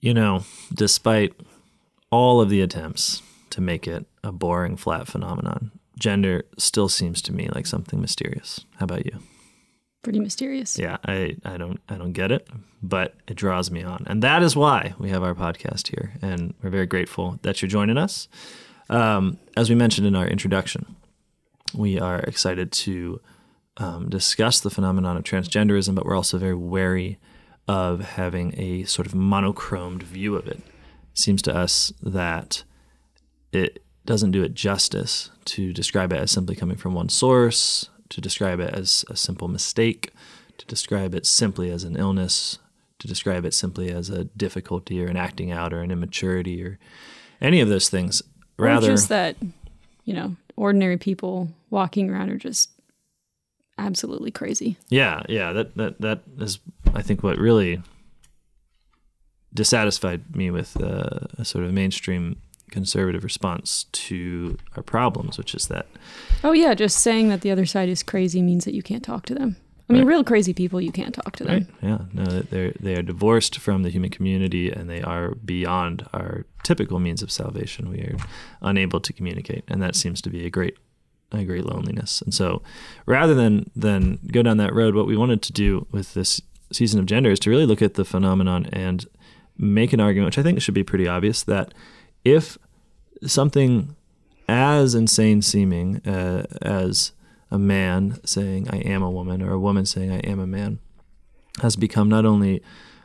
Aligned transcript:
You 0.00 0.14
know, 0.14 0.44
despite 0.72 1.34
all 2.10 2.40
of 2.40 2.50
the 2.50 2.60
attempts 2.60 3.22
to 3.50 3.60
make 3.60 3.88
it 3.88 4.06
a 4.22 4.32
boring, 4.32 4.76
flat 4.76 5.06
phenomenon, 5.06 5.72
gender 5.98 6.44
still 6.58 6.88
seems 6.88 7.22
to 7.22 7.32
me 7.32 7.48
like 7.54 7.66
something 7.66 8.00
mysterious. 8.00 8.64
How 8.76 8.84
about 8.84 9.06
you? 9.06 9.18
Pretty 10.02 10.20
mysterious. 10.20 10.78
Yeah, 10.78 10.98
I, 11.04 11.36
I 11.44 11.56
don't 11.56 11.80
I 11.88 11.96
don't 11.96 12.12
get 12.12 12.30
it, 12.30 12.46
but 12.80 13.14
it 13.26 13.34
draws 13.34 13.70
me 13.72 13.82
on, 13.82 14.04
and 14.06 14.22
that 14.22 14.42
is 14.42 14.54
why 14.54 14.94
we 14.98 15.10
have 15.10 15.24
our 15.24 15.34
podcast 15.34 15.88
here, 15.88 16.12
and 16.22 16.54
we're 16.62 16.70
very 16.70 16.86
grateful 16.86 17.40
that 17.42 17.60
you're 17.60 17.68
joining 17.68 17.98
us. 17.98 18.28
Um, 18.88 19.38
as 19.56 19.68
we 19.68 19.74
mentioned 19.74 20.06
in 20.06 20.14
our 20.14 20.28
introduction, 20.28 20.94
we 21.74 21.98
are 21.98 22.20
excited 22.20 22.70
to 22.70 23.20
um, 23.78 24.08
discuss 24.08 24.60
the 24.60 24.70
phenomenon 24.70 25.16
of 25.16 25.24
transgenderism, 25.24 25.96
but 25.96 26.06
we're 26.06 26.14
also 26.14 26.38
very 26.38 26.54
wary 26.54 27.18
of 27.68 28.00
having 28.00 28.54
a 28.56 28.84
sort 28.84 29.06
of 29.06 29.14
monochromed 29.14 30.02
view 30.02 30.36
of 30.36 30.46
it. 30.46 30.58
it 30.58 30.62
seems 31.14 31.42
to 31.42 31.54
us 31.54 31.92
that 32.02 32.62
it 33.52 33.82
doesn't 34.04 34.30
do 34.30 34.44
it 34.44 34.54
justice 34.54 35.30
to 35.44 35.72
describe 35.72 36.12
it 36.12 36.20
as 36.20 36.30
simply 36.30 36.54
coming 36.54 36.76
from 36.76 36.94
one 36.94 37.08
source, 37.08 37.90
to 38.08 38.20
describe 38.20 38.60
it 38.60 38.72
as 38.72 39.04
a 39.10 39.16
simple 39.16 39.48
mistake, 39.48 40.12
to 40.58 40.66
describe 40.66 41.14
it 41.14 41.26
simply 41.26 41.70
as 41.70 41.84
an 41.84 41.96
illness, 41.96 42.58
to 42.98 43.08
describe 43.08 43.44
it 43.44 43.52
simply 43.52 43.90
as 43.90 44.08
a 44.08 44.24
difficulty 44.24 45.02
or 45.02 45.08
an 45.08 45.16
acting 45.16 45.50
out 45.50 45.72
or 45.72 45.80
an 45.80 45.90
immaturity 45.90 46.62
or 46.62 46.78
any 47.40 47.60
of 47.60 47.68
those 47.68 47.88
things. 47.88 48.22
Rather, 48.58 48.88
or 48.88 48.94
just 48.94 49.08
that, 49.10 49.36
you 50.04 50.14
know, 50.14 50.36
ordinary 50.56 50.96
people 50.96 51.48
walking 51.70 52.08
around 52.08 52.30
are 52.30 52.38
just 52.38 52.70
absolutely 53.78 54.30
crazy. 54.30 54.76
Yeah, 54.88 55.22
yeah, 55.28 55.52
that 55.52 55.76
that 55.76 56.00
that 56.00 56.22
is, 56.38 56.58
I 56.94 57.02
think, 57.02 57.22
what 57.22 57.38
really 57.38 57.82
dissatisfied 59.54 60.36
me 60.36 60.50
with 60.50 60.80
uh, 60.80 61.20
a 61.38 61.44
sort 61.44 61.64
of 61.64 61.72
mainstream 61.72 62.40
conservative 62.70 63.24
response 63.24 63.84
to 63.92 64.58
our 64.76 64.82
problems, 64.82 65.38
which 65.38 65.54
is 65.54 65.68
that. 65.68 65.86
Oh 66.44 66.52
yeah, 66.52 66.74
just 66.74 66.98
saying 66.98 67.28
that 67.28 67.40
the 67.40 67.50
other 67.50 67.66
side 67.66 67.88
is 67.88 68.02
crazy 68.02 68.42
means 68.42 68.64
that 68.64 68.74
you 68.74 68.82
can't 68.82 69.04
talk 69.04 69.24
to 69.26 69.34
them. 69.34 69.56
I 69.88 69.92
mean, 69.92 70.02
right. 70.02 70.08
real 70.08 70.24
crazy 70.24 70.52
people, 70.52 70.80
you 70.80 70.90
can't 70.90 71.14
talk 71.14 71.36
to 71.36 71.44
them. 71.44 71.54
Right. 71.54 71.66
Yeah. 71.80 71.98
No, 72.12 72.24
they're 72.24 72.72
they 72.80 72.96
are 72.96 73.02
divorced 73.02 73.58
from 73.58 73.82
the 73.82 73.90
human 73.90 74.10
community, 74.10 74.70
and 74.70 74.90
they 74.90 75.00
are 75.00 75.34
beyond 75.36 76.06
our 76.12 76.44
typical 76.64 76.98
means 76.98 77.22
of 77.22 77.30
salvation. 77.30 77.88
We 77.88 78.00
are 78.00 78.16
unable 78.62 79.00
to 79.00 79.12
communicate, 79.12 79.64
and 79.68 79.80
that 79.82 79.94
seems 79.94 80.20
to 80.22 80.30
be 80.30 80.44
a 80.44 80.50
great 80.50 80.76
a 81.32 81.44
great 81.44 81.64
loneliness. 81.64 82.22
And 82.22 82.32
so, 82.32 82.62
rather 83.06 83.34
than 83.34 83.70
than 83.74 84.18
go 84.32 84.42
down 84.42 84.56
that 84.58 84.74
road, 84.74 84.94
what 84.94 85.06
we 85.06 85.16
wanted 85.16 85.42
to 85.42 85.52
do 85.52 85.86
with 85.90 86.14
this 86.14 86.40
season 86.72 87.00
of 87.00 87.06
gender 87.06 87.30
is 87.30 87.40
to 87.40 87.50
really 87.50 87.66
look 87.66 87.82
at 87.82 87.94
the 87.94 88.04
phenomenon 88.04 88.66
and 88.66 89.06
make 89.58 89.92
an 89.92 90.00
argument, 90.00 90.28
which 90.28 90.38
I 90.38 90.42
think 90.42 90.60
should 90.60 90.74
be 90.74 90.84
pretty 90.84 91.08
obvious, 91.08 91.42
that 91.44 91.72
if 92.24 92.58
something 93.24 93.96
as 94.48 94.94
insane 94.94 95.42
seeming 95.42 95.96
uh, 96.06 96.46
as 96.62 97.12
a 97.50 97.58
man 97.58 98.18
saying 98.24 98.68
I 98.70 98.78
am 98.78 99.02
a 99.02 99.10
woman 99.10 99.42
or 99.42 99.52
a 99.52 99.58
woman 99.58 99.86
saying 99.86 100.10
I 100.10 100.18
am 100.18 100.40
a 100.40 100.46
man 100.46 100.78
has 101.62 101.76
become 101.76 102.08
not 102.08 102.26
only 102.26 102.62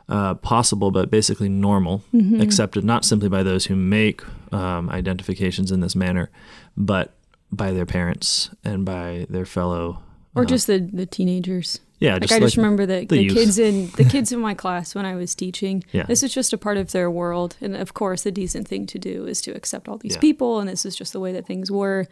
uh, 0.08 0.34
possible 0.34 0.90
but 0.90 1.10
basically 1.10 1.48
normal, 1.48 2.02
mm-hmm. 2.12 2.40
accepted 2.40 2.84
not 2.84 3.04
simply 3.04 3.28
by 3.28 3.42
those 3.42 3.66
who 3.66 3.76
make 3.76 4.22
um, 4.52 4.90
identifications 4.90 5.70
in 5.70 5.80
this 5.80 5.96
manner, 5.96 6.30
but 6.76 7.14
by 7.52 7.72
their 7.72 7.86
parents 7.86 8.50
and 8.64 8.84
by 8.84 9.26
their 9.28 9.44
fellow 9.44 10.02
or 10.34 10.42
uh, 10.42 10.46
just 10.46 10.66
the 10.66 10.78
the 10.78 11.06
teenagers. 11.06 11.80
Yeah, 11.98 12.14
like 12.14 12.32
I 12.32 12.40
just 12.40 12.56
remember 12.56 12.84
the, 12.84 13.06
the, 13.06 13.28
the 13.28 13.28
kids 13.28 13.60
in 13.60 13.88
the 13.90 14.04
kids 14.04 14.32
in 14.32 14.40
my 14.40 14.54
class 14.62 14.94
when 14.94 15.06
I 15.06 15.14
was 15.14 15.36
teaching. 15.36 15.84
Yeah. 15.92 16.02
This 16.02 16.24
is 16.24 16.34
just 16.34 16.52
a 16.52 16.58
part 16.58 16.76
of 16.76 16.90
their 16.90 17.08
world, 17.10 17.56
and 17.60 17.76
of 17.76 17.94
course, 17.94 18.22
the 18.22 18.32
decent 18.32 18.66
thing 18.66 18.86
to 18.86 18.98
do 18.98 19.26
is 19.26 19.40
to 19.42 19.52
accept 19.52 19.88
all 19.88 19.98
these 19.98 20.14
yeah. 20.14 20.20
people, 20.20 20.58
and 20.58 20.68
this 20.68 20.84
is 20.84 20.96
just 20.96 21.12
the 21.12 21.20
way 21.20 21.32
that 21.32 21.46
things 21.46 21.70
were. 21.70 22.08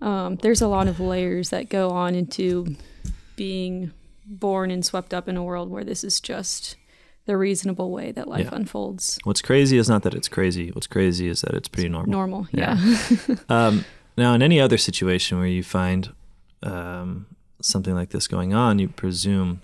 Um, 0.00 0.36
there's 0.36 0.62
a 0.62 0.68
lot 0.68 0.86
of 0.86 1.00
layers 1.00 1.50
that 1.50 1.68
go 1.68 1.90
on 1.90 2.14
into 2.14 2.76
being 3.34 3.92
born 4.24 4.70
and 4.70 4.84
swept 4.84 5.12
up 5.12 5.28
in 5.28 5.36
a 5.36 5.42
world 5.42 5.68
where 5.68 5.82
this 5.82 6.04
is 6.04 6.20
just 6.20 6.76
the 7.24 7.36
reasonable 7.36 7.90
way 7.90 8.12
that 8.12 8.28
life 8.28 8.48
yeah. 8.50 8.54
unfolds. 8.56 9.18
What's 9.24 9.42
crazy 9.42 9.78
is 9.78 9.88
not 9.88 10.04
that 10.04 10.14
it's 10.14 10.28
crazy. 10.28 10.70
What's 10.70 10.86
crazy 10.86 11.26
is 11.26 11.40
that 11.40 11.54
it's 11.54 11.68
pretty 11.68 11.88
normal. 11.88 12.10
Normal, 12.10 12.46
yeah. 12.52 12.78
yeah. 12.78 13.36
um, 13.48 13.84
now, 14.18 14.34
in 14.34 14.42
any 14.42 14.60
other 14.60 14.78
situation 14.78 15.38
where 15.38 15.46
you 15.46 15.62
find 15.62 16.12
um, 16.62 17.26
something 17.60 17.94
like 17.94 18.10
this 18.10 18.28
going 18.28 18.54
on, 18.54 18.78
you 18.78 18.88
presume 18.88 19.62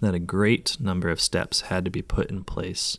that 0.00 0.14
a 0.14 0.18
great 0.18 0.78
number 0.80 1.08
of 1.08 1.20
steps 1.20 1.62
had 1.62 1.84
to 1.84 1.90
be 1.90 2.02
put 2.02 2.30
in 2.30 2.44
place 2.44 2.98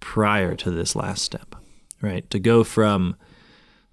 prior 0.00 0.54
to 0.56 0.70
this 0.70 0.94
last 0.94 1.22
step, 1.22 1.56
right? 2.00 2.28
To 2.30 2.38
go 2.38 2.64
from 2.64 3.16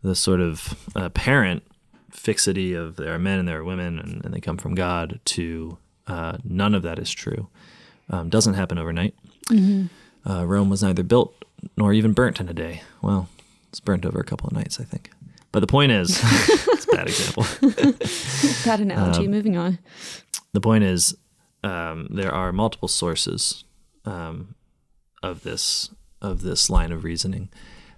the 0.02 0.16
sort 0.16 0.40
of 0.40 0.88
uh, 0.96 1.10
parent 1.10 1.64
fixity 2.12 2.74
of 2.74 2.96
there 2.96 3.14
are 3.14 3.20
men 3.20 3.40
and 3.40 3.48
there 3.48 3.60
are 3.60 3.64
women 3.64 4.00
and, 4.00 4.24
and 4.24 4.34
they 4.34 4.40
come 4.40 4.58
from 4.58 4.76
God 4.76 5.20
to 5.26 5.78
uh, 6.08 6.38
none 6.44 6.74
of 6.74 6.84
that 6.84 7.00
is 7.00 7.12
true. 7.12 7.48
Um, 8.10 8.30
doesn't 8.30 8.56
happen 8.56 8.78
overnight. 8.78 9.16
Mm-hmm. 9.50 10.30
Uh, 10.30 10.44
Rome 10.46 10.70
was 10.70 10.82
neither 10.82 11.04
built 11.04 11.46
nor 11.78 11.94
even 11.94 12.14
burnt 12.14 12.40
in 12.40 12.50
a 12.50 12.54
day. 12.54 12.82
Well, 13.02 13.30
it's 13.70 13.80
burnt 13.80 14.06
over 14.06 14.20
a 14.20 14.24
couple 14.24 14.48
of 14.48 14.54
nights, 14.54 14.80
I 14.80 14.84
think. 14.84 15.12
But 15.52 15.62
the 15.62 15.68
point 15.68 15.92
is, 15.92 16.20
it's 16.24 16.86
a 16.86 16.96
bad 16.96 17.08
example. 17.08 17.46
bad 18.66 18.80
analogy. 18.82 19.26
Um, 19.26 19.32
Moving 19.32 19.58
on. 19.58 19.80
The 20.54 20.62
point 20.62 20.84
is, 20.84 21.16
um, 21.64 22.08
there 22.12 22.32
are 22.32 22.52
multiple 22.52 22.88
sources 22.88 23.64
um, 24.06 24.56
of 25.22 25.44
this 25.44 25.90
of 26.22 26.42
this 26.42 26.70
line 26.70 26.92
of 26.92 27.04
reasoning, 27.04 27.50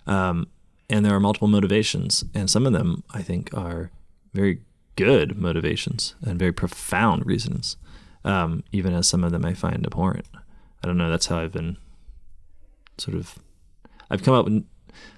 um, 0.08 0.48
and 0.90 1.06
there 1.06 1.16
are 1.16 1.20
multiple 1.20 1.48
motivations, 1.48 2.24
and 2.34 2.50
some 2.50 2.66
of 2.66 2.74
them 2.74 3.04
I 3.14 3.22
think 3.22 3.54
are 3.54 3.92
very 4.34 4.62
good 4.96 5.38
motivations 5.38 6.16
and 6.22 6.38
very 6.40 6.52
profound 6.52 7.26
reasons, 7.26 7.78
um, 8.24 8.64
even 8.72 8.94
as 8.94 9.08
some 9.08 9.24
of 9.24 9.32
them 9.32 9.46
I 9.46 9.54
find 9.54 9.86
abhorrent. 9.86 10.28
I 10.84 10.88
don't 10.88 10.98
know. 10.98 11.10
That's 11.10 11.28
how 11.28 11.40
I've 11.40 11.52
been 11.52 11.78
sort 12.98 13.18
of. 13.18 13.36
I've 14.10 14.24
come 14.24 14.34
up. 14.34 14.48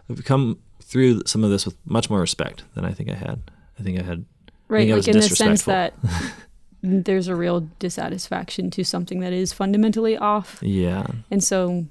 I've 0.09 0.25
come 0.25 0.59
through 0.93 1.23
some 1.25 1.43
of 1.43 1.49
this 1.49 1.65
with 1.65 1.75
much 1.85 2.07
more 2.07 2.19
respect 2.19 2.63
than 2.75 2.85
I 2.85 2.91
think 2.91 3.09
I 3.09 3.15
had. 3.15 3.41
I 3.79 3.83
think 3.83 3.99
I 3.99 4.03
had 4.03 4.25
right, 4.67 4.87
I 4.87 4.93
like 4.93 5.07
in 5.07 5.15
the 5.15 5.23
sense 5.23 5.63
that 5.63 5.95
there's 6.83 7.27
a 7.27 7.35
real 7.35 7.61
dissatisfaction 7.79 8.69
to 8.69 8.83
something 8.85 9.19
that 9.21 9.33
is 9.33 9.51
fundamentally 9.51 10.15
off. 10.15 10.59
Yeah, 10.61 11.07
and 11.31 11.43
so 11.43 11.87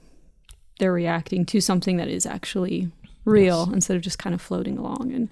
they're 0.78 0.92
reacting 0.92 1.44
to 1.46 1.60
something 1.60 1.96
that 1.96 2.06
is 2.06 2.26
actually 2.26 2.92
real 3.24 3.64
yes. 3.66 3.74
instead 3.74 3.96
of 3.96 4.02
just 4.02 4.20
kind 4.20 4.34
of 4.34 4.40
floating 4.40 4.78
along. 4.78 5.12
And 5.12 5.28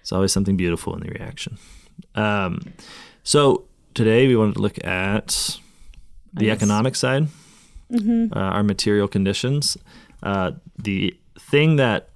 it's 0.00 0.12
always 0.12 0.30
something 0.30 0.56
beautiful 0.56 0.94
in 0.94 1.00
the 1.00 1.10
reaction. 1.10 1.58
Um, 2.14 2.72
so 3.24 3.64
today 3.94 4.28
we 4.28 4.36
wanted 4.36 4.54
to 4.54 4.60
look 4.60 4.84
at 4.84 5.58
the 6.32 6.52
economic 6.52 6.94
side, 6.94 7.26
mm-hmm. 7.90 8.32
uh, 8.32 8.40
our 8.40 8.62
material 8.62 9.08
conditions, 9.08 9.76
uh, 10.22 10.52
the 10.78 11.16
thing 11.36 11.76
that 11.76 12.10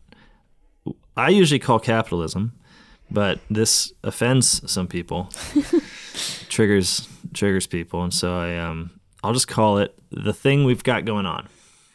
I 1.16 1.30
usually 1.30 1.58
call 1.58 1.78
capitalism, 1.78 2.52
but 3.10 3.40
this 3.50 3.92
offends 4.02 4.70
some 4.70 4.86
people, 4.86 5.30
triggers 6.48 7.08
triggers 7.32 7.66
people, 7.66 8.02
and 8.02 8.12
so 8.12 8.36
I 8.36 8.56
um 8.58 8.90
I'll 9.22 9.32
just 9.32 9.48
call 9.48 9.78
it 9.78 9.96
the 10.10 10.32
thing 10.32 10.64
we've 10.64 10.84
got 10.84 11.04
going 11.04 11.26
on. 11.26 11.48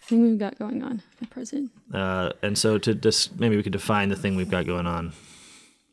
Thing 0.04 0.24
we've 0.24 0.40
got 0.40 0.58
going 0.58 0.84
on 0.84 1.02
at 1.22 1.30
present. 1.30 1.72
Uh, 1.94 2.32
and 2.42 2.58
so 2.58 2.78
to 2.78 2.96
just 2.96 3.40
maybe 3.40 3.56
we 3.56 3.64
could 3.64 3.72
define 3.72 4.09
the 4.09 4.16
thing 4.16 4.36
we've 4.36 4.50
got 4.50 4.66
going 4.66 4.88
on 4.88 5.14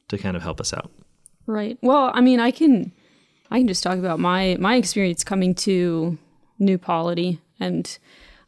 to 0.09 0.19
kind 0.19 0.37
of 0.37 0.43
help 0.43 0.61
us 0.61 0.73
out. 0.73 0.91
Right. 1.47 1.79
Well, 1.83 2.11
I 2.15 2.21
mean, 2.21 2.41
I 2.41 2.51
can 2.51 2.93
I 3.51 3.59
can 3.59 3.69
just 3.69 3.83
talk 3.83 3.99
about 3.99 4.19
my 4.19 4.57
my 4.59 4.77
experience 4.77 5.25
coming 5.25 5.55
to 5.57 6.19
New 6.59 6.79
Polity, 6.79 7.41
and 7.61 7.99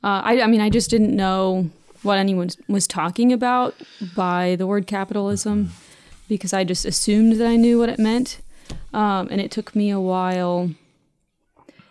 uh, 0.03 0.23
I 0.25 0.43
I 0.43 0.47
mean 0.47 0.61
I 0.61 0.71
just 0.71 0.91
didn't 0.91 1.15
know 1.15 1.71
what 2.03 2.19
anyone 2.19 2.51
was 2.69 2.87
talking 2.87 3.33
about 3.33 3.75
by 4.15 4.57
the 4.57 4.67
word 4.67 4.87
capitalism 4.87 5.71
because 6.29 6.53
I 6.53 6.65
just 6.65 6.85
assumed 6.85 7.35
that 7.35 7.47
I 7.47 7.57
knew 7.57 7.79
what 7.79 7.89
it 7.89 7.99
meant. 7.99 8.41
Um, 8.95 9.29
and 9.31 9.41
it 9.41 9.51
took 9.51 9.75
me 9.75 9.91
a 9.91 10.01
while. 10.01 10.71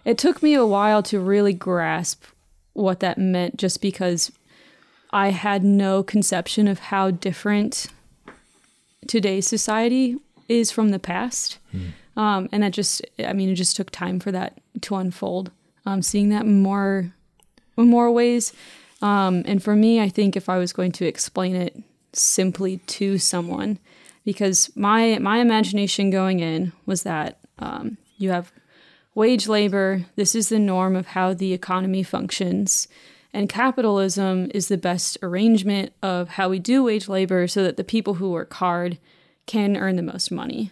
It 0.06 0.17
took 0.17 0.41
me 0.41 0.53
a 0.53 0.65
while 0.65 1.03
to 1.03 1.19
really 1.19 1.53
grasp 1.53 2.23
what 2.73 3.01
that 3.01 3.17
meant 3.17 3.57
just 3.57 3.81
because 3.81 4.31
I 5.11 5.31
had 5.31 5.63
no 5.63 6.03
conception 6.03 6.67
of 6.67 6.79
how 6.79 7.11
different 7.11 7.88
today's 9.07 9.47
society 9.47 10.17
is 10.47 10.71
from 10.71 10.89
the 10.89 11.00
past. 11.00 11.57
Mm. 11.73 11.91
Um, 12.15 12.50
and 12.51 12.63
that 12.63 12.71
just, 12.71 13.01
I 13.19 13.33
mean, 13.33 13.50
it 13.50 13.56
just 13.56 13.75
took 13.75 13.91
time 13.91 14.19
for 14.19 14.31
that 14.31 14.57
to 14.81 14.95
unfold. 14.95 15.51
Um, 15.85 16.01
seeing 16.01 16.29
that 16.29 16.45
more, 16.45 17.13
in 17.77 17.89
more 17.89 18.11
ways 18.11 18.53
um, 19.01 19.43
and 19.45 19.61
for 19.61 19.75
me, 19.75 20.01
I 20.01 20.09
think 20.09 20.35
if 20.35 20.49
I 20.49 20.57
was 20.57 20.73
going 20.73 20.91
to 20.93 21.05
explain 21.05 21.55
it 21.55 21.75
simply 22.13 22.77
to 22.77 23.17
someone, 23.17 23.79
because 24.25 24.69
my 24.75 25.19
my 25.19 25.39
imagination 25.39 26.09
going 26.09 26.39
in 26.39 26.71
was 26.85 27.03
that 27.03 27.39
um, 27.59 27.97
you 28.17 28.31
have 28.31 28.51
wage 29.15 29.47
labor. 29.47 30.05
This 30.15 30.35
is 30.35 30.49
the 30.49 30.59
norm 30.59 30.95
of 30.95 31.07
how 31.07 31.33
the 31.33 31.53
economy 31.53 32.03
functions, 32.03 32.87
And 33.33 33.47
capitalism 33.47 34.49
is 34.53 34.67
the 34.67 34.77
best 34.77 35.17
arrangement 35.21 35.93
of 36.01 36.29
how 36.29 36.49
we 36.49 36.59
do 36.59 36.83
wage 36.83 37.07
labor 37.07 37.47
so 37.47 37.63
that 37.63 37.77
the 37.77 37.83
people 37.83 38.15
who 38.15 38.31
work 38.31 38.53
hard 38.53 38.97
can 39.45 39.77
earn 39.77 39.95
the 39.95 40.01
most 40.01 40.31
money. 40.31 40.71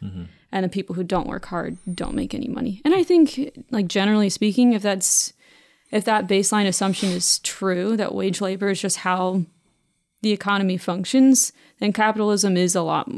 And 0.51 0.63
the 0.63 0.69
people 0.69 0.95
who 0.95 1.03
don't 1.03 1.27
work 1.27 1.45
hard 1.45 1.77
don't 1.93 2.15
make 2.15 2.33
any 2.33 2.47
money. 2.47 2.81
And 2.85 2.95
I 2.95 3.03
think, 3.03 3.51
like, 3.69 3.87
generally 3.87 4.29
speaking, 4.29 4.73
if 4.73 4.81
that's 4.81 5.33
if 5.91 6.03
that 6.05 6.27
baseline 6.27 6.65
assumption 6.67 7.09
is 7.09 7.39
true, 7.39 7.95
that 7.97 8.13
wage 8.13 8.41
labor 8.41 8.69
is 8.69 8.81
just 8.81 8.97
how 8.97 9.43
the 10.21 10.31
economy 10.31 10.77
functions, 10.77 11.53
then 11.79 11.93
capitalism 11.93 12.57
is 12.57 12.75
a 12.75 12.81
lot 12.81 13.09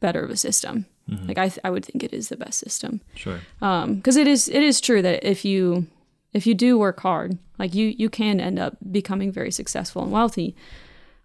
better 0.00 0.22
of 0.22 0.30
a 0.30 0.36
system. 0.36 0.86
Like 1.06 1.36
I, 1.36 1.48
th- 1.48 1.58
I 1.62 1.68
would 1.70 1.84
think 1.84 2.02
it 2.02 2.14
is 2.14 2.28
the 2.30 2.36
best 2.36 2.58
system 2.58 3.02
Sure. 3.14 3.38
because 3.60 4.16
it 4.16 4.26
is 4.26 4.48
it 4.48 4.62
is 4.62 4.80
true 4.80 5.02
that 5.02 5.22
if 5.22 5.44
you 5.44 5.86
if 6.32 6.46
you 6.46 6.54
do 6.54 6.78
work 6.78 7.00
hard, 7.00 7.36
like 7.58 7.74
you 7.74 7.88
you 7.98 8.08
can 8.08 8.40
end 8.40 8.58
up 8.58 8.78
becoming 8.90 9.30
very 9.30 9.50
successful 9.50 10.02
and 10.02 10.10
wealthy. 10.12 10.56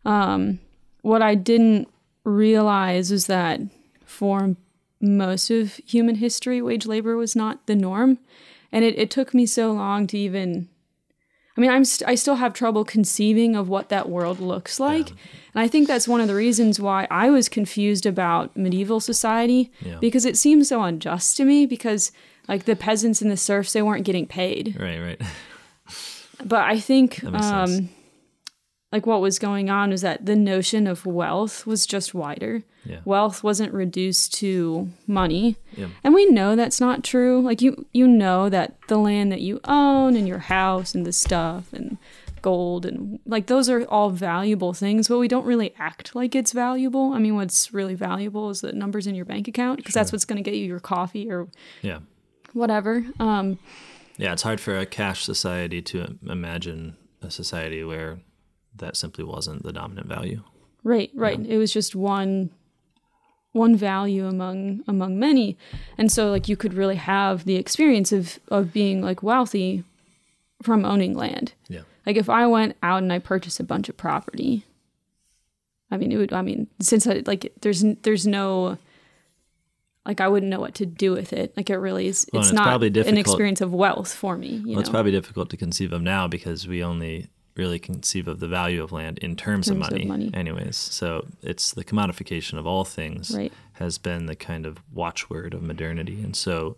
Um, 0.04 0.60
what 1.02 1.22
I 1.22 1.36
didn't 1.36 1.88
realize 2.26 3.10
is 3.10 3.28
that 3.28 3.62
for 4.06 4.56
most 5.00 5.50
of 5.50 5.76
human 5.86 6.16
history, 6.16 6.62
wage 6.62 6.86
labor 6.86 7.16
was 7.16 7.34
not 7.34 7.66
the 7.66 7.76
norm, 7.76 8.18
and 8.72 8.84
it, 8.86 8.98
it 8.98 9.10
took 9.10 9.34
me 9.34 9.46
so 9.46 9.72
long 9.72 10.08
to 10.08 10.18
even. 10.18 10.68
I 11.58 11.62
mean, 11.62 11.72
I'm 11.72 11.84
st- 11.84 12.08
I 12.10 12.16
still 12.16 12.36
have 12.36 12.54
trouble 12.54 12.86
conceiving 12.86 13.56
of 13.56 13.68
what 13.68 13.90
that 13.90 14.08
world 14.10 14.40
looks 14.40 14.80
like, 14.80 15.10
and 15.10 15.18
I 15.56 15.68
think 15.68 15.88
that's 15.88 16.08
one 16.08 16.22
of 16.22 16.28
the 16.28 16.36
reasons 16.36 16.80
why 16.80 17.06
I 17.12 17.30
was 17.30 17.50
confused 17.50 18.06
about 18.06 18.56
medieval 18.56 19.00
society 19.02 19.70
Yeah. 19.82 19.98
because 20.00 20.26
it 20.26 20.38
seems 20.38 20.70
so 20.70 20.82
unjust 20.84 21.36
to 21.38 21.44
me. 21.46 21.66
Because 21.66 22.12
like 22.48 22.64
the 22.66 22.76
peasants 22.78 23.22
and 23.22 23.30
the 23.30 23.36
serfs, 23.38 23.74
they 23.74 23.82
weren't 23.82 24.06
getting 24.06 24.26
paid, 24.26 24.78
Right. 24.80 25.00
Right. 25.02 25.22
but 26.46 26.62
I 26.64 26.80
think 26.80 27.24
um. 27.26 27.90
Like 28.92 29.06
what 29.06 29.22
was 29.22 29.38
going 29.40 29.70
on 29.70 29.92
was 29.92 30.02
that 30.02 30.26
the 30.26 30.36
notion 30.36 30.88
of 30.88 31.06
wealth 31.06 31.68
was 31.68 31.86
just 31.86 32.14
wider. 32.14 32.64
Yeah. 32.86 33.02
Wealth 33.06 33.44
wasn't 33.44 33.74
reduced 33.74 34.34
to 34.36 34.90
money. 35.06 35.58
Yeah. 35.76 35.90
And 36.04 36.14
we 36.14 36.26
know 36.26 36.56
that's 36.56 36.80
not 36.82 37.04
true. 37.04 37.42
Like 37.42 37.62
you 37.62 37.86
you 37.94 38.08
know 38.08 38.50
that 38.50 38.76
the 38.88 38.98
land 38.98 39.32
that 39.32 39.42
you 39.42 39.60
own 39.66 40.16
and 40.16 40.28
your 40.28 40.40
house 40.40 40.96
and 40.96 41.06
the 41.06 41.14
stuff 41.14 41.72
and 41.74 41.98
gold 42.42 42.86
and 42.86 43.20
like 43.26 43.48
those 43.48 43.70
are 43.70 43.84
all 43.86 44.10
valuable 44.10 44.74
things, 44.74 45.08
but 45.10 45.20
we 45.20 45.28
don't 45.28 45.46
really 45.46 45.74
act 45.78 46.16
like 46.16 46.34
it's 46.36 46.54
valuable. 46.54 47.12
I 47.14 47.20
mean, 47.20 47.36
what's 47.36 47.74
really 47.74 47.96
valuable 47.96 48.50
is 48.50 48.62
the 48.62 48.72
numbers 48.72 49.06
in 49.08 49.14
your 49.14 49.26
bank 49.26 49.48
account 49.48 49.78
because 49.78 49.94
that's 49.94 50.12
what's 50.12 50.26
going 50.26 50.42
to 50.42 50.50
get 50.50 50.58
you 50.58 50.66
your 50.66 50.80
coffee 50.80 51.30
or 51.30 51.48
Yeah. 51.82 52.00
whatever. 52.54 53.06
Um 53.20 53.60
Yeah. 54.18 54.34
It's 54.34 54.42
hard 54.44 54.60
for 54.60 54.78
a 54.78 54.86
cash 54.86 55.24
society 55.26 55.82
to 55.84 56.18
imagine 56.28 56.96
a 57.22 57.30
society 57.30 57.84
where 57.84 58.20
that 58.80 58.98
simply 58.98 59.24
wasn't 59.24 59.64
the 59.64 59.72
dominant 59.72 60.08
value. 60.08 60.44
Right, 60.84 61.12
right. 61.14 61.40
It 61.40 61.58
was 61.58 61.74
just 61.74 61.96
one 61.96 62.52
one 63.52 63.76
value 63.76 64.28
among 64.28 64.84
among 64.88 65.20
many. 65.20 65.58
And 65.98 66.12
so 66.12 66.30
like 66.30 66.48
you 66.48 66.56
could 66.56 66.74
really 66.74 66.96
have 66.96 67.46
the 67.46 67.56
experience 67.56 68.12
of 68.12 68.40
of 68.50 68.74
being 68.74 69.02
like 69.02 69.24
wealthy 69.24 69.84
from 70.62 70.86
owning 70.86 71.16
land. 71.16 71.54
Yeah. 71.68 71.82
Like 72.06 72.18
if 72.18 72.30
I 72.30 72.48
went 72.48 72.76
out 72.84 73.02
and 73.02 73.12
I 73.12 73.20
purchased 73.20 73.60
a 73.60 73.64
bunch 73.64 73.90
of 73.90 73.98
property, 73.98 74.66
I 75.92 75.98
mean 75.98 76.12
it 76.12 76.18
would 76.18 76.34
I 76.34 76.42
mean 76.42 76.68
since 76.80 77.08
I 77.08 77.24
like 77.26 77.52
there's 77.62 77.84
there's 78.04 78.28
no 78.28 78.78
like 80.06 80.22
I 80.22 80.28
wouldn't 80.28 80.50
know 80.50 80.60
what 80.60 80.76
to 80.76 80.86
do 80.86 81.12
with 81.12 81.34
it. 81.34 81.56
Like 81.58 81.70
it 81.70 81.78
really 81.78 82.08
is 82.08 82.28
Well, 82.32 82.42
it's 82.42 82.50
it's 82.50 82.56
not 82.56 82.66
probably 82.66 82.88
an 83.02 83.18
experience 83.18 83.62
of 83.62 83.74
wealth 83.74 84.14
for 84.14 84.38
me, 84.38 84.62
you 84.66 84.72
Well, 84.72 84.80
it's 84.80 84.90
probably 84.90 85.12
difficult 85.12 85.50
to 85.50 85.58
conceive 85.58 85.92
of 85.92 86.02
now 86.02 86.28
because 86.28 86.68
we 86.68 86.84
only 86.84 87.30
really 87.60 87.80
conceive 87.80 88.28
of 88.28 88.40
the 88.40 88.48
value 88.48 88.82
of 88.84 88.92
land 88.92 89.18
in 89.20 89.36
terms, 89.36 89.68
of, 89.70 89.76
Terms 89.78 89.88
of 89.88 89.92
money, 89.94 90.06
money. 90.06 90.32
anyways. 90.34 90.78
So 90.78 91.28
it's 91.42 91.74
the 91.74 91.84
commodification 91.84 92.58
of 92.58 92.66
all 92.66 92.86
things 92.86 93.32
Right. 93.36 93.52
has 93.74 93.98
been 93.98 94.26
the 94.26 94.36
kind 94.36 94.66
of 94.66 94.78
watchword 94.94 95.54
of 95.54 95.62
modernity. 95.62 96.22
And 96.24 96.36
so 96.36 96.78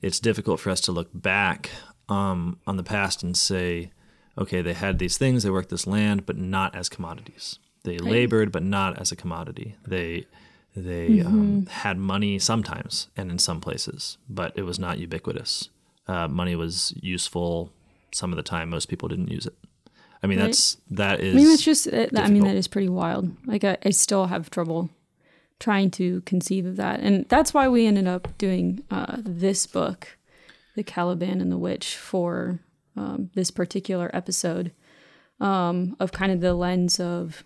it's 0.00 0.20
difficult 0.20 0.60
for 0.60 0.70
us 0.70 0.80
to 0.82 0.92
look 0.92 1.10
back 1.12 1.70
um, 2.08 2.58
on 2.66 2.76
the 2.76 2.84
past 2.84 3.22
and 3.24 3.36
say, 3.36 3.90
okay, 4.38 4.62
they 4.62 4.74
had 4.74 4.98
these 4.98 5.18
things, 5.18 5.42
they 5.42 5.50
worked 5.50 5.70
this 5.70 5.86
land, 5.86 6.24
but 6.24 6.36
not 6.38 6.74
as 6.76 6.88
commodities. 6.88 7.58
They 7.84 7.98
labored, 7.98 8.50
but 8.52 8.62
not 8.62 8.98
as 9.00 9.12
a 9.12 9.16
commodity. 9.16 9.76
They 9.86 10.26
they 10.78 11.22
um, 11.22 11.66
had 11.84 11.96
money 11.96 12.38
sometimes 12.38 13.08
and 13.16 13.30
in 13.30 13.38
some 13.38 13.60
places, 13.60 14.18
but 14.28 14.52
it 14.56 14.62
was 14.62 14.78
not 14.78 14.98
ubiquitous. 14.98 15.70
Uh, 16.06 16.28
money 16.28 16.54
was 16.54 16.92
useful 17.00 17.72
some 18.12 18.30
of 18.32 18.36
the 18.36 18.42
time. 18.42 18.68
Most 18.70 18.86
people 18.88 19.08
didn't 19.08 19.30
use 19.30 19.46
it. 19.46 19.54
I 20.26 20.28
mean, 20.28 20.38
Right. 20.40 20.46
that's 20.46 20.76
that 20.90 21.20
is. 21.20 21.34
I 21.34 21.36
mean, 21.36 21.46
that's 21.46 21.62
just. 21.62 21.86
It, 21.86 22.18
I 22.18 22.28
mean, 22.28 22.44
that 22.44 22.56
is 22.56 22.68
pretty 22.68 22.88
wild. 22.88 23.30
Like, 23.46 23.62
I, 23.64 23.76
I 23.84 23.90
still 23.90 24.26
have 24.26 24.50
trouble 24.50 24.90
trying 25.58 25.90
to 25.92 26.20
conceive 26.22 26.66
of 26.66 26.76
that, 26.76 27.00
and 27.00 27.26
that's 27.28 27.54
why 27.54 27.68
we 27.68 27.86
ended 27.86 28.06
up 28.06 28.36
doing 28.38 28.82
uh, 28.90 29.18
this 29.24 29.66
book, 29.66 30.18
"The 30.74 30.82
Caliban 30.82 31.40
and 31.40 31.50
the 31.50 31.58
Witch," 31.58 31.96
for 31.96 32.58
um, 32.96 33.30
this 33.34 33.50
particular 33.50 34.10
episode 34.12 34.72
um, 35.40 35.96
of 36.00 36.12
kind 36.12 36.32
of 36.32 36.40
the 36.40 36.54
lens 36.54 36.98
of 36.98 37.44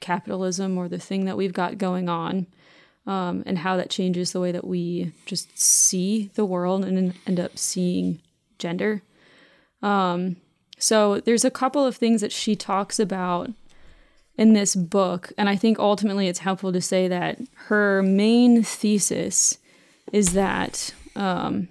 capitalism 0.00 0.78
or 0.78 0.88
the 0.88 0.98
thing 0.98 1.26
that 1.26 1.36
we've 1.36 1.52
got 1.52 1.76
going 1.78 2.08
on, 2.08 2.46
um, 3.06 3.42
and 3.46 3.58
how 3.58 3.76
that 3.76 3.90
changes 3.90 4.32
the 4.32 4.40
way 4.40 4.52
that 4.52 4.66
we 4.66 5.12
just 5.26 5.58
see 5.58 6.30
the 6.34 6.44
world 6.46 6.84
and 6.84 7.14
end 7.26 7.38
up 7.40 7.58
seeing 7.58 8.20
gender. 8.58 9.02
So 10.82 11.20
there's 11.20 11.44
a 11.44 11.50
couple 11.50 11.86
of 11.86 11.94
things 11.94 12.22
that 12.22 12.32
she 12.32 12.56
talks 12.56 12.98
about 12.98 13.50
in 14.36 14.52
this 14.52 14.74
book, 14.74 15.32
and 15.38 15.48
I 15.48 15.54
think 15.54 15.78
ultimately 15.78 16.26
it's 16.26 16.40
helpful 16.40 16.72
to 16.72 16.80
say 16.80 17.06
that 17.06 17.38
her 17.66 18.02
main 18.02 18.64
thesis 18.64 19.58
is 20.12 20.32
that 20.32 20.92
um, 21.14 21.68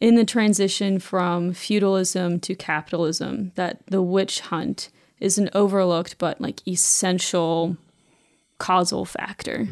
in 0.00 0.14
the 0.14 0.24
transition 0.24 0.98
from 0.98 1.52
feudalism 1.52 2.40
to 2.40 2.54
capitalism, 2.54 3.52
that 3.56 3.84
the 3.88 4.00
witch 4.00 4.40
hunt 4.40 4.88
is 5.20 5.36
an 5.36 5.50
overlooked 5.52 6.16
but 6.16 6.40
like 6.40 6.66
essential 6.66 7.76
causal 8.56 9.04
factor. 9.04 9.68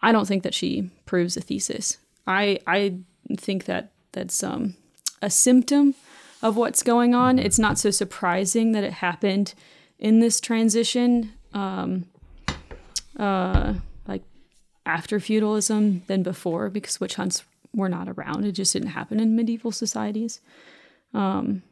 I 0.00 0.12
don't 0.12 0.28
think 0.28 0.44
that 0.44 0.54
she 0.54 0.88
proves 1.04 1.36
a 1.36 1.40
thesis. 1.40 1.98
I 2.28 2.60
I 2.64 2.94
think 3.36 3.64
that 3.64 3.90
that's 4.12 4.44
um, 4.44 4.76
a 5.20 5.30
symptom 5.30 5.96
of 6.44 6.58
what's 6.58 6.82
going 6.82 7.14
on. 7.14 7.38
It's 7.38 7.58
not 7.58 7.78
so 7.78 7.90
surprising 7.90 8.72
that 8.72 8.84
it 8.84 8.92
happened 8.92 9.54
in 9.98 10.20
this 10.20 10.40
transition, 10.40 11.32
um, 11.54 12.04
uh, 13.18 13.74
like 14.06 14.22
after 14.84 15.18
feudalism 15.18 16.02
than 16.06 16.22
before, 16.22 16.68
because 16.68 17.00
witch 17.00 17.14
hunts 17.14 17.44
were 17.74 17.88
not 17.88 18.10
around. 18.10 18.44
It 18.44 18.52
just 18.52 18.74
didn't 18.74 18.90
happen 18.90 19.18
in 19.18 19.34
medieval 19.34 19.72
societies. 19.72 20.40
Um, 21.14 21.62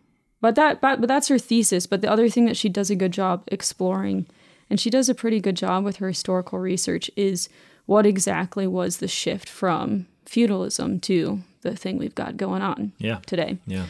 but 0.40 0.54
that, 0.54 0.80
but, 0.80 1.00
but 1.00 1.06
that's 1.06 1.28
her 1.28 1.38
thesis. 1.38 1.86
But 1.86 2.00
the 2.00 2.10
other 2.10 2.30
thing 2.30 2.46
that 2.46 2.56
she 2.56 2.70
does 2.70 2.88
a 2.88 2.96
good 2.96 3.12
job 3.12 3.44
exploring, 3.48 4.24
and 4.70 4.80
she 4.80 4.88
does 4.88 5.10
a 5.10 5.14
pretty 5.14 5.38
good 5.38 5.56
job 5.56 5.84
with 5.84 5.96
her 5.96 6.08
historical 6.08 6.58
research, 6.58 7.10
is 7.14 7.50
what 7.84 8.06
exactly 8.06 8.66
was 8.66 8.96
the 8.96 9.08
shift 9.08 9.50
from 9.50 10.06
feudalism 10.24 10.98
to 11.00 11.42
the 11.60 11.76
thing 11.76 11.98
we've 11.98 12.14
got 12.14 12.38
going 12.38 12.62
on 12.62 12.92
yeah. 12.96 13.18
today. 13.26 13.58
Yeah. 13.66 13.84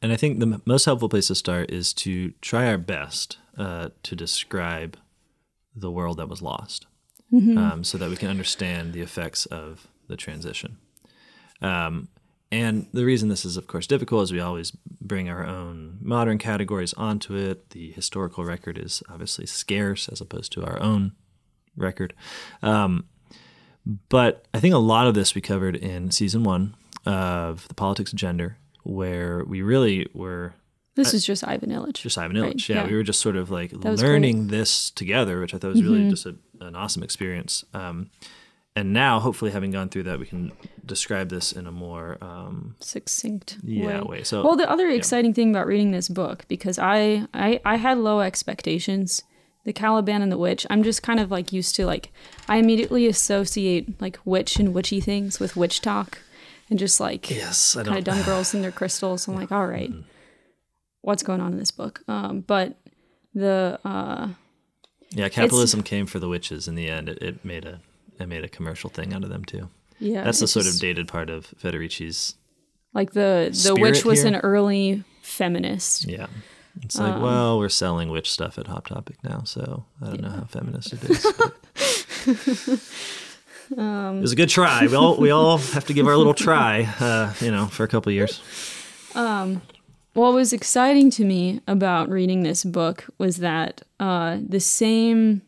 And 0.00 0.12
I 0.12 0.16
think 0.16 0.38
the 0.38 0.60
most 0.64 0.84
helpful 0.84 1.08
place 1.08 1.26
to 1.28 1.34
start 1.34 1.70
is 1.70 1.92
to 1.94 2.32
try 2.40 2.66
our 2.66 2.78
best 2.78 3.38
uh, 3.56 3.88
to 4.04 4.16
describe 4.16 4.96
the 5.74 5.90
world 5.90 6.18
that 6.18 6.28
was 6.28 6.42
lost 6.42 6.86
um, 7.58 7.84
so 7.84 7.98
that 7.98 8.08
we 8.08 8.16
can 8.16 8.28
understand 8.28 8.92
the 8.92 9.00
effects 9.00 9.46
of 9.46 9.88
the 10.08 10.16
transition. 10.16 10.78
Um, 11.60 12.08
and 12.50 12.86
the 12.92 13.04
reason 13.04 13.28
this 13.28 13.44
is, 13.44 13.56
of 13.56 13.66
course, 13.66 13.86
difficult 13.86 14.22
is 14.22 14.32
we 14.32 14.40
always 14.40 14.70
bring 15.00 15.28
our 15.28 15.44
own 15.44 15.98
modern 16.00 16.38
categories 16.38 16.94
onto 16.94 17.34
it. 17.34 17.70
The 17.70 17.90
historical 17.90 18.44
record 18.44 18.78
is 18.78 19.02
obviously 19.08 19.46
scarce 19.46 20.08
as 20.08 20.20
opposed 20.20 20.52
to 20.52 20.64
our 20.64 20.80
own 20.80 21.12
record. 21.76 22.14
Um, 22.62 23.04
but 24.08 24.46
I 24.54 24.60
think 24.60 24.74
a 24.74 24.78
lot 24.78 25.06
of 25.06 25.14
this 25.14 25.34
we 25.34 25.40
covered 25.40 25.76
in 25.76 26.10
season 26.10 26.42
one 26.42 26.74
of 27.04 27.68
The 27.68 27.74
Politics 27.74 28.12
of 28.12 28.18
Gender, 28.18 28.56
where 28.88 29.44
we 29.44 29.62
really 29.62 30.08
were 30.14 30.54
This 30.94 31.14
is 31.14 31.24
just 31.24 31.46
Ivan 31.46 31.70
Illich. 31.70 31.94
just 31.94 32.18
Ivan 32.18 32.40
Right, 32.40 32.68
yeah, 32.68 32.76
yeah. 32.82 32.86
we 32.88 32.94
were 32.96 33.02
just 33.04 33.20
sort 33.20 33.36
of 33.36 33.50
like 33.50 33.70
Mm-hmm. 33.72 33.94
learning 34.04 34.48
this 34.48 34.90
together, 34.90 35.40
which 35.40 35.54
I 35.54 35.58
thought 35.58 35.68
was 35.70 35.82
really 35.82 36.08
just 36.10 36.26
a, 36.26 36.34
an 36.60 36.74
awesome 36.74 37.02
experience. 37.02 37.64
Um, 37.74 38.10
and 38.74 38.92
now, 38.92 39.18
hopefully, 39.18 39.50
having 39.50 39.72
gone 39.72 39.88
through 39.88 40.04
that, 40.04 40.20
we 40.20 40.26
can 40.26 40.52
describe 40.86 41.28
this 41.30 41.50
in 41.52 41.66
a 41.66 41.72
more 41.72 42.16
um, 42.22 42.76
succinct 42.78 43.58
yeah 43.64 44.00
way. 44.02 44.18
way. 44.18 44.22
So, 44.24 44.44
Well, 44.44 44.54
the 44.56 44.70
other 44.70 44.88
exciting 44.88 45.34
thing 45.34 45.50
about 45.50 45.66
reading 45.66 45.90
this 45.90 46.08
book, 46.08 46.44
because 46.48 46.78
I, 46.78 47.26
I 47.34 47.60
I 47.64 47.76
had 47.76 47.98
low 47.98 48.20
expectations. 48.20 49.22
The 49.64 49.72
Caliban 49.74 50.22
and 50.22 50.32
the 50.32 50.38
Witch. 50.38 50.64
I'm 50.70 50.82
just 50.82 51.02
kind 51.02 51.20
of 51.20 51.30
like 51.30 51.52
used 51.52 51.74
to 51.76 51.84
like 51.84 52.10
I 52.48 52.56
immediately 52.56 53.06
associate 53.06 54.00
like 54.00 54.18
witch 54.24 54.56
and 54.60 54.72
witchy 54.72 55.00
things 55.00 55.38
with 55.40 55.56
witch 55.56 55.80
talk, 55.82 56.18
and 56.70 56.78
just 56.78 57.00
like 57.00 57.30
yes, 57.30 57.74
kind 57.74 57.88
of 57.98 58.04
dumb 58.04 58.22
girls 58.24 58.54
in 58.54 58.62
their 58.62 58.72
crystals. 58.72 59.26
I'm 59.28 59.34
like, 59.34 59.50
all 59.52 59.66
right. 59.66 59.90
what's 61.02 61.22
going 61.22 61.40
on 61.40 61.52
in 61.52 61.58
this 61.58 61.70
book. 61.70 62.00
Um, 62.08 62.40
but 62.40 62.76
the 63.34 63.78
uh, 63.84 64.28
Yeah, 65.10 65.28
capitalism 65.28 65.82
came 65.82 66.06
for 66.06 66.18
the 66.18 66.28
witches 66.28 66.68
in 66.68 66.74
the 66.74 66.88
end. 66.88 67.08
It, 67.08 67.22
it 67.22 67.44
made 67.44 67.64
a 67.64 67.80
it 68.18 68.26
made 68.28 68.44
a 68.44 68.48
commercial 68.48 68.90
thing 68.90 69.12
out 69.14 69.22
of 69.24 69.30
them 69.30 69.44
too. 69.44 69.68
yeah, 70.00 70.24
That's 70.24 70.40
the 70.40 70.48
sort 70.48 70.66
of 70.66 70.78
dated 70.80 71.06
part 71.08 71.30
of 71.30 71.46
Federici's. 71.62 72.34
like 72.94 73.12
the 73.12 73.50
the 73.64 73.76
witch 73.80 74.04
was 74.04 74.22
here. 74.22 74.28
an 74.34 74.36
early 74.40 75.04
feminist. 75.22 76.06
Yeah, 76.08 76.26
it's 76.82 76.98
like, 76.98 77.14
Um, 77.14 77.22
well, 77.22 77.58
we're 77.58 77.68
selling 77.68 78.08
witch 78.10 78.30
stuff 78.30 78.58
at 78.58 78.66
Hot 78.66 78.86
Topic 78.86 79.16
now, 79.22 79.42
so 79.44 79.84
I 80.02 80.06
don't 80.06 80.20
know 80.22 80.30
how 80.30 80.44
feminist 80.44 80.92
it 80.94 81.04
is. 81.04 81.26
Um, 83.76 84.18
it 84.18 84.20
was 84.22 84.32
a 84.32 84.36
good 84.36 84.48
try. 84.48 84.86
We 84.86 84.94
all 84.94 85.16
we 85.16 85.30
all 85.30 85.58
have 85.58 85.84
to 85.86 85.92
give 85.94 86.06
our 86.06 86.16
little 86.16 86.34
try, 86.34 86.88
uh, 87.00 87.32
you 87.40 87.50
know, 87.50 87.66
for 87.66 87.84
a 87.84 87.88
couple 87.88 88.10
of 88.10 88.14
years. 88.14 88.40
What 90.14 90.32
was 90.34 90.52
exciting 90.52 91.10
to 91.12 91.24
me 91.24 91.60
about 91.68 92.08
reading 92.08 92.42
this 92.42 92.64
book 92.64 93.04
was 93.18 93.36
that 93.36 93.82
uh, 94.00 94.38
the 94.44 94.58
same 94.58 95.42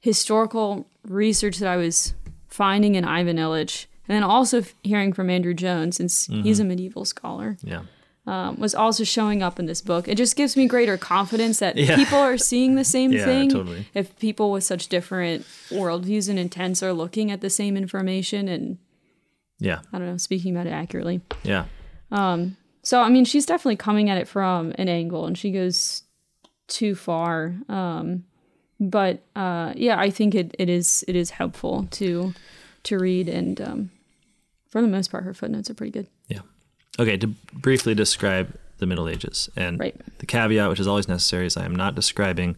historical 0.00 0.86
research 1.04 1.58
that 1.58 1.68
I 1.68 1.76
was 1.76 2.14
finding 2.48 2.94
in 2.94 3.04
Ivan 3.04 3.36
Illich, 3.38 3.86
and 4.08 4.14
then 4.16 4.22
also 4.22 4.58
f- 4.58 4.74
hearing 4.82 5.12
from 5.12 5.30
Andrew 5.30 5.54
Jones, 5.54 5.96
since 5.96 6.26
he's 6.26 6.58
a 6.58 6.62
Mm-hmm. 6.62 6.68
medieval 6.68 7.04
scholar, 7.04 7.56
Yeah, 7.62 7.82
um, 8.26 8.56
was 8.58 8.74
also 8.74 9.04
showing 9.04 9.42
up 9.42 9.58
in 9.60 9.66
this 9.66 9.80
book. 9.80 10.08
It 10.08 10.16
just 10.16 10.34
gives 10.36 10.56
me 10.56 10.66
greater 10.66 10.96
confidence 10.96 11.58
that 11.60 11.76
Yeah. 11.76 11.94
people 11.96 12.18
are 12.18 12.36
seeing 12.38 12.74
the 12.74 12.84
same 12.84 13.12
Yeah, 13.18 13.24
thing. 13.24 13.50
totally. 13.50 13.86
If 13.94 14.18
people 14.18 14.50
with 14.50 14.64
such 14.64 14.88
different 14.88 15.44
worldviews 15.70 16.28
and 16.28 16.38
intents 16.38 16.82
are 16.82 16.92
looking 16.92 17.30
at 17.30 17.40
the 17.40 17.50
same 17.50 17.76
information 17.76 18.48
and, 18.48 18.78
yeah, 19.58 19.80
I 19.92 19.98
don't 19.98 20.08
know, 20.08 20.16
speaking 20.16 20.54
about 20.54 20.66
it 20.66 20.70
accurately. 20.72 21.20
yeah. 21.44 21.66
Um. 22.10 22.56
So 22.82 23.00
I 23.00 23.08
mean, 23.08 23.24
she's 23.24 23.46
definitely 23.46 23.76
coming 23.76 24.10
at 24.10 24.18
it 24.18 24.28
from 24.28 24.72
an 24.78 24.88
angle, 24.88 25.26
and 25.26 25.36
she 25.36 25.50
goes 25.50 26.02
too 26.68 26.94
far. 26.94 27.54
Um, 27.68 28.24
but 28.78 29.22
uh, 29.34 29.72
yeah, 29.74 29.98
I 29.98 30.10
think 30.10 30.34
it, 30.34 30.54
it 30.58 30.68
is 30.68 31.04
it 31.08 31.16
is 31.16 31.30
helpful 31.30 31.88
to 31.92 32.32
to 32.84 32.98
read, 32.98 33.28
and 33.28 33.60
um, 33.60 33.90
for 34.68 34.80
the 34.82 34.86
most 34.88 35.10
part, 35.10 35.24
her 35.24 35.34
footnotes 35.34 35.68
are 35.70 35.74
pretty 35.74 35.90
good. 35.90 36.06
Yeah. 36.28 36.40
Okay, 36.98 37.16
to 37.18 37.26
briefly 37.52 37.94
describe 37.94 38.54
the 38.78 38.86
Middle 38.86 39.08
Ages. 39.08 39.48
And 39.56 39.78
Right. 39.80 39.94
the 40.18 40.26
caveat, 40.26 40.68
which 40.70 40.80
is 40.80 40.86
always 40.86 41.08
necessary, 41.08 41.46
is 41.46 41.56
I 41.56 41.64
am 41.64 41.74
not 41.76 41.94
describing 41.94 42.56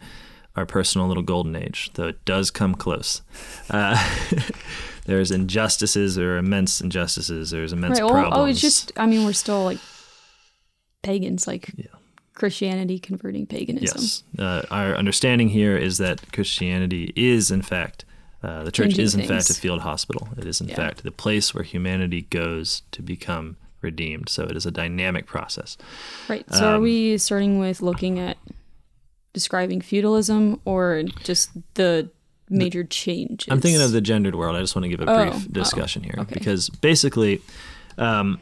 our 0.57 0.67
personal 0.67 1.07
little 1.07 1.23
golden 1.23 1.55
age, 1.57 1.91
though 1.95 2.09
it 2.09 2.25
does 2.25 2.51
come 2.51 2.75
close. 2.75 3.23
Uh, 3.71 3.97
there's 5.07 5.31
injustices, 5.31 6.17
there 6.17 6.35
are 6.35 6.39
immense 6.39 6.81
injustices, 6.81 7.51
there's 7.51 7.73
immense 7.73 8.01
right. 8.01 8.09
Problems. 8.11 8.35
oh, 8.37 8.45
it's 8.47 8.61
just 8.61 8.93
I 8.97 9.07
mean, 9.07 9.25
we're 9.25 9.33
still 9.33 9.63
like 9.65 9.79
pagans, 11.03 11.47
like 11.47 11.71
Yeah. 11.77 11.87
Christianity 12.35 12.99
converting 12.99 13.47
paganism. 13.47 13.99
Yes. 14.01 14.23
Uh, 14.39 14.63
our 14.71 14.95
understanding 14.95 15.49
here 15.49 15.77
is 15.77 15.99
that 15.99 16.33
Christianity 16.33 17.13
is, 17.17 17.51
in 17.51 17.63
fact, 17.63 18.05
uh, 18.43 18.63
the 18.65 18.71
church 18.71 18.91
Changing 18.91 19.05
is, 19.05 19.15
in 19.17 19.27
fact, 19.27 19.51
a 19.51 19.55
field 19.55 19.81
hospital. 19.81 20.29
It 20.37 20.45
is, 20.45 20.61
in 20.61 20.69
Yeah. 20.69 20.77
fact, 20.77 21.03
the 21.03 21.11
place 21.11 21.53
where 21.55 21.65
humanity 21.65 22.23
goes 22.31 22.83
to 22.93 23.03
become 23.03 23.57
redeemed. 23.81 24.29
So 24.29 24.45
it 24.45 24.57
is 24.57 24.67
a 24.67 24.71
dynamic 24.71 25.27
process. 25.27 25.77
Right. 26.29 26.45
So 26.55 26.67
are 26.73 26.75
Um, 26.77 26.83
we 26.83 27.19
starting 27.19 27.59
with 27.59 27.81
looking 27.83 28.19
at 28.19 28.37
describing 29.33 29.81
feudalism 29.81 30.61
or 30.65 31.05
just 31.25 31.51
the 31.75 32.11
major 32.51 32.83
changes? 32.85 33.47
I'm 33.51 33.61
thinking 33.61 33.81
of 33.83 33.93
the 33.93 34.01
gendered 34.01 34.35
world. 34.35 34.57
I 34.57 34.61
just 34.61 34.75
want 34.75 34.85
to 34.85 34.89
give 34.89 35.01
a 35.01 35.11
Oh, 35.11 35.31
brief 35.31 35.47
oh, 35.49 35.53
discussion 35.53 36.03
here 36.03 36.15
okay. 36.19 36.35
because 36.35 36.69
basically, 36.71 37.41
um, 37.99 38.39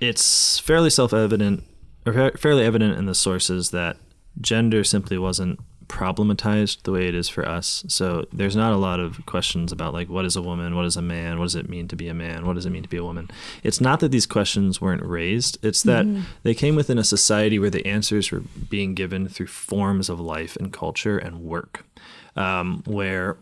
it's 0.00 0.58
fairly 0.58 0.90
self-evident 0.90 1.62
or 2.06 2.12
fa- 2.12 2.38
fairly 2.38 2.64
evident 2.64 2.98
in 2.98 3.06
the 3.06 3.14
sources 3.14 3.70
that 3.70 3.96
gender 4.40 4.82
simply 4.84 5.16
wasn't 5.18 5.60
problematized 5.88 6.82
the 6.82 6.92
way 6.92 7.08
it 7.08 7.14
is 7.14 7.28
for 7.28 7.46
us. 7.46 7.84
So 7.88 8.26
there's 8.32 8.56
not 8.56 8.72
a 8.72 8.76
lot 8.76 9.00
of 9.00 9.24
questions 9.26 9.72
about 9.72 9.92
like 9.92 10.08
what 10.08 10.24
is 10.24 10.36
a 10.36 10.42
woman, 10.42 10.74
what 10.74 10.84
is 10.84 10.96
a 10.96 11.02
man, 11.02 11.38
what 11.38 11.46
does 11.46 11.54
it 11.54 11.68
mean 11.68 11.88
to 11.88 11.96
be 11.96 12.08
a 12.08 12.14
man, 12.14 12.46
what 12.46 12.54
does 12.54 12.66
it 12.66 12.70
mean 12.70 12.82
to 12.82 12.88
be 12.88 12.96
a 12.96 13.04
woman. 13.04 13.30
It's 13.62 13.80
not 13.80 14.00
that 14.00 14.10
these 14.10 14.26
questions 14.26 14.80
weren't 14.80 15.04
raised. 15.04 15.58
It's 15.62 15.82
that 15.82 16.06
they 16.42 16.54
came 16.54 16.76
within 16.76 16.98
a 16.98 17.04
society 17.04 17.58
where 17.58 17.70
the 17.70 17.86
answers 17.86 18.30
were 18.30 18.40
being 18.40 18.94
given 18.94 19.28
through 19.28 19.48
forms 19.48 20.08
of 20.08 20.20
life 20.20 20.56
and 20.56 20.72
culture 20.72 21.18
and 21.18 21.40
work, 21.42 21.84
um, 22.36 22.82
where 22.86 23.36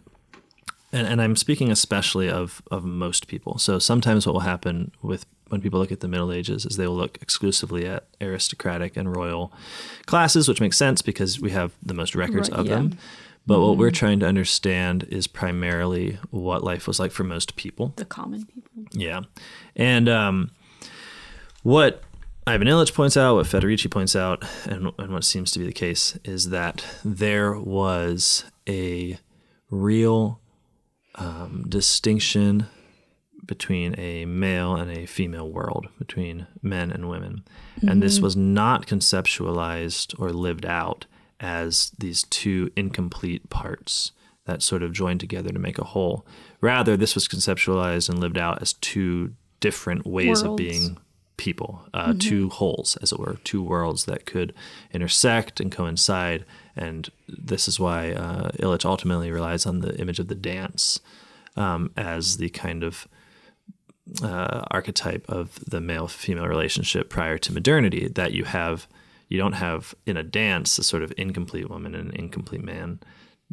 and, 0.92 1.06
and 1.06 1.22
I'm 1.22 1.36
speaking 1.36 1.70
especially 1.70 2.28
of 2.28 2.62
of 2.70 2.84
most 2.84 3.26
people. 3.26 3.58
So 3.58 3.78
sometimes 3.78 4.26
what 4.26 4.34
will 4.34 4.40
happen 4.40 4.92
with 5.02 5.26
when 5.52 5.60
people 5.60 5.78
look 5.78 5.92
at 5.92 6.00
the 6.00 6.08
Middle 6.08 6.32
Ages 6.32 6.64
is 6.64 6.78
they 6.78 6.86
will 6.86 6.96
look 6.96 7.18
exclusively 7.20 7.86
at 7.86 8.06
aristocratic 8.22 8.96
and 8.96 9.14
royal 9.14 9.52
classes, 10.06 10.48
which 10.48 10.62
makes 10.62 10.78
sense 10.78 11.02
because 11.02 11.38
we 11.38 11.50
have 11.50 11.72
the 11.82 11.92
most 11.92 12.14
records 12.14 12.48
Right, 12.50 12.58
of 12.60 12.66
yeah. 12.66 12.74
them. 12.76 12.98
But 13.46 13.60
what 13.60 13.76
we're 13.76 13.90
trying 13.90 14.18
to 14.20 14.26
understand 14.26 15.02
is 15.10 15.26
primarily 15.26 16.18
what 16.30 16.64
life 16.64 16.86
was 16.88 16.98
like 16.98 17.12
for 17.12 17.22
most 17.24 17.54
people. 17.56 17.92
the 17.96 18.06
common 18.06 18.46
people. 18.46 18.84
Yeah. 18.92 19.22
And 19.76 20.08
um, 20.08 20.52
what 21.62 22.02
Ivan 22.46 22.66
Illich 22.66 22.94
points 22.94 23.16
out, 23.18 23.34
what 23.34 23.46
Federici 23.46 23.90
points 23.90 24.16
out, 24.16 24.42
and, 24.64 24.90
and 24.98 25.12
what 25.12 25.24
seems 25.24 25.50
to 25.52 25.58
be 25.58 25.66
the 25.66 25.72
case 25.72 26.16
is 26.24 26.48
that 26.48 26.84
there 27.04 27.58
was 27.58 28.44
a 28.66 29.18
real 29.70 30.40
um, 31.16 31.66
distinction 31.68 32.66
between 33.44 33.98
a 33.98 34.24
male 34.24 34.76
and 34.76 34.90
a 34.90 35.06
female 35.06 35.50
world, 35.50 35.88
between 35.98 36.46
men 36.62 36.90
and 36.90 37.08
women. 37.08 37.44
And 37.86 38.02
this 38.02 38.20
was 38.20 38.36
not 38.36 38.86
conceptualized 38.86 40.18
or 40.20 40.30
lived 40.30 40.64
out 40.64 41.06
as 41.40 41.90
these 41.98 42.22
two 42.24 42.70
incomplete 42.76 43.50
parts 43.50 44.12
that 44.46 44.62
sort 44.62 44.82
of 44.82 44.92
joined 44.92 45.20
together 45.20 45.50
to 45.50 45.58
make 45.58 45.78
a 45.78 45.84
whole. 45.84 46.26
Rather, 46.60 46.96
this 46.96 47.14
was 47.14 47.28
conceptualized 47.28 48.08
and 48.08 48.18
lived 48.18 48.38
out 48.38 48.62
as 48.62 48.72
two 48.74 49.34
different 49.60 50.06
ways 50.06 50.42
of 50.42 50.56
being 50.56 50.98
people, 51.36 51.84
uh, 51.94 52.14
two 52.18 52.48
wholes, 52.50 52.96
as 53.02 53.10
it 53.12 53.18
were, 53.18 53.38
two 53.42 53.62
worlds 53.62 54.04
that 54.04 54.26
could 54.26 54.54
intersect 54.92 55.60
and 55.60 55.72
coincide. 55.72 56.44
And 56.76 57.08
this 57.26 57.66
is 57.66 57.80
why 57.80 58.12
uh, 58.12 58.50
Illich 58.52 58.84
ultimately 58.84 59.30
relies 59.30 59.66
on 59.66 59.80
the 59.80 59.96
image 60.00 60.18
of 60.18 60.28
the 60.28 60.34
dance 60.34 61.00
um, 61.56 61.90
as 61.96 62.36
the 62.36 62.48
kind 62.50 62.82
of 62.82 63.08
uh, 64.22 64.62
archetype 64.70 65.24
of 65.28 65.58
the 65.66 65.80
male 65.80 66.08
female 66.08 66.46
relationship 66.46 67.08
prior 67.08 67.38
to 67.38 67.52
modernity 67.52 68.08
that 68.08 68.32
you 68.32 68.44
have 68.44 68.88
you 69.28 69.38
don't 69.38 69.54
have 69.54 69.94
in 70.06 70.16
a 70.16 70.22
dance 70.22 70.78
a 70.78 70.82
sort 70.82 71.02
of 71.02 71.12
incomplete 71.16 71.70
woman 71.70 71.94
and 71.94 72.10
an 72.10 72.16
incomplete 72.16 72.64
man 72.64 72.98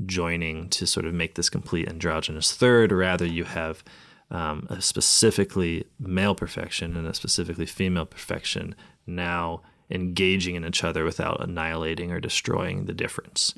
joining 0.06 0.68
to 0.70 0.88
sort 0.88 1.06
of 1.06 1.14
make 1.14 1.36
this 1.36 1.50
complete 1.50 1.88
androgynous 1.88 2.52
third 2.52 2.92
rather 2.92 3.26
you 3.26 3.44
have 3.44 3.84
um, 4.32 4.68
a 4.70 4.82
specifically 4.82 5.86
male 6.00 6.36
perfection 6.36 6.98
and 6.98 7.08
a 7.08 7.14
specifically 7.14 7.66
female 7.66 8.06
perfection 8.06 8.76
now 9.06 9.62
engaging 9.92 10.56
in 10.56 10.66
each 10.66 10.84
other 10.84 11.04
without 11.04 11.42
annihilating 11.44 12.12
or 12.12 12.20
destroying 12.20 12.86
the 12.86 12.94
difference. 12.94 13.56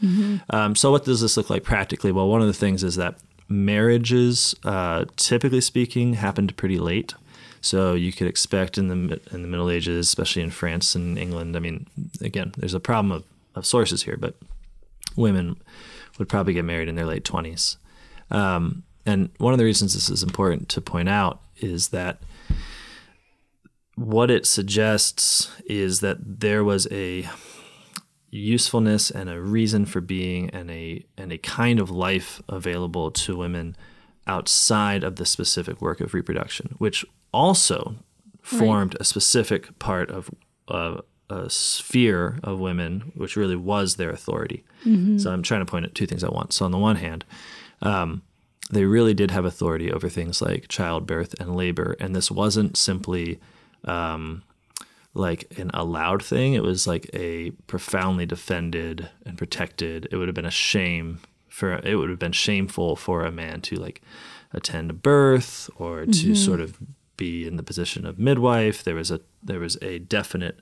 Um, 0.50 0.76
so, 0.76 0.92
what 0.92 1.04
does 1.04 1.22
this 1.22 1.36
look 1.36 1.50
like 1.50 1.64
practically? 1.64 2.12
Well, 2.12 2.30
one 2.30 2.42
of 2.42 2.48
the 2.48 2.54
things 2.54 2.84
is 2.84 2.96
that 2.96 3.20
marriages, 3.52 4.56
uh, 4.64 5.06
typically 5.16 5.62
speaking, 5.62 6.14
happened 6.16 6.56
pretty 6.58 6.80
late. 6.80 7.14
So 7.62 7.94
you 7.94 8.12
could 8.12 8.28
expect 8.28 8.78
in 8.78 8.88
the 8.88 9.20
in 9.32 9.44
the 9.44 9.48
Middle 9.48 9.70
Ages, 9.70 10.08
especially 10.08 10.42
in 10.42 10.50
France 10.50 10.96
and 10.96 11.18
England. 11.18 11.56
I 11.56 11.60
mean, 11.60 11.86
again, 12.20 12.54
there's 12.58 12.74
a 12.74 12.80
problem 12.80 13.12
of, 13.12 13.24
of 13.54 13.66
sources 13.66 14.04
here, 14.04 14.18
but 14.18 14.36
women 15.16 15.58
would 16.18 16.28
probably 16.28 16.54
get 16.54 16.66
married 16.66 16.90
in 16.90 16.96
their 16.96 17.06
late 17.06 17.24
twenties. 17.24 17.78
Um, 18.32 18.84
and 19.06 19.30
one 19.38 19.54
of 19.54 19.60
the 19.60 19.66
reasons 19.66 19.94
this 19.94 20.10
is 20.10 20.24
important 20.24 20.70
to 20.70 20.82
point 20.82 21.10
out 21.10 21.42
is 21.58 21.90
that 21.90 22.22
what 23.96 24.32
it 24.32 24.48
suggests 24.48 25.52
is 25.66 26.00
that 26.00 26.18
there 26.40 26.64
was 26.64 26.88
a 26.92 27.30
usefulness 28.32 29.12
and 29.12 29.30
a 29.30 29.40
reason 29.40 29.86
for 29.86 30.02
being 30.02 30.50
and 30.52 30.72
a 30.72 31.06
and 31.18 31.32
a 31.32 31.38
kind 31.38 31.80
of 31.80 31.92
life 31.92 32.42
available 32.50 33.12
to 33.12 33.36
women 33.38 33.76
outside 34.26 35.04
of 35.04 35.18
the 35.18 35.26
specific 35.26 35.82
work 35.82 36.00
of 36.00 36.14
reproduction, 36.14 36.76
which 36.78 37.06
also 37.34 37.96
formed 38.42 38.96
a 39.00 39.04
specific 39.04 39.78
part 39.80 40.10
of 40.10 40.30
uh, 40.70 41.02
a 41.30 41.50
sphere 41.50 42.40
of 42.44 42.60
women, 42.60 43.12
which 43.16 43.36
really 43.36 43.56
was 43.56 43.96
their 43.96 44.10
authority. 44.10 44.64
So 45.20 45.32
I'm 45.32 45.44
trying 45.44 45.62
to 45.62 45.70
point 45.70 45.86
at 45.86 45.94
two 45.96 46.06
things 46.08 46.24
at 46.24 46.34
once. 46.34 46.56
So 46.56 46.66
on 46.66 46.72
the 46.72 46.78
one 46.78 46.96
hand, 46.98 47.24
um, 47.82 48.22
they 48.70 48.86
really 48.86 49.14
did 49.14 49.32
have 49.32 49.46
authority 49.46 49.92
over 49.92 50.10
things 50.10 50.42
like 50.42 50.68
childbirth 50.70 51.36
and 51.40 51.56
labor, 51.56 51.96
and 52.00 52.16
this 52.16 52.32
wasn't 52.32 52.78
simply 52.78 53.40
um, 53.86 54.44
like 55.14 55.58
an 55.58 55.72
allowed 55.74 56.24
thing. 56.24 56.54
It 56.54 56.64
was 56.64 56.88
like 56.88 57.10
a 57.14 57.52
profoundly 57.68 58.26
defended 58.26 59.10
and 59.26 59.38
protected. 59.38 60.08
It 60.12 60.18
would 60.18 60.28
have 60.28 60.36
been 60.36 60.46
a 60.46 60.52
shame 60.52 61.20
for 61.50 61.74
it 61.74 61.96
would 61.96 62.10
have 62.10 62.20
been 62.20 62.32
shameful 62.32 62.96
for 62.96 63.26
a 63.26 63.32
man 63.32 63.62
to 63.62 63.76
like 63.76 64.02
attend 64.54 64.90
a 64.90 64.94
birth 64.94 65.70
or 65.76 66.06
to 66.06 66.36
sort 66.36 66.62
of 66.62 66.78
be 67.18 67.46
in 67.46 67.58
the 67.58 67.64
position 67.64 68.06
of 68.06 68.18
midwife. 68.18 68.84
There 68.84 68.96
was 68.96 69.12
a 69.12 69.20
there 69.44 69.60
was 69.60 69.78
a 69.82 70.00
definite 70.00 70.60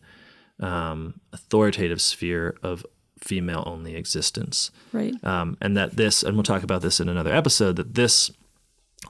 um, 0.60 1.22
authoritative 1.32 2.02
sphere 2.02 2.58
of 2.64 2.86
female 3.20 3.64
only 3.66 3.96
existence. 3.96 4.72
Right. 4.92 5.14
Um, 5.24 5.58
and 5.62 5.76
that 5.78 5.96
this, 5.96 6.24
and 6.24 6.36
we'll 6.36 6.44
talk 6.44 6.64
about 6.64 6.82
this 6.82 7.00
in 7.00 7.10
another 7.10 7.34
episode, 7.34 7.76
that 7.76 7.96
this 7.96 8.32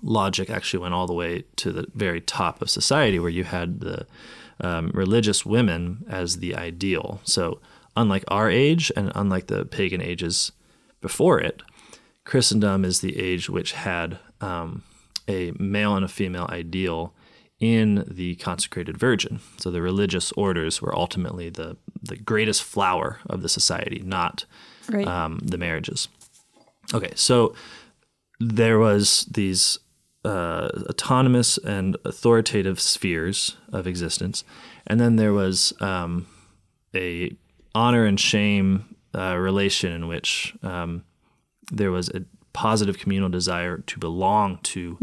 logic 0.02 0.50
actually 0.50 0.82
went 0.82 0.94
all 0.94 1.08
the 1.08 1.14
way 1.14 1.44
to 1.58 1.72
the 1.72 1.88
very 1.94 2.22
top 2.22 2.62
of 2.62 2.70
society 2.70 3.20
where 3.20 3.30
you 3.30 3.44
had 3.44 3.80
the 3.80 4.06
um, 4.62 4.92
religious 4.94 5.46
women 5.46 6.06
as 6.10 6.38
the 6.38 6.56
ideal. 6.56 7.22
So, 7.24 7.60
unlike 7.96 8.24
our 8.28 8.50
age 8.50 8.92
and 8.96 9.12
unlike 9.16 9.48
the 9.48 9.66
pagan 9.66 10.02
ages 10.02 10.52
before 11.02 11.40
it, 11.40 11.62
Christendom 12.26 12.86
is 12.86 13.02
the 13.02 13.18
age 13.18 13.50
which 13.50 13.72
had 13.74 14.20
um, 14.42 14.84
a 15.28 15.52
male 15.60 15.96
and 15.96 16.06
a 16.06 16.10
female 16.10 16.48
ideal 16.50 17.14
in 17.60 18.06
the 18.10 18.36
consecrated 18.36 18.98
virgin. 18.98 19.40
So 19.58 19.70
the 19.70 19.82
religious 19.82 20.32
orders 20.34 20.82
were 20.82 20.96
ultimately 20.96 21.50
the, 21.50 21.76
the 22.02 22.16
greatest 22.16 22.64
flower 22.64 23.20
of 23.30 23.42
the 23.42 23.50
society, 23.50 24.02
not 24.06 24.46
Right. 24.90 25.06
um, 25.08 25.40
the 25.44 25.58
marriages. 25.58 26.08
Okay, 26.94 27.12
so 27.16 27.54
there 28.40 28.80
was 28.80 29.28
these 29.30 29.78
uh, 30.26 30.70
autonomous 30.90 31.58
and 31.60 31.96
authoritative 32.06 32.80
spheres 32.80 33.58
of 33.72 33.88
existence, 33.88 34.44
and 34.86 35.00
then 35.00 35.16
there 35.16 35.34
was 35.34 35.74
um, 35.82 36.28
a 36.96 37.36
honor 37.74 38.06
and 38.06 38.20
shame 38.20 38.96
uh, 39.16 39.36
relation 39.38 39.92
in 39.92 40.08
which 40.08 40.54
um, 40.64 41.04
there 41.72 41.92
was 41.92 42.10
a 42.10 42.24
positive 42.52 42.98
communal 42.98 43.30
desire 43.30 43.78
to 43.78 44.00
belong 44.00 44.58
to 44.64 44.98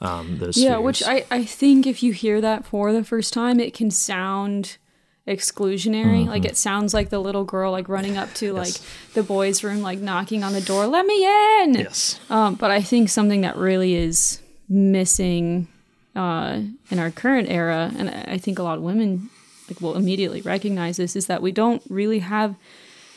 um, 0.00 0.38
those 0.38 0.56
yeah, 0.56 0.72
spheres. 0.72 0.82
which 0.82 1.02
I, 1.02 1.24
I 1.30 1.44
think 1.44 1.86
if 1.86 2.02
you 2.02 2.12
hear 2.12 2.40
that 2.40 2.64
for 2.64 2.92
the 2.92 3.02
first 3.02 3.32
time, 3.32 3.58
it 3.58 3.74
can 3.74 3.90
sound 3.90 4.76
exclusionary. 5.26 6.20
Mm-hmm. 6.20 6.28
Like 6.28 6.44
it 6.44 6.56
sounds 6.56 6.92
like 6.92 7.08
the 7.08 7.18
little 7.18 7.44
girl 7.44 7.72
like 7.72 7.88
running 7.88 8.16
up 8.16 8.32
to 8.34 8.52
like 8.52 8.74
the 9.14 9.22
boys' 9.22 9.64
room, 9.64 9.80
like 9.80 9.98
knocking 9.98 10.44
on 10.44 10.52
the 10.52 10.60
door, 10.60 10.86
let 10.86 11.06
me 11.06 11.24
in. 11.62 11.74
yes, 11.74 12.20
Um, 12.30 12.54
but 12.54 12.70
I 12.70 12.82
think 12.82 13.08
something 13.08 13.40
that 13.40 13.56
really 13.56 13.94
is 13.94 14.40
missing 14.68 15.68
uh, 16.16 16.60
in 16.90 16.98
our 16.98 17.10
current 17.10 17.48
era, 17.50 17.92
and 17.98 18.08
I 18.10 18.38
think 18.38 18.58
a 18.58 18.62
lot 18.62 18.78
of 18.78 18.84
women 18.84 19.30
like 19.68 19.80
will 19.80 19.96
immediately 19.96 20.42
recognize 20.42 20.96
this, 20.98 21.16
is 21.16 21.26
that 21.26 21.42
we 21.42 21.50
don't 21.52 21.82
really 21.88 22.18
have 22.20 22.54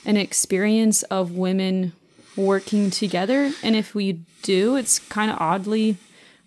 an 0.06 0.16
experience 0.18 1.04
of 1.04 1.32
women 1.34 1.92
working 2.36 2.90
together, 2.90 3.52
and 3.64 3.76
if 3.76 3.94
we 3.94 4.20
do, 4.44 4.76
it's 4.76 5.00
kind 5.00 5.30
of 5.30 5.38
oddly 5.40 5.98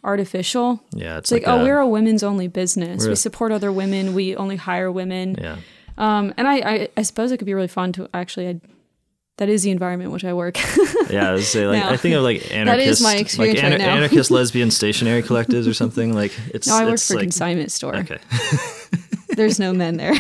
artificial. 0.03 0.83
yeah, 0.95 1.19
it's 1.19 1.31
It's 1.31 1.33
like, 1.33 1.47
like, 1.47 1.59
oh, 1.59 1.61
a- 1.61 1.65
we're 1.65 1.79
a 1.79 1.87
women's 1.89 2.23
only 2.23 2.49
business. 2.49 3.07
We 3.07 3.15
support 3.15 3.53
other 3.53 3.71
women. 3.71 4.15
We 4.15 4.35
only 4.37 4.57
hire 4.57 4.91
women. 4.91 5.37
yeah, 5.39 5.57
Um, 5.99 6.33
and 6.39 6.49
I, 6.49 6.55
I, 6.61 6.89
I 6.97 7.03
suppose 7.03 7.31
it 7.33 7.37
could 7.39 7.45
be 7.47 7.53
really 7.55 7.69
fun 7.69 7.93
to 7.93 8.09
actually. 8.15 8.49
I, 8.49 8.61
that 9.41 9.49
is 9.49 9.63
the 9.63 9.71
environment 9.71 10.09
in 10.09 10.13
which 10.13 10.25
I 10.27 10.35
work. 10.35 10.59
Yeah, 11.09 11.31
I 11.31 11.33
was 11.33 11.49
say 11.49 11.67
like. 11.67 11.83
I 11.83 11.97
think 12.03 12.15
of 12.15 12.23
like 12.23 12.53
anarchist, 12.55 12.89
is 12.89 13.03
my 13.03 13.17
experience 13.17 13.63
like 13.63 13.71
right 13.73 13.79
now. 13.79 13.97
anarchist 13.97 14.31
lesbian 14.37 14.71
stationery 14.71 15.23
collectives 15.23 15.67
or 15.67 15.73
something. 15.73 16.13
Like 16.15 16.33
it's 16.55 16.69
no, 16.69 16.75
I 16.77 16.85
work 16.85 17.01
for 17.01 17.15
like 17.15 17.23
consignment 17.23 17.73
store. 17.73 17.97
okay, 17.97 18.19
There's 19.37 19.59
no 19.59 19.73
men 19.73 19.97
there. 19.97 20.15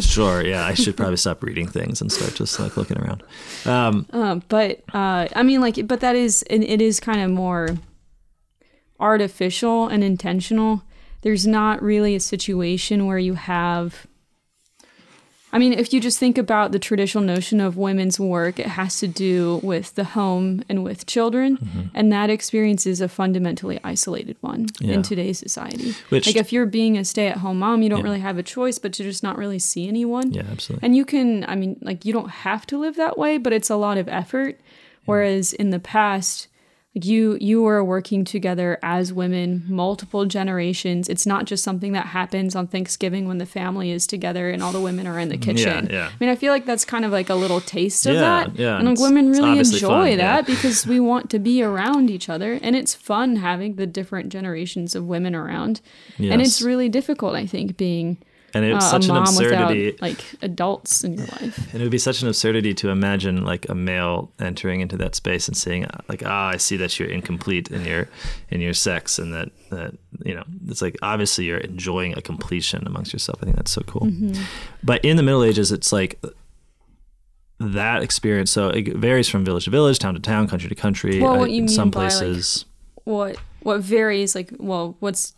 sure, 0.00 0.44
yeah. 0.44 0.64
I 0.64 0.74
should 0.74 0.96
probably 0.96 1.16
stop 1.16 1.42
reading 1.42 1.66
things 1.66 2.00
and 2.00 2.12
start 2.12 2.34
just 2.36 2.60
like 2.60 2.76
looking 2.76 2.98
around. 2.98 3.22
Um, 3.66 4.06
Um, 4.12 4.42
but 4.48 4.82
uh, 4.94 5.26
I 5.34 5.42
mean, 5.42 5.60
like, 5.60 5.86
but 5.88 6.00
that 6.00 6.14
is, 6.16 6.42
and 6.50 6.62
it 6.62 6.80
is 6.80 7.00
kind 7.00 7.20
of 7.20 7.30
more 7.30 7.68
artificial 9.00 9.88
and 9.88 10.04
intentional. 10.04 10.82
There's 11.22 11.46
not 11.46 11.82
really 11.82 12.14
a 12.14 12.20
situation 12.20 13.06
where 13.06 13.18
you 13.18 13.34
have. 13.34 14.06
I 15.54 15.58
mean, 15.58 15.72
if 15.72 15.92
you 15.92 16.00
just 16.00 16.18
think 16.18 16.36
about 16.36 16.72
the 16.72 16.78
traditional 16.80 17.22
notion 17.22 17.60
of 17.60 17.76
women's 17.76 18.18
work, 18.18 18.58
it 18.58 18.66
has 18.66 18.98
to 18.98 19.06
do 19.06 19.60
with 19.62 19.94
the 19.94 20.02
home 20.02 20.64
and 20.68 20.82
with 20.82 21.06
children, 21.06 21.56
Mm-hmm. 21.58 21.80
and 21.94 22.12
that 22.12 22.28
experience 22.28 22.86
is 22.86 23.00
a 23.00 23.08
fundamentally 23.08 23.78
isolated 23.84 24.36
one 24.40 24.66
Yeah. 24.80 24.94
in 24.94 25.02
today's 25.02 25.38
society. 25.38 25.94
Which- 26.08 26.26
like, 26.26 26.36
if 26.36 26.52
you're 26.52 26.66
being 26.66 26.98
a 26.98 27.04
stay-at-home 27.04 27.58
mom, 27.60 27.82
you 27.82 27.88
don't 27.88 28.02
really 28.02 28.20
have 28.20 28.36
a 28.36 28.42
choice 28.42 28.78
but 28.80 28.92
to 28.94 29.04
just 29.04 29.22
not 29.22 29.38
really 29.38 29.60
see 29.60 29.86
anyone. 29.86 30.32
yeah, 30.32 30.42
absolutely. 30.50 30.84
And 30.84 30.96
you 30.96 31.04
can, 31.04 31.44
I 31.46 31.54
mean, 31.54 31.78
like 31.82 32.04
you 32.04 32.12
don't 32.12 32.30
have 32.30 32.66
to 32.66 32.76
live 32.76 32.96
that 32.96 33.16
way, 33.16 33.38
but 33.38 33.52
it's 33.52 33.70
a 33.70 33.76
lot 33.76 33.96
of 33.96 34.08
effort. 34.08 34.58
Whereas 35.04 35.52
in 35.52 35.70
the 35.70 35.78
past, 35.78 36.48
like 36.94 37.04
you 37.04 37.36
you 37.40 37.66
are 37.66 37.82
working 37.84 38.24
together 38.24 38.78
as 38.82 39.12
women, 39.12 39.64
multiple 39.66 40.26
generations. 40.26 41.08
It's 41.08 41.26
not 41.26 41.44
just 41.44 41.64
something 41.64 41.92
that 41.92 42.06
happens 42.06 42.54
on 42.54 42.66
Thanksgiving 42.68 43.26
when 43.26 43.38
the 43.38 43.46
family 43.46 43.90
is 43.90 44.06
together 44.06 44.50
and 44.50 44.62
all 44.62 44.70
the 44.72 44.80
women 44.80 45.06
are 45.06 45.18
in 45.18 45.28
the 45.28 45.36
kitchen. 45.36 45.88
yeah. 45.90 46.08
I 46.12 46.16
mean, 46.20 46.30
I 46.30 46.36
feel 46.36 46.52
like 46.52 46.66
that's 46.66 46.84
kind 46.84 47.04
of 47.04 47.10
like 47.10 47.28
a 47.30 47.34
little 47.34 47.60
taste 47.60 48.06
of 48.06 48.14
Yeah, 48.14 48.20
that. 48.20 48.56
yeah, 48.58 48.78
And 48.78 48.88
like 48.88 48.98
women 49.00 49.30
really 49.32 49.58
enjoy 49.58 49.88
fun, 49.88 50.08
yeah. 50.10 50.16
that 50.16 50.46
because 50.46 50.86
we 50.86 51.00
want 51.00 51.30
to 51.30 51.38
be 51.38 51.62
around 51.62 52.10
each 52.10 52.28
other 52.28 52.58
and 52.62 52.76
it's 52.76 52.94
fun 52.94 53.36
having 53.36 53.74
the 53.74 53.86
different 53.86 54.30
generations 54.30 54.94
of 54.94 55.04
women 55.06 55.34
around. 55.34 55.80
And 56.18 56.40
it's 56.40 56.62
really 56.62 56.88
difficult, 56.88 57.34
I 57.34 57.46
think, 57.46 57.76
being 57.76 58.18
and 58.54 58.64
uh, 58.64 58.76
it's 58.76 58.86
a 58.86 58.90
such 58.90 59.08
an 59.08 59.16
absurdity. 59.16 59.86
without 59.86 60.02
like 60.02 60.24
adults 60.42 61.04
in 61.04 61.14
your 61.14 61.26
life. 61.26 61.72
And 61.72 61.80
it 61.80 61.84
would 61.84 61.90
be 61.90 61.98
such 61.98 62.22
an 62.22 62.28
absurdity 62.28 62.72
to 62.74 62.88
imagine 62.88 63.44
like 63.44 63.68
a 63.68 63.74
male 63.74 64.32
entering 64.38 64.80
into 64.80 64.96
that 64.98 65.14
space 65.14 65.48
and 65.48 65.56
saying 65.56 65.86
uh, 65.86 65.98
like, 66.08 66.22
"Ah, 66.24 66.48
I 66.48 66.56
see 66.56 66.76
that 66.76 66.98
you're 66.98 67.08
incomplete 67.08 67.70
in 67.70 67.84
your 67.84 68.08
in 68.50 68.60
your 68.60 68.74
sex, 68.74 69.18
and 69.18 69.34
that 69.34 69.50
that 69.70 69.94
you 70.24 70.34
know 70.34 70.44
it's 70.68 70.80
like 70.82 70.96
obviously 71.02 71.44
you're 71.46 71.58
enjoying 71.58 72.16
a 72.16 72.22
completion 72.22 72.86
amongst 72.86 73.12
yourself." 73.12 73.38
I 73.42 73.44
think 73.44 73.56
that's 73.56 73.72
so 73.72 73.82
cool. 73.82 74.02
Mm-hmm. 74.02 74.40
But 74.82 75.04
in 75.04 75.16
the 75.16 75.22
Middle 75.22 75.44
Ages, 75.44 75.72
it's 75.72 75.92
like 75.92 76.20
that 77.60 78.02
experience. 78.02 78.50
So 78.50 78.68
it 78.68 78.96
varies 78.96 79.28
from 79.28 79.44
village 79.44 79.64
to 79.64 79.70
village, 79.70 79.98
town 79.98 80.14
to 80.14 80.20
town, 80.20 80.48
country 80.48 80.68
to 80.68 80.74
country. 80.74 81.20
Well, 81.20 81.34
Uh, 81.34 81.38
what 81.38 81.50
you 81.50 81.58
in 81.58 81.64
mean 81.64 81.68
some 81.74 81.90
by, 81.90 82.04
like, 82.04 82.10
places, 82.10 82.64
what 83.04 83.36
what 83.60 83.80
varies 83.80 84.34
like 84.34 84.52
well 84.58 84.96
what's 85.00 85.34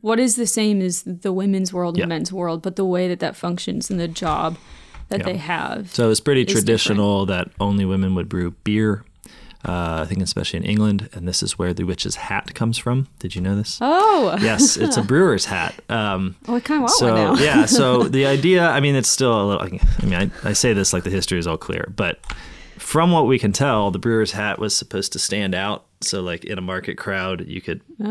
what 0.00 0.18
is 0.20 0.36
the 0.36 0.46
same 0.46 0.80
as 0.82 1.02
the 1.02 1.32
women's 1.32 1.72
world 1.72 1.94
and 1.96 2.00
Yeah. 2.00 2.06
men's 2.06 2.32
world 2.32 2.62
but 2.62 2.76
the 2.76 2.84
way 2.84 3.08
that 3.08 3.20
that 3.20 3.36
functions 3.36 3.90
and 3.90 3.98
the 3.98 4.08
job 4.08 4.56
that 5.08 5.20
Yeah. 5.20 5.26
they 5.26 5.36
have 5.38 5.94
So 5.94 6.10
it's 6.10 6.20
pretty 6.20 6.44
traditional 6.44 7.24
that 7.26 7.48
only 7.60 7.84
women 7.84 8.14
would 8.14 8.28
brew 8.28 8.50
beer. 8.64 9.04
Uh, 9.66 10.02
I 10.02 10.06
think 10.06 10.22
especially 10.22 10.58
in 10.58 10.64
England, 10.64 11.08
and 11.12 11.26
this 11.26 11.42
is 11.42 11.58
where 11.58 11.74
the 11.74 11.82
witch's 11.82 12.14
hat 12.14 12.54
comes 12.54 12.78
from. 12.78 13.08
Did 13.18 13.34
you 13.34 13.40
know 13.40 13.56
this? 13.56 13.78
oh 13.80 14.36
Yes, 14.40 14.76
it's 14.76 14.96
a 14.96 15.02
brewer's 15.12 15.46
hat. 15.46 15.74
Um, 15.88 16.36
oh 16.46 16.54
i 16.54 16.60
kind 16.60 16.78
of 16.78 16.82
want 16.82 16.90
so 16.92 17.06
one 17.06 17.14
now 17.16 17.42
yeah, 17.42 17.66
so 17.66 18.04
the 18.18 18.24
idea, 18.26 18.68
I 18.68 18.78
mean, 18.78 18.94
it's 18.94 19.08
still 19.08 19.34
a 19.34 19.44
little. 19.48 19.78
I 20.00 20.04
mean, 20.06 20.30
I, 20.44 20.48
I 20.50 20.52
say 20.52 20.74
this 20.74 20.92
like 20.92 21.02
the 21.02 21.10
history 21.10 21.40
is 21.40 21.48
all 21.48 21.56
clear, 21.58 21.92
but 21.96 22.20
from 22.78 23.10
what 23.10 23.26
we 23.26 23.36
can 23.36 23.50
tell, 23.52 23.90
the 23.90 23.98
brewer's 23.98 24.30
hat 24.32 24.60
was 24.60 24.76
supposed 24.76 25.12
to 25.14 25.18
stand 25.18 25.56
out. 25.56 25.86
So 26.00 26.22
like 26.22 26.44
in 26.44 26.58
a 26.58 26.62
market 26.62 26.96
crowd, 26.96 27.46
you 27.46 27.60
could 27.60 27.80
find 27.98 28.08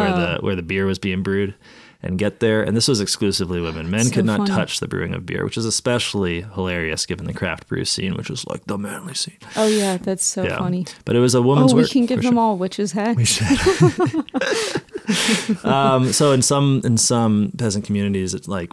where 0.00 0.12
the 0.12 0.38
Oh. 0.38 0.44
where 0.44 0.56
the 0.56 0.62
beer 0.62 0.86
was 0.86 0.98
being 0.98 1.22
brewed 1.22 1.54
and 2.02 2.18
get 2.18 2.40
there. 2.40 2.62
And 2.62 2.74
this 2.74 2.88
was 2.88 2.98
exclusively 2.98 3.60
women. 3.60 3.90
Men 3.90 4.04
So 4.06 4.14
could 4.14 4.24
not 4.24 4.38
funny. 4.38 4.50
touch 4.50 4.80
the 4.80 4.88
brewing 4.88 5.12
of 5.12 5.26
beer, 5.26 5.44
which 5.44 5.58
is 5.58 5.66
especially 5.66 6.40
hilarious 6.54 7.04
given 7.04 7.26
the 7.26 7.34
craft 7.34 7.68
brew 7.68 7.84
scene, 7.84 8.14
which 8.14 8.30
is 8.30 8.46
like 8.46 8.64
the 8.64 8.78
manly 8.78 9.12
scene. 9.14 9.36
oh 9.56 9.66
yeah 9.66 9.98
that's 9.98 10.24
so 10.24 10.44
yeah, 10.44 10.56
funny 10.58 10.86
but 11.04 11.14
it 11.14 11.20
was 11.20 11.34
a 11.34 11.38
oh 11.38 11.66
we 11.74 11.82
work. 11.82 11.90
can 11.90 12.06
give 12.06 12.22
them 12.22 12.34
sure. 12.34 12.40
all 12.40 12.56
witches 12.56 12.92
hats 12.92 13.16
We 13.18 13.24
should. 13.26 13.58
um, 15.64 16.12
so 16.12 16.32
in 16.32 16.42
some 16.42 16.80
in 16.84 16.96
some 16.96 17.52
peasant 17.58 17.84
communities, 17.84 18.34
it's 18.34 18.48
like 18.48 18.70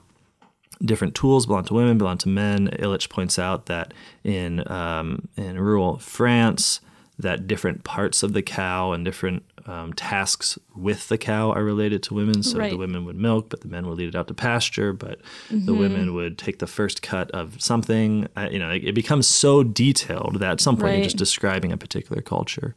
different 0.85 1.15
tools 1.15 1.45
belong 1.47 1.65
to 1.65 1.73
women, 1.73 1.97
belong 1.97 2.17
to 2.19 2.29
men. 2.29 2.67
Illich 2.79 3.09
points 3.09 3.39
out 3.39 3.65
that 3.65 3.93
in 4.23 4.69
um, 4.71 5.27
in 5.35 5.59
rural 5.59 5.97
France, 5.97 6.79
that 7.19 7.47
different 7.47 7.83
parts 7.83 8.21
of 8.23 8.33
the 8.33 8.41
cow 8.43 8.91
and 8.91 9.03
different 9.03 9.43
um, 9.65 9.91
tasks 9.93 10.57
with 10.75 11.09
the 11.09 11.17
cow 11.17 11.51
are 11.51 11.63
related 11.63 12.03
to 12.03 12.13
women. 12.13 12.43
So 12.43 12.57
the 12.59 12.77
women 12.77 13.05
would 13.05 13.15
milk, 13.17 13.49
but 13.49 13.61
the 13.61 13.67
men 13.67 13.87
would 13.87 13.97
lead 13.97 14.09
it 14.09 14.15
out 14.15 14.27
to 14.27 14.33
pasture. 14.33 14.93
But 14.93 15.19
the 15.49 15.55
Mm-hmm. 15.57 15.79
women 15.79 16.13
would 16.13 16.37
take 16.37 16.59
the 16.59 16.67
first 16.67 17.01
cut 17.01 17.29
of 17.31 17.61
something. 17.61 18.27
You 18.51 18.59
know, 18.59 18.69
it, 18.69 18.83
it 18.85 18.93
becomes 18.93 19.25
so 19.27 19.63
detailed 19.63 20.35
that 20.39 20.51
at 20.51 20.61
some 20.61 20.75
point 20.77 20.89
you're 20.91 20.97
Mm-hmm. 20.99 21.03
just 21.05 21.17
describing 21.17 21.71
a 21.71 21.77
particular 21.77 22.21
culture. 22.21 22.75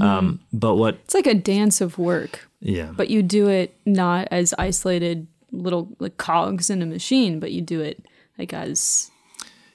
Um, 0.00 0.40
but 0.52 0.76
what? 0.76 0.94
it's 1.04 1.14
like 1.14 1.26
a 1.26 1.34
dance 1.34 1.80
of 1.80 1.98
work 1.98 2.48
Yeah. 2.60 2.92
but 2.96 3.10
you 3.10 3.22
do 3.22 3.48
it 3.48 3.74
not 3.84 4.28
as 4.30 4.54
isolated 4.58 5.26
little 5.52 5.88
like 5.98 6.16
cogs 6.16 6.70
in 6.70 6.80
a 6.80 6.86
machine 6.86 7.40
but 7.40 7.50
you 7.50 7.60
do 7.60 7.80
it 7.80 8.06
like 8.38 8.52
as 8.54 9.09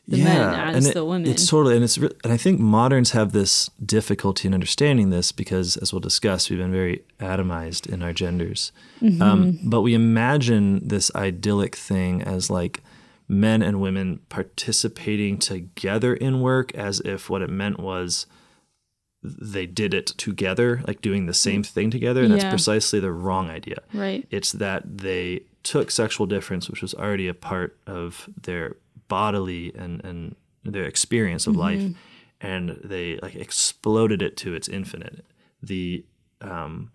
the 0.07 0.23
men 0.23 0.53
as 0.53 0.85
and 0.85 0.95
the 0.95 1.03
women 1.03 1.29
It's 1.29 1.47
totally, 1.47 1.75
and 1.75 1.83
it's, 1.83 1.97
and 1.97 2.13
I 2.25 2.37
think 2.37 2.59
moderns 2.59 3.11
have 3.11 3.31
this 3.31 3.69
difficulty 3.83 4.47
in 4.47 4.53
understanding 4.53 5.09
this 5.09 5.31
because, 5.31 5.77
as 5.77 5.91
we'll 5.91 5.99
discuss, 5.99 6.49
we've 6.49 6.59
been 6.59 6.71
very 6.71 7.03
atomized 7.19 7.87
in 7.91 8.03
our 8.03 8.13
genders. 8.13 8.71
Mm-hmm. 9.01 9.21
Um, 9.21 9.59
but 9.63 9.81
we 9.81 9.93
imagine 9.93 10.87
this 10.87 11.09
idyllic 11.15 11.75
thing 11.75 12.21
as 12.21 12.49
like 12.49 12.81
men 13.27 13.63
and 13.63 13.81
women 13.81 14.19
participating 14.29 15.39
together 15.39 16.13
in 16.13 16.39
work, 16.41 16.73
as 16.75 16.99
if 17.01 17.29
what 17.29 17.41
it 17.41 17.49
meant 17.49 17.79
was 17.79 18.27
they 19.23 19.65
did 19.65 19.95
it 19.95 20.05
together, 20.05 20.83
like 20.85 21.01
doing 21.01 21.25
the 21.25 21.33
same 21.33 21.63
thing 21.63 21.89
together. 21.89 22.21
And 22.23 22.31
that's 22.31 22.43
Yeah. 22.43 22.51
precisely 22.51 22.99
the 22.99 23.11
wrong 23.11 23.49
idea. 23.49 23.77
right 23.91 24.23
It's 24.29 24.51
that 24.51 24.99
they 24.99 25.41
took 25.63 25.89
sexual 25.89 26.27
difference, 26.27 26.69
which 26.69 26.83
was 26.83 26.93
already 26.93 27.27
a 27.27 27.33
part 27.33 27.75
of 27.87 28.29
their 28.43 28.75
bodily 29.07 29.73
and, 29.75 30.03
and 30.03 30.35
their 30.63 30.85
experience 30.85 31.47
of 31.47 31.55
life, 31.55 31.93
and 32.41 32.79
they 32.83 33.17
like 33.17 33.35
exploded 33.35 34.21
it 34.21 34.35
to 34.37 34.53
its 34.53 34.67
infinite. 34.67 35.25
The 35.61 36.05
um, 36.41 36.91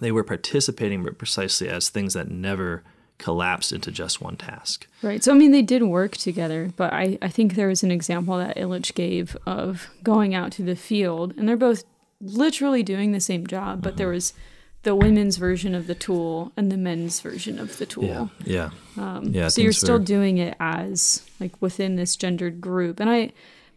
they 0.00 0.12
were 0.12 0.24
participating, 0.24 1.02
but 1.04 1.18
precisely 1.18 1.68
as 1.68 1.88
things 1.88 2.14
that 2.14 2.30
never 2.30 2.82
collapsed 3.18 3.72
into 3.72 3.90
just 3.92 4.20
one 4.20 4.36
task. 4.36 4.86
Right. 5.02 5.22
So, 5.22 5.32
I 5.32 5.34
mean, 5.34 5.50
they 5.52 5.62
did 5.62 5.82
work 5.82 6.16
together, 6.16 6.72
but 6.76 6.92
I, 6.92 7.18
I 7.20 7.28
think 7.28 7.54
there 7.54 7.68
was 7.68 7.82
an 7.82 7.90
example 7.90 8.38
that 8.38 8.56
Illich 8.56 8.94
gave 8.94 9.36
of 9.46 9.90
going 10.02 10.34
out 10.34 10.52
to 10.52 10.62
the 10.62 10.76
field, 10.76 11.34
and 11.36 11.46
they're 11.46 11.56
both 11.56 11.84
literally 12.20 12.82
doing 12.82 13.12
the 13.12 13.20
same 13.20 13.46
job, 13.46 13.82
but 13.82 13.96
there 13.96 14.08
was 14.08 14.32
the 14.82 14.94
women's 14.94 15.36
version 15.36 15.74
of 15.74 15.86
the 15.86 15.94
tool 15.94 16.52
and 16.56 16.72
the 16.72 16.76
men's 16.76 17.20
version 17.20 17.58
of 17.58 17.76
the 17.78 17.86
tool. 17.86 18.04
Yeah, 18.04 18.26
yeah, 18.44 18.70
um, 18.96 19.24
yeah. 19.26 19.48
So 19.48 19.60
you're 19.60 19.72
still 19.72 19.98
were- 19.98 20.04
doing 20.04 20.38
it 20.38 20.56
as 20.58 21.22
like 21.38 21.60
within 21.60 21.96
this 21.96 22.16
gendered 22.16 22.60
group, 22.60 23.00
and 23.00 23.10
I 23.10 23.32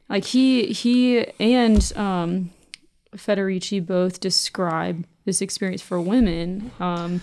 like 0.09 0.25
he 0.25 0.67
he 0.67 1.25
and 1.39 1.91
um, 1.95 2.51
Federici 3.15 3.85
both 3.85 4.19
describe 4.19 5.05
this 5.25 5.41
experience 5.41 5.81
for 5.81 5.99
women 6.01 6.71
um, 6.79 7.21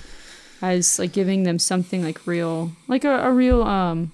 as 0.62 0.98
like 0.98 1.12
giving 1.12 1.42
them 1.44 1.58
something 1.58 2.02
like 2.02 2.26
real, 2.26 2.72
like 2.88 3.04
a, 3.04 3.20
a 3.24 3.32
real 3.32 3.62
um, 3.62 4.12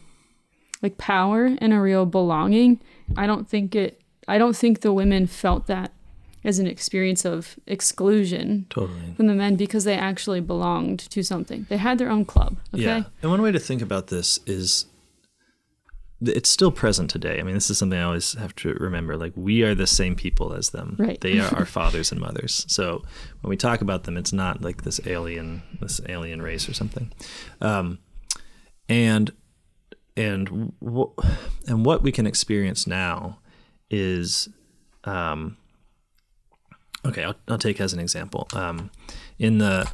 like 0.82 0.98
power 0.98 1.46
and 1.58 1.72
a 1.72 1.80
real 1.80 2.06
belonging. 2.06 2.80
I 3.16 3.26
don't 3.26 3.48
think 3.48 3.74
it. 3.74 4.00
I 4.28 4.38
don't 4.38 4.56
think 4.56 4.80
the 4.80 4.92
women 4.92 5.26
felt 5.26 5.66
that 5.68 5.92
as 6.46 6.60
an 6.60 6.66
experience 6.66 7.24
of 7.24 7.56
exclusion 7.66 8.66
totally. 8.70 9.14
from 9.16 9.26
the 9.26 9.34
men 9.34 9.56
because 9.56 9.84
they 9.84 9.96
actually 9.96 10.40
belonged 10.40 11.00
to 11.00 11.22
something. 11.22 11.66
They 11.68 11.76
had 11.76 11.98
their 11.98 12.08
own 12.08 12.24
club. 12.24 12.56
Okay. 12.72 12.84
Yeah. 12.84 13.02
And 13.20 13.30
one 13.30 13.42
way 13.42 13.50
to 13.50 13.58
think 13.58 13.82
about 13.82 14.06
this 14.06 14.38
is 14.46 14.86
it's 16.22 16.48
still 16.48 16.70
present 16.70 17.10
today. 17.10 17.40
I 17.40 17.42
mean, 17.42 17.54
this 17.54 17.68
is 17.68 17.76
something 17.76 17.98
I 17.98 18.04
always 18.04 18.34
have 18.34 18.54
to 18.56 18.72
remember. 18.74 19.16
Like, 19.16 19.32
we 19.34 19.64
are 19.64 19.74
the 19.74 19.86
same 19.86 20.14
people 20.14 20.54
as 20.54 20.70
them. 20.70 20.96
Right. 20.98 21.20
They 21.20 21.38
are 21.40 21.54
our 21.56 21.66
fathers 21.66 22.10
and 22.10 22.20
mothers. 22.20 22.64
So 22.68 23.02
when 23.42 23.50
we 23.50 23.56
talk 23.56 23.82
about 23.82 24.04
them, 24.04 24.16
it's 24.16 24.32
not 24.32 24.62
like 24.62 24.82
this 24.82 25.00
alien, 25.06 25.62
this 25.80 26.00
alien 26.08 26.40
race 26.40 26.68
or 26.68 26.74
something. 26.74 27.12
Um, 27.60 27.98
and 28.88 29.32
and 30.16 30.72
w- 30.80 31.12
and 31.66 31.84
what 31.84 32.02
we 32.02 32.12
can 32.12 32.26
experience 32.26 32.86
now 32.86 33.40
is 33.90 34.48
um, 35.04 35.58
okay 37.06 37.24
I'll, 37.24 37.34
I'll 37.48 37.58
take 37.58 37.80
as 37.80 37.92
an 37.92 38.00
example. 38.00 38.48
Um, 38.54 38.90
in 39.38 39.58
the 39.58 39.88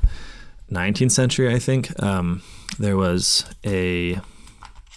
19th 0.71 1.11
century 1.13 1.53
i 1.53 1.59
think 1.59 2.03
um, 2.03 2.43
there 2.79 2.97
was 2.97 3.45
a 3.67 4.19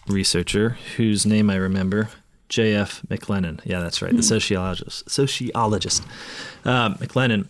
researcher 0.08 0.78
whose 0.96 1.26
name 1.26 1.50
i 1.50 1.56
remember 1.56 2.10
j.f 2.48 3.02
mclennan. 3.10 3.60
Yeah 3.66 3.80
that's 3.82 4.02
right 4.02 4.16
the 4.16 4.24
sociologist 4.24 5.10
sociologist 5.10 6.04
uh, 6.64 6.90
mclennan. 6.96 7.48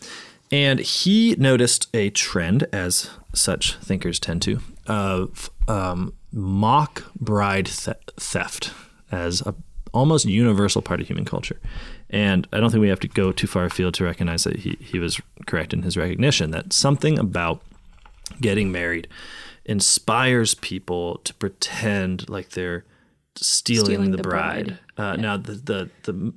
And 0.52 0.80
he 0.80 1.36
noticed 1.38 1.88
a 1.94 2.12
trend 2.12 2.68
as 2.72 3.10
such 3.34 3.76
thinkers 3.78 4.20
tend 4.20 4.42
to 4.44 4.60
of 4.88 5.50
um, 5.68 6.14
mock 6.32 7.04
bride 7.20 7.68
the- 7.68 7.98
theft 8.18 8.72
as 9.12 9.42
a 9.42 9.56
almost 9.94 10.26
universal 10.26 10.82
part 10.82 11.02
of 11.02 11.08
human 11.08 11.26
culture. 11.26 11.60
And 12.10 12.48
I 12.54 12.60
don't 12.60 12.70
think 12.72 12.82
we 12.82 12.90
have 12.90 13.00
to 13.02 13.08
go 13.08 13.32
too 13.32 13.48
far 13.48 13.66
afield 13.66 13.94
to 13.96 14.04
recognize 14.04 14.44
that 14.44 14.58
he, 14.58 14.78
he 14.80 15.00
was 15.00 15.20
correct 15.48 15.74
in 15.74 15.82
his 15.82 15.98
recognition 15.98 16.52
that 16.52 16.72
something 16.72 17.18
about 17.20 17.62
getting 18.40 18.72
married 18.72 19.08
inspires 19.66 20.54
people 20.56 21.18
to 21.24 21.34
pretend 21.34 22.30
like 22.30 22.50
they're 22.50 22.86
stealing, 23.36 23.86
Stealing 23.86 24.12
the, 24.12 24.18
the 24.18 24.24
bride. 24.24 24.78
bride. 24.96 25.14
Uh, 25.14 25.16
Now 25.18 25.38
the 25.38 25.54
the 25.54 25.90
the 26.04 26.34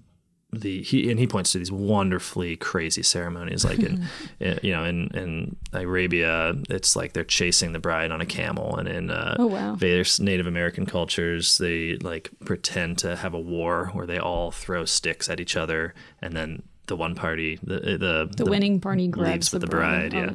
the 0.51 0.81
he 0.83 1.11
and 1.11 1.21
he 1.21 1.27
points 1.27 1.53
to 1.53 1.59
these 1.59 1.71
wonderfully 1.71 2.57
crazy 2.57 3.03
ceremonies 3.03 3.67
like 3.67 3.79
in, 3.81 4.07
in 4.41 4.59
you 4.63 4.73
know 4.73 4.83
in 4.85 5.09
in 5.15 5.57
Arabia 5.75 6.55
it's 6.71 6.97
like 6.97 7.13
they're 7.13 7.23
chasing 7.25 7.73
the 7.73 7.79
bride 7.79 8.11
on 8.11 8.21
a 8.23 8.27
camel 8.27 8.77
and 8.77 8.89
in 8.89 9.11
uh, 9.11 9.37
Oh, 9.39 9.47
wow. 9.47 9.75
various 9.75 10.19
Native 10.19 10.47
American 10.47 10.87
cultures 10.87 11.59
they 11.59 11.97
like 11.99 12.31
pretend 12.47 12.97
to 12.99 13.17
have 13.17 13.35
a 13.35 13.39
war 13.41 13.91
where 13.93 14.07
they 14.07 14.19
all 14.19 14.51
throw 14.51 14.87
sticks 14.87 15.29
at 15.29 15.39
each 15.39 15.55
other 15.55 15.95
and 16.23 16.35
then 16.35 16.63
the 16.87 16.97
one 16.97 17.15
party 17.15 17.59
the 17.63 17.99
the, 17.99 18.31
The, 18.43 18.51
winning 18.51 18.81
party 18.81 19.07
grabs 19.09 19.53
with 19.53 19.61
the 19.61 19.67
the 19.67 19.71
bride, 19.77 20.15
Oh, 20.15 20.35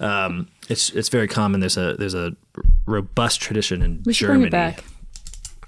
yeah. 0.00 0.24
um, 0.26 0.46
it's 0.68 0.90
it's 0.90 1.08
very 1.08 1.26
common. 1.26 1.58
There's 1.58 1.76
a 1.76 1.96
there's 1.96 2.14
a 2.14 2.36
robust 2.86 3.40
tradition 3.40 3.82
in 3.82 4.04
Germany. 4.12 4.38
bring 4.38 4.46
it 4.46 4.50
back. 4.52 4.84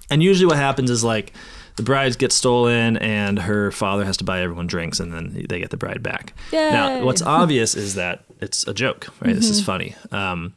And 0.09 0.22
usually, 0.22 0.46
what 0.46 0.57
happens 0.57 0.88
is 0.90 1.03
like 1.03 1.33
the 1.80 1.86
bride 1.86 2.18
gets 2.18 2.34
stolen, 2.34 2.98
and 2.98 3.38
her 3.38 3.70
father 3.70 4.04
has 4.04 4.18
to 4.18 4.24
buy 4.24 4.42
everyone 4.42 4.66
drinks, 4.66 5.00
and 5.00 5.14
then 5.14 5.46
they 5.48 5.58
get 5.58 5.70
the 5.70 5.78
bride 5.78 6.02
back. 6.02 6.34
Now, 6.52 7.04
what's 7.06 7.22
obvious 7.22 7.74
is 7.74 7.94
that 7.94 8.22
it's 8.38 8.66
a 8.66 8.74
joke, 8.74 9.08
right? 9.24 9.34
This 9.34 9.48
is 9.48 9.64
funny. 9.64 9.96
Um, 10.12 10.54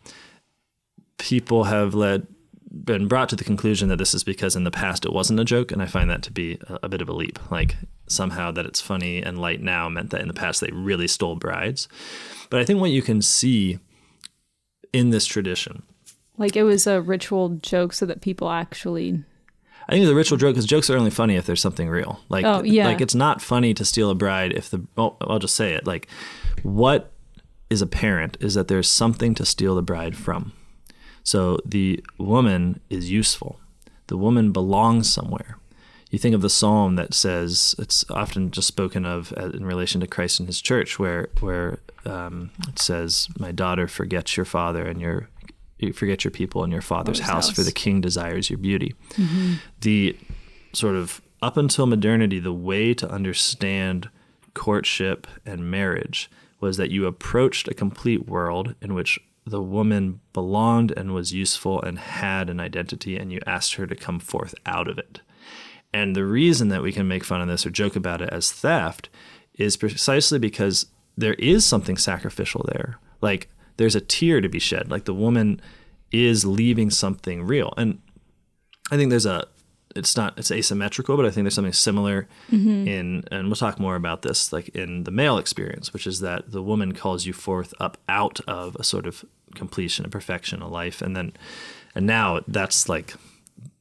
people 1.18 1.64
have 1.64 1.94
led 1.94 2.28
been 2.84 3.08
brought 3.08 3.30
to 3.30 3.38
the 3.38 3.44
conclusion 3.46 3.88
that 3.88 3.98
this 3.98 4.14
is 4.14 4.24
because 4.26 4.56
in 4.58 4.66
the 4.66 4.72
past 4.72 5.06
it 5.06 5.14
wasn't 5.14 5.40
a 5.40 5.46
joke, 5.46 5.72
and 5.72 5.82
I 5.82 5.86
find 5.86 6.10
that 6.10 6.24
to 6.24 6.32
be 6.32 6.60
a, 6.68 6.80
a 6.84 6.90
bit 6.90 7.02
of 7.02 7.08
a 7.08 7.14
leap. 7.14 7.40
Like 7.50 7.78
somehow 8.08 8.52
that 8.52 8.66
it's 8.66 8.82
funny 8.82 9.22
and 9.24 9.40
light 9.40 9.62
now 9.62 9.88
meant 9.88 10.10
that 10.10 10.20
in 10.20 10.28
the 10.28 10.34
past 10.34 10.60
they 10.60 10.72
really 10.74 11.08
stole 11.08 11.38
brides. 11.38 11.88
But 12.50 12.60
I 12.60 12.66
think 12.66 12.82
what 12.82 12.92
you 12.92 13.02
can 13.02 13.22
see 13.22 13.80
in 14.92 15.12
this 15.12 15.26
tradition 15.26 15.84
Like 16.38 16.58
it 16.58 16.64
was 16.64 16.86
a 16.86 17.02
ritual 17.02 17.50
joke 17.62 17.94
so 17.94 18.06
that 18.08 18.20
people 18.20 18.50
actually. 18.50 19.24
I 19.90 19.94
think 19.94 20.06
the 20.06 20.16
ritual 20.16 20.38
joke 20.38 20.58
is 20.58 20.66
jokes 20.66 20.90
are 20.90 20.98
only 20.98 21.12
funny 21.12 21.36
if 21.36 21.46
there's 21.46 21.62
something 21.62 21.90
real. 21.90 22.20
Like, 22.30 22.46
Oh, 22.46 22.64
yeah. 22.64 22.86
like 22.88 23.02
it's 23.02 23.16
not 23.16 23.42
funny 23.42 23.74
to 23.74 23.84
steal 23.86 24.10
a 24.10 24.16
bride 24.16 24.54
if 24.54 24.70
the. 24.70 24.86
Oh, 24.98 25.18
I'll 25.22 25.40
just 25.40 25.56
say 25.56 25.74
it. 25.74 25.86
Like, 25.86 26.08
what 26.64 27.12
is 27.70 27.82
apparent 27.82 28.38
is 28.40 28.54
that 28.54 28.68
there's 28.68 28.90
something 28.90 29.34
to 29.36 29.46
steal 29.46 29.76
the 29.76 29.82
bride 29.82 30.16
from. 30.16 30.54
So 31.24 31.58
the 31.66 32.04
woman 32.18 32.80
is 32.90 33.10
useful. 33.12 33.60
The 34.08 34.18
woman 34.18 34.52
belongs 34.52 35.12
somewhere. 35.12 35.58
You 36.12 36.20
think 36.20 36.36
of 36.36 36.42
the 36.42 36.50
psalm 36.50 36.96
that 36.98 37.14
says 37.16 37.74
it's 37.80 38.06
often 38.12 38.52
just 38.52 38.68
spoken 38.68 39.06
of 39.06 39.34
in 39.38 39.66
relation 39.66 40.00
to 40.02 40.08
Christ 40.08 40.40
and 40.40 40.48
His 40.48 40.62
church, 40.62 41.00
where 41.00 41.30
where 41.40 41.80
um, 42.06 42.52
it 42.68 42.78
says, 42.80 43.28
"My 43.40 43.52
daughter, 43.52 43.88
forget 43.88 44.38
your 44.38 44.46
father 44.46 44.86
and 44.86 45.02
your 45.02 45.30
you 45.84 45.94
forget 45.94 46.24
your 46.24 46.32
people 46.32 46.64
and 46.64 46.72
your 46.72 46.82
father's 46.82 47.20
Father's 47.20 47.32
house, 47.32 47.50
for 47.52 47.64
the 47.64 47.72
king 47.72 48.02
desires 48.02 48.50
your 48.50 48.60
beauty." 48.60 48.94
Mm-hmm. 49.12 49.54
The 49.82 50.18
sort 50.74 50.96
of 50.96 51.22
up 51.42 51.58
until 51.58 51.86
modernity, 51.86 52.40
the 52.40 52.54
way 52.54 52.94
to 52.94 53.10
understand 53.10 54.10
courtship 54.54 55.28
and 55.46 55.70
marriage 55.70 56.30
was 56.60 56.78
that 56.78 56.92
you 56.92 57.06
approached 57.06 57.68
a 57.68 57.74
complete 57.74 58.28
world 58.28 58.76
in 58.82 58.94
which 58.94 59.20
the 59.46 59.62
woman 59.62 60.22
belonged 60.32 60.94
and 60.96 61.14
was 61.14 61.34
useful 61.34 61.82
and 61.82 62.00
had 62.00 62.50
an 62.50 62.60
identity, 62.60 63.18
and 63.18 63.32
you 63.32 63.40
asked 63.46 63.76
her 63.76 63.86
to 63.86 63.96
come 63.96 64.20
forth 64.20 64.56
out 64.66 64.88
of 64.88 64.98
it. 64.98 65.20
And 65.94 66.16
the 66.16 66.26
reason 66.26 66.70
that 66.70 66.82
we 66.82 66.94
can 66.94 67.08
make 67.08 67.24
fun 67.24 67.42
of 67.42 67.48
this 67.48 67.66
or 67.66 67.70
joke 67.70 67.96
about 67.96 68.22
it 68.22 68.30
as 68.32 68.52
theft 68.52 69.10
is 69.56 69.78
precisely 69.78 70.40
because 70.40 70.88
there 71.18 71.36
is 71.36 71.66
something 71.66 71.98
sacrificial 71.98 72.66
there. 72.74 72.98
Like 73.22 73.50
there's 73.84 73.96
a 73.96 74.02
tear 74.02 74.40
to 74.40 74.48
be 74.48 74.60
shed. 74.60 74.90
Like 74.90 75.04
the 75.04 75.14
woman 75.14 75.60
is 76.10 76.46
leaving 76.46 76.90
something 76.90 77.44
real. 77.44 77.74
And 77.76 78.00
I 78.90 78.96
think 78.96 79.10
there's 79.10 79.26
a 79.26 79.46
it's 79.94 80.16
not 80.16 80.40
it's 80.40 80.52
asymmetrical, 80.52 81.18
but 81.18 81.26
I 81.26 81.32
think 81.32 81.44
there's 81.44 81.56
something 81.56 81.74
similar 81.74 82.30
mm-hmm. 82.50 82.88
in 82.88 83.26
and 83.30 83.48
we'll 83.48 83.58
talk 83.58 83.82
more 83.82 83.98
about 83.98 84.22
this 84.22 84.54
like 84.54 84.70
in 84.70 85.04
the 85.04 85.12
male 85.12 85.38
experience, 85.38 85.92
which 85.92 86.08
is 86.08 86.22
that 86.22 86.52
the 86.54 86.64
woman 86.64 86.94
calls 86.94 87.26
you 87.26 87.34
forth 87.34 87.74
up 87.82 87.98
out 88.08 88.40
of 88.48 88.78
a 88.78 88.86
sort 88.86 89.06
of 89.06 89.26
completion, 89.54 90.06
a 90.06 90.10
perfection, 90.10 90.62
a 90.62 90.70
life, 90.70 91.02
and 91.02 91.14
then 91.14 91.34
and 91.94 92.08
now 92.08 92.40
that's 92.48 92.88
like 92.88 93.16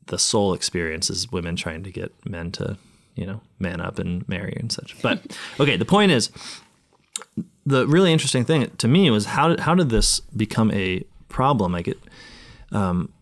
the 0.07 0.19
soul 0.19 0.53
experience 0.53 1.11
is 1.11 1.31
women 1.31 1.55
trying 1.55 1.85
to 1.85 1.93
get 1.93 2.13
men 2.27 2.51
to, 2.51 2.77
you 3.15 3.25
know, 3.25 3.41
man 3.61 3.81
up 3.81 4.01
and 4.01 4.29
marry 4.29 4.57
and 4.59 4.73
such. 4.73 5.01
But 5.01 5.39
okay, 5.61 5.77
the 5.77 5.85
point 5.85 6.11
is 6.11 6.29
the 7.65 7.87
really 7.87 8.13
interesting 8.13 8.45
thing 8.45 8.71
to 8.79 8.89
me 8.89 9.11
was 9.11 9.27
how 9.27 9.49
did 9.49 9.61
how 9.61 9.75
did 9.75 9.91
this 9.91 10.21
become 10.21 10.71
a 10.73 11.05
problem? 11.29 11.73
Like 11.73 11.89
it 11.89 11.99
um, 12.73 13.13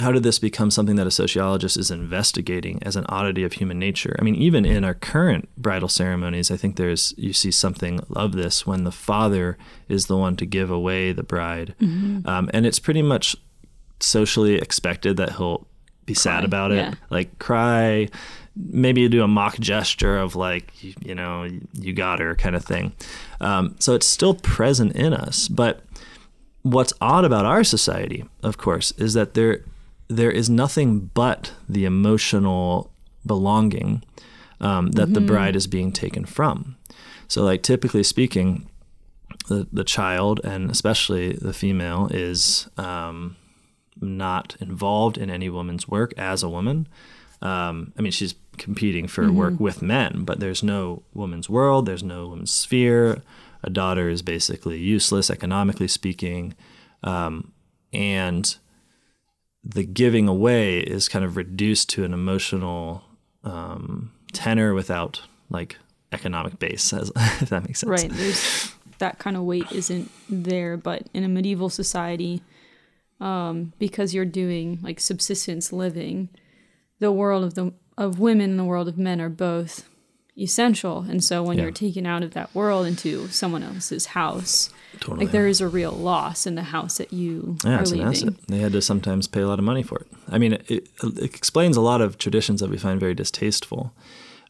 how 0.00 0.12
did 0.12 0.22
this 0.22 0.38
become 0.38 0.70
something 0.70 0.96
that 0.96 1.06
a 1.06 1.10
sociologist 1.10 1.76
is 1.76 1.90
investigating 1.90 2.82
as 2.82 2.96
an 2.96 3.06
oddity 3.08 3.44
of 3.44 3.54
human 3.54 3.78
nature? 3.78 4.14
I 4.18 4.22
mean, 4.22 4.34
even 4.34 4.64
in 4.64 4.84
our 4.84 4.94
current 4.94 5.48
bridal 5.56 5.88
ceremonies, 5.88 6.50
I 6.50 6.56
think 6.56 6.76
there's 6.76 7.14
you 7.16 7.32
see 7.32 7.50
something 7.50 8.00
of 8.14 8.32
this 8.32 8.66
when 8.66 8.84
the 8.84 8.92
father 8.92 9.56
is 9.88 10.06
the 10.06 10.16
one 10.16 10.36
to 10.36 10.46
give 10.46 10.70
away 10.70 11.12
the 11.12 11.22
bride, 11.22 11.74
um, 12.26 12.50
and 12.52 12.66
it's 12.66 12.78
pretty 12.78 13.02
much 13.02 13.36
socially 14.00 14.56
expected 14.56 15.16
that 15.16 15.36
he'll 15.36 15.66
be 16.04 16.14
sad 16.14 16.44
about 16.44 16.72
it, 16.72 16.76
yeah. 16.76 16.94
like 17.10 17.38
cry. 17.38 18.08
Maybe 18.54 19.06
do 19.08 19.22
a 19.22 19.28
mock 19.28 19.58
gesture 19.58 20.16
of 20.16 20.34
like, 20.34 20.82
you, 20.82 20.94
you 21.02 21.14
know, 21.14 21.46
you 21.74 21.92
got 21.92 22.20
her 22.20 22.34
kind 22.34 22.56
of 22.56 22.64
thing. 22.64 22.94
Um, 23.40 23.76
so 23.78 23.94
it's 23.94 24.06
still 24.06 24.34
present 24.34 24.94
in 24.96 25.12
us, 25.12 25.48
but 25.48 25.82
what's 26.62 26.92
odd 27.00 27.24
about 27.24 27.44
our 27.44 27.64
society, 27.64 28.24
of 28.42 28.58
course, 28.58 28.92
is 28.92 29.14
that 29.14 29.34
there 29.34 29.64
there 30.08 30.30
is 30.30 30.48
nothing 30.48 31.10
but 31.14 31.52
the 31.68 31.84
emotional 31.84 32.92
belonging 33.24 34.04
um, 34.60 34.92
that 34.92 35.12
the 35.14 35.20
bride 35.20 35.56
is 35.56 35.66
being 35.66 35.90
taken 35.90 36.24
from. 36.24 36.76
So, 37.28 37.42
like 37.42 37.62
typically 37.62 38.02
speaking, 38.02 38.68
the 39.48 39.66
the 39.72 39.84
child 39.84 40.40
and 40.44 40.70
especially 40.70 41.32
the 41.32 41.52
female 41.52 42.08
is 42.12 42.68
um, 42.76 43.36
not 44.00 44.56
involved 44.60 45.18
in 45.18 45.30
any 45.30 45.48
woman's 45.48 45.88
work 45.88 46.12
as 46.16 46.42
a 46.42 46.48
woman. 46.48 46.86
Um, 47.42 47.92
I 47.98 48.02
mean, 48.02 48.12
she's 48.12 48.34
competing 48.56 49.06
for 49.06 49.30
work 49.30 49.60
with 49.60 49.82
men, 49.82 50.24
but 50.24 50.40
there's 50.40 50.62
no 50.62 51.02
woman's 51.12 51.50
world. 51.50 51.86
There's 51.86 52.02
no 52.02 52.28
woman's 52.28 52.50
sphere. 52.50 53.22
A 53.62 53.70
daughter 53.70 54.08
is 54.08 54.22
basically 54.22 54.78
useless 54.78 55.30
economically 55.30 55.88
speaking, 55.88 56.54
um, 57.02 57.52
and 57.92 58.56
the 59.64 59.84
giving 59.84 60.28
away 60.28 60.78
is 60.78 61.08
kind 61.08 61.24
of 61.24 61.36
reduced 61.36 61.88
to 61.90 62.04
an 62.04 62.14
emotional 62.14 63.02
um, 63.42 64.12
tenor 64.32 64.74
without 64.74 65.22
like 65.50 65.78
economic 66.12 66.58
base, 66.58 66.92
as, 66.92 67.10
if 67.40 67.48
that 67.50 67.64
makes 67.64 67.80
sense. 67.80 68.02
Right. 68.02 68.10
There's 68.10 68.72
that 68.98 69.18
kind 69.18 69.36
of 69.36 69.42
weight 69.42 69.70
isn't 69.72 70.10
there, 70.28 70.76
but 70.76 71.02
in 71.12 71.24
a 71.24 71.28
medieval 71.28 71.68
society, 71.68 72.42
um, 73.20 73.72
because 73.78 74.14
you're 74.14 74.24
doing 74.24 74.78
like 74.82 75.00
subsistence 75.00 75.72
living, 75.72 76.28
the 76.98 77.12
world 77.12 77.44
of 77.44 77.54
the 77.54 77.72
of 77.98 78.18
women 78.18 78.50
and 78.50 78.58
the 78.58 78.64
world 78.64 78.88
of 78.88 78.98
men 78.98 79.20
are 79.22 79.30
both 79.30 79.88
essential. 80.38 81.00
And 81.08 81.24
so 81.24 81.42
when 81.42 81.56
Yeah. 81.56 81.64
you're 81.64 81.72
taken 81.72 82.04
out 82.06 82.22
of 82.22 82.32
that 82.34 82.54
world 82.54 82.86
into 82.86 83.26
someone 83.28 83.62
else's 83.62 84.06
house, 84.06 84.68
Totally. 85.00 85.24
like 85.24 85.32
there 85.32 85.46
is 85.46 85.62
a 85.62 85.68
real 85.68 85.92
loss 85.92 86.46
in 86.46 86.56
the 86.56 86.62
house 86.64 86.98
that 86.98 87.10
you 87.12 87.56
Yeah, 87.64 87.78
are 87.78 87.80
it's 87.80 87.90
an 87.92 87.98
leaving. 87.98 88.12
asset. 88.12 88.34
They 88.48 88.58
had 88.58 88.72
to 88.72 88.82
sometimes 88.82 89.26
pay 89.28 89.40
a 89.40 89.48
lot 89.48 89.58
of 89.58 89.64
money 89.64 89.82
for 89.82 89.98
it. 90.00 90.08
I 90.28 90.36
mean, 90.36 90.52
it, 90.54 90.70
it, 90.70 90.88
it 91.02 91.34
explains 91.34 91.76
a 91.76 91.80
lot 91.80 92.02
of 92.02 92.18
traditions 92.18 92.60
that 92.60 92.68
we 92.68 92.76
find 92.76 93.00
very 93.00 93.14
distasteful. 93.14 93.94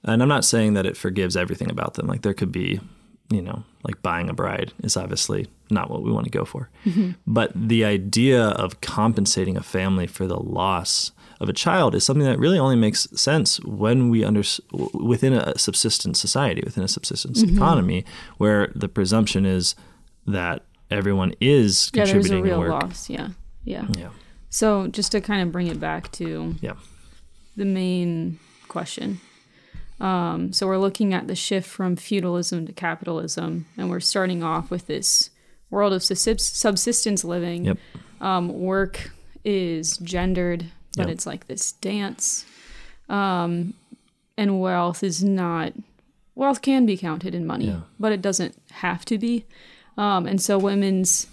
And 0.02 0.22
I'm 0.22 0.28
not 0.28 0.44
saying 0.44 0.74
that 0.74 0.86
it 0.86 0.96
forgives 0.96 1.36
everything 1.36 1.70
about 1.70 1.94
them. 1.94 2.08
Like 2.08 2.22
there 2.22 2.34
could 2.34 2.50
be, 2.50 2.80
you 3.30 3.42
know, 3.42 3.62
like 3.84 4.02
buying 4.02 4.28
a 4.28 4.34
bride 4.34 4.72
is 4.82 4.96
obviously 4.96 5.46
not 5.70 5.88
what 5.88 6.02
we 6.02 6.10
want 6.10 6.24
to 6.24 6.30
go 6.30 6.44
for. 6.44 6.68
Mm-hmm. 6.84 7.12
But 7.28 7.52
the 7.54 7.84
idea 7.84 8.42
of 8.48 8.80
compensating 8.80 9.56
a 9.56 9.62
family 9.62 10.08
for 10.08 10.26
the 10.26 10.38
loss 10.40 11.12
of 11.40 11.48
a 11.48 11.52
child 11.52 11.94
is 11.94 12.04
something 12.04 12.24
that 12.26 12.38
really 12.38 12.58
only 12.58 12.76
makes 12.76 13.06
sense 13.20 13.60
when 13.64 14.08
we 14.10 14.24
under 14.24 14.42
within 14.94 15.32
a 15.32 15.58
subsistence 15.58 16.18
society, 16.20 16.62
within 16.64 16.82
a 16.84 16.88
subsistence 16.88 17.42
economy, 17.42 18.04
where 18.38 18.72
the 18.74 18.88
presumption 18.88 19.44
is 19.46 19.74
that 20.26 20.62
everyone 20.90 21.34
is 21.40 21.90
contributing 21.92 22.16
Yeah, 22.16 22.28
there's 22.28 22.40
a 22.40 22.42
real 22.42 22.58
work. 22.60 22.82
loss. 22.82 23.10
Yeah. 23.10 23.28
Yeah. 23.64 23.86
Yeah. 23.96 24.08
So 24.50 24.86
just 24.86 25.12
to 25.12 25.20
kind 25.20 25.42
of 25.42 25.52
bring 25.52 25.66
it 25.66 25.78
back 25.80 26.10
to 26.12 26.54
Yeah. 26.62 26.74
the 27.56 27.64
main 27.64 28.38
question. 28.68 29.20
Um, 30.00 30.52
so 30.52 30.66
we're 30.66 30.78
looking 30.78 31.14
at 31.14 31.26
the 31.26 31.34
shift 31.34 31.68
from 31.68 31.96
feudalism 31.96 32.66
to 32.66 32.72
capitalism, 32.72 33.66
and 33.76 33.88
we're 33.90 34.00
starting 34.00 34.42
off 34.42 34.70
with 34.70 34.86
this 34.86 35.30
world 35.70 35.92
of 35.92 36.02
subsistence 36.02 37.24
living. 37.24 37.64
Yep. 37.64 37.78
Um, 38.20 38.48
work 38.60 39.10
is 39.44 39.96
gendered, 39.98 40.66
but 40.96 41.06
Yep. 41.08 41.14
it's 41.14 41.26
like 41.26 41.46
this 41.46 41.72
dance. 41.72 42.44
Um, 43.08 43.74
and 44.36 44.60
wealth 44.60 45.02
is 45.02 45.22
not. 45.22 45.72
Wealth 46.34 46.60
can 46.60 46.84
be 46.86 46.96
counted 46.96 47.34
in 47.34 47.46
money, 47.46 47.66
Yeah. 47.66 47.80
but 47.98 48.12
it 48.12 48.20
doesn't 48.20 48.54
have 48.72 49.04
to 49.06 49.16
be. 49.18 49.44
Um, 49.96 50.26
and 50.26 50.40
so 50.40 50.58
women's 50.58 51.26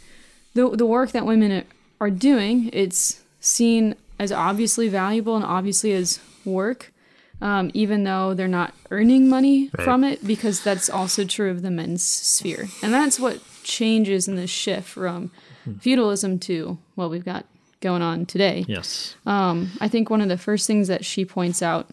the 0.54 0.70
the 0.70 0.86
work 0.86 1.12
that 1.12 1.26
women 1.26 1.64
are 2.00 2.10
doing, 2.12 2.70
it's 2.72 3.22
seen 3.40 3.96
as 4.20 4.32
obviously 4.32 4.88
valuable 4.88 5.36
and 5.36 5.44
obviously 5.44 5.92
as 5.94 6.20
work, 6.46 6.94
um, 7.42 7.72
even 7.74 8.04
though 8.06 8.34
they're 8.34 8.48
not 8.48 8.74
earning 8.92 9.28
money 9.28 9.70
Right. 9.78 9.84
from 9.84 10.04
it, 10.04 10.26
because 10.26 10.64
that's 10.64 10.90
also 10.90 11.26
true 11.26 11.50
of 11.50 11.62
the 11.64 11.72
men's 11.72 12.04
sphere. 12.04 12.70
And 12.82 12.94
that's 12.94 13.20
what 13.20 13.42
changes 13.64 14.28
in 14.28 14.36
this 14.36 14.50
shift 14.52 14.88
from 14.88 15.32
feudalism 15.80 16.40
to 16.40 16.78
what 16.96 17.10
we've 17.10 17.26
got 17.26 17.46
going 17.84 18.02
on 18.02 18.26
today. 18.26 18.66
Yes. 18.68 19.16
Um, 19.26 19.72
I 19.80 19.88
think 19.88 20.10
one 20.10 20.22
of 20.22 20.30
the 20.30 20.38
first 20.38 20.66
things 20.66 20.88
that 20.88 21.06
she 21.06 21.26
points 21.26 21.62
out 21.62 21.86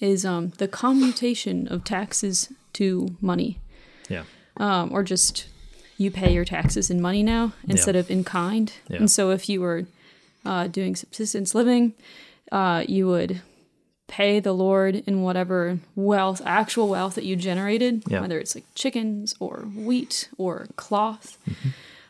is 0.00 0.24
um, 0.26 0.50
the 0.58 0.68
commutation 0.68 1.66
of 1.68 1.84
taxes 1.84 2.52
to 2.74 3.16
money 3.20 3.58
Yeah. 4.08 4.24
um, 4.58 4.92
or 4.92 5.02
just 5.02 5.46
you 5.96 6.10
pay 6.10 6.32
your 6.32 6.44
taxes 6.44 6.90
in 6.90 7.00
money 7.00 7.22
now 7.22 7.52
instead 7.66 7.96
of 7.96 8.10
in 8.10 8.22
kind. 8.24 8.72
Yeah. 8.88 8.98
And 8.98 9.10
so 9.10 9.30
if 9.30 9.48
you 9.48 9.60
were 9.60 9.86
uh, 10.44 10.66
doing 10.68 10.94
subsistence 10.94 11.54
living, 11.54 11.94
uh, 12.52 12.84
you 12.86 13.06
would 13.08 13.40
pay 14.06 14.40
the 14.40 14.52
Lord 14.54 14.94
in 15.06 15.22
whatever 15.22 15.80
wealth, 15.96 16.40
actual 16.46 16.88
wealth 16.88 17.14
that 17.16 17.24
you 17.24 17.34
generated, 17.36 18.04
Yeah. 18.06 18.20
whether 18.20 18.38
it's 18.38 18.54
like 18.54 18.64
chickens 18.74 19.34
or 19.40 19.66
wheat 19.74 20.28
or 20.38 20.68
cloth. 20.76 21.36
Mm-hmm. 21.50 21.68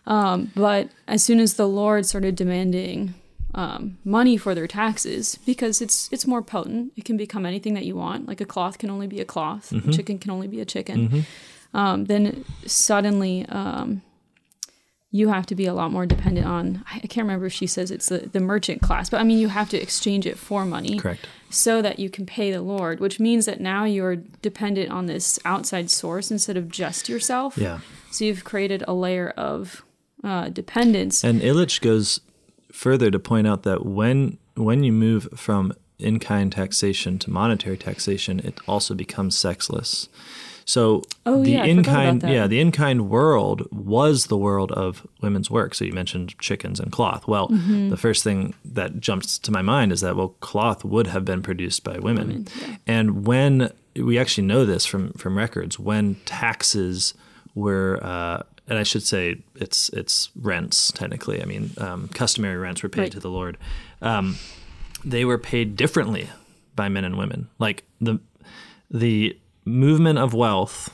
Um, 0.08 0.50
but 0.56 0.88
as 1.06 1.22
soon 1.22 1.38
as 1.38 1.54
the 1.54 1.68
Lord 1.68 2.06
started 2.06 2.34
demanding 2.34 3.14
um, 3.54 3.98
money 4.04 4.36
for 4.36 4.54
their 4.54 4.66
taxes, 4.66 5.38
because 5.46 5.80
it's 5.84 6.08
it's 6.12 6.26
more 6.26 6.42
potent, 6.42 6.92
it 6.96 7.04
can 7.04 7.16
become 7.16 7.44
anything 7.46 7.74
that 7.74 7.84
you 7.84 7.94
want. 7.96 8.26
Like 8.26 8.40
a 8.40 8.46
cloth 8.46 8.78
can 8.78 8.90
only 8.90 9.06
be 9.06 9.20
a 9.20 9.24
cloth, 9.24 9.70
Mm-hmm. 9.70 9.90
a 9.90 9.92
chicken 9.92 10.18
can 10.18 10.30
only 10.30 10.48
be 10.48 10.60
a 10.60 10.64
chicken 10.64 11.24
um, 11.74 12.06
then 12.06 12.44
suddenly 12.66 13.44
um, 13.50 14.00
you 15.10 15.28
have 15.28 15.46
to 15.46 15.54
be 15.54 15.66
a 15.66 15.72
lot 15.74 15.90
more 15.90 16.06
dependent 16.06 16.46
on 16.46 16.82
I 16.90 16.96
I 17.04 17.06
can't 17.06 17.24
remember 17.26 17.46
if 17.46 17.52
she 17.52 17.66
says 17.66 17.90
it's 17.90 18.08
the, 18.08 18.20
the 18.32 18.40
merchant 18.40 18.80
class, 18.82 19.08
but 19.10 19.20
I 19.20 19.24
mean 19.24 19.38
you 19.38 19.48
have 19.48 19.68
to 19.70 19.80
exchange 19.80 20.26
it 20.26 20.38
for 20.38 20.64
money 20.64 20.98
Correct. 20.98 21.26
so 21.50 21.80
that 21.82 21.98
you 21.98 22.10
can 22.10 22.26
pay 22.26 22.50
the 22.52 22.60
Lord, 22.62 23.00
which 23.00 23.18
means 23.20 23.44
that 23.46 23.60
now 23.60 23.84
you're 23.84 24.16
dependent 24.42 24.90
on 24.90 25.06
this 25.06 25.38
outside 25.44 25.90
source 25.90 26.30
instead 26.30 26.56
of 26.56 26.68
just 26.70 27.08
yourself. 27.08 27.56
Yeah. 27.58 27.80
So 28.10 28.24
you've 28.24 28.44
created 28.44 28.84
a 28.88 28.92
layer 28.94 29.30
of 29.36 29.82
uh, 30.24 30.48
dependence. 30.48 31.24
And 31.24 31.40
Illich 31.40 31.80
goes 31.80 32.20
further 32.72 33.10
to 33.10 33.18
point 33.18 33.46
out 33.46 33.62
that 33.64 33.84
when 33.86 34.38
when 34.56 34.82
you 34.84 34.92
move 34.92 35.28
from 35.36 35.72
in-kind 35.98 36.52
taxation 36.52 37.18
to 37.20 37.30
monetary 37.30 37.76
taxation, 37.76 38.40
it 38.40 38.58
also 38.66 38.94
becomes 38.94 39.36
sexless. 39.38 40.08
So 40.64 41.02
Oh, 41.24 41.42
the 41.42 41.52
yeah, 41.52 41.62
I 41.62 41.68
forgot 41.74 41.90
about 41.92 42.04
in-kind 42.14 42.32
yeah, 42.34 42.46
the 42.46 42.60
in-kind 42.60 43.08
world 43.08 43.66
was 43.72 44.26
the 44.26 44.36
world 44.36 44.70
of 44.72 45.06
women's 45.22 45.50
work. 45.50 45.74
So 45.74 45.84
you 45.86 45.92
mentioned 45.94 46.38
chickens 46.38 46.78
and 46.78 46.92
cloth. 46.92 47.26
Well, 47.26 47.48
Mm-hmm. 47.48 47.88
the 47.88 47.96
first 47.96 48.22
thing 48.22 48.54
that 48.64 49.00
jumps 49.00 49.38
to 49.38 49.50
my 49.50 49.62
mind 49.62 49.92
is 49.92 50.00
that 50.02 50.14
well, 50.16 50.34
cloth 50.40 50.84
would 50.84 51.06
have 51.06 51.24
been 51.24 51.42
produced 51.42 51.84
by 51.84 51.98
women. 51.98 52.28
Women, 52.28 52.46
yeah. 52.60 52.76
And 52.86 53.26
when 53.26 53.72
we 53.96 54.18
actually 54.18 54.46
know 54.46 54.66
this 54.66 54.84
from 54.86 55.12
from 55.14 55.38
records, 55.38 55.78
when 55.78 56.16
taxes 56.26 57.14
were, 57.54 57.98
uh, 58.02 58.42
and 58.68 58.78
I 58.78 58.82
should 58.82 59.02
say 59.02 59.42
it's 59.56 59.88
it's 59.90 60.30
rents 60.40 60.92
technically. 60.92 61.42
I 61.42 61.46
mean, 61.46 61.70
um, 61.78 62.08
customary 62.08 62.56
rents 62.56 62.82
were 62.82 62.88
paid 62.88 63.00
Right. 63.02 63.12
to 63.12 63.20
the 63.20 63.30
Lord. 63.30 63.56
Um, 64.02 64.36
they 65.04 65.24
were 65.24 65.38
paid 65.38 65.76
differently 65.76 66.28
by 66.76 66.88
men 66.88 67.04
and 67.04 67.16
women. 67.16 67.48
Like 67.58 67.84
the 68.00 68.20
the 68.90 69.38
movement 69.64 70.18
of 70.18 70.32
wealth 70.34 70.90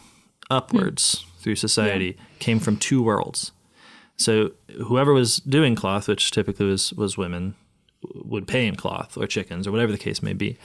upwards 0.50 1.24
through 1.38 1.56
society 1.56 2.16
came 2.38 2.58
from 2.60 2.76
two 2.76 3.02
worlds. 3.02 3.52
So 4.16 4.52
whoever 4.86 5.12
was 5.12 5.36
doing 5.38 5.74
cloth, 5.74 6.08
which 6.08 6.30
typically 6.30 6.66
was 6.66 6.92
was 6.92 7.16
women, 7.18 7.54
would 8.14 8.46
pay 8.46 8.66
in 8.66 8.76
cloth 8.76 9.16
or 9.16 9.26
chickens 9.26 9.66
or 9.66 9.72
whatever 9.72 9.92
the 9.92 9.98
case 9.98 10.22
may 10.22 10.32
be. 10.32 10.56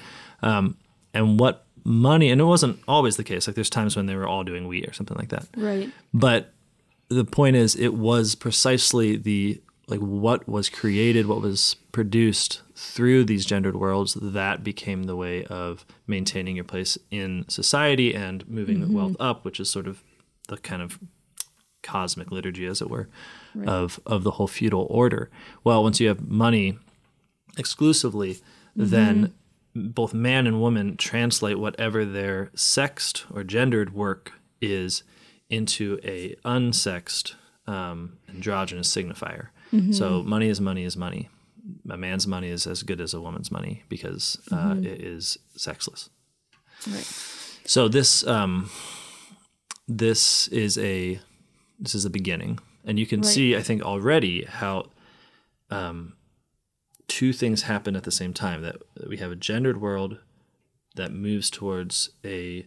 Um, 0.41 0.77
and 1.13 1.39
what 1.39 1.65
money, 1.83 2.29
and 2.29 2.39
it 2.39 2.45
wasn't 2.45 2.79
always 2.87 3.17
the 3.17 3.23
case. 3.23 3.47
Like 3.47 3.55
there's 3.55 3.69
times 3.69 3.95
when 3.95 4.05
they 4.05 4.15
were 4.15 4.27
all 4.27 4.43
doing 4.43 4.67
wheat 4.67 4.87
or 4.87 4.93
something 4.93 5.17
like 5.17 5.29
that. 5.29 5.47
right. 5.57 5.89
But 6.13 6.53
the 7.09 7.25
point 7.25 7.55
is, 7.55 7.75
it 7.75 7.93
was 7.93 8.35
precisely 8.35 9.17
the 9.17 9.61
like 9.87 9.99
what 9.99 10.47
was 10.47 10.69
created, 10.69 11.25
what 11.25 11.41
was 11.41 11.75
produced 11.91 12.61
through 12.75 13.25
these 13.25 13.43
gendered 13.45 13.75
worlds 13.75 14.13
that 14.21 14.63
became 14.63 15.03
the 15.03 15.15
way 15.15 15.43
of 15.45 15.83
maintaining 16.05 16.55
your 16.55 16.65
place 16.65 16.97
in 17.09 17.43
society 17.49 18.13
and 18.13 18.47
moving 18.47 18.81
the 18.81 18.93
wealth 18.93 19.13
mm-hmm. 19.13 19.21
up, 19.21 19.43
which 19.43 19.59
is 19.59 19.67
sort 19.67 19.87
of 19.87 20.03
the 20.47 20.57
kind 20.57 20.83
of 20.83 20.99
cosmic 21.81 22.31
liturgy, 22.31 22.67
as 22.67 22.81
it 22.81 22.89
were, 22.89 23.09
of 23.65 23.99
of 24.05 24.23
the 24.23 24.31
whole 24.31 24.47
feudal 24.47 24.85
order. 24.89 25.29
Well, 25.63 25.81
once 25.81 25.99
you 25.99 26.07
have 26.07 26.21
money 26.21 26.77
exclusively, 27.57 28.35
mm-hmm. 28.35 28.89
then 28.89 29.33
both 29.75 30.13
man 30.13 30.45
and 30.45 30.61
woman 30.61 30.97
translate 30.97 31.57
whatever 31.57 32.05
their 32.05 32.51
sexed 32.53 33.25
or 33.33 33.43
gendered 33.43 33.93
work 33.93 34.33
is 34.61 35.03
into 35.49 35.99
a 36.03 36.35
unsexed 36.45 37.33
um, 37.67 38.17
androgynous 38.29 38.93
signifier. 38.93 39.47
So 39.91 40.23
money 40.23 40.49
is 40.49 40.59
money 40.59 40.83
is 40.83 40.97
money. 40.97 41.29
A 41.91 41.97
man's 41.97 42.25
money 42.25 42.49
is 42.49 42.65
as 42.65 42.81
good 42.81 42.99
as 43.01 43.13
a 43.13 43.21
woman's 43.21 43.51
money 43.51 43.83
because 43.89 44.39
uh, 44.51 44.75
it 44.79 45.01
is 45.01 45.37
sexless. 45.55 46.09
Right. 46.89 47.05
So 47.65 47.87
this 47.87 48.25
um, 48.25 48.71
this 49.87 50.47
is 50.47 50.77
a 50.79 51.19
this 51.79 51.93
is 51.95 52.05
a 52.05 52.09
beginning, 52.09 52.59
And 52.85 52.97
you 52.99 53.05
can 53.05 53.21
Right. 53.21 53.29
see, 53.29 53.55
I 53.55 53.61
think, 53.61 53.81
already 53.83 54.43
how 54.45 54.89
um, 55.69 56.13
two 57.07 57.31
things 57.31 57.63
happen 57.63 57.95
at 57.95 58.03
the 58.03 58.11
same 58.11 58.33
time. 58.33 58.61
That 58.63 58.77
we 59.07 59.17
have 59.17 59.31
a 59.31 59.35
gendered 59.35 59.79
world 59.79 60.17
that 60.95 61.11
moves 61.11 61.49
towards 61.49 62.09
a 62.25 62.65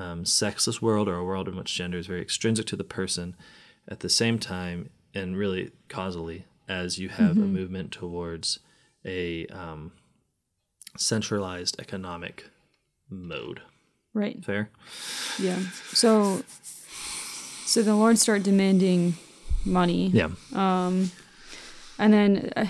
um, 0.00 0.24
sexless 0.24 0.80
world 0.80 1.08
or 1.08 1.16
a 1.16 1.24
world 1.24 1.48
in 1.48 1.56
which 1.56 1.74
gender 1.74 1.98
is 1.98 2.06
very 2.06 2.22
extrinsic 2.22 2.66
to 2.66 2.76
the 2.76 2.84
person 2.98 3.36
at 3.88 4.00
the 4.00 4.08
same 4.08 4.38
time 4.38 4.90
and 5.14 5.36
really 5.36 5.70
causally 5.88 6.44
as 6.68 6.98
you 6.98 7.08
have 7.08 7.36
a 7.36 7.46
movement 7.58 7.90
towards 7.92 8.60
a 9.04 9.46
um, 9.46 9.92
centralized 10.96 11.74
economic 11.80 12.36
mode. 13.08 13.60
Right. 14.14 14.44
Fair? 14.44 14.70
Yeah. 15.38 15.60
So 16.02 16.42
so 17.64 17.82
the 17.82 17.94
Lord 17.94 18.18
start 18.18 18.42
demanding 18.42 19.14
money. 19.64 20.08
Yeah. 20.08 20.30
Um 20.54 21.10
And 22.00 22.12
then, 22.14 22.50
uh, 22.56 22.66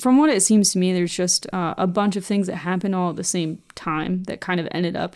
from 0.00 0.18
what 0.18 0.28
it 0.28 0.42
seems 0.42 0.72
to 0.72 0.78
me, 0.78 0.92
there's 0.92 1.16
just 1.16 1.46
uh, 1.52 1.74
a 1.78 1.86
bunch 1.86 2.16
of 2.16 2.24
things 2.24 2.46
that 2.48 2.56
happen 2.56 2.94
all 2.94 3.10
at 3.10 3.16
the 3.16 3.22
same 3.36 3.62
time 3.76 4.24
that 4.24 4.40
kind 4.40 4.60
of 4.60 4.66
ended 4.72 4.96
up 4.96 5.14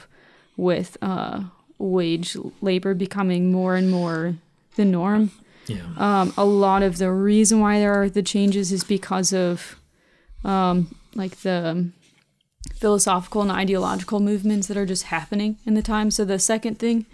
with 0.62 0.96
uh, 1.02 1.42
wage 1.78 2.36
labor 2.60 2.94
becoming 2.94 3.52
more 3.52 3.76
and 3.76 3.90
more 3.90 4.36
the 4.76 4.84
norm. 4.84 5.30
Yeah. 5.66 5.82
Um, 5.96 6.32
a 6.36 6.44
lot 6.44 6.82
of 6.82 6.98
the 6.98 7.10
reason 7.10 7.60
why 7.60 7.78
there 7.78 7.94
are 7.94 8.08
the 8.08 8.22
changes 8.22 8.72
is 8.72 8.84
because 8.84 9.32
of 9.32 9.76
um, 10.44 10.94
like 11.14 11.36
the 11.42 11.90
philosophical 12.74 13.42
and 13.42 13.50
ideological 13.50 14.20
movements 14.20 14.66
that 14.66 14.76
are 14.76 14.86
just 14.86 15.04
happening 15.04 15.58
in 15.66 15.74
the 15.74 15.82
time. 15.82 16.10
So 16.10 16.24
the 16.24 16.38
second 16.38 16.78
thing 16.78 17.06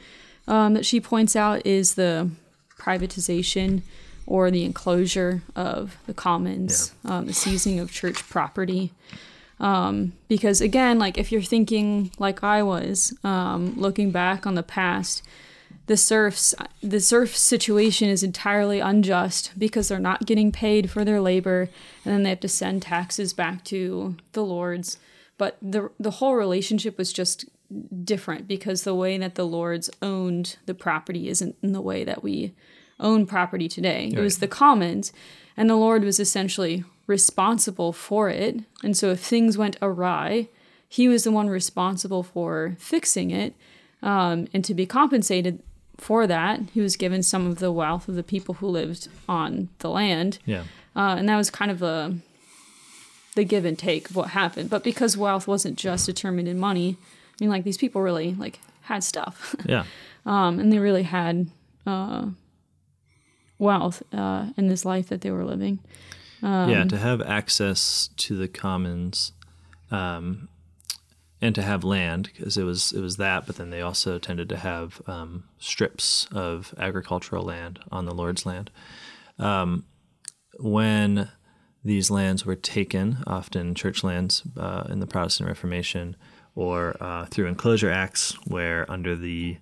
um, 0.47 0.75
that 0.75 0.87
she 0.87 1.01
points 1.01 1.37
out 1.37 1.65
is 1.67 1.95
the 1.95 2.31
privatization 2.79 3.83
or 4.27 4.51
the 4.51 4.65
enclosure 4.65 5.43
of 5.57 5.97
the 6.07 6.15
commons, 6.15 6.95
um, 7.05 7.27
the 7.27 7.33
seizing 7.33 7.81
of 7.81 7.91
church 7.91 8.29
property. 8.29 8.93
Um, 9.61 10.13
because 10.29 10.61
again, 10.61 10.99
like 10.99 11.19
if 11.19 11.33
you're 11.33 11.43
thinking 11.43 12.11
like 12.19 12.45
I 12.45 12.63
was, 12.63 13.17
um, 13.25 13.75
looking 13.77 14.11
back 14.11 14.47
on 14.47 14.55
the 14.55 14.63
past, 14.63 15.23
the 15.87 15.97
serfs 15.97 16.55
the 16.83 17.01
serf 17.01 17.35
situation 17.37 18.09
is 18.09 18.23
entirely 18.23 18.79
unjust 18.79 19.53
because 19.59 19.89
they're 19.89 19.99
not 19.99 20.27
getting 20.27 20.53
paid 20.53 20.91
for 20.91 21.05
their 21.05 21.21
labor 21.21 21.71
and 22.05 22.15
then 22.15 22.23
they 22.23 22.31
have 22.31 22.41
to 22.41 22.49
send 22.49 22.83
taxes 22.83 23.33
back 23.33 23.65
to 23.65 24.17
the 24.33 24.45
lords. 24.45 24.99
But 25.39 25.57
the 25.63 25.91
the 25.99 26.13
whole 26.13 26.35
relationship 26.35 26.99
was 26.99 27.13
just 27.13 27.47
different 28.05 28.47
because 28.47 28.85
the 28.85 28.95
way 28.95 29.17
that 29.19 29.35
the 29.35 29.47
lords 29.47 29.91
owned 30.01 30.57
the 30.67 30.75
property 30.75 31.29
isn't 31.29 31.57
in 31.63 31.73
the 31.73 31.83
way 31.83 32.05
that 32.05 32.23
we 32.23 32.55
own 33.01 33.27
property 33.27 33.69
today. 33.69 34.11
It 34.13 34.21
was 34.21 34.39
the 34.39 34.49
commons 34.49 35.13
and 35.57 35.71
the 35.71 35.77
lord 35.77 36.05
was 36.05 36.21
essentially 36.21 36.85
responsible 37.09 37.93
for 37.93 38.31
it 38.31 38.61
and 38.85 38.97
so 38.97 39.11
if 39.11 39.19
things 39.21 39.59
went 39.59 39.77
awry 39.83 40.47
he 40.89 41.09
was 41.09 41.25
the 41.25 41.33
one 41.33 41.49
responsible 41.51 42.23
for 42.23 42.77
fixing 42.79 43.31
it 43.33 43.55
um, 44.03 44.47
and 44.55 44.65
to 44.65 44.73
be 44.75 44.87
compensated 44.87 45.61
for 45.97 46.29
that, 46.29 46.61
he 46.73 46.81
was 46.81 46.95
given 46.97 47.25
some 47.25 47.49
of 47.49 47.59
the 47.59 47.73
wealth 47.73 48.07
of 48.09 48.15
the 48.15 48.23
people 48.23 48.55
who 48.55 48.69
lived 48.69 49.09
on 49.29 49.69
the 49.81 49.91
land, 49.91 50.39
Yeah. 50.47 50.63
uh, 50.95 51.17
and 51.19 51.29
that 51.29 51.37
was 51.37 51.51
kind 51.51 51.73
of 51.73 51.81
the 51.81 52.19
the 53.35 53.43
give 53.43 53.65
and 53.65 53.77
take 53.77 54.09
of 54.09 54.15
what 54.15 54.29
happened. 54.29 54.71
But 54.71 54.85
because 54.85 55.17
wealth 55.17 55.49
wasn't 55.49 55.77
just 55.77 56.07
determined 56.07 56.47
in 56.47 56.57
money, 56.61 56.97
I 57.01 57.37
mean, 57.45 57.51
like 57.51 57.65
these 57.65 57.77
people 57.77 58.01
really 58.01 58.35
like 58.35 58.61
had 58.83 59.03
stuff, 59.03 59.57
Yeah. 59.67 59.85
um, 60.25 60.61
and 60.61 60.73
they 60.73 60.79
really 60.79 61.03
had 61.03 61.49
uh, 61.85 62.27
wealth 63.59 64.03
uh, 64.13 64.47
in 64.57 64.69
this 64.69 64.85
life 64.85 65.09
that 65.09 65.21
they 65.23 65.31
were 65.33 65.45
living. 65.45 65.81
Yeah. 66.43 66.85
To 66.85 66.97
have 66.97 67.21
access 67.23 68.11
to 68.17 68.37
the 68.37 68.49
commons, 68.49 69.33
um, 69.91 70.49
and 71.41 71.55
to 71.55 71.63
have 71.63 71.85
land 71.85 72.31
because 72.35 72.57
it 72.57 72.65
was 72.65 72.93
it 72.93 73.01
was 73.01 73.17
that, 73.17 73.47
but 73.47 73.57
then 73.57 73.71
they 73.71 73.81
also 73.81 74.19
tended 74.19 74.49
to 74.49 74.57
have 74.57 75.01
um, 75.07 75.45
strips 75.59 76.27
of 76.33 76.75
agricultural 76.79 77.45
land 77.45 77.81
on 77.91 78.07
the 78.07 78.15
Lord's 78.15 78.45
land. 78.45 78.71
Um, 79.39 79.85
when 80.59 81.31
these 81.85 82.11
lands 82.11 82.45
were 82.45 82.57
taken, 82.57 83.19
often 83.27 83.75
church 83.75 84.03
lands 84.03 84.43
uh, 84.57 84.85
in 84.89 85.01
the 85.01 85.07
Protestant 85.07 85.49
Reformation, 85.49 86.17
or 86.55 86.97
uh, 87.01 87.27
through 87.27 87.47
enclosure 87.47 87.91
acts, 87.91 88.33
where 88.47 88.91
under 88.91 89.15
the 89.15 89.59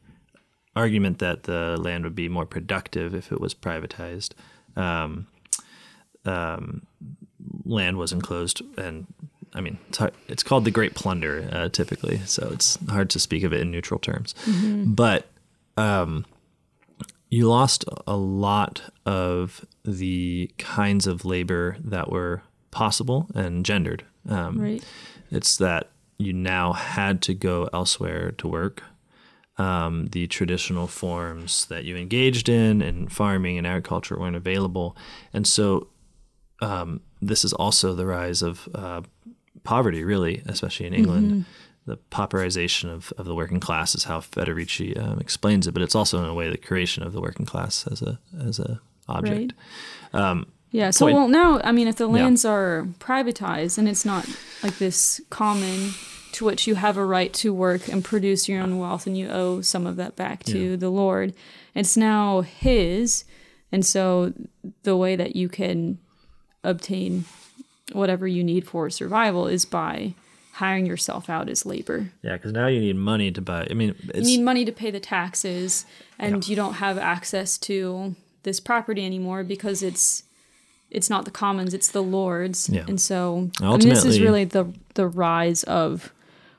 argument 0.74 1.18
that 1.18 1.44
the 1.44 1.76
land 1.78 2.04
would 2.04 2.14
be 2.14 2.28
more 2.28 2.46
productive 2.46 3.14
if 3.14 3.32
it 3.32 3.40
was 3.40 3.54
privatized, 3.54 4.32
um, 4.76 5.26
um, 6.26 6.86
land 7.64 7.96
was 7.98 8.12
enclosed 8.12 8.62
and 8.78 9.06
I 9.54 9.60
mean, 9.62 9.78
it's, 9.88 9.98
hard, 9.98 10.12
it's 10.28 10.42
called 10.42 10.66
the 10.66 10.70
Great 10.70 10.94
Plunder 10.94 11.48
uh, 11.50 11.68
typically, 11.70 12.18
so 12.26 12.50
it's 12.52 12.78
hard 12.90 13.08
to 13.10 13.18
speak 13.18 13.42
of 13.42 13.54
it 13.54 13.60
in 13.60 13.70
neutral 13.70 13.98
terms. 13.98 14.34
But 14.94 15.28
um, 15.78 16.26
you 17.30 17.48
lost 17.48 17.84
a 18.06 18.16
lot 18.16 18.82
of 19.06 19.64
the 19.84 20.50
kinds 20.58 21.06
of 21.06 21.24
labor 21.24 21.76
that 21.82 22.10
were 22.10 22.42
possible 22.70 23.28
and 23.34 23.64
gendered. 23.64 24.04
Um, 24.28 24.60
Right. 24.60 24.84
It's 25.30 25.56
that 25.56 25.88
you 26.18 26.32
now 26.32 26.72
had 26.72 27.22
to 27.22 27.34
go 27.34 27.68
elsewhere 27.72 28.32
to 28.32 28.48
work. 28.48 28.82
Um, 29.58 30.08
the 30.08 30.26
traditional 30.26 30.86
forms 30.86 31.64
that 31.66 31.84
you 31.84 31.96
engaged 31.96 32.48
in 32.50 32.82
in 32.82 33.08
farming 33.08 33.56
and 33.56 33.66
agriculture 33.66 34.18
weren't 34.18 34.36
available, 34.36 34.94
and 35.32 35.46
so 35.46 35.88
um, 36.60 37.00
this 37.20 37.44
is 37.44 37.52
also 37.52 37.94
the 37.94 38.06
rise 38.06 38.42
of 38.42 38.68
uh, 38.74 39.02
poverty, 39.64 40.04
really, 40.04 40.42
especially 40.46 40.86
in 40.86 40.94
England. 40.94 41.44
The 41.86 41.98
pauperization 42.10 42.90
of, 42.90 43.12
of 43.16 43.26
the 43.26 43.34
working 43.34 43.60
class 43.60 43.94
is 43.94 44.04
how 44.04 44.20
Federici 44.20 44.98
um, 44.98 45.20
explains 45.20 45.66
it, 45.68 45.72
but 45.72 45.82
it's 45.82 45.94
also 45.94 46.18
in 46.18 46.24
a 46.24 46.34
way 46.34 46.50
the 46.50 46.56
creation 46.56 47.04
of 47.04 47.12
the 47.12 47.20
working 47.20 47.46
class 47.46 47.86
as 47.86 48.02
a 48.02 48.18
as 48.44 48.58
a 48.58 48.80
object. 49.08 49.52
Yeah. 50.72 50.90
So, 50.90 51.06
Point- 51.06 51.16
well, 51.16 51.28
now, 51.28 51.60
I 51.62 51.72
mean, 51.72 51.86
if 51.88 51.96
the 51.96 52.08
lands 52.08 52.44
are 52.44 52.86
privatized 52.98 53.78
and 53.78 53.88
it's 53.88 54.04
not 54.04 54.26
like 54.62 54.78
this 54.78 55.20
common 55.30 55.92
to 56.32 56.44
which 56.44 56.66
you 56.66 56.74
have 56.74 56.96
a 56.96 57.04
right 57.04 57.32
to 57.34 57.54
work 57.54 57.88
and 57.88 58.04
produce 58.04 58.48
your 58.48 58.60
own 58.60 58.78
wealth 58.78 59.06
and 59.06 59.16
you 59.16 59.28
owe 59.28 59.60
some 59.62 59.86
of 59.86 59.96
that 59.96 60.16
back 60.16 60.42
to 60.44 60.58
Yeah. 60.58 60.76
the 60.76 60.90
Lord, 60.90 61.34
it's 61.74 61.96
now 61.96 62.40
His. 62.42 63.24
And 63.72 63.86
so 63.86 64.32
the 64.82 64.96
way 64.96 65.16
that 65.16 65.34
you 65.36 65.48
can 65.48 65.98
obtain 66.66 67.24
whatever 67.92 68.26
you 68.26 68.42
need 68.42 68.66
for 68.66 68.90
survival 68.90 69.46
is 69.46 69.64
by 69.64 70.14
hiring 70.54 70.86
yourself 70.86 71.28
out 71.28 71.48
as 71.48 71.66
labor. 71.66 72.10
Yeah, 72.22 72.34
because 72.34 72.52
now 72.52 72.66
you 72.66 72.80
need 72.80 72.96
money 72.96 73.30
to 73.30 73.40
buy. 73.40 73.66
I 73.70 73.74
mean, 73.74 73.94
it's, 74.08 74.28
You 74.28 74.38
need 74.38 74.44
money 74.44 74.64
to 74.64 74.72
pay 74.72 74.90
the 74.90 75.00
taxes, 75.00 75.86
and 76.18 76.46
you 76.48 76.56
don't 76.56 76.74
have 76.74 76.98
access 76.98 77.58
to 77.58 78.16
this 78.42 78.60
property 78.60 79.04
anymore 79.04 79.44
because 79.44 79.82
it's 79.82 80.22
it's 80.90 81.10
not 81.10 81.24
the 81.24 81.30
commons, 81.30 81.74
it's 81.74 81.90
the 81.90 82.02
lords. 82.02 82.68
Yeah. 82.70 82.84
And 82.88 83.00
so 83.00 83.50
I 83.60 83.76
mean, 83.76 83.88
this 83.88 84.04
is 84.04 84.20
really 84.20 84.44
the 84.44 84.72
the 84.94 85.06
rise 85.06 85.62
of 85.64 86.12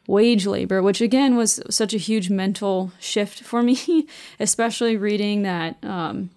wage 0.05 0.45
labor, 0.45 0.81
which 0.81 1.01
again 1.01 1.35
was 1.35 1.59
such 1.69 1.93
a 1.93 1.97
huge 1.97 2.29
mental 2.29 2.91
shift 2.99 3.41
for 3.41 3.63
me, 3.63 4.07
especially 4.39 4.95
reading 4.95 5.41
that 5.41 5.83
um, 5.83 6.29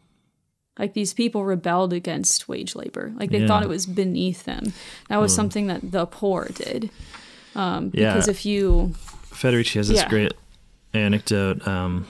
like 0.81 0.95
these 0.95 1.13
people 1.15 1.45
rebelled 1.45 1.93
against 1.93 2.49
wage 2.49 2.75
labor. 2.75 3.13
Like 3.17 3.31
they 3.31 3.41
Yeah. 3.41 3.47
thought 3.47 3.63
it 3.63 3.69
was 3.69 3.87
beneath 3.87 4.45
them. 4.45 4.73
That 5.09 5.19
was 5.21 5.35
something 5.35 5.67
that 5.69 5.93
the 5.93 6.07
poor 6.07 6.49
did. 6.55 6.91
Um, 7.55 7.91
Yeah. 7.95 8.13
because 8.15 8.27
if 8.29 8.45
you 8.47 8.95
Federici 9.33 9.75
has 9.75 9.89
this 9.89 9.99
Yeah. 9.99 10.09
great 10.09 10.33
anecdote. 10.93 11.67
Um, 11.69 12.07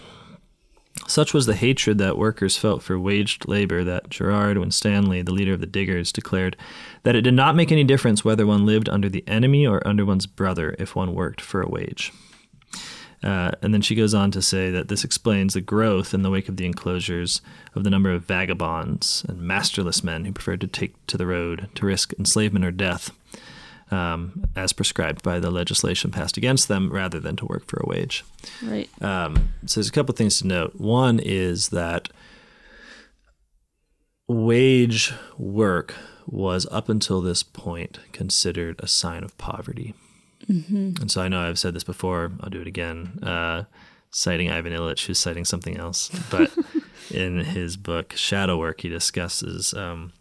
such 1.06 1.34
was 1.34 1.46
the 1.46 1.54
hatred 1.54 1.98
that 1.98 2.16
workers 2.18 2.56
felt 2.56 2.82
for 2.82 2.98
waged 2.98 3.48
labor 3.48 3.82
that 3.84 4.10
Gerard 4.10 4.58
Winstanley, 4.58 5.22
the 5.22 5.32
leader 5.32 5.52
of 5.52 5.60
the 5.60 5.66
diggers, 5.66 6.12
declared 6.12 6.56
that 7.02 7.16
it 7.16 7.22
did 7.22 7.34
not 7.34 7.56
make 7.56 7.72
any 7.72 7.84
difference 7.84 8.24
whether 8.24 8.46
one 8.46 8.64
lived 8.66 8.88
under 8.88 9.08
the 9.08 9.24
enemy 9.26 9.66
or 9.66 9.86
under 9.86 10.04
one's 10.04 10.26
brother 10.26 10.74
if 10.78 10.94
one 10.94 11.14
worked 11.14 11.40
for 11.40 11.62
a 11.62 11.68
wage. 11.68 12.12
Uh, 13.22 13.50
and 13.60 13.74
then 13.74 13.82
she 13.82 13.94
goes 13.94 14.14
on 14.14 14.30
to 14.30 14.40
say 14.40 14.70
that 14.70 14.88
this 14.88 15.04
explains 15.04 15.52
the 15.52 15.60
growth 15.60 16.14
in 16.14 16.22
the 16.22 16.30
wake 16.30 16.48
of 16.48 16.56
the 16.56 16.64
enclosures 16.64 17.42
of 17.74 17.84
the 17.84 17.90
number 17.90 18.10
of 18.10 18.24
vagabonds 18.24 19.26
and 19.28 19.40
masterless 19.40 20.02
men 20.02 20.24
who 20.24 20.32
preferred 20.32 20.60
to 20.60 20.66
take 20.66 20.94
to 21.06 21.18
the 21.18 21.26
road 21.26 21.68
to 21.74 21.84
risk 21.84 22.14
enslavement 22.18 22.64
or 22.64 22.70
death, 22.70 23.10
um, 23.90 24.46
as 24.56 24.72
prescribed 24.72 25.22
by 25.22 25.38
the 25.38 25.50
legislation 25.50 26.10
passed 26.10 26.38
against 26.38 26.68
them, 26.68 26.90
rather 26.90 27.20
than 27.20 27.36
to 27.36 27.44
work 27.44 27.66
for 27.66 27.78
a 27.80 27.88
wage. 27.88 28.24
right 28.62 28.88
Um, 29.02 29.50
so 29.66 29.80
there's 29.80 29.88
a 29.88 29.92
couple 29.92 30.14
things 30.14 30.38
to 30.38 30.46
note. 30.46 30.76
One 30.76 31.18
is 31.18 31.68
that 31.68 32.08
wage 34.28 35.12
work 35.36 35.94
was 36.26 36.66
up 36.70 36.88
until 36.88 37.20
this 37.20 37.42
point 37.42 37.98
considered 38.12 38.76
a 38.78 38.86
sign 38.86 39.24
of 39.24 39.36
poverty. 39.36 39.92
And 40.50 41.10
so 41.10 41.22
I 41.22 41.28
know 41.28 41.40
I've 41.40 41.58
said 41.58 41.74
this 41.74 41.84
before. 41.84 42.32
I'll 42.40 42.50
do 42.50 42.60
it 42.60 42.66
again. 42.66 43.18
Uh, 43.22 43.64
citing 44.10 44.50
Ivan 44.50 44.72
Illich, 44.72 45.06
who's 45.06 45.18
citing 45.18 45.44
something 45.44 45.76
else, 45.76 46.10
but 46.30 46.52
in 47.10 47.38
his 47.38 47.76
book 47.76 48.14
Shadow 48.16 48.58
Work, 48.58 48.80
he 48.80 48.88
discusses 48.88 49.72
um, 49.74 50.12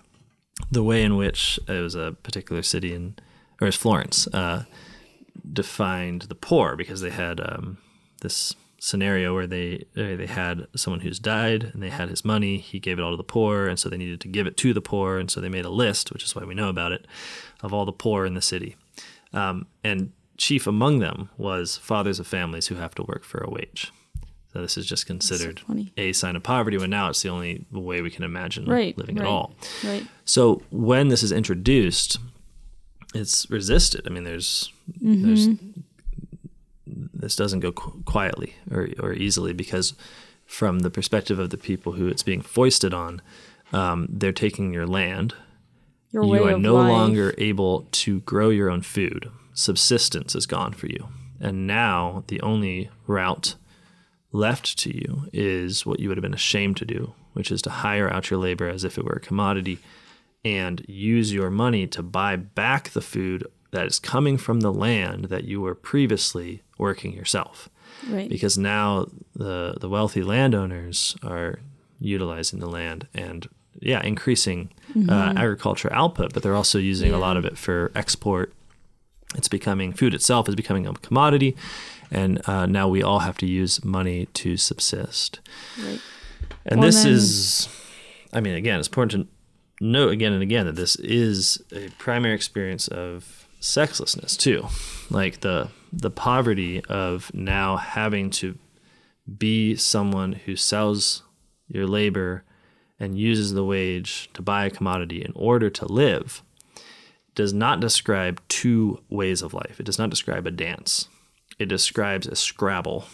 the 0.71 0.83
way 0.83 1.03
in 1.03 1.15
which 1.15 1.59
it 1.67 1.81
was 1.81 1.95
a 1.95 2.15
particular 2.23 2.61
city 2.61 2.93
in, 2.93 3.15
or 3.59 3.65
was 3.65 3.75
Florence, 3.75 4.27
uh, 4.27 4.65
defined 5.51 6.23
the 6.23 6.35
poor 6.35 6.75
because 6.75 7.01
they 7.01 7.09
had 7.09 7.39
um, 7.39 7.77
this 8.21 8.53
scenario 8.81 9.33
where 9.33 9.47
they 9.47 9.85
they 9.93 10.25
had 10.25 10.65
someone 10.75 11.01
who's 11.01 11.19
died 11.19 11.63
and 11.73 11.83
they 11.83 11.89
had 11.89 12.09
his 12.09 12.23
money. 12.23 12.57
He 12.57 12.79
gave 12.79 12.99
it 12.99 13.01
all 13.01 13.11
to 13.11 13.17
the 13.17 13.23
poor, 13.23 13.67
and 13.67 13.79
so 13.79 13.89
they 13.89 13.97
needed 13.97 14.21
to 14.21 14.27
give 14.27 14.47
it 14.47 14.57
to 14.57 14.73
the 14.73 14.81
poor, 14.81 15.17
and 15.17 15.29
so 15.31 15.41
they 15.41 15.49
made 15.49 15.65
a 15.65 15.69
list, 15.69 16.11
which 16.11 16.23
is 16.23 16.35
why 16.35 16.43
we 16.43 16.55
know 16.55 16.69
about 16.69 16.91
it, 16.91 17.07
of 17.61 17.73
all 17.73 17.85
the 17.85 17.91
poor 17.91 18.25
in 18.25 18.35
the 18.35 18.41
city. 18.41 18.75
Um, 19.33 19.67
and 19.83 20.11
chief 20.39 20.65
among 20.65 20.99
them 20.99 21.29
was 21.37 21.77
fathers 21.77 22.19
of 22.19 22.25
families 22.25 22.67
who 22.67 22.75
have 22.75 22.95
to 22.95 23.03
work 23.03 23.23
for 23.23 23.43
a 23.43 23.49
wage. 23.49 23.91
So 24.53 24.61
this 24.61 24.77
is 24.77 24.87
just 24.87 25.05
considered 25.05 25.61
so 25.67 25.85
a 25.95 26.11
sign 26.13 26.35
of 26.35 26.41
poverty 26.41 26.77
when 26.77 26.89
now 26.89 27.09
it's 27.09 27.21
the 27.21 27.29
only 27.29 27.65
way 27.71 28.01
we 28.01 28.09
can 28.09 28.23
imagine 28.23 28.65
right, 28.65 28.97
living 28.97 29.17
right, 29.17 29.25
at 29.25 29.29
all. 29.29 29.53
Right. 29.85 30.07
So 30.25 30.63
when 30.71 31.09
this 31.09 31.21
is 31.21 31.31
introduced, 31.31 32.17
it's 33.13 33.47
resisted. 33.51 34.07
I 34.07 34.09
mean, 34.09 34.23
there's 34.23 34.71
mm-hmm. 34.99 35.25
there's 35.25 35.47
this 37.13 37.35
doesn't 37.35 37.59
go 37.59 37.71
qu- 37.73 38.01
quietly 38.05 38.55
or, 38.71 38.89
or 38.99 39.13
easily 39.13 39.53
because 39.53 39.93
from 40.47 40.79
the 40.79 40.89
perspective 40.89 41.37
of 41.37 41.51
the 41.51 41.57
people 41.57 41.91
who 41.91 42.07
it's 42.07 42.23
being 42.23 42.41
foisted 42.41 42.91
on, 42.91 43.21
um, 43.71 44.07
they're 44.09 44.31
taking 44.31 44.73
your 44.73 44.87
land. 44.87 45.35
Your 46.11 46.23
you 46.23 46.43
are 46.43 46.57
no 46.57 46.73
life. 46.73 46.89
longer 46.89 47.35
able 47.37 47.87
to 47.91 48.21
grow 48.21 48.49
your 48.49 48.71
own 48.71 48.81
food. 48.81 49.29
Subsistence 49.59 50.35
is 50.35 50.45
gone 50.45 50.71
for 50.71 50.87
you. 50.87 51.09
And 51.41 51.67
now 51.67 52.23
the 52.27 52.39
only 52.39 52.89
route 53.07 53.55
left 54.31 54.79
to 54.79 54.95
you 54.95 55.27
is 55.33 55.85
what 55.85 55.99
you 55.99 56.07
would 56.07 56.17
have 56.17 56.21
been 56.21 56.33
ashamed 56.33 56.77
to 56.77 56.85
do, 56.85 57.13
which 57.33 57.51
is 57.51 57.61
to 57.63 57.69
hire 57.69 58.09
out 58.09 58.29
your 58.29 58.39
labor 58.39 58.69
as 58.69 58.85
if 58.85 58.97
it 58.97 59.03
were 59.03 59.17
a 59.17 59.19
commodity 59.19 59.79
and 60.45 60.85
use 60.87 61.33
your 61.33 61.49
money 61.49 61.87
to 61.87 62.01
buy 62.01 62.37
back 62.37 62.91
the 62.91 63.01
food 63.01 63.45
that 63.71 63.85
is 63.85 63.99
coming 63.99 64.37
from 64.37 64.61
the 64.61 64.71
land 64.71 65.25
that 65.25 65.43
you 65.43 65.59
were 65.59 65.75
previously 65.75 66.63
working 66.77 67.11
yourself. 67.11 67.67
Right. 68.07 68.29
Because 68.29 68.57
now 68.57 69.07
the 69.35 69.75
the 69.77 69.89
wealthy 69.89 70.23
landowners 70.23 71.17
are 71.21 71.59
utilizing 71.99 72.59
the 72.59 72.69
land 72.69 73.07
and 73.13 73.49
yeah, 73.81 74.01
increasing 74.03 74.71
mm-hmm. 74.93 75.09
uh, 75.09 75.33
agriculture 75.35 75.91
output, 75.91 76.33
but 76.33 76.43
they're 76.43 76.55
also 76.55 76.79
using 76.79 77.11
yeah. 77.11 77.17
a 77.17 77.19
lot 77.19 77.35
of 77.35 77.43
it 77.43 77.57
for 77.57 77.91
export. 77.93 78.53
It's 79.35 79.47
becoming 79.47 79.93
food 79.93 80.13
itself 80.13 80.49
is 80.49 80.55
becoming 80.55 80.87
a 80.87 80.93
commodity, 80.93 81.55
and 82.09 82.41
uh, 82.47 82.65
now 82.65 82.87
we 82.87 83.03
all 83.03 83.19
have 83.19 83.37
to 83.37 83.45
use 83.45 83.83
money 83.83 84.25
to 84.33 84.57
subsist. 84.57 85.39
Right. 85.77 86.01
And 86.65 86.79
well, 86.79 86.87
this 86.87 87.03
then, 87.03 87.13
is, 87.13 87.69
I 88.33 88.41
mean, 88.41 88.55
again, 88.55 88.79
it's 88.79 88.87
important 88.87 89.27
to 89.27 89.85
note 89.85 90.11
again 90.11 90.33
and 90.33 90.41
again 90.41 90.65
that 90.65 90.75
this 90.75 90.95
is 90.97 91.61
a 91.71 91.89
primary 91.97 92.33
experience 92.33 92.87
of 92.87 93.47
sexlessness 93.59 94.35
too, 94.37 94.67
like 95.09 95.41
the 95.41 95.69
the 95.91 96.11
poverty 96.11 96.83
of 96.85 97.31
now 97.33 97.77
having 97.77 98.29
to 98.29 98.57
be 99.37 99.75
someone 99.75 100.33
who 100.33 100.55
sells 100.55 101.23
your 101.67 101.87
labor 101.87 102.43
and 102.99 103.17
uses 103.17 103.53
the 103.53 103.63
wage 103.63 104.29
to 104.33 104.41
buy 104.41 104.65
a 104.65 104.69
commodity 104.69 105.23
in 105.23 105.31
order 105.35 105.69
to 105.69 105.85
live 105.85 106.43
does 107.39 107.53
not 107.53 107.79
describe 107.79 108.41
two 108.49 109.01
ways 109.09 109.41
of 109.41 109.53
life. 109.53 109.79
It 109.79 109.85
does 109.85 109.97
not 109.97 110.09
describe 110.09 110.45
a 110.45 110.51
dance. 110.51 111.07
It 111.57 111.67
describes 111.67 112.27
a 112.27 112.35
scrabble 112.35 113.05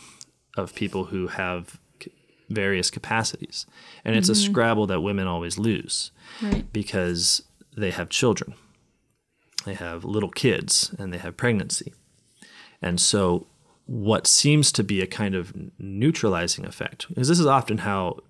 of 0.58 0.74
people 0.74 1.06
who 1.06 1.28
have 1.28 1.80
various 2.50 2.90
capacities. 2.90 3.68
And 4.04 4.16
it's 4.16 4.28
mm-hmm. 4.28 4.42
a 4.42 4.50
scrabble 4.50 4.88
that 4.88 5.02
women 5.02 5.28
always 5.28 5.60
lose 5.60 6.10
right. 6.42 6.66
because 6.74 7.44
they 7.78 7.92
have 7.92 8.10
children. 8.10 8.56
They 9.64 9.76
have 9.76 10.04
little 10.04 10.32
kids 10.32 10.92
and 10.98 11.14
they 11.14 11.20
have 11.20 11.38
pregnancy. 11.38 11.94
And 12.82 13.00
so, 13.00 13.46
what 13.86 14.26
seems 14.26 14.72
to 14.72 14.84
be 14.84 15.02
a 15.02 15.08
kind 15.08 15.36
of 15.36 15.54
neutralizing 15.78 16.66
effect, 16.66 17.08
because 17.10 17.28
this 17.28 17.40
is 17.40 17.46
often 17.46 17.78
how 17.78 18.22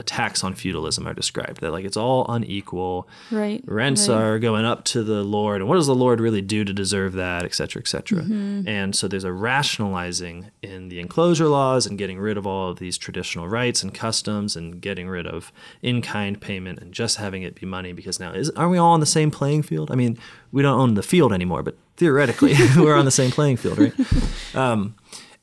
attacks 0.00 0.42
on 0.42 0.54
feudalism 0.54 1.06
are 1.06 1.14
described 1.14 1.60
that 1.60 1.70
like 1.70 1.84
it's 1.84 1.96
all 1.96 2.26
unequal. 2.28 3.06
Right 3.30 3.62
rents 3.66 4.08
right. 4.08 4.16
are 4.16 4.38
going 4.38 4.64
up 4.64 4.84
to 4.86 5.04
the 5.04 5.22
lord 5.22 5.60
and 5.60 5.68
what 5.68 5.76
does 5.76 5.86
the 5.86 5.94
lord 5.94 6.20
really 6.20 6.40
do 6.40 6.64
to 6.64 6.72
deserve 6.72 7.12
that 7.12 7.44
et 7.44 7.54
cetera 7.54 7.80
et 7.80 7.86
cetera? 7.86 8.22
Mm-hmm. 8.22 8.66
and 8.66 8.96
so 8.96 9.06
there's 9.06 9.24
a 9.24 9.32
rationalizing 9.32 10.50
in 10.62 10.88
the 10.88 10.98
enclosure 10.98 11.46
laws 11.46 11.86
and 11.86 11.98
getting 11.98 12.18
rid 12.18 12.36
of 12.36 12.46
all 12.46 12.70
of 12.70 12.78
these 12.78 12.96
traditional 12.96 13.46
rights 13.46 13.82
and 13.82 13.94
customs 13.94 14.56
and 14.56 14.80
getting 14.80 15.08
rid 15.08 15.26
of 15.26 15.52
in-kind 15.82 16.40
payment 16.40 16.80
and 16.80 16.92
just 16.92 17.18
having 17.18 17.42
it 17.42 17.54
be 17.54 17.66
money 17.66 17.92
because 17.92 18.18
now 18.18 18.32
is 18.32 18.50
aren't 18.50 18.72
we 18.72 18.78
all 18.78 18.92
on 18.92 19.00
the 19.00 19.06
same 19.06 19.30
playing 19.30 19.62
field? 19.62 19.90
I 19.90 19.94
mean 19.94 20.18
we 20.50 20.62
don't 20.62 20.80
own 20.80 20.94
the 20.94 21.02
field 21.02 21.32
anymore 21.32 21.62
but 21.62 21.76
theoretically 21.96 22.54
we're 22.76 22.96
on 22.96 23.04
the 23.04 23.10
same 23.10 23.30
playing 23.30 23.58
field 23.58 23.78
right? 23.78 23.92
Um, 24.52 24.96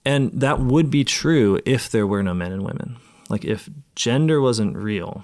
and 0.03 0.31
that 0.33 0.59
would 0.59 0.89
be 0.89 1.05
true 1.05 1.61
if 1.65 1.89
there 1.89 2.05
were 2.05 2.21
no 2.21 2.33
men 2.33 2.51
and 2.51 2.63
women 2.63 2.97
like 3.29 3.45
if 3.45 3.69
gender 3.95 4.41
wasn't 4.41 4.75
real, 4.75 5.23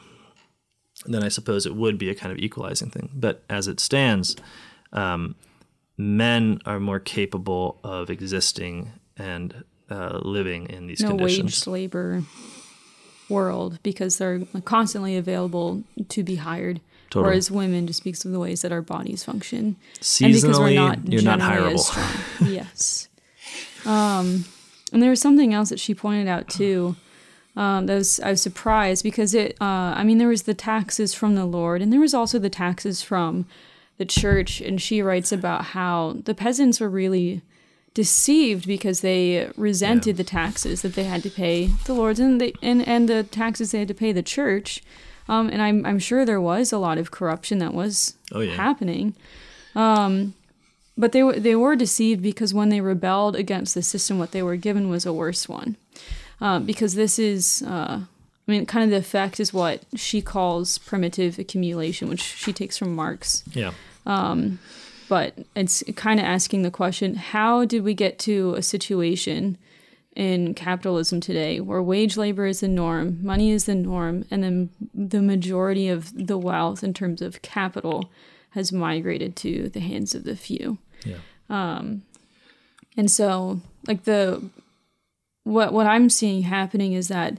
then 1.05 1.23
I 1.23 1.29
suppose 1.29 1.65
it 1.65 1.75
would 1.75 1.97
be 1.97 2.09
a 2.09 2.15
kind 2.15 2.31
of 2.31 2.37
equalizing 2.39 2.89
thing. 2.89 3.09
But 3.13 3.43
as 3.49 3.67
it 3.67 3.79
stands, 3.79 4.35
um, 4.91 5.35
men 5.97 6.59
are 6.65 6.79
more 6.79 6.99
capable 6.99 7.79
of 7.83 8.09
existing 8.09 8.91
and 9.17 9.63
uh, 9.89 10.19
living 10.23 10.67
in 10.67 10.87
these 10.87 11.01
no 11.01 11.09
conditions. 11.09 11.65
wage 11.65 11.67
labor 11.67 12.23
world 13.29 13.79
because 13.83 14.17
they're 14.17 14.41
constantly 14.65 15.17
available 15.17 15.83
to 16.09 16.23
be 16.23 16.35
hired. 16.35 16.81
Totally. 17.09 17.29
Whereas 17.29 17.51
women, 17.51 17.85
just 17.85 18.03
because 18.03 18.25
of 18.25 18.31
the 18.31 18.39
ways 18.39 18.63
that 18.63 18.71
our 18.71 18.81
bodies 18.81 19.23
function, 19.23 19.75
Seasonally, 19.99 20.25
and 20.25 20.33
because 20.41 20.59
we're 20.59 20.73
not 20.73 21.11
you're 21.11 21.21
not 21.21 21.39
hireable. 21.39 22.51
yes. 22.51 23.07
Um, 23.85 24.45
and 24.91 25.01
there 25.01 25.11
was 25.11 25.21
something 25.21 25.53
else 25.53 25.69
that 25.69 25.79
she 25.79 25.93
pointed 25.93 26.27
out 26.27 26.47
too 26.47 26.95
um, 27.55 27.85
that 27.85 27.95
was 27.95 28.19
I 28.19 28.31
was 28.31 28.41
surprised 28.41 29.03
because 29.03 29.33
it. 29.35 29.55
Uh, 29.61 29.93
I 29.95 30.03
mean, 30.03 30.17
there 30.17 30.27
was 30.27 30.43
the 30.43 30.53
taxes 30.55 31.13
from 31.13 31.35
the 31.35 31.45
Lord, 31.45 31.81
and 31.81 31.91
there 31.93 31.99
was 31.99 32.13
also 32.13 32.39
the 32.39 32.49
taxes 32.49 33.01
from 33.03 33.45
the 33.97 34.05
church. 34.05 34.59
And 34.61 34.81
she 34.81 35.01
writes 35.01 35.31
about 35.31 35.65
how 35.65 36.17
the 36.23 36.33
peasants 36.33 36.79
were 36.79 36.89
really 36.89 37.41
deceived 37.93 38.65
because 38.65 39.01
they 39.01 39.51
resented 39.55 40.15
Yeah. 40.15 40.17
the 40.17 40.23
taxes 40.23 40.81
that 40.81 40.95
they 40.95 41.03
had 41.03 41.21
to 41.23 41.29
pay 41.29 41.67
the 41.85 41.93
Lord's 41.93 42.19
and 42.19 42.41
they 42.41 42.53
and, 42.61 42.87
and 42.87 43.07
the 43.07 43.21
taxes 43.23 43.71
they 43.71 43.79
had 43.79 43.87
to 43.89 43.93
pay 43.93 44.11
the 44.11 44.23
church. 44.23 44.81
Um, 45.29 45.47
and 45.49 45.61
I'm 45.61 45.85
I'm 45.85 45.99
sure 45.99 46.25
there 46.25 46.41
was 46.41 46.73
a 46.73 46.79
lot 46.79 46.97
of 46.97 47.11
corruption 47.11 47.59
that 47.59 47.73
was 47.73 48.15
Oh, 48.31 48.39
yeah. 48.41 48.55
happening. 48.55 49.13
Um, 49.75 50.33
but 50.97 51.11
they 51.11 51.23
were 51.23 51.39
they 51.39 51.55
were 51.55 51.75
deceived 51.75 52.21
because 52.23 52.53
when 52.53 52.69
they 52.69 52.81
rebelled 52.81 53.35
against 53.35 53.73
the 53.75 53.81
system, 53.83 54.17
what 54.19 54.31
they 54.31 54.43
were 54.43 54.55
given 54.57 54.89
was 54.89 55.05
a 55.05 55.13
worse 55.13 55.47
one 55.47 55.75
um, 56.43 56.65
because 56.65 56.93
this 56.93 57.17
is, 57.17 57.63
uh, 57.65 58.01
I 58.01 58.51
mean, 58.51 58.65
kind 58.65 58.83
of 58.83 58.89
the 58.91 58.97
effect 58.97 59.39
is 59.39 59.53
what 59.53 59.83
she 59.95 60.21
calls 60.21 60.77
primitive 60.77 61.39
accumulation, 61.39 62.09
which 62.09 62.21
she 62.21 62.51
takes 62.53 62.77
from 62.77 62.93
Marx. 62.95 63.43
Yeah. 63.53 63.71
But 65.09 65.33
it's 65.55 65.83
kind 65.95 66.19
of 66.19 66.25
asking 66.25 66.63
the 66.63 66.71
question 66.71 67.15
how 67.15 67.65
did 67.65 67.83
we 67.83 67.93
get 67.93 68.17
to 68.19 68.55
a 68.55 68.61
situation 68.61 69.57
in 70.15 70.53
capitalism 70.53 71.19
today 71.19 71.59
where 71.59 71.81
wage 71.81 72.17
labor 72.17 72.45
is 72.45 72.59
the 72.61 72.67
norm, 72.67 73.19
money 73.21 73.51
is 73.51 73.65
the 73.65 73.75
norm, 73.75 74.25
and 74.31 74.43
then 74.43 74.69
the 74.93 75.21
majority 75.21 75.87
of 75.87 76.11
the 76.27 76.37
wealth 76.37 76.83
in 76.83 76.93
terms 76.93 77.21
of 77.21 77.41
capital 77.41 78.09
has 78.51 78.71
migrated 78.71 79.35
to 79.35 79.69
the 79.69 79.79
hands 79.79 80.15
of 80.15 80.23
the 80.23 80.35
few? 80.35 80.77
Yeah. 81.05 81.17
Um, 81.49 82.03
And 82.95 83.09
so, 83.09 83.59
like 83.87 84.03
the 84.03 84.41
what 85.43 85.73
what 85.73 85.87
I'm 85.87 86.09
seeing 86.09 86.43
happening 86.43 86.93
is 86.93 87.07
that 87.09 87.37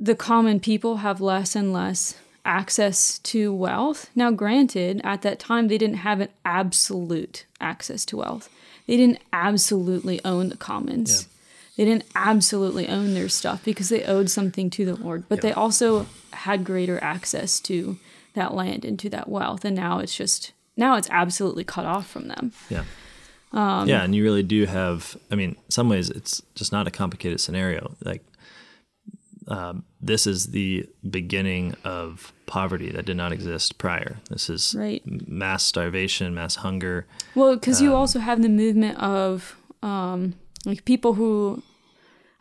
the 0.00 0.14
common 0.14 0.60
people 0.60 0.98
have 0.98 1.20
less 1.20 1.54
and 1.56 1.72
less 1.72 2.16
access 2.44 3.18
to 3.20 3.52
wealth. 3.54 4.10
Now, 4.14 4.30
granted, 4.30 5.00
at 5.04 5.22
that 5.22 5.38
time 5.38 5.68
they 5.68 5.78
didn't 5.78 5.98
have 5.98 6.20
an 6.20 6.28
absolute 6.44 7.46
access 7.60 8.04
to 8.06 8.16
wealth. 8.18 8.50
They 8.86 8.96
didn't 8.96 9.20
absolutely 9.32 10.22
own 10.24 10.50
the 10.50 10.56
commons. 10.56 11.22
Yeah. 11.22 11.28
They 11.76 11.84
didn't 11.90 12.04
absolutely 12.14 12.88
own 12.88 13.14
their 13.14 13.28
stuff 13.30 13.64
because 13.64 13.88
they 13.88 14.04
owed 14.04 14.30
something 14.30 14.68
to 14.70 14.84
the 14.84 14.94
Lord, 14.94 15.24
but 15.28 15.36
Yeah. 15.38 15.42
they 15.42 15.52
also 15.52 16.06
had 16.32 16.64
greater 16.64 17.02
access 17.02 17.58
to 17.60 17.98
that 18.34 18.54
land 18.54 18.84
and 18.84 18.98
to 18.98 19.08
that 19.10 19.28
wealth. 19.28 19.64
And 19.64 19.74
now 19.74 19.98
it's 20.00 20.14
just 20.14 20.52
now 20.76 20.96
it's 20.96 21.08
absolutely 21.10 21.64
cut 21.64 21.86
off 21.86 22.06
from 22.08 22.28
them. 22.28 22.52
Yeah. 22.68 22.84
Yeah, 23.54 24.02
and 24.02 24.14
you 24.14 24.22
really 24.24 24.42
do 24.42 24.66
have. 24.66 25.16
I 25.30 25.34
mean, 25.36 25.50
in 25.50 25.70
some 25.70 25.88
ways, 25.88 26.10
it's 26.10 26.42
just 26.54 26.72
not 26.72 26.86
a 26.86 26.90
complicated 26.90 27.40
scenario. 27.40 27.94
Like, 28.04 28.24
um, 29.48 29.84
this 30.00 30.26
is 30.26 30.46
the 30.46 30.88
beginning 31.08 31.74
of 31.84 32.32
poverty 32.46 32.90
that 32.90 33.04
did 33.04 33.16
not 33.16 33.32
exist 33.32 33.78
prior. 33.78 34.18
This 34.30 34.48
is 34.50 34.74
Right. 34.76 35.02
mass 35.28 35.62
starvation, 35.62 36.34
mass 36.34 36.56
hunger. 36.56 37.06
Well, 37.34 37.54
because 37.54 37.80
Um, 37.80 37.84
you 37.86 37.94
also 37.94 38.18
have 38.18 38.42
the 38.42 38.48
movement 38.48 38.98
of 38.98 39.56
um, 39.82 40.34
like 40.64 40.84
people 40.84 41.14
who, 41.14 41.62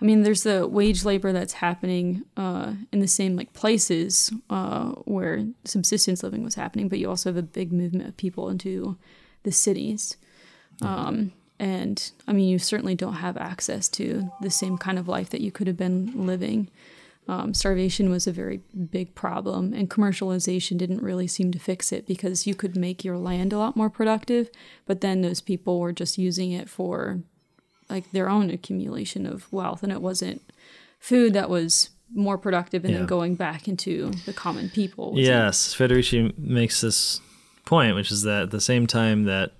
I 0.01 0.05
mean, 0.05 0.23
there's 0.23 0.43
the 0.43 0.65
wage 0.67 1.03
labor 1.03 1.31
that's 1.33 1.53
happening 1.53 2.23
uh, 2.37 2.73
in 2.91 2.99
the 2.99 3.07
same 3.07 3.35
like 3.35 3.53
places 3.53 4.31
uh, 4.49 4.91
where 5.05 5.45
subsistence 5.65 6.23
living 6.23 6.43
was 6.43 6.55
happening, 6.55 6.87
but 6.87 6.99
you 6.99 7.09
also 7.09 7.29
have 7.29 7.37
a 7.37 7.41
big 7.43 7.71
movement 7.73 8.07
of 8.07 8.15
people 8.17 8.49
into 8.49 8.97
the 9.43 9.51
cities. 9.51 10.15
Um, 10.83 11.31
and 11.59 12.11
I 12.27 12.33
mean, 12.33 12.49
you 12.49 12.59
certainly 12.59 12.95
don't 12.95 13.15
have 13.15 13.37
access 13.37 13.87
to 13.89 14.29
the 14.41 14.49
same 14.49 14.77
kind 14.77 14.97
of 14.99 15.07
life 15.07 15.29
that 15.29 15.41
you 15.41 15.51
could 15.51 15.67
have 15.67 15.77
been 15.77 16.25
living. 16.25 16.69
Um, 17.27 17.53
starvation 17.53 18.09
was 18.09 18.27
a 18.27 18.33
very 18.33 18.59
big 18.91 19.15
problem, 19.15 19.71
and 19.73 19.89
commercialization 19.89 20.77
didn't 20.77 21.01
really 21.01 21.27
seem 21.27 21.51
to 21.53 21.59
fix 21.59 21.93
it 21.93 22.05
because 22.05 22.45
you 22.45 22.53
could 22.53 22.75
make 22.75 23.05
your 23.05 23.17
land 23.17 23.53
a 23.53 23.57
lot 23.57 23.77
more 23.77 23.89
productive, 23.89 24.49
but 24.85 24.99
then 24.99 25.21
those 25.21 25.39
people 25.39 25.79
were 25.79 25.93
just 25.93 26.17
using 26.17 26.51
it 26.51 26.67
for 26.69 27.21
like 27.89 28.11
their 28.11 28.27
own 28.29 28.49
accumulation 28.49 29.25
of 29.25 29.51
wealth, 29.53 29.83
and 29.83 29.91
it 29.93 30.01
wasn't 30.01 30.41
food 30.99 31.31
that 31.33 31.49
was 31.49 31.91
more 32.13 32.37
productive 32.37 32.83
and 32.83 32.91
Yeah. 32.91 32.99
then 32.99 33.07
going 33.07 33.35
back 33.35 33.67
into 33.69 34.11
the 34.25 34.33
common 34.33 34.69
people. 34.69 35.13
Yes, 35.15 35.73
Federici 35.73 36.37
makes 36.37 36.81
this 36.81 37.21
point, 37.65 37.95
which 37.95 38.11
is 38.11 38.23
that 38.23 38.43
at 38.43 38.51
the 38.51 38.59
same 38.61 38.85
time 38.85 39.23
that 39.23 39.53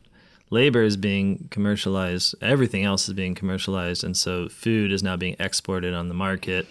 labor 0.54 0.84
is 0.84 0.96
being 0.96 1.48
commercialized, 1.52 2.36
everything 2.42 2.86
else 2.86 3.08
is 3.08 3.14
being 3.14 3.36
commercialized, 3.36 4.04
and 4.04 4.16
so 4.16 4.48
food 4.48 4.92
is 4.92 5.04
now 5.04 5.18
being 5.18 5.36
exported 5.40 5.94
on 5.94 6.08
the 6.08 6.14
market. 6.14 6.68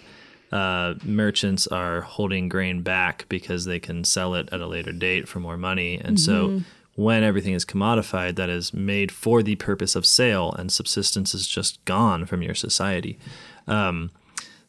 Uh, 0.51 0.93
merchants 1.03 1.67
are 1.67 2.01
holding 2.01 2.47
grain 2.47 2.81
back 2.81 3.25
because 3.27 3.65
they 3.65 3.79
can 3.79 4.03
sell 4.03 4.33
it 4.35 4.47
at 4.51 4.61
a 4.61 4.67
later 4.67 4.91
date 4.91 5.27
for 5.27 5.39
more 5.39 5.57
money, 5.57 5.99
and 6.03 6.19
so 6.19 6.61
when 6.95 7.23
everything 7.23 7.53
is 7.53 7.65
commodified, 7.65 8.35
that 8.35 8.49
is 8.49 8.73
made 8.73 9.11
for 9.11 9.43
the 9.43 9.55
purpose 9.55 9.95
of 9.95 10.05
sale, 10.05 10.53
and 10.57 10.71
subsistence 10.71 11.33
is 11.33 11.47
just 11.47 11.83
gone 11.85 12.25
from 12.25 12.41
your 12.41 12.55
society. 12.55 13.17
Um, 13.67 14.11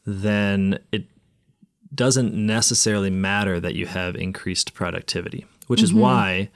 then 0.06 0.78
it 0.90 1.04
doesn't 1.94 2.34
necessarily 2.34 3.10
matter 3.10 3.60
that 3.60 3.74
you 3.74 3.86
have 3.86 4.16
increased 4.16 4.74
productivity, 4.74 5.46
which 5.66 5.82
is 5.82 5.92
why, 5.92 6.50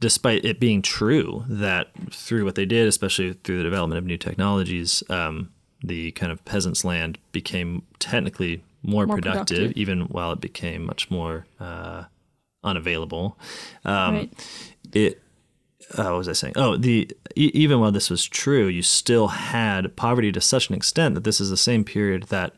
despite 0.00 0.44
it 0.44 0.60
being 0.60 0.82
true 0.82 1.44
that 1.48 1.88
through 2.10 2.44
what 2.44 2.54
they 2.54 2.64
did, 2.66 2.86
especially 2.86 3.32
through 3.44 3.58
the 3.58 3.64
development 3.64 3.98
of 3.98 4.04
new 4.04 4.16
technologies, 4.18 5.02
um, 5.10 5.50
the 5.82 6.12
kind 6.12 6.30
of 6.32 6.44
peasants' 6.44 6.84
land 6.84 7.18
became 7.32 7.82
technically 7.98 8.62
more, 8.82 9.06
More 9.06 9.16
productive, 9.16 9.56
productive. 9.58 9.76
even 9.76 10.00
while 10.02 10.32
it 10.32 10.40
became 10.40 10.84
much 10.86 11.10
more 11.10 11.46
uh, 11.60 12.04
unavailable. 12.62 13.38
Um, 13.84 14.14
right. 14.14 14.46
it 14.92 15.22
uh, 15.96 16.04
what 16.04 16.18
was 16.18 16.28
I 16.28 16.32
saying? 16.32 16.52
Oh, 16.56 16.76
the 16.76 17.10
e- 17.34 17.50
even 17.54 17.80
while 17.80 17.92
this 17.92 18.10
was 18.10 18.26
true, 18.26 18.66
you 18.66 18.82
still 18.82 19.28
had 19.28 19.96
poverty 19.96 20.30
to 20.32 20.40
such 20.40 20.68
an 20.68 20.74
extent 20.74 21.14
that 21.14 21.24
this 21.24 21.40
is 21.40 21.48
the 21.50 21.56
same 21.56 21.82
period 21.84 22.24
that 22.24 22.54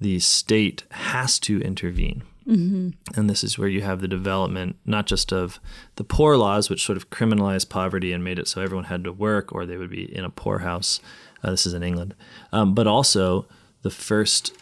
the 0.00 0.18
state 0.18 0.82
has 0.90 1.38
to 1.40 1.60
intervene. 1.60 2.22
Mm-hmm. 2.48 2.90
And 3.18 3.30
this 3.30 3.42
is 3.42 3.58
where 3.58 3.68
you 3.68 3.80
have 3.82 4.00
the 4.00 4.08
development 4.08 4.76
not 4.84 5.06
just 5.06 5.32
of 5.32 5.60
the 5.96 6.04
poor 6.04 6.36
laws, 6.36 6.68
which 6.68 6.84
sort 6.84 6.98
of 6.98 7.10
criminalized 7.10 7.70
poverty 7.70 8.12
and 8.12 8.22
made 8.22 8.38
it 8.38 8.48
so 8.48 8.60
everyone 8.60 8.84
had 8.84 9.04
to 9.04 9.12
work 9.12 9.52
or 9.52 9.64
they 9.64 9.76
would 9.76 9.90
be 9.90 10.14
in 10.14 10.24
a 10.24 10.30
poorhouse. 10.30 11.00
Uh, 11.42 11.50
this 11.50 11.66
is 11.66 11.74
in 11.74 11.82
England, 11.82 12.14
um, 12.52 12.74
but 12.74 12.86
also 12.86 13.46
the 13.82 13.90
first 13.90 14.56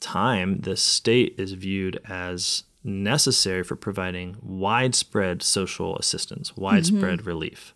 time 0.00 0.60
the 0.60 0.76
state 0.76 1.34
is 1.38 1.52
viewed 1.52 2.00
as 2.08 2.64
necessary 2.82 3.62
for 3.62 3.76
providing 3.76 4.36
widespread 4.42 5.42
social 5.42 5.96
assistance, 5.96 6.56
widespread 6.56 7.26
relief. 7.26 7.74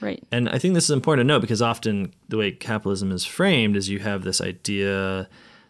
Right. 0.00 0.22
And 0.30 0.48
I 0.48 0.58
think 0.58 0.74
this 0.74 0.84
is 0.84 0.90
important 0.90 1.26
to 1.26 1.34
note 1.34 1.40
because 1.40 1.62
often 1.62 2.12
the 2.28 2.36
way 2.36 2.52
capitalism 2.52 3.12
is 3.12 3.24
framed 3.24 3.76
is 3.76 3.88
you 3.88 3.98
have 4.00 4.22
this 4.22 4.40
idea 4.40 5.28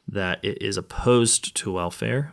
that 0.09 0.45
it 0.45 0.63
is 0.63 0.77
opposed 0.77 1.55
to 1.57 1.73
welfare, 1.73 2.33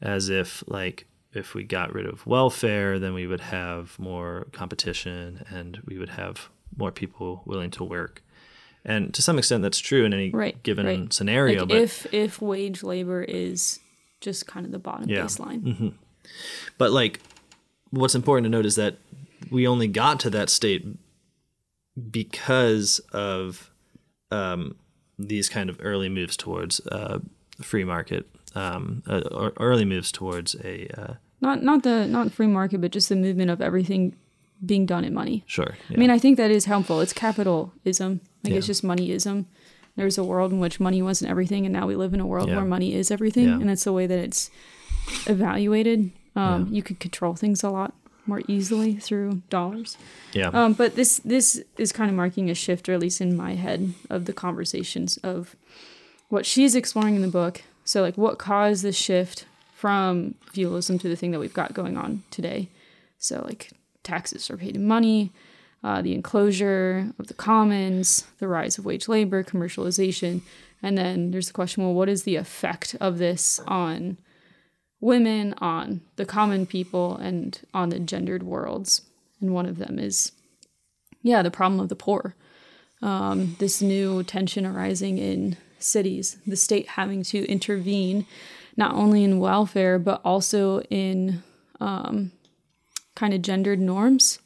as 0.00 0.28
if 0.28 0.62
like 0.66 1.06
if 1.32 1.54
we 1.54 1.64
got 1.64 1.92
rid 1.94 2.06
of 2.06 2.26
welfare, 2.26 2.98
then 2.98 3.12
we 3.14 3.26
would 3.26 3.40
have 3.40 3.98
more 3.98 4.46
competition 4.52 5.44
and 5.50 5.80
we 5.86 5.98
would 5.98 6.08
have 6.10 6.48
more 6.76 6.90
people 6.92 7.42
willing 7.44 7.70
to 7.72 7.84
work. 7.84 8.22
And 8.84 9.12
to 9.14 9.20
some 9.22 9.36
extent, 9.38 9.62
that's 9.62 9.78
true 9.80 10.04
in 10.04 10.14
any 10.14 10.30
Right, 10.30 10.62
given 10.62 10.86
right. 10.86 11.12
scenario. 11.12 11.60
Like 11.60 11.68
but 11.68 11.76
if 11.78 12.06
if 12.14 12.40
wage 12.40 12.82
labor 12.82 13.22
is 13.22 13.80
just 14.20 14.46
kind 14.46 14.64
of 14.64 14.72
the 14.72 14.78
bottom 14.78 15.08
Yeah. 15.08 15.24
baseline. 15.24 15.92
But 16.78 16.90
like, 16.92 17.20
what's 17.90 18.14
important 18.14 18.44
to 18.46 18.48
note 18.50 18.64
is 18.66 18.76
that 18.76 18.96
we 19.50 19.66
only 19.66 19.88
got 19.88 20.18
to 20.20 20.30
that 20.30 20.48
state 20.50 20.86
because 22.10 22.98
of 23.12 23.70
um, 24.30 24.76
these 25.18 25.48
kind 25.48 25.70
of 25.70 25.78
early 25.80 26.08
moves 26.08 26.36
towards 26.36 26.80
uh, 26.88 27.20
free 27.62 27.84
market, 27.84 28.26
um, 28.56 29.02
uh, 29.06 29.50
early 29.58 29.84
moves 29.84 30.10
towards 30.12 30.54
a 30.64 30.88
uh, 31.00 31.14
Not 31.40 31.62
not 31.62 31.82
the 31.82 32.06
not 32.06 32.32
free 32.32 32.46
market, 32.48 32.80
but 32.80 32.90
just 32.94 33.08
the 33.08 33.16
movement 33.16 33.50
of 33.50 33.60
everything 33.60 34.14
being 34.64 34.86
done 34.86 35.04
in 35.04 35.12
money. 35.12 35.42
sure. 35.46 35.76
I 35.90 35.96
mean, 35.96 36.10
I 36.10 36.18
think 36.18 36.38
that 36.38 36.50
is 36.50 36.64
helpful. 36.64 37.00
It's 37.02 37.12
capitalism. 37.12 38.20
Like 38.42 38.54
it's 38.54 38.66
just 38.66 38.82
moneyism. 38.82 39.44
There's 39.96 40.18
a 40.18 40.24
world 40.24 40.52
in 40.52 40.60
which 40.60 40.78
money 40.80 41.02
wasn't 41.02 41.30
everything, 41.30 41.66
and 41.66 41.72
now 41.72 41.86
we 41.86 41.94
live 41.96 42.14
in 42.14 42.20
a 42.20 42.26
world 42.26 42.48
Yeah. 42.48 42.56
where 42.56 42.64
money 42.64 42.94
is 42.94 43.10
everything, 43.10 43.48
Yeah. 43.48 43.60
and 43.60 43.68
that's 43.68 43.84
the 43.84 43.92
way 43.92 44.06
that 44.06 44.18
it's 44.18 44.50
evaluated. 45.26 46.10
Um, 46.34 46.68
You 46.70 46.82
could 46.82 47.00
control 47.00 47.34
things 47.34 47.62
a 47.62 47.70
lot 47.70 47.94
more 48.26 48.42
easily 48.48 48.96
through 48.96 49.42
dollars. 49.50 49.96
yeah, 50.32 50.48
Um, 50.48 50.72
but 50.72 50.96
this 50.96 51.18
this 51.24 51.62
is 51.78 51.92
kind 51.92 52.10
of 52.10 52.16
marking 52.16 52.50
a 52.50 52.54
shift, 52.54 52.88
or 52.88 52.92
at 52.94 53.00
least 53.00 53.20
in 53.20 53.36
my 53.36 53.54
head, 53.54 53.94
of 54.10 54.24
the 54.24 54.32
conversations 54.32 55.16
of 55.18 55.54
what 56.28 56.44
she's 56.44 56.74
exploring 56.74 57.14
in 57.16 57.22
the 57.22 57.28
book. 57.28 57.62
So, 57.86 58.02
like, 58.02 58.18
what 58.18 58.38
caused 58.38 58.82
the 58.82 58.92
shift 58.92 59.46
from 59.72 60.34
feudalism 60.52 60.98
to 60.98 61.08
the 61.08 61.14
thing 61.14 61.30
that 61.30 61.38
we've 61.38 61.54
got 61.54 61.72
going 61.72 61.96
on 61.96 62.24
today? 62.32 62.68
So, 63.16 63.44
like, 63.46 63.70
taxes 64.02 64.50
are 64.50 64.56
paid 64.56 64.74
in 64.74 64.88
money, 64.88 65.32
uh, 65.84 66.02
the 66.02 66.12
enclosure 66.12 67.12
of 67.16 67.28
the 67.28 67.34
commons, 67.34 68.26
the 68.40 68.48
rise 68.48 68.76
of 68.76 68.84
wage 68.84 69.06
labor, 69.06 69.44
commercialization, 69.44 70.40
and 70.82 70.98
then 70.98 71.30
there's 71.30 71.46
the 71.46 71.52
question: 71.52 71.84
well, 71.84 71.94
what 71.94 72.08
is 72.08 72.24
the 72.24 72.34
effect 72.34 72.96
of 73.00 73.18
this 73.18 73.60
on 73.68 74.18
women, 75.00 75.54
on 75.58 76.00
the 76.16 76.26
common 76.26 76.66
people, 76.66 77.16
and 77.16 77.60
on 77.72 77.90
the 77.90 78.00
gendered 78.00 78.42
worlds? 78.42 79.02
And 79.40 79.54
one 79.54 79.66
of 79.66 79.78
them 79.78 80.00
is, 80.00 80.32
yeah, 81.22 81.42
the 81.42 81.52
problem 81.52 81.78
of 81.78 81.88
the 81.88 81.94
poor. 81.94 82.34
Um, 83.00 83.54
this 83.60 83.80
new 83.80 84.24
tension 84.24 84.66
arising 84.66 85.18
in 85.18 85.56
cities, 85.86 86.38
the 86.46 86.56
state 86.56 86.88
having 86.88 87.22
to 87.24 87.46
intervene 87.46 88.26
not 88.76 88.94
only 88.94 89.24
in 89.24 89.38
welfare 89.38 89.98
but 89.98 90.20
also 90.24 90.80
in 90.82 91.42
um, 91.80 92.32
kind 93.14 93.34
of 93.34 93.42
gendered 93.42 93.80
norms. 93.80 94.38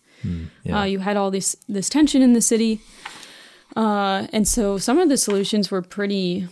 yeah. 0.62 0.80
Uh, 0.80 0.84
you 0.84 0.98
had 0.98 1.16
all 1.16 1.30
this 1.30 1.56
this 1.68 1.88
tension 1.88 2.22
in 2.22 2.34
the 2.34 2.42
city, 2.42 2.80
uh, 3.74 4.26
and 4.32 4.46
so 4.46 4.76
some 4.76 4.98
of 4.98 5.08
the 5.08 5.16
solutions 5.16 5.70
were 5.70 5.80
pretty 5.80 6.46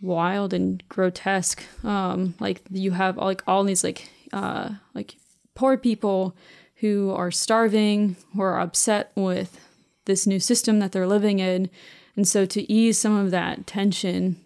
wild 0.00 0.52
and 0.54 0.82
grotesque. 0.88 1.62
Um, 1.84 2.34
like 2.40 2.62
you 2.70 2.92
have 2.92 3.18
like 3.18 3.42
all 3.46 3.64
these 3.64 3.84
like 3.84 4.08
uh, 4.32 4.70
like 4.94 5.16
poor 5.54 5.76
people 5.76 6.34
who 6.76 7.12
are 7.12 7.30
starving, 7.30 8.16
who 8.34 8.42
are 8.42 8.58
upset 8.58 9.12
with 9.14 9.60
this 10.04 10.26
new 10.26 10.40
system 10.40 10.80
that 10.80 10.92
they're 10.92 11.06
living 11.06 11.38
in, 11.38 11.70
and 12.16 12.26
so 12.26 12.44
to 12.46 12.70
ease 12.70 13.00
some 13.00 13.16
of 13.16 13.30
that 13.30 13.66
tension, 13.66 14.40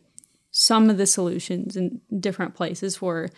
some 0.51 0.89
of 0.89 0.99
the 0.99 1.07
solutions 1.07 1.77
in 1.77 2.01
different 2.19 2.55
places 2.55 3.03
were 3.03 3.29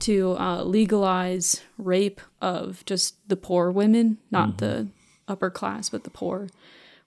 to 0.00 0.36
uh, 0.38 0.62
legalize 0.62 1.62
rape 1.78 2.20
of 2.42 2.84
just 2.84 3.16
the 3.28 3.36
poor 3.36 3.70
women, 3.70 4.18
not 4.30 4.50
mm-hmm. 4.50 4.56
the 4.58 4.88
upper 5.28 5.50
class, 5.50 5.88
but 5.88 6.04
the 6.04 6.10
poor. 6.10 6.48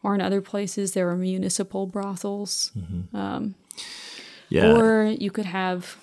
Or 0.01 0.15
in 0.15 0.21
other 0.21 0.41
places, 0.41 0.93
there 0.93 1.05
were 1.05 1.17
municipal 1.17 1.85
brothels. 1.85 2.71
Mm-hmm. 2.77 3.15
Um, 3.15 3.55
yeah. 4.47 4.73
Or 4.73 5.05
you 5.05 5.29
could 5.29 5.45
have. 5.45 5.97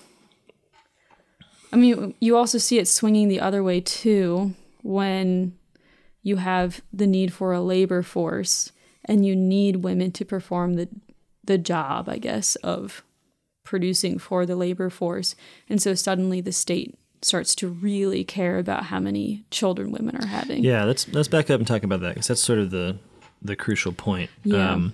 I 1.73 1.75
mean, 1.75 2.13
you 2.21 2.37
also 2.37 2.57
see 2.57 2.79
it 2.79 2.87
swinging 2.87 3.27
the 3.27 3.41
other 3.41 3.63
way 3.63 3.81
too 3.81 4.53
when 4.83 5.57
you 6.21 6.37
have 6.37 6.81
the 6.93 7.07
need 7.07 7.33
for 7.33 7.51
a 7.51 7.61
labor 7.61 8.01
force 8.01 8.71
and 9.07 9.25
you 9.25 9.35
need 9.35 9.77
women 9.77 10.11
to 10.11 10.25
perform 10.25 10.73
the 10.73 10.89
the 11.43 11.57
job, 11.57 12.09
I 12.09 12.17
guess, 12.17 12.55
of 12.57 13.03
producing 13.63 14.19
for 14.19 14.45
the 14.45 14.55
labor 14.55 14.89
force. 14.89 15.35
And 15.69 15.81
so 15.81 15.93
suddenly 15.93 16.41
the 16.41 16.51
state 16.51 16.97
starts 17.21 17.55
to 17.55 17.67
really 17.67 18.23
care 18.23 18.59
about 18.59 18.85
how 18.85 18.99
many 18.99 19.43
children 19.49 19.91
women 19.91 20.15
are 20.15 20.27
having. 20.27 20.63
yeah, 20.63 20.83
let's 20.83 21.07
let's 21.09 21.27
back 21.27 21.49
up 21.49 21.59
and 21.59 21.67
talk 21.67 21.83
about 21.83 22.01
that 22.01 22.09
because 22.09 22.27
that's 22.27 22.41
sort 22.41 22.59
of 22.59 22.69
the 22.71 22.97
the 23.41 23.55
crucial 23.55 23.91
point. 23.91 24.29
Yeah. 24.43 24.71
Um, 24.71 24.93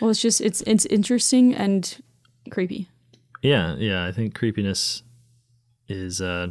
Well, 0.00 0.10
it's 0.10 0.20
just 0.20 0.40
it's 0.40 0.62
it's 0.62 0.86
interesting 0.86 1.54
and 1.54 2.02
creepy. 2.50 2.88
Yeah, 3.42 3.76
yeah. 3.76 4.06
I 4.06 4.12
think 4.12 4.34
creepiness 4.34 5.02
is 5.88 6.20
uh, 6.20 6.48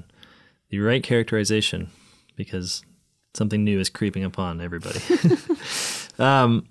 the 0.70 0.80
right 0.80 1.04
characterization 1.04 1.90
because 2.36 2.84
something 3.34 3.64
new 3.64 3.80
is 3.80 3.90
creeping 3.90 4.24
upon 4.24 4.62
everybody. 4.62 5.00
um, 6.20 6.68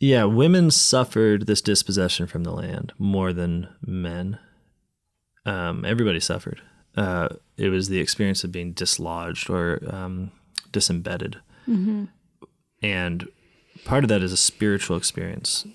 Yeah, 0.00 0.24
women 0.24 0.70
suffered 0.70 1.46
this 1.46 1.62
dispossession 1.62 2.26
from 2.26 2.44
the 2.44 2.52
land 2.52 2.92
more 2.98 3.32
than 3.32 3.68
men. 3.80 4.38
Um, 5.46 5.84
everybody 5.84 6.20
suffered. 6.20 6.60
Uh, 6.96 7.28
it 7.56 7.68
was 7.70 7.88
the 7.88 8.00
experience 8.00 8.44
of 8.44 8.52
being 8.52 8.72
dislodged 8.72 9.48
or 9.48 9.80
um, 9.88 10.32
disembedded. 10.70 11.38
And 12.82 13.28
part 13.84 14.04
of 14.04 14.08
that 14.08 14.22
is 14.22 14.32
a 14.32 14.36
spiritual 14.36 14.96
experience. 14.96 15.66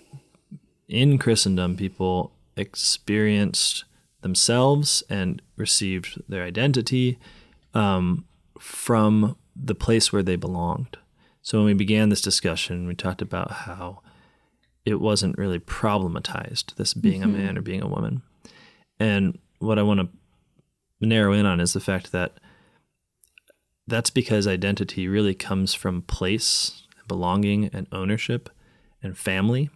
In 0.88 1.17
Christendom, 1.17 1.76
people 1.76 2.32
experienced 2.55 3.86
themselves 4.22 5.03
and 5.09 5.41
received 5.55 6.22
their 6.30 6.43
identity 6.43 7.17
um, 7.74 8.26
from 8.59 9.36
the 9.55 9.76
place 9.76 10.13
where 10.13 10.24
they 10.24 10.36
belonged. 10.36 10.97
So 11.41 11.57
when 11.57 11.65
we 11.65 11.74
began 11.74 12.09
this 12.09 12.22
discussion, 12.22 12.88
we 12.88 12.93
talked 12.93 13.22
about 13.22 13.51
how 13.51 14.01
it 14.86 15.00
wasn't 15.00 15.38
really 15.38 15.60
problematized, 15.60 16.76
this 16.76 16.94
being 16.94 17.24
a 17.24 17.28
man 17.28 17.58
or 17.58 17.62
mm-hmm. 17.62 17.64
being 17.64 17.82
a 17.82 17.88
woman. 17.88 18.22
And 19.00 19.38
what 19.60 19.80
I 19.80 19.84
want 19.84 20.00
to 20.00 20.10
narrow 21.06 21.34
in 21.34 21.46
on 21.46 21.60
is 21.60 21.74
the 21.74 21.80
fact 21.80 22.12
that 22.12 22.40
that's 23.88 24.10
because 24.10 24.48
identity 24.48 25.08
really 25.08 25.34
comes 25.34 25.74
from 25.74 26.04
place, 26.04 26.84
belonging, 27.08 27.66
and 27.74 27.88
ownership 27.92 28.50
and 29.04 29.18
family. 29.18 29.70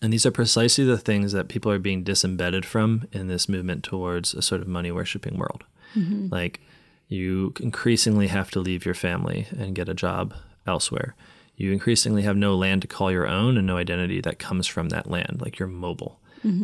And 0.00 0.12
these 0.12 0.26
are 0.26 0.30
precisely 0.30 0.84
the 0.84 0.98
things 0.98 1.32
that 1.32 1.48
people 1.48 1.70
are 1.70 1.78
being 1.78 2.02
disembedded 2.02 2.64
from 2.66 3.06
in 3.12 3.28
this 3.28 3.48
movement 3.48 3.84
towards 3.84 4.34
a 4.34 4.42
sort 4.42 4.60
of 4.60 4.68
money 4.68 4.90
worshiping 4.90 5.38
world. 5.38 5.64
Mm-hmm. 5.94 6.28
Like, 6.30 6.60
you 7.08 7.52
increasingly 7.60 8.28
have 8.28 8.50
to 8.52 8.60
leave 8.60 8.84
your 8.84 8.94
family 8.94 9.46
and 9.56 9.74
get 9.74 9.88
a 9.88 9.94
job 9.94 10.34
elsewhere. 10.66 11.14
You 11.62 11.72
increasingly 11.72 12.22
have 12.22 12.36
no 12.36 12.56
land 12.56 12.82
to 12.82 12.88
call 12.88 13.12
your 13.12 13.28
own 13.28 13.56
and 13.56 13.66
no 13.66 13.76
identity 13.76 14.20
that 14.22 14.40
comes 14.40 14.66
from 14.66 14.88
that 14.88 15.08
land. 15.08 15.40
Like, 15.40 15.58
you're 15.60 15.68
mobile. 15.68 16.18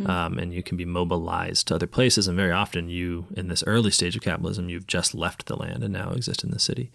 Um, 0.07 0.37
and 0.37 0.53
you 0.53 0.61
can 0.61 0.75
be 0.75 0.83
mobilized 0.83 1.69
to 1.69 1.75
other 1.75 1.87
places. 1.87 2.27
And 2.27 2.35
very 2.35 2.51
often, 2.51 2.89
you, 2.89 3.27
in 3.37 3.47
this 3.47 3.63
early 3.65 3.91
stage 3.91 4.17
of 4.17 4.21
capitalism, 4.21 4.67
you've 4.67 4.87
just 4.87 5.15
left 5.15 5.45
the 5.45 5.55
land 5.55 5.83
and 5.83 5.93
now 5.93 6.11
exist 6.11 6.43
in 6.43 6.51
the 6.51 6.59
city. 6.59 6.91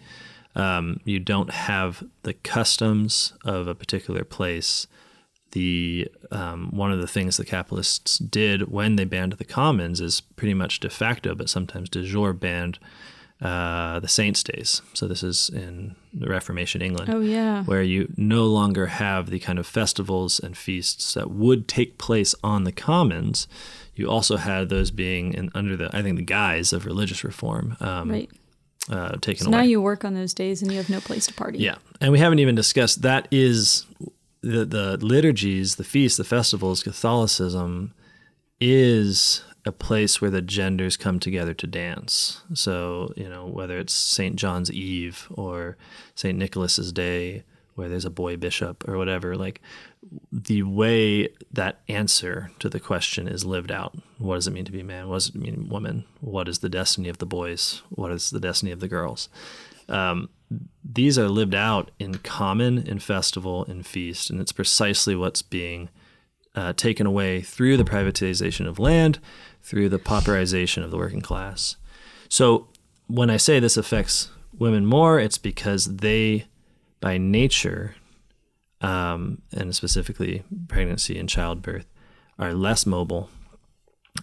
Um, 0.53 0.99
you 1.03 1.19
don't 1.19 1.49
have 1.49 2.03
the 2.21 2.33
customs 2.33 3.33
of 3.43 3.67
a 3.67 3.73
particular 3.73 4.23
place. 4.23 4.85
The 5.53 6.07
um, 6.31 6.69
one 6.71 6.91
of 6.91 7.01
the 7.01 7.07
things 7.07 7.37
the 7.37 7.45
capitalists 7.45 8.19
did 8.19 8.71
when 8.71 8.97
they 8.97 9.05
banned 9.05 9.33
the 9.33 9.45
commons 9.45 9.99
is 9.99 10.21
pretty 10.21 10.53
much 10.53 10.79
de 10.79 10.89
facto, 10.91 11.33
but 11.33 11.49
sometimes 11.49 11.89
de 11.89 12.03
jure 12.03 12.33
banned 12.33 12.77
uh, 13.41 13.99
the 13.99 14.07
saints' 14.07 14.43
days. 14.43 14.81
So 14.93 15.07
this 15.07 15.21
is 15.23 15.49
in 15.49 15.95
the 16.13 16.27
Reformation 16.29 16.81
England 16.81 17.09
Oh 17.13 17.19
yeah. 17.19 17.63
where 17.65 17.83
you 17.83 18.11
no 18.17 18.45
longer 18.45 18.85
have 18.87 19.29
the 19.29 19.39
kind 19.39 19.59
of 19.59 19.67
festivals 19.67 20.39
and 20.39 20.55
feasts 20.57 21.13
that 21.15 21.29
would 21.31 21.67
take 21.67 21.97
place 21.97 22.33
on 22.43 22.63
the 22.63 22.71
commons. 22.71 23.47
You 23.95 24.09
also 24.09 24.37
had 24.37 24.69
those 24.69 24.89
being 24.91 25.33
in, 25.33 25.49
under 25.53 25.75
the, 25.75 25.89
I 25.95 26.01
think, 26.01 26.17
the 26.17 26.23
guise 26.23 26.71
of 26.73 26.85
religious 26.85 27.23
reform 27.23 27.75
um, 27.81 28.09
Right. 28.11 28.29
uh, 28.89 29.17
taken 29.17 29.43
So 29.43 29.49
away. 29.49 29.57
now 29.57 29.63
you 29.63 29.81
work 29.81 30.05
on 30.05 30.13
those 30.13 30.33
days 30.33 30.61
and 30.61 30.71
you 30.71 30.77
have 30.77 30.89
no 30.89 30.99
place 31.01 31.27
to 31.27 31.33
party. 31.33 31.59
yeah, 31.59 31.75
and 31.99 32.11
we 32.13 32.19
haven't 32.19 32.39
even 32.39 32.55
discussed 32.55 33.01
that 33.01 33.27
is 33.31 33.85
the 34.41 34.63
the 34.63 34.97
liturgies, 35.01 35.75
the 35.75 35.83
feasts, 35.83 36.17
the 36.17 36.23
festivals. 36.23 36.83
Catholicism 36.83 37.93
is 38.61 39.43
a 39.65 39.71
place 39.71 40.21
where 40.21 40.31
the 40.31 40.41
genders 40.41 40.95
come 40.95 41.19
together 41.19 41.53
to 41.55 41.67
dance. 41.67 42.41
So, 42.53 43.13
you 43.15 43.27
know, 43.27 43.47
whether 43.47 43.79
it's 43.79 43.93
St. 43.93 44.35
John's 44.35 44.71
Eve 44.71 45.27
or 45.31 45.77
St. 46.13 46.37
Nicholas's 46.37 46.91
Day, 46.91 47.43
where 47.73 47.89
there's 47.89 48.05
a 48.05 48.11
boy 48.11 48.37
bishop 48.37 48.87
or 48.87 48.97
whatever, 48.97 49.35
like 49.35 49.61
the 50.31 50.63
way 50.63 51.29
that 51.51 51.81
answer 51.89 52.51
to 52.59 52.69
the 52.69 52.79
question 52.79 53.27
is 53.27 53.43
lived 53.43 53.71
out. 53.71 53.97
What 54.17 54.35
does 54.35 54.47
it 54.47 54.53
mean 54.53 54.65
to 54.65 54.71
be 54.71 54.83
man? 54.83 55.09
What 55.09 55.15
does 55.15 55.29
it 55.29 55.35
mean 55.35 55.67
woman? 55.67 56.05
What 56.21 56.47
is 56.47 56.59
the 56.59 56.69
destiny 56.69 57.09
of 57.09 57.17
the 57.17 57.25
boys? 57.25 57.81
What 57.89 58.11
is 58.11 58.29
the 58.29 58.39
destiny 58.39 58.71
of 58.71 58.79
the 58.79 58.87
girls? 58.87 59.29
Um, 59.89 60.29
these 60.83 61.17
are 61.17 61.27
lived 61.27 61.55
out 61.55 61.91
in 61.99 62.15
common, 62.19 62.77
in 62.77 62.99
festival, 62.99 63.65
in 63.65 63.83
feast, 63.83 64.29
and 64.29 64.39
it's 64.39 64.51
precisely 64.51 65.15
what's 65.15 65.41
being 65.41 65.89
uh, 66.55 66.73
taken 66.73 67.05
away 67.05 67.41
through 67.41 67.77
the 67.77 67.83
privatization 67.83 68.67
of 68.67 68.79
land, 68.79 69.19
through 69.65 69.89
the 69.89 69.97
pauperization 69.97 70.83
of 70.83 70.91
the 70.91 70.97
working 70.97 71.21
class. 71.21 71.75
So 72.29 72.67
when 73.07 73.31
I 73.31 73.37
say 73.37 73.59
this 73.59 73.77
affects 73.77 74.29
women 74.55 74.85
more, 74.85 75.19
it's 75.19 75.39
because 75.39 75.97
they, 75.97 76.45
by 77.01 77.17
nature, 77.17 77.95
um, 78.81 79.41
and 79.51 79.75
specifically 79.75 80.43
pregnancy 80.67 81.17
and 81.17 81.27
childbirth, 81.27 81.87
are 82.37 82.53
less 82.53 82.85
mobile 82.85 83.29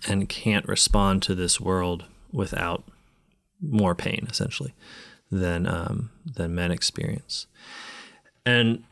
and 0.06 0.28
can't 0.28 0.68
respond 0.68 1.22
to 1.24 1.34
this 1.34 1.60
world 1.60 2.04
without 2.30 2.84
more 3.60 3.96
pain, 3.96 4.26
essentially, 4.30 4.74
than 5.30 5.66
um, 5.66 6.10
than 6.24 6.54
men 6.54 6.70
experience. 6.70 7.46
And 8.46 8.84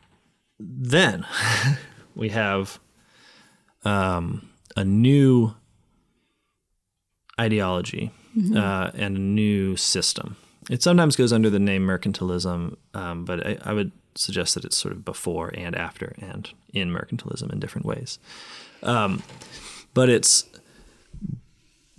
then 0.59 1.25
we 2.15 2.29
have 2.29 2.79
um, 3.83 4.49
a 4.75 4.83
new 4.83 5.55
ideology 7.39 8.11
uh, 8.55 8.91
and 8.93 9.17
a 9.17 9.19
new 9.19 9.75
system. 9.75 10.37
It 10.69 10.83
sometimes 10.83 11.15
goes 11.15 11.33
under 11.33 11.49
the 11.49 11.59
name 11.59 11.85
mercantilism, 11.85 12.77
um, 12.93 13.25
but 13.25 13.45
I, 13.45 13.57
I 13.63 13.73
would 13.73 13.91
suggest 14.15 14.55
that 14.55 14.65
it's 14.65 14.77
sort 14.77 14.93
of 14.93 15.03
before 15.03 15.51
and 15.53 15.75
after 15.75 16.13
and 16.19 16.49
in 16.73 16.91
mercantilism 16.91 17.51
in 17.51 17.59
different 17.59 17.85
ways. 17.85 18.19
Um, 18.83 19.23
but 19.93 20.09
it's 20.09 20.45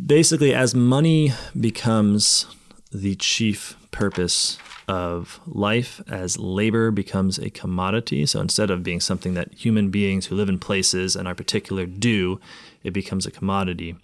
basically 0.05 0.55
as 0.55 0.75
money 0.75 1.33
becomes 1.59 2.47
the 2.93 3.15
chief 3.17 3.77
purpose 3.91 4.59
of 4.89 5.41
life, 5.47 6.03
as 6.09 6.39
labor 6.39 6.91
becomes 6.91 7.39
a 7.39 7.51
commodity. 7.51 8.27
So 8.27 8.41
instead 8.41 8.71
of 8.71 8.83
being 8.83 9.01
something 9.01 9.35
that 9.35 9.53
human 9.55 9.91
beings 9.91 10.27
who 10.27 10.35
live 10.35 10.49
in 10.49 10.59
places 10.59 11.15
and 11.17 11.29
are 11.29 11.35
particular 11.35 11.87
do, 11.87 12.41
it 12.83 12.93
becomes 12.93 13.27
a 13.27 13.31
commodity. 13.31 13.97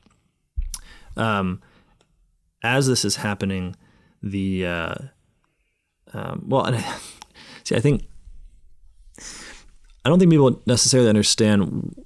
Um, 1.19 1.61
as 2.63 2.87
this 2.87 3.05
is 3.05 3.17
happening, 3.17 3.77
the 4.23 4.67
uh, 4.67 4.95
um, 6.13 6.45
well, 6.47 6.65
and 6.65 6.77
I, 6.77 6.97
see, 7.65 7.77
I 7.77 7.81
think 7.81 8.05
I 10.05 10.09
don't 10.09 10.19
think 10.19 10.31
people 10.31 10.63
necessarily 10.67 11.09
understand 11.09 12.05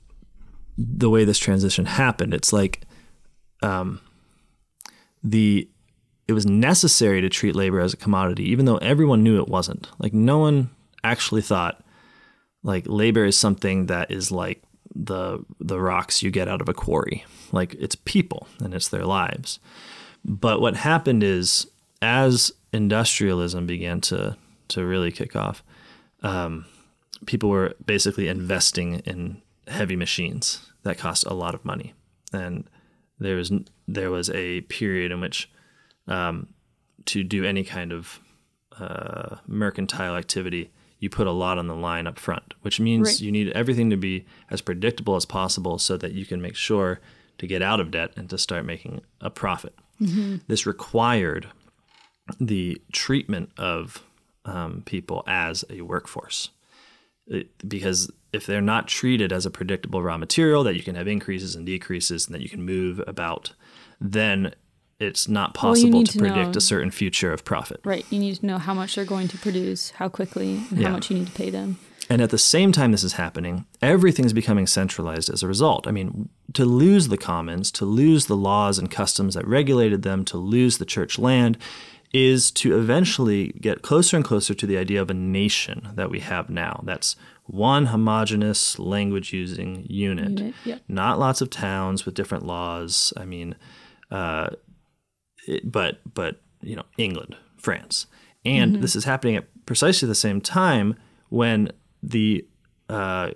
the 0.77 1.11
way 1.11 1.25
this 1.25 1.39
transition 1.39 1.87
happened. 1.87 2.35
It's 2.35 2.53
like 2.53 2.83
um, 3.63 4.01
the 5.23 5.69
it 6.29 6.33
was 6.33 6.47
necessary 6.47 7.21
to 7.21 7.29
treat 7.29 7.55
labor 7.55 7.81
as 7.81 7.93
a 7.93 7.97
commodity, 7.97 8.45
even 8.51 8.65
though 8.65 8.79
everyone 8.79 9.23
knew 9.23 9.41
it 9.41 9.49
wasn't. 9.49 9.89
Like 9.99 10.15
no 10.15 10.39
one 10.39 10.71
actually 11.05 11.43
thought 11.43 11.85
like 12.63 12.85
labor 12.87 13.25
is 13.25 13.39
something 13.39 13.87
that 13.87 14.11
is 14.11 14.31
like 14.31 14.63
the 14.95 15.45
the 15.61 15.81
rocks 15.81 16.23
you 16.23 16.31
get 16.31 16.49
out 16.49 16.61
of 16.61 16.69
a 16.69 16.75
quarry. 16.75 17.25
Like 17.51 17.75
it's 17.75 17.95
people 17.95 18.49
and 18.61 18.75
it's 18.75 18.89
their 18.89 19.05
lives. 19.05 19.59
But 20.25 20.61
what 20.61 20.77
happened 20.77 21.23
is 21.23 21.67
as 22.01 22.53
industrialism 22.73 23.67
began 23.67 24.01
to 24.03 24.37
to 24.69 24.85
really 24.85 25.13
kick 25.13 25.37
off, 25.37 25.63
um, 26.23 26.65
people 27.27 27.51
were 27.51 27.75
basically 27.85 28.29
investing 28.29 29.01
in 29.01 29.43
heavy 29.69 29.97
machines 29.97 30.71
that 30.83 30.99
cost 30.99 31.25
a 31.27 31.35
lot 31.35 31.55
of 31.55 31.65
money, 31.65 31.95
and 32.33 32.65
there 33.19 33.37
was 33.37 33.53
there 33.87 34.11
was 34.11 34.31
a 34.31 34.63
period 34.63 35.13
in 35.13 35.21
which 35.21 35.51
um, 36.07 36.49
to 37.07 37.23
do 37.23 37.45
any 37.45 37.65
kind 37.65 37.93
of 37.93 38.21
uh, 38.79 39.37
mercantile 39.47 40.17
activity, 40.17 40.71
you 41.03 41.11
put 41.11 41.27
a 41.27 41.33
lot 41.33 41.59
on 41.59 41.67
the 41.67 41.75
line 41.75 42.07
up 42.07 42.17
front, 42.17 42.55
which 42.63 42.79
means 42.79 43.09
Right. 43.09 43.21
you 43.21 43.33
need 43.33 43.49
everything 43.51 43.91
to 43.91 43.97
be 43.97 44.25
as 44.51 44.61
predictable 44.63 45.17
as 45.17 45.25
possible 45.27 45.77
so 45.79 45.97
that 45.97 46.13
you 46.13 46.25
can 46.25 46.41
make 46.41 46.55
sure 46.55 47.01
to 47.39 47.47
get 47.49 47.61
out 47.61 47.81
of 47.81 47.91
debt 47.91 48.13
and 48.17 48.31
to 48.31 48.39
start 48.39 48.65
making 48.65 49.01
a 49.21 49.29
profit. 49.29 49.75
This 50.47 50.65
required 50.65 51.49
the 52.41 52.81
treatment 52.93 53.51
of 53.57 54.03
um, 54.45 54.83
people 54.87 55.25
as 55.27 55.65
a 55.71 55.81
workforce. 55.83 56.51
It- 57.27 57.51
because 57.69 58.11
if 58.33 58.47
they're 58.47 58.61
not 58.61 58.87
treated 58.89 59.33
as 59.33 59.45
a 59.45 59.51
predictable 59.51 60.03
raw 60.03 60.17
material 60.19 60.63
that 60.65 60.77
you 60.77 60.83
can 60.83 60.95
have 60.95 61.09
increases 61.09 61.55
and 61.57 61.67
decreases 61.67 62.27
and 62.27 62.35
that 62.35 62.43
you 62.43 62.49
can 62.49 62.63
move 62.65 63.01
about, 63.09 63.53
then 64.01 64.55
it's 65.03 65.29
not 65.29 65.55
possible 65.55 65.99
need 65.99 66.07
to 66.07 66.13
to 66.13 66.19
predict 66.19 66.53
know- 66.55 66.59
a 66.59 66.61
certain 66.61 66.91
future 66.91 67.33
of 67.33 67.45
profit. 67.45 67.81
Right. 67.85 68.05
You 68.11 68.19
need 68.19 68.37
to 68.37 68.47
know 68.47 68.59
how 68.59 68.75
much 68.75 68.95
they're 68.95 69.05
going 69.05 69.29
to 69.29 69.39
produce, 69.39 69.91
how 69.91 70.09
quickly, 70.09 70.63
and 70.71 70.79
Yeah. 70.79 70.89
how 70.89 70.95
much 70.95 71.11
you 71.11 71.19
need 71.19 71.27
to 71.27 71.33
pay 71.33 71.51
them. 71.51 71.79
And 72.11 72.21
at 72.21 72.31
the 72.31 72.39
same 72.39 72.73
time 72.73 72.93
this 72.93 73.05
is 73.05 73.15
happening, 73.15 73.65
everything's 73.81 74.33
becoming 74.33 74.67
centralized 74.67 75.31
as 75.31 75.43
a 75.43 75.47
result. 75.49 75.87
I 75.87 75.93
mean, 75.93 76.29
to 76.53 76.65
lose 76.65 77.09
the 77.09 77.17
commons, 77.17 77.71
to 77.73 77.85
lose 77.85 78.27
the 78.27 78.37
laws 78.37 78.79
and 78.79 78.91
customs 78.91 79.35
that 79.35 79.47
regulated 79.47 80.03
them, 80.03 80.25
to 80.27 80.37
lose 80.37 80.79
the 80.79 80.85
church 80.85 81.19
land, 81.19 81.57
is 82.13 82.51
to 82.51 82.77
eventually 82.79 83.55
get 83.61 83.81
closer 83.81 84.17
and 84.17 84.25
closer 84.25 84.53
to 84.53 84.67
the 84.67 84.77
idea 84.77 85.01
of 85.01 85.11
a 85.11 85.15
nation 85.15 85.89
that 85.95 86.11
we 86.11 86.21
have 86.21 86.51
now. 86.51 86.83
That's 86.85 87.17
one 87.47 87.87
homogenous 87.87 88.79
language 88.79 89.33
using 89.33 89.87
unit, 89.89 90.55
Unit, 90.65 90.83
not 90.89 91.19
lots 91.19 91.41
of 91.41 91.49
towns 91.49 92.05
with 92.05 92.15
different 92.15 92.45
laws. 92.45 93.13
I 93.17 93.25
mean, 93.25 93.55
uh, 94.11 94.51
but 95.65 96.01
but 96.15 96.41
you 96.63 96.77
know, 96.77 96.85
England, 96.99 97.37
France, 97.57 98.07
and 98.45 98.83
this 98.83 98.97
is 98.97 99.05
happening 99.05 99.37
at 99.37 99.45
precisely 99.67 100.09
the 100.09 100.15
same 100.15 100.41
time 100.41 100.97
when 101.29 101.71
the 102.03 102.47
uh, 102.89 103.31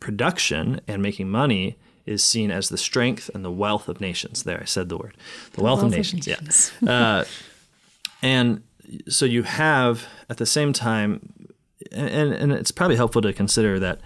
production 0.00 0.80
and 0.86 1.02
making 1.02 1.28
money 1.28 1.76
is 2.06 2.24
seen 2.24 2.50
as 2.50 2.68
the 2.68 2.78
strength 2.78 3.30
and 3.34 3.44
the 3.44 3.50
wealth 3.50 3.88
of 3.88 4.00
nations. 4.00 4.42
There, 4.44 4.60
I 4.60 4.64
said 4.64 4.88
the 4.88 4.96
word, 4.96 5.16
the 5.52 5.62
wealth, 5.62 5.82
of 5.82 5.90
nations. 5.90 6.26
Yeah, 6.26 6.40
uh, 6.90 7.24
and 8.22 8.62
so 9.08 9.24
you 9.24 9.42
have 9.42 10.06
at 10.28 10.38
the 10.38 10.46
same 10.46 10.72
time, 10.72 11.50
and 11.92 12.32
and 12.32 12.52
it's 12.52 12.70
probably 12.70 12.96
helpful 12.96 13.22
to 13.22 13.32
consider 13.32 13.78
that, 13.78 14.00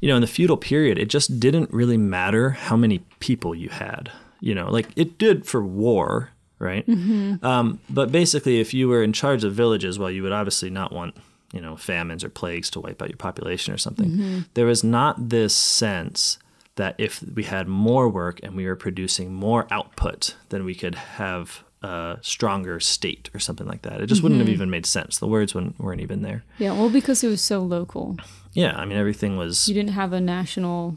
you 0.00 0.08
know, 0.08 0.16
in 0.16 0.22
the 0.22 0.28
feudal 0.28 0.56
period, 0.56 0.98
it 0.98 1.06
just 1.06 1.40
didn't 1.40 1.72
really 1.72 1.98
matter 1.98 2.50
how 2.50 2.76
many 2.76 3.00
people 3.20 3.54
you 3.54 3.68
had. 3.68 4.10
You 4.42 4.54
know, 4.54 4.68
like 4.68 4.88
it 4.96 5.18
did 5.18 5.46
for 5.46 5.62
war, 5.64 6.30
right? 6.58 6.86
Mm-hmm. 6.86 7.44
Um, 7.44 7.78
but 7.88 8.10
basically, 8.10 8.60
if 8.60 8.74
you 8.74 8.88
were 8.88 9.02
in 9.02 9.12
charge 9.12 9.44
of 9.44 9.54
villages, 9.54 9.98
well, 9.98 10.10
you 10.10 10.22
would 10.24 10.32
obviously 10.32 10.68
not 10.68 10.92
want 10.92 11.16
you 11.52 11.60
know 11.60 11.76
famines 11.76 12.24
or 12.24 12.28
plagues 12.28 12.68
to 12.70 12.80
wipe 12.80 13.00
out 13.00 13.08
your 13.08 13.16
population 13.16 13.72
or 13.72 13.78
something. 13.78 14.10
Mm-hmm. 14.10 14.38
There 14.54 14.66
was 14.66 14.82
not 14.82 15.28
this 15.30 15.54
sense 15.54 16.38
that 16.76 16.96
if 16.98 17.22
we 17.34 17.44
had 17.44 17.68
more 17.68 18.08
work 18.08 18.40
and 18.42 18.56
we 18.56 18.66
were 18.66 18.76
producing 18.76 19.32
more 19.32 19.66
output, 19.70 20.36
then 20.48 20.64
we 20.64 20.74
could 20.74 20.94
have 20.94 21.62
a 21.82 22.18
stronger 22.22 22.80
state 22.80 23.28
or 23.34 23.38
something 23.38 23.66
like 23.66 23.82
that. 23.82 24.00
It 24.00 24.06
just 24.06 24.22
wouldn't 24.22 24.40
have 24.40 24.46
mm-hmm. 24.46 24.54
even 24.54 24.70
made 24.70 24.86
sense. 24.86 25.18
The 25.18 25.26
words 25.26 25.54
wouldn't, 25.54 25.78
weren't 25.78 26.00
even 26.00 26.22
there. 26.22 26.44
Yeah, 26.58 26.72
well, 26.72 26.88
because 26.88 27.22
it 27.22 27.28
was 27.28 27.42
so 27.42 27.60
local, 27.60 28.16
Yeah, 28.52 28.76
I 28.76 28.84
mean 28.84 28.96
everything 28.96 29.36
was. 29.36 29.68
you 29.68 29.74
didn't 29.74 29.92
have 29.92 30.12
a 30.12 30.20
national 30.20 30.96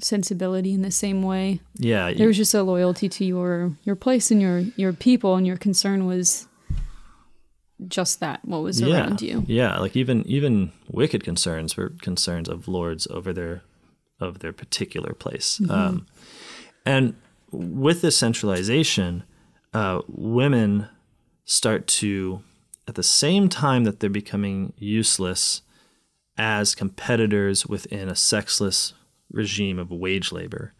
sensibility 0.00 0.72
in 0.72 0.82
the 0.82 0.90
same 0.90 1.22
way. 1.22 1.60
Yeah, 1.78 2.08
you- 2.08 2.16
There 2.18 2.28
was 2.28 2.36
just 2.36 2.54
a 2.54 2.62
loyalty 2.62 3.08
to 3.08 3.24
your 3.24 3.72
your 3.84 3.96
place 3.96 4.30
and 4.30 4.40
your 4.42 4.60
your 4.76 4.92
people, 4.92 5.36
and 5.36 5.46
your 5.46 5.56
concern 5.56 6.06
was 6.06 6.46
just 7.88 8.20
that. 8.20 8.44
What 8.44 8.62
was 8.62 8.80
yeah, 8.80 8.94
around 9.02 9.20
you? 9.22 9.44
Yeah, 9.46 9.78
like 9.78 9.96
even 9.96 10.26
even 10.26 10.72
wicked 10.90 11.24
concerns 11.24 11.76
were 11.76 11.90
concerns 12.00 12.48
of 12.48 12.68
lords 12.68 13.06
over 13.08 13.32
their 13.32 13.62
of 14.20 14.38
their 14.38 14.52
particular 14.52 15.12
place. 15.12 15.60
Um, 15.68 16.06
and 16.86 17.14
with 17.52 18.00
this 18.00 18.16
centralization, 18.16 19.24
uh, 19.74 20.00
women 20.08 20.88
start 21.44 21.86
to, 21.86 22.40
at 22.88 22.94
the 22.94 23.02
same 23.02 23.48
time 23.50 23.84
that 23.84 24.00
they're 24.00 24.08
becoming 24.08 24.72
useless 24.78 25.60
as 26.38 26.74
competitors 26.74 27.66
within 27.66 28.08
a 28.08 28.16
sexless 28.16 28.94
regime 29.30 29.78
of 29.78 29.90
wage 29.90 30.32
labor, 30.32 30.72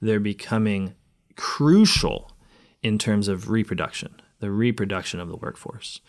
they're 0.00 0.20
becoming 0.20 0.94
crucial 1.36 2.30
in 2.82 2.98
terms 2.98 3.28
of 3.28 3.50
reproduction, 3.50 4.20
the 4.40 4.50
reproduction 4.50 5.20
of 5.20 5.28
the 5.28 5.36
workforce. 5.36 6.00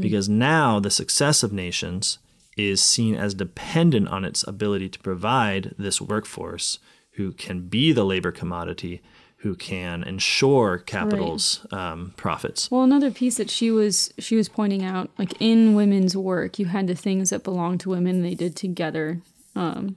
Because 0.00 0.28
now 0.28 0.80
the 0.80 0.90
success 0.90 1.42
of 1.42 1.52
nations 1.52 2.18
is 2.56 2.82
seen 2.82 3.14
as 3.14 3.34
dependent 3.34 4.08
on 4.08 4.24
its 4.24 4.46
ability 4.46 4.88
to 4.90 4.98
provide 5.00 5.74
this 5.78 6.00
workforce 6.00 6.78
who 7.12 7.32
can 7.32 7.68
be 7.68 7.92
the 7.92 8.04
labor 8.04 8.32
commodity, 8.32 9.02
who 9.38 9.54
can 9.54 10.02
ensure 10.04 10.78
capital's 10.78 11.66
um, 11.72 12.14
profits. 12.16 12.70
Well, 12.70 12.84
another 12.84 13.10
piece 13.10 13.36
that 13.36 13.50
she 13.50 13.70
was 13.70 14.12
she 14.18 14.36
was 14.36 14.48
pointing 14.48 14.84
out, 14.84 15.10
like 15.18 15.34
in 15.40 15.74
women's 15.74 16.16
work, 16.16 16.58
you 16.58 16.66
had 16.66 16.86
the 16.86 16.94
things 16.94 17.30
that 17.30 17.42
belonged 17.42 17.80
to 17.80 17.90
women 17.90 18.22
they 18.22 18.34
did 18.34 18.54
together, 18.56 19.20
um, 19.56 19.96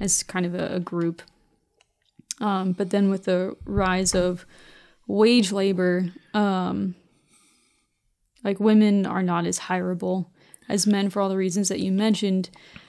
as 0.00 0.22
kind 0.22 0.44
of 0.46 0.54
a, 0.54 0.74
a 0.76 0.80
group. 0.80 1.22
Um, 2.40 2.72
but 2.72 2.90
then 2.90 3.10
with 3.10 3.24
the 3.24 3.54
rise 3.66 4.14
of 4.14 4.46
wage 5.06 5.52
labor, 5.52 6.10
um, 6.34 6.94
like 8.42 8.58
women 8.60 9.04
are 9.06 9.22
not 9.22 9.46
as 9.46 9.58
hireable 9.60 10.26
as 10.68 10.86
men 10.86 11.10
for 11.10 11.20
all 11.20 11.28
the 11.28 11.36
reasons 11.36 11.68
that 11.68 11.80
you 11.80 11.92
mentioned. 11.92 12.48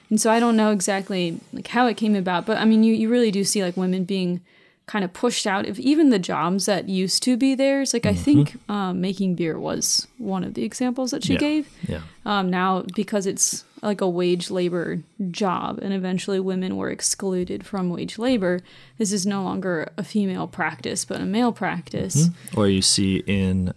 And 0.10 0.20
so 0.22 0.32
I 0.32 0.40
don't 0.40 0.56
know 0.56 0.72
exactly 0.72 1.40
like 1.52 1.68
how 1.68 1.88
it 1.88 1.98
came 1.98 2.16
about, 2.16 2.46
but 2.46 2.58
I 2.58 2.66
mean 2.66 2.84
you, 2.84 2.94
you 2.94 3.10
really 3.10 3.32
do 3.32 3.44
see 3.44 3.64
like 3.64 3.76
women 3.78 4.04
being 4.06 4.42
kind 4.86 5.06
of 5.06 5.14
pushed 5.14 5.48
out 5.48 5.68
of 5.68 5.80
even 5.80 6.10
the 6.10 6.20
jobs 6.20 6.66
that 6.66 6.90
used 6.90 7.24
to 7.24 7.38
be 7.38 7.56
theirs. 7.56 7.94
Like 7.94 8.06
I 8.06 8.14
think 8.14 8.56
um, 8.70 9.00
making 9.02 9.36
beer 9.36 9.58
was 9.60 10.08
one 10.18 10.44
of 10.44 10.54
the 10.54 10.64
examples 10.64 11.12
that 11.12 11.24
she 11.24 11.34
Yeah. 11.34 11.40
gave. 11.40 11.70
Yeah. 11.88 12.02
Um, 12.26 12.50
now 12.50 12.84
because 12.96 13.26
it's 13.26 13.64
like 13.82 14.02
a 14.02 14.10
wage 14.10 14.52
labor 14.52 15.02
job 15.32 15.80
and 15.82 15.94
eventually 15.94 16.40
women 16.40 16.78
were 16.78 16.90
excluded 16.90 17.66
from 17.66 17.90
wage 17.90 18.18
labor, 18.18 18.60
this 18.98 19.12
is 19.12 19.26
no 19.26 19.44
longer 19.44 19.92
a 19.98 20.04
female 20.04 20.48
practice 20.48 21.06
but 21.06 21.20
a 21.20 21.26
male 21.26 21.52
practice. 21.52 22.28
Or 22.56 22.68
you 22.68 22.82
see 22.82 23.24
in 23.26 23.74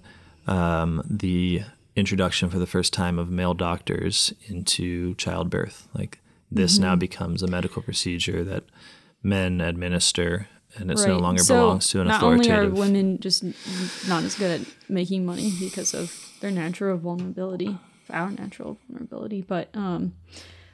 um, 0.46 1.02
the 1.08 1.62
introduction 1.96 2.50
for 2.50 2.58
the 2.58 2.66
first 2.66 2.92
time 2.92 3.18
of 3.18 3.30
male 3.30 3.54
doctors 3.54 4.32
into 4.46 5.14
childbirth. 5.14 5.88
Like 5.94 6.20
this 6.50 6.78
now 6.78 6.96
becomes 6.96 7.42
a 7.42 7.46
medical 7.46 7.82
procedure 7.82 8.44
that 8.44 8.64
men 9.22 9.60
administer, 9.60 10.48
and 10.76 10.90
it 10.90 10.98
no 11.06 11.18
longer 11.18 11.42
So, 11.42 11.54
belongs 11.54 11.88
to 11.88 12.00
an 12.00 12.08
not 12.08 12.22
only 12.22 12.50
are 12.50 12.68
women 12.68 13.18
just 13.20 13.42
not 14.06 14.24
as 14.24 14.34
good 14.34 14.60
at 14.60 14.66
making 14.88 15.24
money 15.24 15.52
because 15.58 15.94
of 15.94 16.32
their 16.40 16.50
natural 16.50 16.98
vulnerability, 16.98 17.78
our 18.10 18.30
natural 18.30 18.78
vulnerability, 18.88 19.42
but 19.42 19.68
um, 19.74 20.14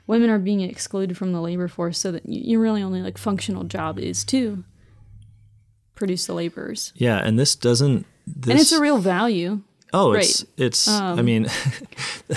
women 0.07 0.31
are 0.31 0.39
being 0.39 0.61
excluded 0.61 1.17
from 1.17 1.33
the 1.33 1.41
labor 1.41 1.69
force 1.69 1.99
so 1.99 2.11
that 2.13 2.23
your 2.27 2.61
really 2.61 2.83
only 2.83 3.03
like 3.03 3.19
functional 3.19 3.65
job 3.65 3.99
is 3.99 4.25
to 4.25 4.65
produce 5.95 6.27
the 6.27 6.35
laborers, 6.35 6.93
yeah, 6.97 7.19
and 7.19 7.39
this 7.39 7.55
doesn't. 7.55 8.07
This, 8.27 8.51
and 8.53 8.61
it's 8.61 8.73
a 8.73 8.81
real 8.81 8.99
value. 8.99 9.61
Oh, 9.93 10.13
Right. 10.15 10.23
it's 10.25 10.45
it's. 10.57 10.89
I 10.89 11.21
mean, 11.23 11.43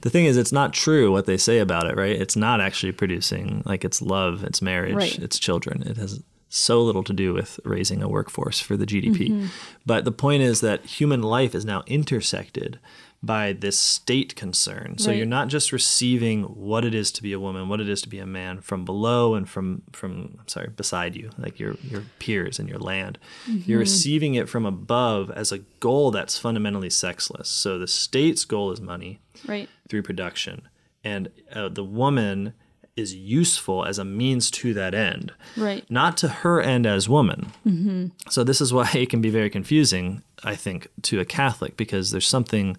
the 0.00 0.10
thing 0.10 0.24
is, 0.26 0.36
it's 0.36 0.52
not 0.52 0.72
true 0.72 1.12
what 1.12 1.26
they 1.26 1.36
say 1.36 1.58
about 1.58 1.86
it, 1.86 1.96
right? 1.96 2.14
It's 2.20 2.36
not 2.36 2.60
actually 2.60 2.92
producing 2.92 3.62
like 3.64 3.84
it's 3.84 4.02
love, 4.02 4.42
it's 4.44 4.60
marriage, 4.60 4.94
Right. 4.94 5.18
it's 5.18 5.38
children. 5.38 5.82
It 5.82 5.96
has 5.96 6.22
so 6.48 6.82
little 6.82 7.04
to 7.04 7.12
do 7.14 7.32
with 7.32 7.58
raising 7.64 8.02
a 8.02 8.08
workforce 8.08 8.60
for 8.60 8.76
the 8.76 8.84
GDP. 8.84 9.48
But 9.86 10.04
the 10.04 10.12
point 10.12 10.42
is 10.42 10.60
that 10.60 10.84
human 10.84 11.22
life 11.22 11.54
is 11.54 11.64
now 11.64 11.82
intersected 11.86 12.78
by 13.24 13.52
this 13.52 13.78
state 13.78 14.34
concern. 14.34 14.98
So 14.98 15.08
Right. 15.10 15.16
you're 15.16 15.26
not 15.26 15.46
just 15.48 15.70
receiving 15.70 16.42
what 16.42 16.84
it 16.84 16.92
is 16.92 17.12
to 17.12 17.22
be 17.22 17.32
a 17.32 17.38
woman, 17.38 17.68
what 17.68 17.80
it 17.80 17.88
is 17.88 18.02
to 18.02 18.08
be 18.08 18.18
a 18.18 18.26
man 18.26 18.60
from 18.60 18.84
below 18.84 19.34
and 19.34 19.48
from 19.48 19.82
from 19.92 20.36
I'm 20.40 20.48
sorry, 20.48 20.70
beside 20.76 21.14
you, 21.14 21.30
like 21.38 21.60
your 21.60 21.76
your 21.88 22.02
peers 22.18 22.58
and 22.58 22.68
your 22.68 22.78
land. 22.80 23.18
You're 23.46 23.78
receiving 23.78 24.34
it 24.34 24.48
from 24.48 24.66
above 24.66 25.30
as 25.30 25.52
a 25.52 25.58
goal 25.78 26.10
that's 26.10 26.36
fundamentally 26.38 26.90
sexless. 26.90 27.48
So 27.48 27.78
the 27.78 27.86
state's 27.86 28.44
goal 28.44 28.72
is 28.72 28.80
money 28.80 29.20
Right. 29.46 29.68
through 29.88 30.02
production, 30.02 30.62
and 31.04 31.28
uh, 31.54 31.68
the 31.68 31.84
woman 31.84 32.54
is 32.94 33.14
useful 33.14 33.84
as 33.86 33.98
a 33.98 34.04
means 34.04 34.50
to 34.50 34.74
that 34.74 34.94
end, 34.94 35.32
Right. 35.56 35.88
not 35.90 36.16
to 36.18 36.28
her 36.28 36.60
end 36.60 36.86
as 36.86 37.08
woman. 37.08 37.50
Mm-hmm. 37.66 38.08
So 38.28 38.44
this 38.44 38.60
is 38.60 38.70
why 38.72 38.90
it 38.94 39.08
can 39.08 39.22
be 39.22 39.30
very 39.30 39.48
confusing, 39.48 40.22
I 40.44 40.56
think, 40.56 40.88
to 41.02 41.18
a 41.20 41.24
Catholic 41.24 41.76
because 41.78 42.10
there's 42.10 42.28
something 42.28 42.76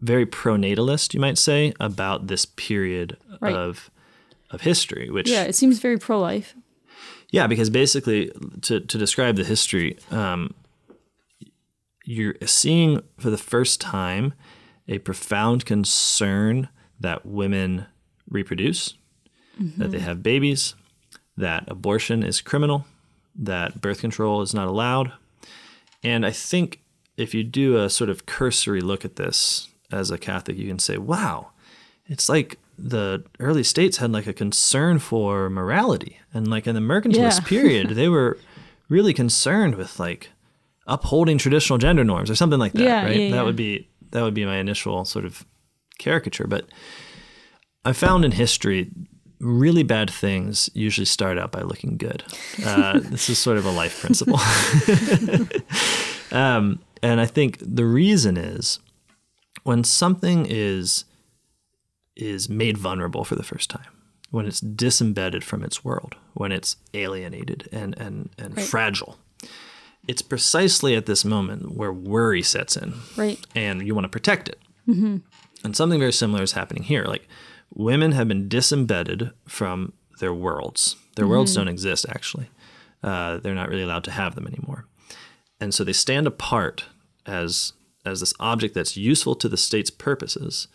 very 0.00 0.26
pronatalist, 0.26 1.14
you 1.14 1.20
might 1.20 1.38
say, 1.38 1.72
about 1.80 2.26
this 2.26 2.44
period 2.46 3.16
Right. 3.40 3.54
of 3.54 3.90
of 4.50 4.60
history, 4.60 5.10
which 5.10 5.28
Yeah, 5.28 5.42
it 5.44 5.54
seems 5.56 5.78
very 5.80 5.98
pro 5.98 6.20
life. 6.20 6.54
yeah, 7.30 7.46
because 7.48 7.70
basically, 7.70 8.30
to, 8.62 8.80
to 8.80 8.98
describe 8.98 9.34
the 9.36 9.42
history, 9.44 9.98
um, 10.12 10.54
you're 12.04 12.34
seeing 12.46 13.00
for 13.18 13.30
the 13.30 13.38
first 13.38 13.80
time 13.80 14.34
a 14.86 14.98
profound 14.98 15.64
concern 15.64 16.68
that 17.00 17.24
women 17.26 17.86
reproduce, 18.28 18.94
that 19.58 19.90
they 19.90 19.98
have 20.00 20.22
babies, 20.22 20.74
that 21.36 21.64
abortion 21.68 22.22
is 22.22 22.40
criminal, 22.40 22.86
that 23.34 23.80
birth 23.80 24.00
control 24.00 24.42
is 24.42 24.54
not 24.54 24.68
allowed. 24.68 25.12
And 26.02 26.24
I 26.26 26.30
think 26.30 26.80
if 27.16 27.34
you 27.34 27.42
do 27.42 27.76
a 27.78 27.88
sort 27.90 28.10
of 28.10 28.26
cursory 28.26 28.80
look 28.80 29.04
at 29.04 29.16
this 29.16 29.68
as 29.94 30.10
a 30.10 30.18
Catholic, 30.18 30.56
you 30.58 30.66
can 30.68 30.78
say, 30.78 30.96
wow, 30.98 31.50
it's 32.06 32.28
like 32.28 32.58
the 32.78 33.24
early 33.38 33.62
states 33.62 33.98
had 33.98 34.10
like 34.12 34.26
a 34.26 34.32
concern 34.32 34.98
for 34.98 35.48
morality. 35.48 36.18
And 36.34 36.48
like 36.48 36.66
in 36.66 36.74
the 36.74 36.80
mercantilist 36.80 37.40
Yeah. 37.42 37.46
period, 37.54 37.90
they 37.90 38.08
were 38.08 38.36
really 38.88 39.14
concerned 39.14 39.74
with 39.76 39.98
like 40.00 40.30
upholding 40.86 41.38
traditional 41.38 41.78
gender 41.78 42.04
norms 42.04 42.28
or 42.30 42.34
something 42.34 42.58
like 42.58 42.72
that, 42.72 42.82
Yeah, 42.84 43.04
right? 43.04 43.20
yeah, 43.20 43.30
that 43.36 43.44
would 43.44 43.56
be 43.56 43.88
that 44.10 44.22
would 44.22 44.34
be 44.34 44.44
my 44.44 44.58
initial 44.58 45.04
sort 45.04 45.24
of 45.24 45.44
caricature. 45.98 46.46
But 46.46 46.66
I 47.84 47.92
found 47.92 48.24
in 48.24 48.32
history 48.32 48.90
really 49.40 49.82
bad 49.82 50.10
things 50.10 50.70
usually 50.74 51.04
start 51.04 51.38
out 51.38 51.52
by 51.52 51.62
looking 51.62 51.96
good. 51.96 52.22
Uh, 52.64 52.98
this 53.12 53.28
is 53.28 53.38
sort 53.38 53.58
of 53.58 53.66
a 53.66 53.70
life 53.70 54.00
principle. 54.00 54.38
um, 56.32 56.80
And 57.02 57.20
I 57.20 57.26
think 57.26 57.58
the 57.60 57.84
reason 57.84 58.36
is 58.36 58.78
when 59.64 59.82
something 59.84 60.46
is 60.48 61.04
is 62.16 62.48
made 62.48 62.78
vulnerable 62.78 63.24
for 63.24 63.34
the 63.34 63.42
first 63.42 63.68
time, 63.70 63.88
when 64.30 64.46
it's 64.46 64.60
disembedded 64.60 65.42
from 65.42 65.64
its 65.64 65.84
world, 65.84 66.14
when 66.34 66.52
it's 66.52 66.76
alienated 66.94 67.68
and 67.72 67.98
and, 67.98 68.30
and 68.38 68.56
Right. 68.56 68.66
fragile. 68.66 69.18
It's 70.06 70.22
precisely 70.22 70.94
at 70.96 71.06
this 71.06 71.24
moment 71.24 71.72
where 71.74 71.92
worry 71.92 72.42
sets 72.42 72.76
in 72.76 72.94
Right. 73.16 73.38
and 73.54 73.86
you 73.86 73.94
want 73.94 74.04
to 74.04 74.08
protect 74.10 74.48
it. 74.48 74.58
And 74.86 75.74
something 75.74 75.98
very 75.98 76.12
similar 76.12 76.42
is 76.42 76.52
happening 76.52 76.82
here. 76.82 77.04
Like 77.04 77.26
women 77.74 78.12
have 78.12 78.28
been 78.28 78.48
disembedded 78.50 79.30
from 79.48 79.94
their 80.20 80.34
worlds. 80.34 80.96
Their 81.16 81.26
worlds 81.26 81.54
don't 81.54 81.68
exist, 81.68 82.04
actually. 82.08 82.48
Uh, 83.02 83.38
they're 83.38 83.54
not 83.54 83.70
really 83.70 83.82
allowed 83.82 84.04
to 84.04 84.10
have 84.10 84.34
them 84.34 84.46
anymore. 84.46 84.84
And 85.58 85.72
so 85.72 85.82
they 85.84 85.92
stand 85.94 86.26
apart 86.26 86.84
as 87.24 87.72
as 88.04 88.20
this 88.20 88.34
object 88.40 88.74
that's 88.74 88.96
useful 88.96 89.34
to 89.36 89.48
the 89.48 89.56
state's 89.56 89.90
purposes. 89.90 90.68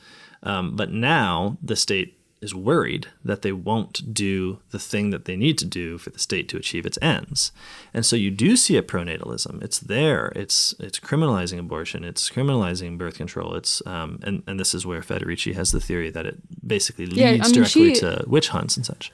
Um, 0.44 0.76
but 0.76 0.92
now 0.92 1.58
the 1.62 1.76
state 1.76 2.16
is 2.42 2.56
worried 2.56 3.08
that 3.26 3.42
they 3.42 3.52
won't 3.52 4.14
do 4.14 4.60
the 4.72 4.80
thing 4.80 5.10
that 5.10 5.26
they 5.26 5.36
need 5.36 5.58
to 5.58 5.66
do 5.66 5.98
for 5.98 6.10
the 6.10 6.20
state 6.20 6.48
to 6.48 6.56
achieve 6.56 6.86
its 6.86 6.98
ends. 7.02 7.52
And 7.94 8.06
so 8.06 8.16
you 8.16 8.32
do 8.32 8.56
see 8.56 8.78
a 8.78 8.82
pronatalism. 8.82 9.62
It's 9.62 9.80
there. 9.80 10.32
It's 10.38 10.74
it's 10.80 11.00
criminalizing 11.02 11.60
abortion. 11.60 12.06
It's 12.06 12.30
criminalizing 12.30 12.98
birth 12.98 13.18
control. 13.18 13.56
It's 13.56 13.86
um, 13.86 14.20
and 14.24 14.44
and 14.48 14.58
this 14.58 14.74
is 14.74 14.86
where 14.86 15.02
Federici 15.02 15.54
has 15.54 15.72
the 15.72 15.82
theory 15.82 16.10
that 16.12 16.26
it 16.26 16.38
basically 16.66 17.08
leads 17.08 17.18
Yeah, 17.20 17.30
I 17.32 17.32
mean, 17.40 17.52
directly 17.52 17.94
she- 17.96 18.00
to 18.00 18.24
witch 18.26 18.50
hunts 18.50 18.78
and 18.78 18.86
such. 18.86 19.12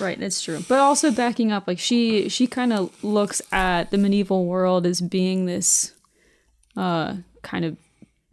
Right, 0.00 0.18
that's 0.18 0.40
true. 0.40 0.64
But 0.68 0.78
also 0.78 1.10
backing 1.10 1.50
up, 1.52 1.66
like 1.66 1.78
she 1.80 2.28
she 2.28 2.46
kind 2.46 2.72
of 2.72 3.04
looks 3.04 3.42
at 3.52 3.90
the 3.90 3.98
medieval 3.98 4.46
world 4.46 4.86
as 4.86 5.00
being 5.00 5.46
this 5.46 5.92
uh 6.78 7.16
kind 7.42 7.64
of 7.64 7.76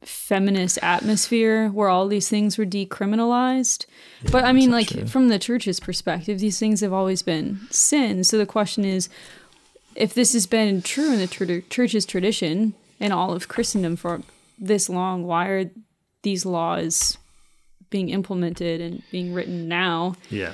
feminist 0.03 0.77
atmosphere 0.83 1.69
where 1.69 1.89
all 1.89 2.07
these 2.07 2.29
things 2.29 2.57
were 2.59 2.65
decriminalized. 2.65 3.85
but 4.31 4.43
I 4.43 4.51
mean 4.51 4.69
like 4.71 4.87
true. 4.89 5.07
from 5.07 5.29
the 5.29 5.39
church's 5.39 5.79
perspective, 5.79 6.39
these 6.39 6.59
things 6.59 6.81
have 6.81 6.93
always 6.93 7.21
been 7.23 7.59
sin. 7.71 8.23
So 8.23 8.37
the 8.37 8.45
question 8.45 8.85
is 8.85 9.09
if 9.95 10.13
this 10.13 10.33
has 10.33 10.45
been 10.45 10.81
true 10.83 11.11
in 11.13 11.19
the 11.19 11.27
tr- 11.27 11.67
church's 11.69 12.05
tradition 12.05 12.75
and 12.99 13.11
all 13.13 13.33
of 13.33 13.47
Christendom 13.47 13.95
for 13.95 14.21
this 14.59 14.89
long, 14.89 15.23
why 15.25 15.47
are 15.47 15.71
these 16.21 16.45
laws 16.45 17.17
being 17.89 18.09
implemented 18.09 18.81
and 18.81 19.01
being 19.11 19.33
written 19.33 19.67
now 19.67 20.15
Yeah. 20.29 20.53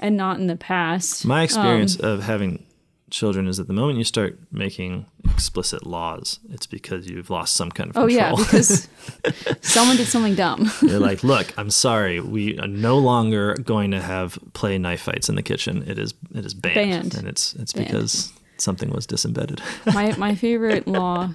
and 0.00 0.16
not 0.16 0.38
in 0.40 0.46
the 0.46 0.56
past? 0.56 1.24
My 1.26 1.42
experience 1.42 1.98
Um, 2.00 2.08
of 2.08 2.22
having 2.22 2.64
children 3.10 3.46
is 3.48 3.58
at 3.60 3.66
the 3.66 3.72
moment 3.72 3.98
you 3.98 4.04
start 4.04 4.38
making 4.52 5.06
explicit 5.30 5.86
laws, 5.86 6.40
it's 6.50 6.66
because 6.66 7.08
you've 7.08 7.30
lost 7.30 7.54
some 7.54 7.70
kind 7.70 7.90
of 7.90 7.96
Oh 7.96 8.06
control. 8.06 8.16
yeah, 8.16 8.34
because 8.36 8.88
someone 9.62 9.96
did 9.96 10.06
something 10.06 10.34
dumb. 10.34 10.70
You're 10.82 10.98
like, 11.00 11.22
look, 11.24 11.52
I'm 11.58 11.70
sorry, 11.70 12.20
we 12.20 12.58
are 12.58 12.66
no 12.68 12.98
longer 12.98 13.54
going 13.54 13.90
to 13.92 14.00
have 14.00 14.38
play 14.52 14.78
knife 14.78 15.02
fights 15.02 15.28
in 15.28 15.34
the 15.36 15.42
kitchen. 15.42 15.82
It 15.86 15.98
is 15.98 16.14
it 16.34 16.44
is 16.44 16.54
banned, 16.54 16.74
Banned. 16.90 17.14
and 17.16 17.26
it's 17.28 17.54
it's 17.54 17.72
Banned. 17.72 17.86
because 17.88 18.32
something 18.58 18.90
was 18.90 19.06
disembedded. 19.06 19.60
my 19.94 20.14
my 20.16 20.34
favorite 20.34 20.86
law 20.98 21.30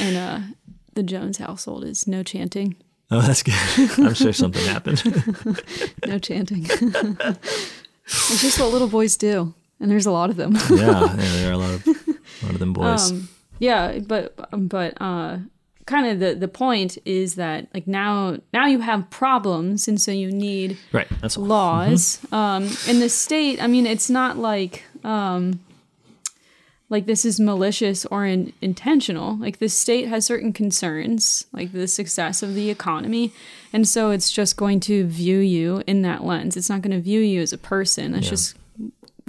in 0.00 0.16
uh, 0.16 0.42
the 0.94 1.02
Jones 1.02 1.38
household 1.38 1.84
is 1.84 2.06
no 2.06 2.22
chanting. 2.22 2.76
oh, 3.10 3.20
that's 3.22 3.42
good. 3.42 3.54
I'm 3.98 4.14
sure 4.14 4.32
something 4.32 4.64
happened. 4.66 5.02
No 6.06 6.18
chanting. 6.18 6.66
it's 6.68 8.40
just 8.42 8.58
what 8.60 8.72
little 8.72 8.88
boys 8.88 9.16
do, 9.16 9.54
and 9.80 9.90
there's 9.90 10.06
a 10.06 10.12
lot 10.12 10.30
of 10.30 10.36
them. 10.36 10.52
yeah, 10.70 10.76
yeah, 10.76 11.16
there 11.16 11.50
are 11.50 11.54
a 11.54 11.58
lot 11.58 11.74
of 11.74 11.86
a 11.88 12.46
lot 12.46 12.52
of 12.54 12.58
them 12.58 12.72
boys. 12.72 13.10
Um, 13.10 13.28
yeah, 13.58 13.98
but 13.98 14.34
but 14.52 14.94
uh, 15.00 15.38
kind 15.86 16.06
of 16.06 16.20
the 16.20 16.34
the 16.34 16.48
point 16.48 16.98
is 17.04 17.34
that 17.34 17.66
like 17.74 17.86
now 17.86 18.38
now 18.52 18.66
you 18.66 18.80
have 18.80 19.10
problems, 19.10 19.88
and 19.88 20.00
so 20.00 20.10
you 20.12 20.30
need 20.30 20.78
right, 20.92 21.08
that's 21.20 21.36
all. 21.36 21.44
laws. 21.44 22.20
Um, 22.32 22.64
in 22.88 23.00
the 23.00 23.08
state, 23.08 23.62
I 23.62 23.66
mean, 23.66 23.86
it's 23.86 24.08
not 24.10 24.38
like 24.38 24.84
um, 25.04 25.60
like 26.88 27.06
this 27.06 27.24
is 27.24 27.38
malicious 27.38 28.04
or 28.06 28.26
in, 28.26 28.52
intentional. 28.60 29.36
Like 29.36 29.58
the 29.58 29.68
state 29.68 30.08
has 30.08 30.24
certain 30.26 30.52
concerns, 30.52 31.46
like 31.52 31.72
the 31.72 31.86
success 31.86 32.42
of 32.42 32.54
the 32.54 32.70
economy, 32.70 33.32
and 33.72 33.86
so 33.86 34.10
it's 34.10 34.30
just 34.32 34.56
going 34.56 34.80
to 34.80 35.04
view 35.06 35.38
you 35.38 35.82
in 35.86 36.02
that 36.02 36.24
lens. 36.24 36.56
It's 36.56 36.68
not 36.70 36.82
going 36.82 36.96
to 36.96 37.00
view 37.00 37.20
you 37.20 37.42
as 37.42 37.52
a 37.52 37.58
person. 37.58 38.12
That's 38.12 38.24
Yeah. 38.26 38.30
just 38.30 38.56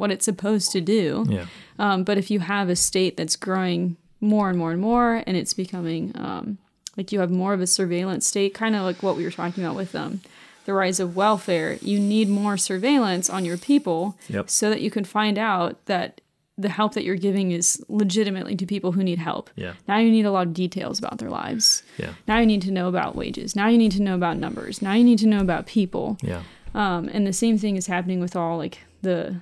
what 0.02 0.12
it's 0.12 0.26
supposed 0.26 0.72
to 0.72 0.82
do. 0.82 1.26
Yeah, 1.30 1.46
Um, 1.80 2.04
but 2.04 2.18
if 2.18 2.30
you 2.32 2.40
have 2.42 2.68
a 2.70 2.76
state 2.76 3.16
that's 3.18 3.36
growing 3.36 3.98
more 4.20 4.50
and 4.50 4.58
more 4.58 4.72
and 4.72 4.82
more, 4.82 5.24
and 5.28 5.38
it's 5.38 5.54
becoming 5.54 6.12
um, 6.16 6.58
like 6.98 7.12
you 7.12 7.20
have 7.22 7.32
more 7.32 7.54
of 7.54 7.62
a 7.62 7.68
surveillance 7.68 8.26
state, 8.28 8.54
kind 8.54 8.76
of 8.76 8.82
like 8.84 9.02
what 9.04 9.16
we 9.16 9.24
were 9.24 9.32
talking 9.32 9.64
about 9.64 9.76
with 9.76 9.94
um, 9.96 10.22
the 10.66 10.74
rise 10.74 11.00
of 11.00 11.16
welfare, 11.16 11.78
you 11.82 11.98
need 12.00 12.28
more 12.30 12.58
surveillance 12.58 13.30
on 13.30 13.46
your 13.46 13.58
people 13.58 14.18
Yep. 14.30 14.50
so 14.50 14.70
that 14.72 14.82
you 14.82 14.92
can 14.92 15.04
find 15.06 15.38
out 15.38 15.86
that 15.86 16.22
the 16.58 16.70
help 16.70 16.94
that 16.94 17.04
you're 17.04 17.16
giving 17.30 17.52
is 17.52 17.84
legitimately 17.88 18.56
to 18.56 18.66
people 18.68 18.92
who 18.92 19.04
need 19.04 19.18
help. 19.20 19.50
Yeah. 19.56 19.74
Now 19.88 19.98
you 19.98 20.12
need 20.12 20.26
a 20.26 20.32
lot 20.32 20.46
of 20.48 20.54
details 20.54 21.00
about 21.00 21.18
their 21.18 21.30
lives. 21.30 21.82
yeah, 21.98 22.14
Now 22.28 22.38
you 22.40 22.46
need 22.46 22.62
to 22.64 22.72
know 22.72 22.88
about 22.88 23.16
wages. 23.16 23.56
Now 23.56 23.68
you 23.70 23.78
need 23.78 23.94
to 23.94 24.02
know 24.02 24.16
about 24.16 24.38
numbers. 24.38 24.82
Now 24.82 24.94
you 24.94 25.04
need 25.04 25.20
to 25.20 25.28
know 25.28 25.40
about 25.42 25.66
people. 25.66 26.18
yeah, 26.22 26.44
Um, 26.76 27.10
and 27.14 27.26
the 27.26 27.34
same 27.34 27.58
thing 27.58 27.78
is 27.78 27.88
happening 27.88 28.20
with 28.20 28.36
all 28.36 28.58
like 28.58 28.78
the 29.02 29.38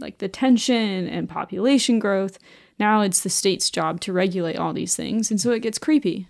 like 0.00 0.18
the 0.18 0.28
tension 0.28 1.08
and 1.08 1.28
population 1.28 1.98
growth. 1.98 2.38
Now 2.78 3.02
it's 3.02 3.20
the 3.20 3.28
state's 3.30 3.70
job 3.70 4.00
to 4.02 4.12
regulate 4.12 4.56
all 4.56 4.72
these 4.72 4.96
things, 4.96 5.30
and 5.30 5.40
so 5.40 5.50
it 5.52 5.60
gets 5.60 5.78
creepy. 5.78 6.26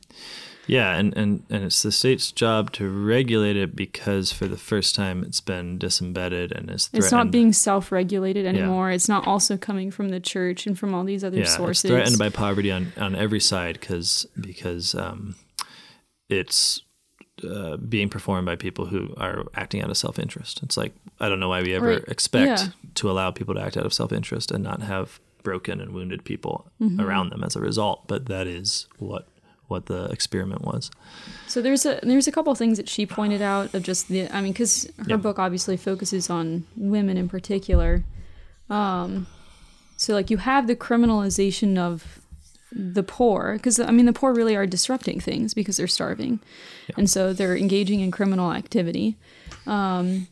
yeah. 0.66 0.97
And 0.97 1.16
and 1.16 1.43
and 1.49 1.64
it's 1.64 1.83
the 1.83 1.93
state's 1.93 2.33
job 2.33 2.73
to 2.73 2.89
regulate 2.89 3.57
it 3.57 3.77
because 3.77 4.33
for 4.33 4.47
the 4.47 4.57
first 4.57 4.95
time 4.95 5.23
it's 5.23 5.41
been 5.41 5.79
disembedded 5.79 6.53
and 6.53 6.71
is 6.71 6.87
threatened. 6.89 7.05
It's 7.05 7.12
not 7.12 7.31
being 7.31 7.53
self-regulated 7.53 8.47
anymore. 8.47 8.91
It's 8.91 9.09
not 9.09 9.27
also 9.27 9.57
coming 9.57 9.91
from 9.91 10.09
the 10.09 10.21
church 10.21 10.66
and 10.66 10.79
from 10.79 10.95
all 10.95 11.05
these 11.05 11.23
other 11.25 11.39
yeah, 11.39 11.45
sources. 11.45 11.85
it's 11.85 11.93
threatened 11.93 12.18
by 12.18 12.29
poverty 12.31 12.71
on, 12.73 12.93
on 12.97 13.14
every 13.14 13.41
side 13.41 13.79
because 13.81 14.27
because 14.41 14.95
um, 14.95 15.37
it's 16.29 16.83
uh, 17.49 17.77
being 17.77 18.09
performed 18.09 18.47
by 18.47 18.57
people 18.57 18.87
who 18.87 19.14
are 19.16 19.45
acting 19.55 19.83
out 19.83 19.91
of 19.91 19.97
self 19.97 20.18
interest. 20.18 20.61
It's 20.62 20.77
like 20.77 20.93
I 21.21 21.29
don't 21.29 21.41
know 21.41 21.49
why 21.49 21.62
we 21.62 21.75
ever 21.75 21.87
Right. 21.87 22.05
expect 22.09 22.47
Yeah. 22.62 22.68
to 22.97 23.11
allow 23.11 23.31
people 23.31 23.55
to 23.55 23.61
act 23.61 23.77
out 23.77 23.87
of 23.87 23.93
self 23.93 24.12
interest 24.12 24.51
and 24.51 24.64
not 24.64 24.83
have 24.83 25.21
broken 25.43 25.81
and 25.81 25.93
wounded 25.93 26.25
people 26.25 26.71
Mm-hmm. 26.81 27.01
around 27.01 27.31
them 27.31 27.43
as 27.45 27.57
a 27.57 27.61
result. 27.61 28.07
But 28.09 28.27
that 28.27 28.47
is 28.47 28.87
what 28.99 29.27
what 29.68 29.87
the 29.87 30.07
experiment 30.07 30.62
was. 30.62 30.91
So 31.47 31.62
there's 31.62 31.87
a 31.87 32.01
there's 32.03 32.27
a 32.27 32.33
couple 32.33 32.53
things 32.57 32.77
that 32.77 32.89
she 32.89 33.07
pointed 33.07 33.41
out 33.41 33.73
of 33.75 33.83
just 33.85 34.09
the 34.09 34.29
I 34.35 34.41
mean 34.41 34.53
because 34.53 34.87
her 34.99 35.05
Yeah. 35.11 35.16
book 35.16 35.39
obviously 35.39 35.77
focuses 35.77 36.29
on 36.29 36.64
women 36.77 37.16
in 37.16 37.29
particular. 37.29 38.03
Um, 38.68 39.27
so 39.97 40.14
like 40.14 40.31
you 40.31 40.39
have 40.39 40.66
the 40.66 40.75
criminalization 40.77 41.79
of 41.79 42.18
the 42.73 43.03
poor 43.03 43.55
because 43.55 43.79
I 43.81 43.91
mean 43.91 44.07
the 44.07 44.12
poor 44.12 44.33
really 44.33 44.57
are 44.57 44.66
disrupting 44.66 45.21
things 45.21 45.55
because 45.55 45.77
they're 45.77 45.87
starving, 45.89 46.41
and 46.97 47.09
so 47.11 47.33
they're 47.33 47.57
engaging 47.57 48.01
in 48.01 48.11
criminal 48.11 48.53
activity. 48.53 49.16
Um, 49.66 50.27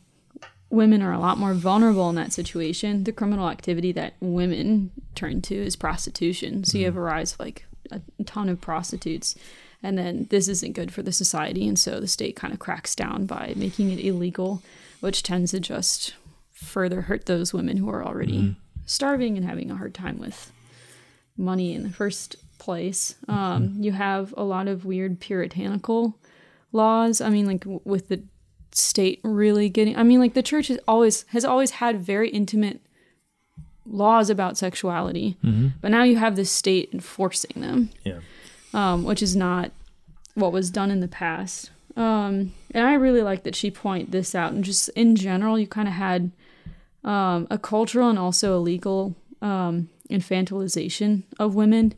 women 0.69 1.01
are 1.01 1.13
a 1.13 1.19
lot 1.19 1.37
more 1.37 1.53
vulnerable 1.53 2.09
in 2.09 2.15
that 2.15 2.33
situation. 2.33 3.03
The 3.03 3.11
criminal 3.11 3.49
activity 3.49 3.91
that 3.93 4.13
women 4.19 4.91
turn 5.15 5.41
to 5.43 5.55
is 5.55 5.75
prostitution. 5.75 6.63
So 6.63 6.77
you 6.77 6.83
mm-hmm. 6.83 6.95
have 6.95 6.97
a 6.97 7.01
rise 7.01 7.33
of 7.33 7.39
like 7.39 7.65
a 7.91 8.01
ton 8.25 8.49
of 8.49 8.61
prostitutes. 8.61 9.35
And 9.81 9.97
then 9.97 10.27
this 10.29 10.47
isn't 10.47 10.73
good 10.73 10.93
for 10.93 11.01
the 11.01 11.11
society. 11.11 11.67
And 11.67 11.79
so 11.79 11.99
the 11.99 12.07
state 12.07 12.35
kind 12.35 12.53
of 12.53 12.59
cracks 12.59 12.95
down 12.95 13.25
by 13.25 13.53
making 13.55 13.91
it 13.91 13.99
illegal, 13.99 14.61
which 14.99 15.23
tends 15.23 15.51
to 15.51 15.59
just 15.59 16.13
further 16.51 17.01
hurt 17.01 17.25
those 17.25 17.53
women 17.53 17.77
who 17.77 17.89
are 17.89 18.05
already 18.05 18.39
mm-hmm. 18.39 18.59
starving 18.85 19.37
and 19.37 19.45
having 19.45 19.71
a 19.71 19.77
hard 19.77 19.93
time 19.93 20.19
with 20.19 20.51
money 21.37 21.73
in 21.73 21.83
the 21.83 21.89
first 21.89 22.35
place. 22.59 23.15
Mm-hmm. 23.27 23.39
Um, 23.39 23.75
You 23.79 23.93
have 23.93 24.33
a 24.37 24.43
lot 24.43 24.67
of 24.67 24.85
weird 24.85 25.19
puritanical 25.19 26.17
laws. 26.71 27.21
I 27.21 27.29
mean, 27.29 27.47
like 27.47 27.61
w- 27.61 27.81
with 27.85 28.09
the 28.09 28.21
state 28.71 29.19
really 29.23 29.69
getting. 29.69 29.95
I 29.97 30.03
mean, 30.03 30.19
like 30.19 30.33
the 30.33 30.43
church 30.43 30.67
has 30.67 30.79
always 30.87 31.23
has 31.29 31.43
always 31.45 31.71
had 31.71 31.99
very 32.01 32.29
intimate 32.29 32.79
laws 33.85 34.29
about 34.29 34.57
sexuality, 34.57 35.35
but 35.81 35.89
now 35.89 36.03
you 36.03 36.17
have 36.17 36.35
the 36.35 36.45
state 36.45 36.89
enforcing 36.93 37.61
them, 37.61 37.89
Yeah. 38.05 38.19
um, 38.73 39.03
which 39.03 39.23
is 39.23 39.35
not 39.35 39.71
what 40.35 40.51
was 40.51 40.69
done 40.69 40.91
in 40.91 40.99
the 40.99 41.07
past. 41.07 41.71
Um, 41.95 42.53
and 42.71 42.85
I 42.85 42.93
really 42.93 43.23
like 43.23 43.43
that 43.43 43.55
she 43.55 43.71
point 43.71 44.11
this 44.11 44.35
out. 44.35 44.53
And 44.53 44.63
just 44.63 44.89
in 44.89 45.15
general, 45.15 45.57
you 45.57 45.65
kind 45.67 45.87
of 45.87 45.95
had 45.95 46.31
um, 47.03 47.47
a 47.49 47.57
cultural 47.57 48.09
and 48.09 48.19
also 48.19 48.55
a 48.55 48.59
legal 48.61 49.15
um, 49.41 49.89
infantilization 50.09 51.23
of 51.39 51.55
women. 51.55 51.93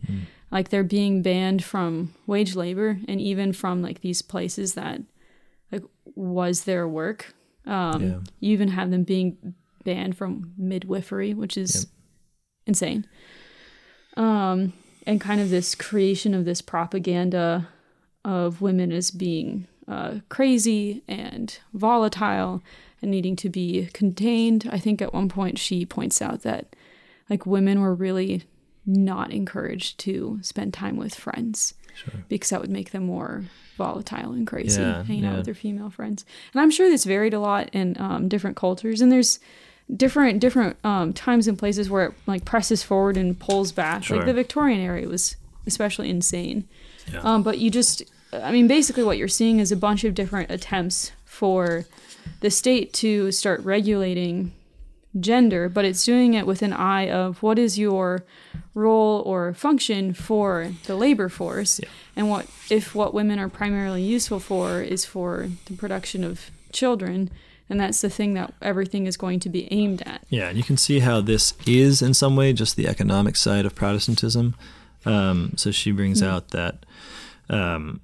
Like 0.50 0.70
they're 0.70 0.84
being 0.84 1.22
banned 1.22 1.64
from 1.64 2.14
wage 2.26 2.56
labor 2.56 3.00
and 3.08 3.20
even 3.20 3.52
from 3.54 3.82
like 3.82 4.00
these 4.02 4.22
places 4.22 4.74
that 4.76 5.02
was 6.16 6.64
their 6.64 6.88
work. 6.88 7.34
Um, 7.66 8.02
Yeah. 8.02 8.20
You 8.40 8.52
even 8.54 8.70
have 8.70 8.92
them 8.92 9.04
being 9.04 9.56
banned 9.84 10.16
from 10.18 10.54
midwifery, 10.58 11.34
which 11.34 11.58
is 11.58 11.88
insane. 12.66 13.06
Um, 14.18 14.74
and 15.08 15.20
kind 15.20 15.42
of 15.42 15.50
this 15.50 15.74
creation 15.76 16.34
of 16.34 16.46
this 16.46 16.62
propaganda 16.62 17.68
of 18.24 18.62
women 18.62 18.92
as 18.92 19.10
being 19.12 19.68
uh, 19.88 20.20
crazy 20.30 21.04
and 21.08 21.58
volatile 21.74 22.62
and 23.02 23.10
needing 23.10 23.36
to 23.38 23.50
be 23.50 23.90
contained. 23.94 24.70
I 24.72 24.78
think 24.78 25.02
at 25.02 25.14
one 25.14 25.28
point 25.30 25.58
she 25.58 25.86
points 25.86 26.22
out 26.22 26.44
that 26.44 26.76
like 27.30 27.46
women 27.46 27.82
were 27.82 27.96
really 27.96 28.44
not 28.86 29.32
encouraged 29.32 30.00
to 30.02 30.40
spend 30.42 30.74
time 30.74 30.98
with 30.98 31.16
friends 31.16 31.74
Sure. 31.96 32.24
because 32.30 32.50
that 32.50 32.62
would 32.62 32.70
make 32.70 32.92
them 32.92 33.04
more 33.06 33.44
volatile 33.82 34.32
and 34.34 34.46
crazy 34.46 34.82
Yeah, 34.82 35.04
hanging 35.04 35.26
out 35.26 35.38
with 35.38 35.46
their 35.46 35.56
female 35.56 35.90
friends. 35.90 36.26
And 36.54 36.62
I'm 36.62 36.72
sure 36.72 36.90
this 36.90 37.04
varied 37.04 37.34
a 37.34 37.40
lot 37.40 37.70
in 37.74 37.96
um, 38.00 38.28
different 38.28 38.56
cultures. 38.56 39.02
And 39.02 39.12
there's 39.12 39.40
different 39.96 40.40
different 40.40 40.78
um, 40.86 41.14
times 41.14 41.48
and 41.48 41.58
places 41.58 41.90
where 41.90 42.06
it 42.06 42.14
like 42.28 42.46
presses 42.46 42.84
forward 42.84 43.18
and 43.18 43.38
pulls 43.40 43.72
back. 43.72 44.04
Sure. 44.04 44.18
Like 44.18 44.26
the 44.26 44.34
Victorian 44.34 44.80
era 44.80 45.02
was 45.08 45.36
especially 45.66 46.10
insane. 46.10 46.68
Yeah. 47.12 47.22
Um, 47.22 47.44
but 47.44 47.58
you 47.58 47.70
just, 47.70 48.04
I 48.32 48.52
mean, 48.52 48.68
basically 48.68 49.04
what 49.04 49.18
you're 49.18 49.28
seeing 49.28 49.60
is 49.60 49.72
a 49.72 49.76
bunch 49.76 50.04
of 50.04 50.14
different 50.14 50.52
attempts 50.52 51.12
for 51.26 51.86
the 52.42 52.52
state 52.52 52.94
to 52.94 53.32
start 53.32 53.62
regulating 53.66 54.52
gender, 55.20 55.68
but 55.70 55.84
it's 55.86 56.04
doing 56.06 56.34
it 56.34 56.48
with 56.48 56.62
an 56.62 56.74
eye 56.74 57.10
of 57.10 57.44
what 57.44 57.60
is 57.60 57.78
your 57.78 58.24
role 58.74 59.22
or 59.26 59.54
function 59.54 60.14
for 60.14 60.72
the 60.86 60.96
labor 60.96 61.28
force, 61.30 61.80
Yeah. 61.84 61.90
and 62.16 62.30
what 62.30 62.48
if 62.70 62.96
what 62.96 63.14
women 63.14 63.38
are 63.40 63.50
primarily 63.50 64.04
useful 64.04 64.40
for 64.40 64.82
is 64.82 65.04
for 65.06 65.50
the 65.66 65.74
production 65.76 66.24
of 66.24 66.50
children, 66.72 67.30
and 67.70 67.80
that's 67.80 68.00
the 68.02 68.10
thing 68.10 68.34
that 68.36 68.54
everything 68.62 69.06
is 69.08 69.18
going 69.18 69.40
to 69.42 69.50
be 69.50 69.68
aimed 69.72 70.02
at. 70.04 70.24
Yeah, 70.30 70.48
and 70.48 70.58
you 70.58 70.64
can 70.64 70.78
see 70.78 71.00
how 71.00 71.20
this 71.22 71.54
is 71.68 72.02
in 72.02 72.14
some 72.14 72.36
way 72.38 72.54
just 72.54 72.76
the 72.78 72.88
economic 72.88 73.36
side 73.36 73.66
of 73.66 73.76
Protestantism. 73.76 74.56
Um, 75.06 75.54
so 75.58 75.72
she 75.72 75.92
brings 75.92 76.22
out 76.24 76.50
that 76.50 76.86
um, 77.50 78.00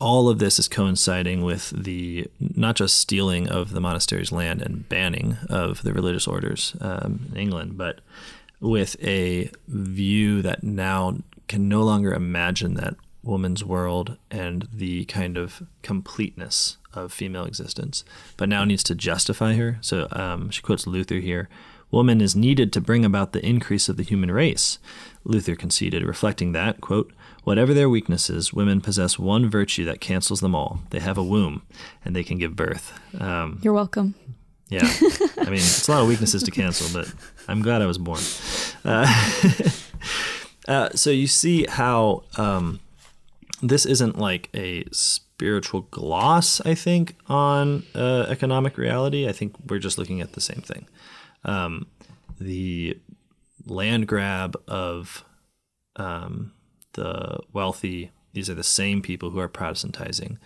all 0.00 0.28
of 0.28 0.38
this 0.38 0.58
is 0.58 0.68
coinciding 0.68 1.42
with 1.42 1.70
the 1.70 2.26
not 2.38 2.76
just 2.76 2.98
stealing 2.98 3.48
of 3.48 3.70
the 3.70 3.80
monastery's 3.80 4.32
land 4.32 4.60
and 4.62 4.88
banning 4.88 5.38
of 5.48 5.82
the 5.82 5.92
religious 5.92 6.26
orders 6.26 6.76
um, 6.80 7.26
in 7.30 7.36
England, 7.38 7.78
but 7.78 8.00
with 8.60 8.96
a 9.02 9.50
view 9.68 10.42
that 10.42 10.62
now 10.62 11.18
can 11.48 11.68
no 11.68 11.82
longer 11.82 12.12
imagine 12.12 12.74
that 12.74 12.96
woman's 13.22 13.64
world 13.64 14.16
and 14.30 14.68
the 14.72 15.04
kind 15.06 15.36
of 15.36 15.62
completeness 15.82 16.76
of 16.94 17.12
female 17.12 17.44
existence, 17.44 18.04
but 18.36 18.48
now 18.48 18.64
needs 18.64 18.82
to 18.84 18.94
justify 18.94 19.54
her. 19.54 19.78
So 19.80 20.08
um, 20.12 20.50
she 20.50 20.62
quotes 20.62 20.86
Luther 20.86 21.16
here 21.16 21.48
Woman 21.90 22.20
is 22.20 22.34
needed 22.34 22.72
to 22.72 22.80
bring 22.80 23.04
about 23.04 23.32
the 23.32 23.44
increase 23.46 23.88
of 23.88 23.96
the 23.96 24.02
human 24.02 24.30
race. 24.30 24.78
Luther 25.24 25.54
conceded, 25.54 26.02
reflecting 26.04 26.52
that, 26.52 26.80
quote, 26.80 27.12
Whatever 27.46 27.72
their 27.72 27.88
weaknesses, 27.88 28.52
women 28.52 28.80
possess 28.80 29.20
one 29.20 29.48
virtue 29.48 29.84
that 29.84 30.00
cancels 30.00 30.40
them 30.40 30.52
all. 30.52 30.80
They 30.90 30.98
have 30.98 31.16
a 31.16 31.22
womb, 31.22 31.62
and 32.04 32.16
they 32.16 32.24
can 32.24 32.38
give 32.38 32.56
birth. 32.56 32.92
Um, 33.20 33.60
You're 33.62 33.72
welcome. 33.72 34.16
yeah, 34.68 34.80
I 35.38 35.44
mean, 35.44 35.60
it's 35.60 35.86
a 35.86 35.92
lot 35.92 36.02
of 36.02 36.08
weaknesses 36.08 36.42
to 36.42 36.50
cancel, 36.50 36.88
but 36.92 37.14
I'm 37.46 37.62
glad 37.62 37.82
I 37.82 37.86
was 37.86 37.98
born. 37.98 38.18
Uh, 38.84 39.06
uh, 40.68 40.88
so 40.96 41.10
you 41.10 41.28
see 41.28 41.66
how 41.68 42.24
um, 42.36 42.80
this 43.62 43.86
isn't 43.86 44.18
like 44.18 44.50
a 44.52 44.82
spiritual 44.90 45.82
gloss, 45.92 46.60
I 46.62 46.74
think, 46.74 47.14
on 47.28 47.84
uh, 47.94 48.26
economic 48.28 48.76
reality. 48.76 49.28
I 49.28 49.32
think 49.32 49.54
we're 49.70 49.78
just 49.78 49.98
looking 49.98 50.20
at 50.20 50.32
the 50.32 50.40
same 50.40 50.62
thing. 50.62 50.88
Um, 51.44 51.86
the 52.40 52.98
land 53.66 54.08
grab 54.08 54.56
of 54.66 55.24
um, 55.94 56.50
the 56.96 57.38
wealthy, 57.52 58.10
these 58.32 58.50
are 58.50 58.54
the 58.54 58.64
same 58.64 59.00
people 59.00 59.30
who 59.30 59.38
are 59.38 59.48
Protestantizing. 59.48 60.36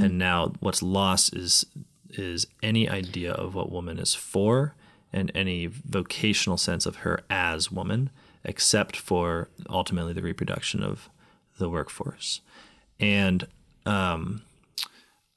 And 0.00 0.18
now 0.18 0.52
what's 0.60 0.82
lost 0.82 1.34
is 1.36 1.66
is 2.10 2.46
any 2.62 2.88
idea 2.88 3.32
of 3.32 3.54
what 3.54 3.70
woman 3.70 3.98
is 3.98 4.14
for 4.14 4.74
and 5.12 5.30
any 5.34 5.66
vocational 5.66 6.56
sense 6.56 6.86
of 6.86 6.96
her 6.96 7.20
as 7.28 7.70
woman, 7.70 8.08
except 8.44 8.96
for 8.96 9.50
ultimately 9.68 10.14
the 10.14 10.22
reproduction 10.22 10.82
of 10.82 11.10
the 11.58 11.68
workforce. 11.68 12.40
And 12.98 13.46
um, 13.84 14.42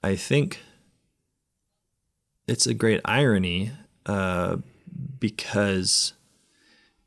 I 0.02 0.16
think 0.16 0.60
it's 2.47 2.68
a 2.68 2.74
great 2.74 3.02
irony 3.04 3.72
uh, 4.06 4.58
because 5.20 6.14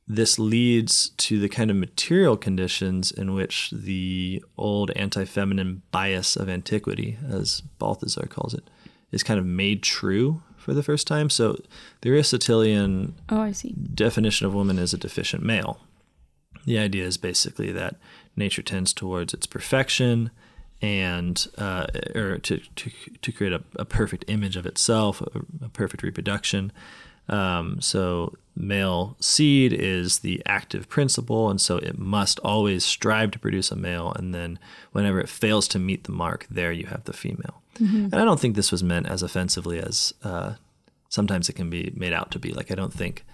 this 0.06 0.38
leads 0.38 1.10
to 1.16 1.38
the 1.40 1.48
kind 1.48 1.70
of 1.70 1.76
material 1.76 2.36
conditions 2.36 3.10
in 3.10 3.32
which 3.34 3.70
the 3.70 4.42
old 4.58 4.90
anti 4.96 5.24
feminine 5.24 5.82
bias 5.92 6.36
of 6.36 6.48
antiquity, 6.48 7.16
as 7.26 7.62
Balthasar 7.78 8.26
calls 8.26 8.52
it, 8.54 8.68
is 9.12 9.22
kind 9.22 9.40
of 9.40 9.46
made 9.46 9.82
true 9.82 10.42
for 10.56 10.74
the 10.74 10.82
first 10.82 11.06
time. 11.06 11.30
So 11.30 11.56
the 12.02 12.10
Aristotelian 12.10 13.14
Oh, 13.28 13.40
I 13.40 13.52
see. 13.52 13.72
definition 13.94 14.46
of 14.46 14.54
woman 14.54 14.78
is 14.78 14.92
a 14.92 14.98
deficient 14.98 15.42
male. 15.42 15.80
The 16.66 16.78
idea 16.78 17.04
is 17.04 17.16
basically 17.18 17.72
that 17.72 17.96
nature 18.36 18.62
tends 18.62 18.92
towards 18.92 19.34
its 19.34 19.46
perfection 19.46 20.30
and 20.82 21.46
uh, 21.56 21.86
or 22.14 22.38
to, 22.38 22.58
to, 22.76 22.90
to 23.22 23.32
create 23.32 23.52
a, 23.52 23.62
a 23.76 23.84
perfect 23.84 24.24
image 24.28 24.56
of 24.56 24.66
itself, 24.66 25.20
a, 25.22 25.40
a 25.64 25.68
perfect 25.68 26.02
reproduction. 26.02 26.72
Um, 27.28 27.80
so 27.80 28.34
male 28.56 29.16
seed 29.20 29.72
is 29.72 30.20
the 30.20 30.42
active 30.46 30.88
principle, 30.88 31.50
and 31.50 31.60
so 31.60 31.78
it 31.78 31.98
must 31.98 32.38
always 32.40 32.84
strive 32.84 33.30
to 33.32 33.38
produce 33.38 33.70
a 33.70 33.76
male. 33.76 34.12
And 34.12 34.34
then 34.34 34.58
whenever 34.92 35.20
it 35.20 35.28
fails 35.28 35.68
to 35.68 35.78
meet 35.78 36.04
the 36.04 36.12
mark, 36.12 36.46
there 36.50 36.72
you 36.72 36.86
have 36.86 37.04
the 37.04 37.12
female. 37.12 37.62
And 38.12 38.14
I 38.14 38.24
don't 38.24 38.38
think 38.38 38.54
this 38.54 38.70
was 38.70 38.84
meant 38.84 39.08
as 39.08 39.22
offensively 39.22 39.80
as 39.80 40.14
uh, 40.22 40.54
sometimes 41.08 41.48
it 41.48 41.54
can 41.54 41.70
be 41.70 41.92
made 41.96 42.12
out 42.12 42.30
to 42.30 42.38
be. 42.38 42.52
Like 42.52 42.70
I 42.70 42.76
don't 42.76 42.92
think 42.92 43.24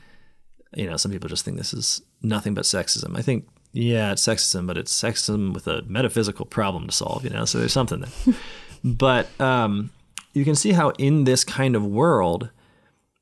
you 0.74 0.88
know, 0.88 0.96
some 0.96 1.10
people 1.10 1.28
just 1.28 1.44
think 1.44 1.56
this 1.56 1.74
is 1.74 2.02
nothing 2.22 2.54
but 2.54 2.64
sexism. 2.64 3.16
I 3.16 3.22
think, 3.22 3.48
yeah, 3.72 4.12
it's 4.12 4.26
sexism, 4.26 4.66
but 4.66 4.78
it's 4.78 4.92
sexism 4.98 5.52
with 5.52 5.66
a 5.66 5.82
metaphysical 5.82 6.46
problem 6.46 6.86
to 6.86 6.92
solve, 6.92 7.24
you 7.24 7.30
know, 7.30 7.44
so 7.44 7.58
there's 7.58 7.72
something 7.72 8.00
there. 8.00 8.34
but 8.84 9.40
um, 9.40 9.90
you 10.32 10.44
can 10.44 10.54
see 10.54 10.72
how 10.72 10.90
in 10.90 11.24
this 11.24 11.44
kind 11.44 11.74
of 11.74 11.84
world, 11.84 12.50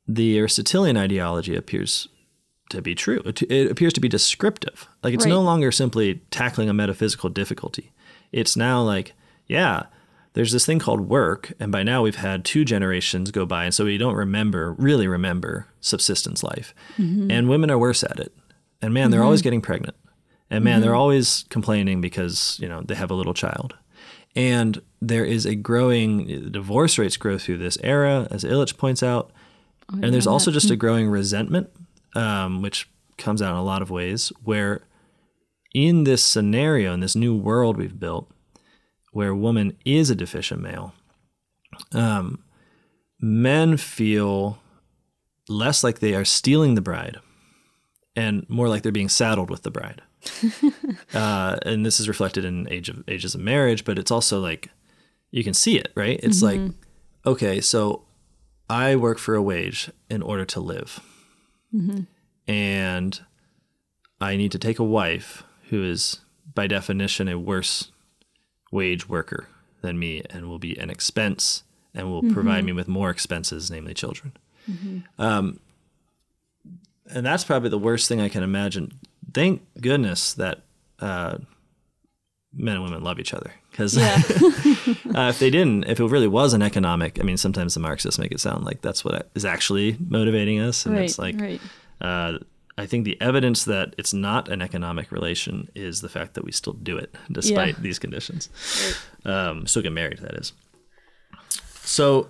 the 0.09 0.39
Aristotelian 0.39 0.97
ideology 0.97 1.55
appears 1.55 2.09
to 2.71 2.83
be 2.83 2.95
true. 2.95 3.23
It, 3.25 3.43
it 3.43 3.71
appears 3.71 3.93
to 3.93 4.01
be 4.01 4.09
descriptive. 4.09 4.89
Like 5.03 5.15
it's 5.15 5.27
no 5.27 5.43
longer 5.43 5.71
simply 5.71 6.23
tackling 6.31 6.69
a 6.69 6.75
metaphysical 6.75 7.29
difficulty. 7.29 7.93
It's 8.33 8.57
now 8.57 8.83
like, 8.83 9.13
yeah, 9.47 9.85
there's 10.35 10.53
this 10.53 10.67
thing 10.67 10.79
called 10.79 11.09
work, 11.09 11.53
and 11.59 11.73
by 11.73 11.83
now 11.83 12.03
we've 12.03 12.17
had 12.17 12.45
two 12.45 12.65
generations 12.65 13.31
go 13.31 13.47
by, 13.47 13.65
and 13.65 13.75
so 13.75 13.87
we 13.87 13.99
don't 13.99 14.15
remember, 14.15 14.75
really 14.75 15.09
remember 15.09 15.67
subsistence 15.81 16.43
life. 16.43 16.75
Mm-hmm. 16.99 17.31
And 17.31 17.49
women 17.49 17.71
are 17.71 17.79
worse 17.79 18.05
at 18.05 18.21
it. 18.21 18.33
And 18.81 18.95
man, 18.95 19.11
they're 19.11 19.21
mm-hmm. 19.21 19.27
always 19.27 19.43
getting 19.43 19.63
pregnant. 19.63 19.97
And 20.51 20.65
man, 20.65 20.81
they're 20.81 20.91
mm-hmm. 20.93 21.01
always 21.01 21.45
complaining 21.51 22.01
because, 22.01 22.59
you 22.61 22.69
know, 22.69 22.83
they 22.83 22.95
have 22.95 23.11
a 23.11 23.15
little 23.15 23.35
child. 23.35 23.77
And 24.37 24.81
there 25.01 25.25
is 25.25 25.45
a 25.45 25.55
growing 25.55 26.53
divorce 26.53 26.99
rates 26.99 27.17
grow 27.17 27.39
through 27.39 27.59
this 27.59 27.77
era, 27.83 28.29
as 28.31 28.45
Illich 28.45 28.77
points 28.77 29.03
out. 29.03 29.33
And 29.91 30.13
there's 30.13 30.27
also 30.27 30.51
just 30.51 30.71
a 30.71 30.77
growing 30.77 31.09
resentment, 31.09 31.71
um, 32.15 32.63
which 32.63 32.89
comes 33.17 33.41
out 33.41 33.53
in 33.53 33.59
a 33.59 33.65
lot 33.65 33.83
of 33.83 33.91
ways, 33.91 34.33
where 34.45 34.87
in 35.75 36.05
this 36.05 36.25
scenario, 36.25 36.93
in 36.93 37.01
this 37.01 37.17
new 37.17 37.37
world 37.37 37.77
we've 37.77 37.99
built, 37.99 38.31
where 39.13 39.35
woman 39.35 39.77
is 39.85 40.11
a 40.11 40.15
deficient 40.15 40.61
male, 40.61 40.95
um, 41.93 42.45
men 43.21 43.77
feel 43.77 44.59
less 45.49 45.83
like 45.83 46.01
they 46.01 46.15
are 46.15 46.25
stealing 46.25 46.75
the 46.75 46.81
bride 46.81 47.17
and 48.15 48.49
more 48.49 48.69
like 48.69 48.83
they're 48.83 48.93
being 48.93 49.09
saddled 49.09 49.51
with 49.51 49.63
the 49.63 49.71
bride. 49.71 50.03
uh, 51.15 51.57
and 51.65 51.87
this 51.87 52.01
is 52.01 52.09
reflected 52.09 52.45
in 52.45 52.71
age 52.71 52.89
of 52.89 53.03
ages 53.09 53.35
of 53.35 53.41
marriage, 53.41 53.85
but 53.85 53.99
it's 53.99 54.11
also 54.11 54.41
like 54.41 54.69
you 55.31 55.45
can 55.45 55.55
see 55.55 55.79
it, 55.79 55.93
right? 55.95 56.19
It's 56.23 56.43
like, 56.43 56.61
okay, 57.25 57.61
so 57.61 58.05
I 58.71 58.97
work 58.97 59.19
for 59.19 59.35
a 59.35 59.43
wage 59.43 59.91
in 60.11 60.23
order 60.23 60.45
to 60.47 60.61
live. 60.61 61.01
And 62.47 63.21
I 64.21 64.37
need 64.37 64.53
to 64.53 64.59
take 64.59 64.79
a 64.79 64.85
wife 64.85 65.43
who 65.71 65.83
is, 65.85 66.21
by 66.55 66.67
definition, 66.67 67.29
a 67.29 67.39
worse 67.39 67.91
wage 68.73 69.09
worker 69.09 69.49
than 69.81 69.99
me 69.99 70.23
and 70.31 70.49
will 70.49 70.59
be 70.59 70.77
an 70.79 70.91
expense 70.91 71.63
and 71.95 72.11
will 72.11 72.23
provide 72.33 72.65
me 72.65 72.73
with 72.73 72.89
more 72.89 73.11
expenses, 73.11 73.71
namely 73.71 73.95
children. 73.95 74.33
Um, 75.19 75.61
and 77.11 77.25
that's 77.25 77.45
probably 77.45 77.71
the 77.71 77.79
worst 77.79 78.09
thing 78.09 78.21
I 78.21 78.29
can 78.29 78.43
imagine. 78.43 78.99
Thank 79.33 79.63
goodness 79.81 80.35
that 80.35 80.63
uh, 81.01 81.39
men 82.53 82.75
and 82.75 82.85
women 82.85 83.03
love 83.03 83.19
each 83.19 83.33
other. 83.33 83.53
Because 83.79 83.97
Yeah. 83.97 84.17
uh, 85.15 85.29
if 85.29 85.39
they 85.39 85.51
didn't, 85.51 85.85
if 85.85 86.01
it 86.01 86.05
really 86.07 86.27
was 86.27 86.53
an 86.53 86.63
economic, 86.63 87.21
I 87.21 87.23
mean, 87.23 87.37
sometimes 87.37 87.75
the 87.75 87.81
Marxists 87.81 88.19
make 88.19 88.33
it 88.33 88.41
sound 88.41 88.65
like 88.65 88.83
that's 88.83 89.05
what 89.05 89.31
is 89.37 89.45
actually 89.45 89.97
motivating 90.01 90.59
us. 90.59 90.85
And 90.85 90.97
right. 90.97 91.05
it's 91.05 91.17
like, 91.17 91.41
right. 91.41 91.61
uh, 92.01 92.39
I 92.77 92.87
think 92.87 93.05
the 93.05 93.17
evidence 93.21 93.65
that 93.67 93.95
it's 93.97 94.13
not 94.13 94.49
an 94.49 94.63
economic 94.63 95.13
relation 95.13 95.69
is 95.77 96.01
the 96.01 96.09
fact 96.09 96.35
that 96.35 96.45
we 96.45 96.51
still 96.51 96.73
do 96.73 96.97
it 96.99 97.15
despite 97.31 97.77
Yeah. 97.77 97.81
these 97.83 98.01
conditions. 98.01 98.49
Um, 99.25 99.65
still 99.69 99.83
get 99.83 99.93
married, 99.93 100.19
that 100.19 100.35
is. 100.35 100.53
So, 101.85 102.29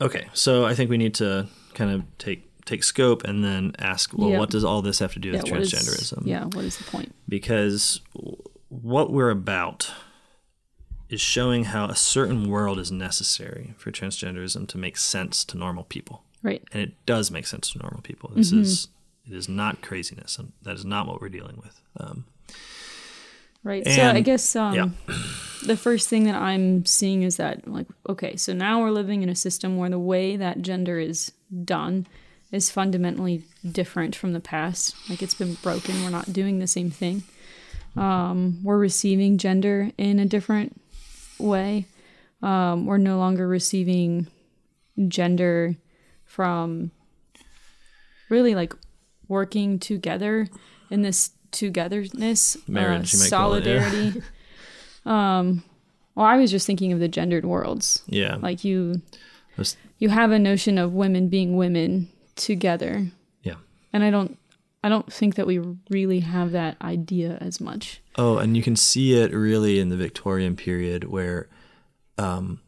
okay, 0.00 0.28
so 0.32 0.64
I 0.64 0.76
think 0.76 0.90
we 0.90 0.96
need 0.96 1.14
to 1.14 1.48
kind 1.74 1.90
of 1.90 2.04
take 2.18 2.44
take 2.66 2.82
scope 2.84 3.22
and 3.24 3.44
then 3.44 3.72
ask, 3.78 4.12
well, 4.16 4.30
Yeah. 4.30 4.38
what 4.38 4.50
does 4.50 4.64
all 4.64 4.80
this 4.82 4.98
have 5.00 5.12
to 5.14 5.18
do 5.20 5.32
with 5.32 5.44
is- 5.44 5.72
transgenderism? 5.72 6.22
yeah, 6.24 6.44
what 6.44 6.64
is 6.64 6.76
the 6.78 6.84
point? 6.84 7.12
because 7.28 8.00
what 8.82 9.12
we're 9.12 9.30
about 9.30 9.90
is 11.08 11.20
showing 11.20 11.64
how 11.64 11.86
a 11.86 11.94
certain 11.96 12.48
world 12.50 12.78
is 12.78 12.90
necessary 12.90 13.74
for 13.78 13.90
transgenderism 13.92 14.66
to 14.68 14.78
make 14.78 14.96
sense 14.96 15.44
to 15.44 15.56
normal 15.56 15.84
people 15.84 16.22
Right. 16.42 16.62
and 16.72 16.82
it 16.82 16.92
does 17.06 17.30
make 17.30 17.46
sense 17.46 17.70
to 17.72 17.78
normal 17.78 18.00
people 18.02 18.30
this 18.34 18.50
Mm-hmm. 18.50 18.60
is 18.62 18.88
it 19.28 19.34
is 19.34 19.48
not 19.48 19.82
craziness 19.82 20.38
and 20.38 20.52
that 20.62 20.74
is 20.74 20.84
not 20.84 21.06
what 21.08 21.20
we're 21.20 21.28
dealing 21.28 21.56
with 21.62 21.80
um, 21.98 22.24
Right. 23.64 23.84
so 23.86 24.02
I 24.10 24.20
guess 24.20 24.54
um, 24.54 24.74
yeah. 24.74 24.88
the 25.64 25.76
first 25.76 26.08
thing 26.08 26.24
that 26.24 26.36
I'm 26.36 26.86
seeing 26.86 27.24
is 27.24 27.36
that, 27.38 27.66
like, 27.66 27.88
okay, 28.08 28.36
so 28.36 28.52
now 28.52 28.80
we're 28.80 28.92
living 28.92 29.24
in 29.24 29.28
a 29.28 29.34
system 29.34 29.76
where 29.76 29.90
the 29.90 29.98
way 29.98 30.36
that 30.36 30.62
gender 30.62 31.00
is 31.00 31.32
done 31.64 32.06
is 32.52 32.70
fundamentally 32.70 33.42
different 33.68 34.14
from 34.14 34.34
the 34.34 34.38
past. 34.40 34.94
Like, 35.10 35.20
it's 35.20 35.34
been 35.34 35.54
broken. 35.54 36.04
We're 36.04 36.10
not 36.10 36.32
doing 36.32 36.60
the 36.60 36.68
same 36.68 36.92
thing. 36.92 37.24
Um, 37.96 38.60
we're 38.62 38.78
receiving 38.78 39.38
gender 39.38 39.90
in 39.96 40.18
a 40.18 40.26
different 40.26 40.80
way. 41.38 41.86
Um, 42.42 42.86
we're 42.86 42.98
no 42.98 43.18
longer 43.18 43.48
receiving 43.48 44.26
gender 45.08 45.76
from 46.24 46.90
really 48.28 48.54
like 48.54 48.74
working 49.28 49.78
together 49.78 50.48
in 50.90 51.02
this 51.02 51.30
togetherness, 51.50 52.56
Marriage, 52.68 53.14
uh, 53.14 53.16
you 53.16 53.22
might 53.24 53.30
call 53.30 53.54
it, 53.54 53.64
yeah. 53.64 53.80
solidarity. 53.80 54.22
um, 55.06 55.64
well, 56.14 56.26
I 56.26 56.36
was 56.36 56.50
just 56.50 56.66
thinking 56.66 56.92
of 56.92 57.00
the 57.00 57.08
gendered 57.08 57.44
worlds. 57.44 58.02
yeah 58.06 58.36
Like 58.36 58.64
you, 58.64 59.02
you 59.98 60.08
have 60.08 60.30
a 60.30 60.38
notion 60.38 60.78
of 60.78 60.92
women 60.92 61.28
being 61.28 61.56
women 61.56 62.10
together, 62.36 63.06
yeah 63.42 63.54
and 63.92 64.04
I 64.04 64.10
don't, 64.10 64.38
I 64.86 64.88
don't 64.88 65.12
think 65.12 65.34
that 65.34 65.46
we 65.48 65.58
really 65.90 66.20
have 66.20 66.52
that 66.52 66.76
idea 66.80 67.38
as 67.40 67.60
much. 67.60 68.00
oh 68.16 68.38
and 68.38 68.56
you 68.56 68.62
can 68.62 68.76
see 68.76 69.14
it 69.22 69.32
really 69.32 69.80
in 69.82 69.88
the 69.88 69.96
victorian 69.96 70.54
period 70.56 71.04
where 71.04 71.48
um, 72.18 72.60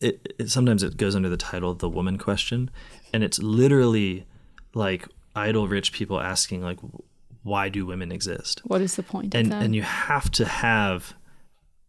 it, 0.00 0.34
it 0.38 0.50
sometimes 0.50 0.82
it 0.82 0.96
goes 0.96 1.14
under 1.14 1.28
the 1.28 1.36
title 1.36 1.70
of 1.70 1.78
the 1.80 1.88
woman 1.98 2.16
question 2.18 2.70
and 3.12 3.22
it's 3.22 3.38
literally 3.60 4.24
like 4.74 5.06
idle 5.36 5.68
rich 5.68 5.92
people 5.92 6.18
asking 6.20 6.62
like 6.62 6.78
why 7.42 7.68
do 7.68 7.84
women 7.84 8.10
exist 8.10 8.62
What 8.64 8.80
is 8.80 8.96
the 8.96 9.02
point? 9.02 9.34
and 9.34 9.46
of 9.46 9.50
that? 9.50 9.62
and 9.64 9.74
you 9.74 9.82
have 9.82 10.30
to 10.38 10.44
have 10.46 11.14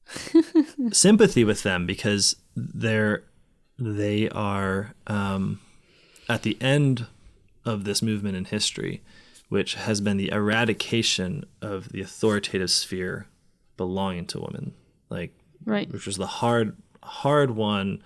sympathy 0.91 1.43
with 1.43 1.63
them 1.63 1.85
because 1.85 2.35
they're 2.55 3.23
they 3.79 4.29
are 4.29 4.93
um, 5.07 5.59
at 6.29 6.43
the 6.43 6.57
end 6.61 7.07
of 7.65 7.83
this 7.83 8.01
movement 8.01 8.35
in 8.37 8.45
history, 8.45 9.01
which 9.49 9.75
has 9.75 10.01
been 10.01 10.17
the 10.17 10.31
eradication 10.31 11.45
of 11.61 11.89
the 11.89 12.01
authoritative 12.01 12.71
sphere 12.71 13.27
belonging 13.77 14.25
to 14.27 14.39
women, 14.39 14.73
like 15.09 15.33
right. 15.65 15.91
which 15.91 16.05
was 16.05 16.17
the 16.17 16.27
hard 16.27 16.75
hard 17.03 17.51
won 17.51 18.01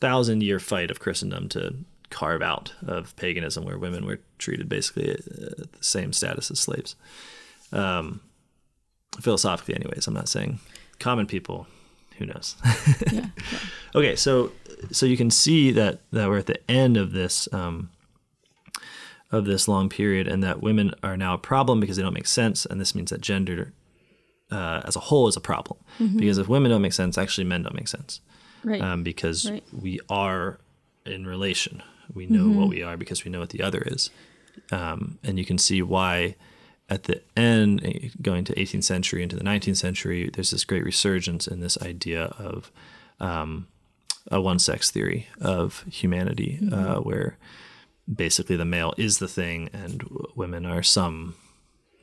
thousand 0.00 0.42
year 0.42 0.58
fight 0.58 0.90
of 0.90 1.00
Christendom 1.00 1.48
to 1.50 1.74
carve 2.10 2.42
out 2.42 2.72
of 2.86 3.14
paganism, 3.16 3.64
where 3.64 3.78
women 3.78 4.06
were 4.06 4.20
treated 4.38 4.68
basically 4.68 5.10
at 5.10 5.24
the 5.24 5.68
same 5.80 6.12
status 6.12 6.50
as 6.50 6.60
slaves. 6.60 6.96
Um, 7.72 8.20
philosophically, 9.20 9.74
anyways, 9.74 10.06
I'm 10.06 10.14
not 10.14 10.28
saying 10.28 10.60
common 10.98 11.26
people. 11.26 11.66
Who 12.18 12.26
knows? 12.26 12.56
Yeah. 13.12 13.26
okay, 13.94 14.16
so 14.16 14.52
so 14.90 15.06
you 15.06 15.16
can 15.16 15.30
see 15.30 15.70
that 15.72 16.00
that 16.12 16.28
we're 16.28 16.38
at 16.38 16.46
the 16.46 16.70
end 16.70 16.96
of 16.96 17.12
this 17.12 17.48
um, 17.52 17.90
of 19.32 19.44
this 19.44 19.66
long 19.68 19.88
period, 19.88 20.28
and 20.28 20.42
that 20.42 20.62
women 20.62 20.92
are 21.02 21.16
now 21.16 21.34
a 21.34 21.38
problem 21.38 21.80
because 21.80 21.96
they 21.96 22.02
don't 22.02 22.14
make 22.14 22.26
sense, 22.26 22.64
and 22.66 22.80
this 22.80 22.94
means 22.94 23.10
that 23.10 23.20
gender 23.20 23.72
uh, 24.50 24.80
as 24.84 24.94
a 24.94 25.00
whole 25.00 25.26
is 25.26 25.36
a 25.36 25.40
problem 25.40 25.80
because 26.16 26.38
if 26.38 26.46
women 26.46 26.70
don't 26.70 26.82
make 26.82 26.92
sense, 26.92 27.18
actually 27.18 27.42
men 27.44 27.64
don't 27.64 27.74
make 27.74 27.88
sense 27.88 28.20
Right. 28.62 28.80
um, 28.80 29.02
because 29.02 29.50
Right. 29.50 29.64
we 29.72 29.98
are 30.08 30.60
in 31.04 31.26
relation. 31.26 31.82
We 32.14 32.26
know 32.26 32.48
what 32.50 32.68
we 32.68 32.82
are 32.84 32.96
because 32.96 33.24
we 33.24 33.30
know 33.32 33.40
what 33.40 33.50
the 33.50 33.62
other 33.62 33.82
is, 33.84 34.10
um, 34.70 35.18
and 35.24 35.38
you 35.38 35.44
can 35.44 35.58
see 35.58 35.82
why. 35.82 36.36
At 36.88 37.02
the 37.02 37.20
end, 37.36 37.80
eh, 37.84 38.10
going 38.22 38.44
to 38.44 38.54
18th 38.54 38.84
century 38.84 39.20
into 39.24 39.34
the 39.34 39.42
19th 39.42 39.76
century, 39.76 40.30
there's 40.32 40.52
this 40.52 40.64
great 40.64 40.84
resurgence 40.84 41.48
in 41.48 41.58
this 41.58 41.76
idea 41.82 42.26
of 42.38 42.70
um, 43.18 43.66
a 44.30 44.40
one-sex 44.40 44.92
theory 44.92 45.26
of 45.40 45.84
humanity, 45.90 46.60
uh, 46.70 46.98
where 47.00 47.38
basically 48.12 48.56
the 48.56 48.64
male 48.64 48.94
is 48.96 49.18
the 49.18 49.28
thing 49.28 49.68
and 49.72 49.98
w- 49.98 50.26
women 50.34 50.64
are 50.66 50.82
some 50.82 51.34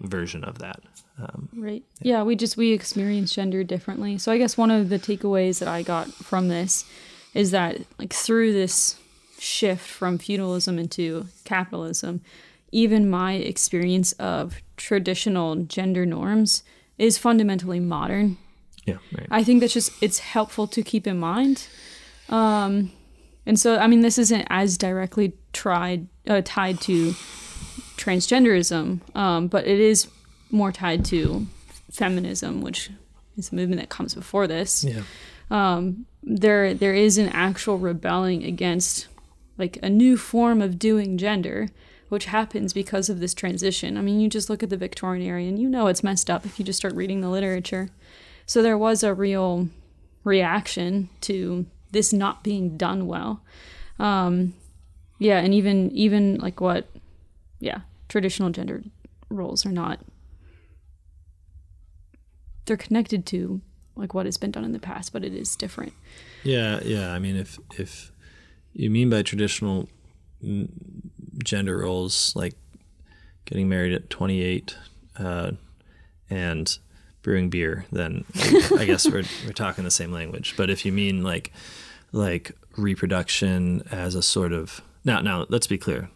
version 0.02 0.44
of 0.44 0.60
that. 0.60 0.82
Um, 1.20 1.50
Right. 1.56 1.84
Yeah, 2.02 2.24
we 2.24 2.36
just 2.36 2.58
we 2.58 2.72
experience 2.74 3.34
gender 3.34 3.64
differently. 3.64 4.18
So 4.18 4.32
I 4.32 4.38
guess 4.38 4.58
one 4.58 4.72
of 4.72 4.90
the 4.90 5.00
takeaways 5.00 5.60
that 5.60 5.68
I 5.68 5.84
got 5.84 6.10
from 6.12 6.48
this 6.48 6.86
is 7.34 7.52
that 7.52 7.78
like 8.00 8.14
through 8.14 8.54
this 8.54 9.00
shift 9.40 9.88
from 9.88 10.18
feudalism 10.18 10.80
into 10.80 11.28
capitalism, 11.46 12.22
even 12.72 13.10
my 13.10 13.34
experience 13.34 14.12
of 14.14 14.56
traditional 14.78 15.56
gender 15.56 16.06
norms 16.06 16.64
is 16.98 17.18
fundamentally 17.18 17.80
modern. 17.80 18.38
yeah, 18.86 18.98
right. 19.18 19.28
I 19.32 19.44
think 19.44 19.62
that's 19.62 19.74
just 19.74 19.92
it's 20.02 20.20
helpful 20.20 20.68
to 20.68 20.82
keep 20.82 21.06
in 21.08 21.20
mind. 21.20 21.68
Um, 22.30 22.92
and 23.46 23.60
so 23.60 23.78
I 23.78 23.88
mean 23.88 24.02
this 24.02 24.18
isn't 24.18 24.48
as 24.50 24.78
directly 24.78 25.34
tried 25.54 26.08
uh, 26.28 26.42
tied 26.44 26.80
to 26.82 27.14
transgenderism, 27.98 29.00
um, 29.16 29.48
but 29.48 29.66
it 29.68 29.80
is 29.80 30.08
more 30.52 30.72
tied 30.72 31.06
to 31.06 31.48
feminism, 31.92 32.62
which 32.62 32.90
is 33.38 33.52
a 33.52 33.56
movement 33.56 33.82
that 33.82 33.90
comes 33.90 34.14
before 34.16 34.48
this. 34.48 34.84
yeah. 34.84 35.02
Um, 35.52 36.06
There 36.24 36.74
there 36.74 36.94
is 36.94 37.18
an 37.18 37.30
actual 37.30 37.78
rebelling 37.78 38.44
against 38.44 39.08
like 39.58 39.78
a 39.84 39.90
new 39.90 40.18
form 40.18 40.62
of 40.62 40.80
doing 40.80 41.18
gender, 41.18 41.68
which 42.10 42.26
happens 42.26 42.74
because 42.74 43.10
of 43.10 43.20
this 43.20 43.34
transition. 43.34 43.98
I 43.98 44.02
mean, 44.02 44.20
you 44.20 44.30
just 44.30 44.50
look 44.50 44.64
at 44.64 44.70
the 44.70 44.78
Victorian 44.78 45.26
era 45.26 45.42
and 45.42 45.60
you 45.60 45.70
know 45.70 45.88
it's 45.88 46.04
messed 46.04 46.30
up 46.30 46.46
if 46.46 46.58
you 46.58 46.66
just 46.66 46.78
start 46.80 46.96
reading 46.96 47.22
the 47.22 47.30
literature. 47.30 47.90
So 48.46 48.62
there 48.62 48.78
was 48.78 49.04
a 49.04 49.14
real 49.14 49.70
reaction 50.24 51.10
to 51.22 51.66
this 51.94 52.12
not 52.12 52.44
being 52.44 52.76
done 52.76 53.08
well. 53.08 53.42
Um, 54.00 54.54
yeah, 55.20 55.40
and 55.40 55.54
even 55.54 55.90
even 55.92 56.38
like 56.40 56.60
what, 56.60 56.90
yeah, 57.60 57.82
traditional 58.10 58.50
gender 58.50 58.84
roles 59.30 59.66
are 59.66 59.72
not. 59.72 60.00
They're 62.66 62.78
connected 62.78 63.26
to 63.28 63.62
like 63.96 64.14
what 64.14 64.26
has 64.26 64.38
been 64.38 64.52
done 64.52 64.66
in 64.66 64.74
the 64.74 64.80
past, 64.80 65.14
but 65.14 65.24
it 65.24 65.34
is 65.34 65.56
different. 65.56 65.94
Yeah, 66.44 66.82
yeah. 66.84 67.14
I 67.14 67.20
mean, 67.20 67.36
if 67.38 67.58
if 67.78 68.12
you 68.74 68.90
mean 68.90 69.10
by 69.10 69.22
traditional 69.22 69.88
gender 71.44 71.78
roles, 71.78 72.36
like 72.36 72.56
getting 73.46 73.70
married 73.70 73.94
at 73.94 74.10
28 74.10 74.76
uh, 75.18 75.52
and 76.30 76.78
brewing 77.22 77.50
beer, 77.50 77.86
then 77.92 78.26
I 78.78 78.86
guess 78.86 79.08
we're 79.08 79.24
we're 79.46 79.54
talking 79.54 79.84
the 79.84 79.92
same 79.92 80.12
language. 80.12 80.56
But 80.58 80.70
if 80.70 80.86
you 80.86 80.92
mean 80.92 81.24
like 81.24 81.52
like 82.14 82.54
reproduction 82.78 83.84
as 83.92 84.16
a 84.16 84.22
sort 84.24 84.54
of 84.54 84.82
now 85.04 85.20
now 85.20 85.46
let's 85.50 85.68
be 85.68 85.78
clear. 85.78 86.10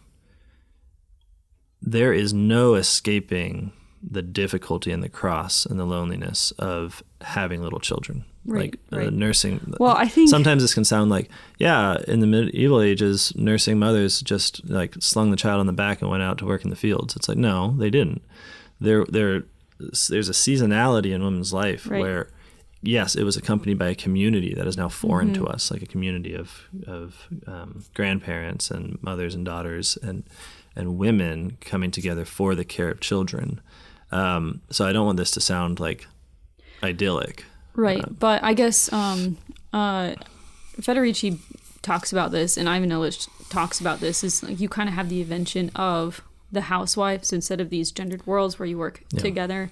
There 1.82 2.12
is 2.12 2.32
no 2.32 2.74
escaping 2.74 3.72
the 4.02 4.22
difficulty 4.22 4.92
and 4.92 5.02
the 5.02 5.08
cross 5.08 5.66
and 5.66 5.78
the 5.78 5.84
loneliness 5.84 6.52
of 6.52 7.02
having 7.20 7.62
little 7.62 7.80
children. 7.80 8.24
Right, 8.44 8.74
like 8.90 9.00
uh, 9.02 9.04
right. 9.04 9.12
nursing 9.12 9.74
Well, 9.78 9.94
I 9.94 10.08
think 10.08 10.30
sometimes 10.30 10.62
this 10.62 10.72
can 10.72 10.84
sound 10.84 11.10
like 11.10 11.28
yeah 11.58 11.98
in 12.08 12.20
the 12.20 12.26
medieval 12.26 12.80
ages 12.80 13.30
nursing 13.36 13.78
mothers 13.78 14.22
just 14.22 14.66
like 14.70 14.94
slung 15.00 15.30
the 15.30 15.36
child 15.36 15.60
on 15.60 15.66
the 15.66 15.72
back 15.74 16.00
and 16.00 16.10
went 16.10 16.22
out 16.22 16.38
to 16.38 16.46
work 16.46 16.64
in 16.64 16.70
the 16.70 16.76
fields 16.76 17.14
it's 17.14 17.28
like 17.28 17.36
no 17.36 17.74
they 17.76 17.90
didn't 17.90 18.22
there 18.80 19.04
there 19.10 19.42
there's 19.78 20.30
a 20.30 20.32
seasonality 20.32 21.12
in 21.12 21.22
women's 21.22 21.52
life 21.52 21.86
Right. 21.90 22.00
where 22.00 22.30
yes 22.82 23.14
it 23.16 23.24
was 23.24 23.36
accompanied 23.36 23.78
by 23.78 23.88
a 23.88 23.94
community 23.94 24.54
that 24.54 24.66
is 24.66 24.76
now 24.76 24.88
foreign 24.88 25.32
Mm-hmm. 25.32 25.44
to 25.44 25.50
us 25.50 25.70
like 25.70 25.82
a 25.82 25.86
community 25.86 26.34
of 26.34 26.68
of 26.86 27.26
um, 27.46 27.84
grandparents 27.94 28.70
and 28.70 28.98
mothers 29.02 29.34
and 29.34 29.44
daughters 29.44 29.96
and 30.02 30.22
and 30.76 30.96
women 30.98 31.56
coming 31.60 31.90
together 31.90 32.24
for 32.24 32.54
the 32.54 32.64
care 32.64 32.88
of 32.90 33.00
children 33.00 33.60
um, 34.12 34.60
so 34.70 34.86
i 34.86 34.92
don't 34.92 35.06
want 35.06 35.18
this 35.18 35.30
to 35.32 35.40
sound 35.40 35.80
like 35.80 36.06
idyllic 36.82 37.44
Right, 37.74 38.02
but 38.18 38.42
I 38.42 38.54
guess 38.54 38.92
um, 38.92 39.36
uh, 39.72 40.14
Federici 40.80 41.38
talks 41.80 42.10
about 42.10 42.32
this, 42.32 42.56
and 42.56 42.68
Ivan 42.68 42.90
Illich 42.90 43.28
talks 43.50 43.78
about 43.80 44.00
this. 44.00 44.24
Is 44.24 44.42
like 44.42 44.58
you 44.58 44.68
kind 44.68 44.88
of 44.88 44.96
have 44.96 45.08
the 45.08 45.20
invention 45.20 45.70
of 45.76 46.20
the 46.50 46.62
housewives 46.62 47.32
instead 47.32 47.60
of 47.60 47.70
these 47.70 47.92
gendered 47.92 48.26
worlds 48.26 48.58
where 48.58 48.66
you 48.66 48.78
work 48.78 49.04
Yeah. 49.12 49.20
together 49.20 49.70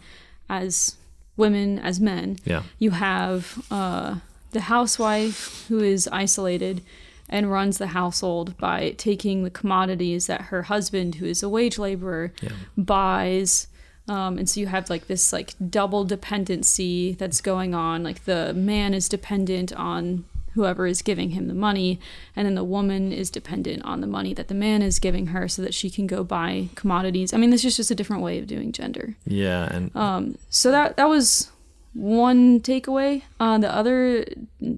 as 0.49 0.95
women, 1.37 1.79
as 1.79 2.01
men, 2.01 2.39
Yeah. 2.45 2.63
you 2.79 2.91
have 2.93 3.63
uh, 3.71 4.17
the 4.53 4.61
housewife 4.63 5.67
who 5.69 5.81
is 5.81 6.09
isolated 6.13 6.83
and 7.29 7.51
runs 7.51 7.79
the 7.79 7.89
household 7.89 8.57
by 8.59 8.95
taking 8.97 9.43
the 9.45 9.51
commodities 9.51 10.27
that 10.29 10.43
her 10.43 10.63
husband, 10.63 11.17
who 11.17 11.27
is 11.27 11.43
a 11.43 11.49
wage 11.49 11.79
laborer, 11.79 12.33
Yeah. 12.41 12.51
buys. 12.79 13.67
Um, 14.09 14.39
and 14.39 14.49
so 14.49 14.61
you 14.61 14.69
have 14.69 14.89
like 14.89 15.09
this 15.09 15.33
like 15.33 15.55
double 15.69 16.05
dependency 16.05 17.15
that's 17.15 17.41
going 17.41 17.75
on. 17.75 18.03
Like 18.05 18.25
the 18.25 18.55
man 18.55 18.95
is 18.95 19.09
dependent 19.09 19.73
on 19.73 20.25
whoever 20.57 20.87
is 20.89 21.03
giving 21.03 21.31
him 21.31 21.47
the 21.47 21.55
money, 21.55 22.01
and 22.35 22.47
then 22.47 22.57
the 22.57 22.65
woman 22.65 23.13
is 23.13 23.31
dependent 23.31 23.85
on 23.85 24.01
the 24.01 24.07
money 24.09 24.35
that 24.35 24.49
the 24.49 24.55
man 24.55 24.83
is 24.83 24.99
giving 24.99 25.29
her 25.29 25.47
so 25.47 25.63
that 25.63 25.73
she 25.73 25.89
can 25.89 26.07
go 26.09 26.25
buy 26.25 26.69
commodities. 26.75 27.33
I 27.33 27.37
mean, 27.37 27.51
this 27.51 27.65
is 27.65 27.77
just 27.77 27.91
a 27.91 27.95
different 27.95 28.23
way 28.23 28.39
of 28.41 28.47
doing 28.49 28.73
gender. 28.73 29.15
Yeah. 29.25 29.69
And 29.71 29.95
Um, 29.95 30.39
so 30.51 30.71
that 30.73 30.97
that 30.97 31.09
was 31.09 31.53
one 31.93 32.61
takeaway. 32.61 33.23
Uh, 33.39 33.59
the 33.59 33.73
other 33.73 34.25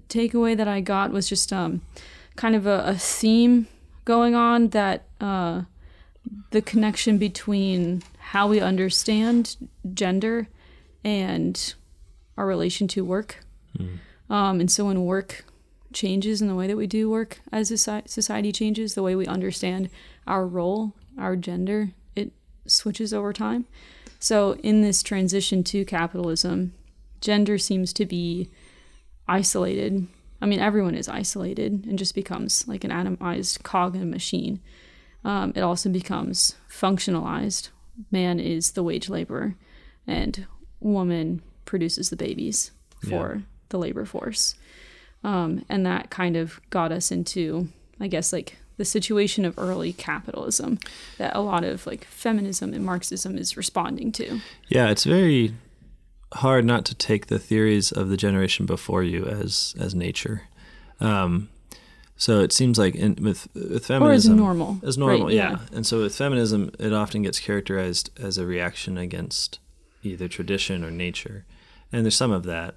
takeaway 0.08 0.56
that 0.56 0.68
I 0.68 0.80
got 0.80 1.10
was 1.10 1.28
just 1.28 1.52
um, 1.52 1.80
kind 2.36 2.54
of 2.54 2.66
a, 2.66 2.84
a 2.86 2.94
theme 2.94 3.66
going 4.04 4.34
on 4.34 4.68
that 4.68 5.04
uh, 5.20 5.62
the 6.50 6.62
connection 6.62 7.18
between 7.18 8.02
how 8.18 8.48
we 8.48 8.60
understand 8.60 9.56
gender 9.94 10.48
and 11.02 11.74
our 12.36 12.46
relation 12.46 12.86
to 12.88 13.04
work. 13.04 13.44
Um, 14.30 14.60
and 14.60 14.70
so 14.70 14.86
when 14.86 15.04
work 15.04 15.44
changes 15.92 16.42
in 16.42 16.48
the 16.48 16.54
way 16.54 16.66
that 16.66 16.76
we 16.76 16.86
do 16.86 17.08
work 17.10 17.40
as 17.52 17.68
society 17.68 18.52
changes, 18.52 18.94
the 18.94 19.02
way 19.02 19.14
we 19.14 19.26
understand 19.26 19.90
our 20.26 20.46
role, 20.46 20.94
our 21.18 21.36
gender, 21.36 21.90
it 22.14 22.32
switches 22.66 23.14
over 23.14 23.32
time. 23.32 23.66
So 24.18 24.54
in 24.62 24.82
this 24.82 25.02
transition 25.02 25.64
to 25.64 25.84
capitalism, 25.84 26.74
gender 27.20 27.58
seems 27.58 27.92
to 27.94 28.06
be 28.06 28.50
isolated. 29.26 30.06
I 30.40 30.46
mean, 30.46 30.60
everyone 30.60 30.94
is 30.94 31.08
isolated 31.08 31.86
and 31.86 31.98
just 31.98 32.14
becomes 32.14 32.66
like 32.68 32.84
an 32.84 32.90
atomized 32.90 33.62
cog 33.62 33.94
in 33.96 34.02
a 34.02 34.06
machine. 34.06 34.60
Um, 35.24 35.52
it 35.56 35.60
also 35.60 35.88
becomes 35.88 36.56
functionalized. 36.70 37.70
Man 38.10 38.38
is 38.38 38.72
the 38.72 38.84
wage 38.84 39.08
laborer, 39.08 39.56
and 40.06 40.46
woman 40.80 41.42
produces 41.64 42.10
the 42.10 42.16
babies 42.16 42.70
for 43.08 43.42
the 43.70 43.78
labor 43.78 44.04
force. 44.04 44.54
Um, 45.28 45.64
and 45.68 45.84
that 45.84 46.08
kind 46.10 46.36
of 46.36 46.58
got 46.70 46.90
us 46.90 47.10
into, 47.10 47.68
I 48.00 48.08
guess, 48.08 48.32
like 48.32 48.56
the 48.78 48.84
situation 48.84 49.44
of 49.44 49.58
early 49.58 49.92
capitalism 49.92 50.78
that 51.18 51.36
a 51.36 51.40
lot 51.40 51.64
of 51.64 51.86
like 51.86 52.04
feminism 52.04 52.72
and 52.72 52.84
Marxism 52.84 53.36
is 53.36 53.56
responding 53.56 54.12
to. 54.12 54.40
Yeah, 54.68 54.88
it's 54.90 55.04
very 55.04 55.52
hard 56.32 56.64
not 56.64 56.84
to 56.86 56.94
take 56.94 57.26
the 57.26 57.38
theories 57.38 57.92
of 57.92 58.08
the 58.08 58.16
generation 58.16 58.64
before 58.66 59.02
you 59.02 59.26
as 59.26 59.74
as 59.78 59.94
nature. 59.94 60.42
Um, 61.00 61.48
so 62.16 62.40
it 62.40 62.52
seems 62.52 62.78
like 62.78 62.94
in, 62.94 63.16
with 63.20 63.48
with 63.54 63.70
Or 63.70 63.74
as 63.74 63.86
feminism, 63.86 64.36
normal. 64.36 64.78
as 64.82 64.96
normal, 64.96 65.26
right? 65.26 65.34
yeah. 65.34 65.58
And 65.74 65.86
so 65.86 66.00
with 66.02 66.16
feminism, 66.16 66.70
it 66.78 66.92
often 66.92 67.22
gets 67.22 67.38
characterized 67.38 68.10
as 68.18 68.38
a 68.38 68.46
reaction 68.46 68.96
against 68.98 69.58
either 70.02 70.28
tradition 70.28 70.84
or 70.84 70.90
nature, 70.90 71.44
and 71.92 72.04
there's 72.04 72.16
some 72.16 72.32
of 72.32 72.44
that. 72.44 72.74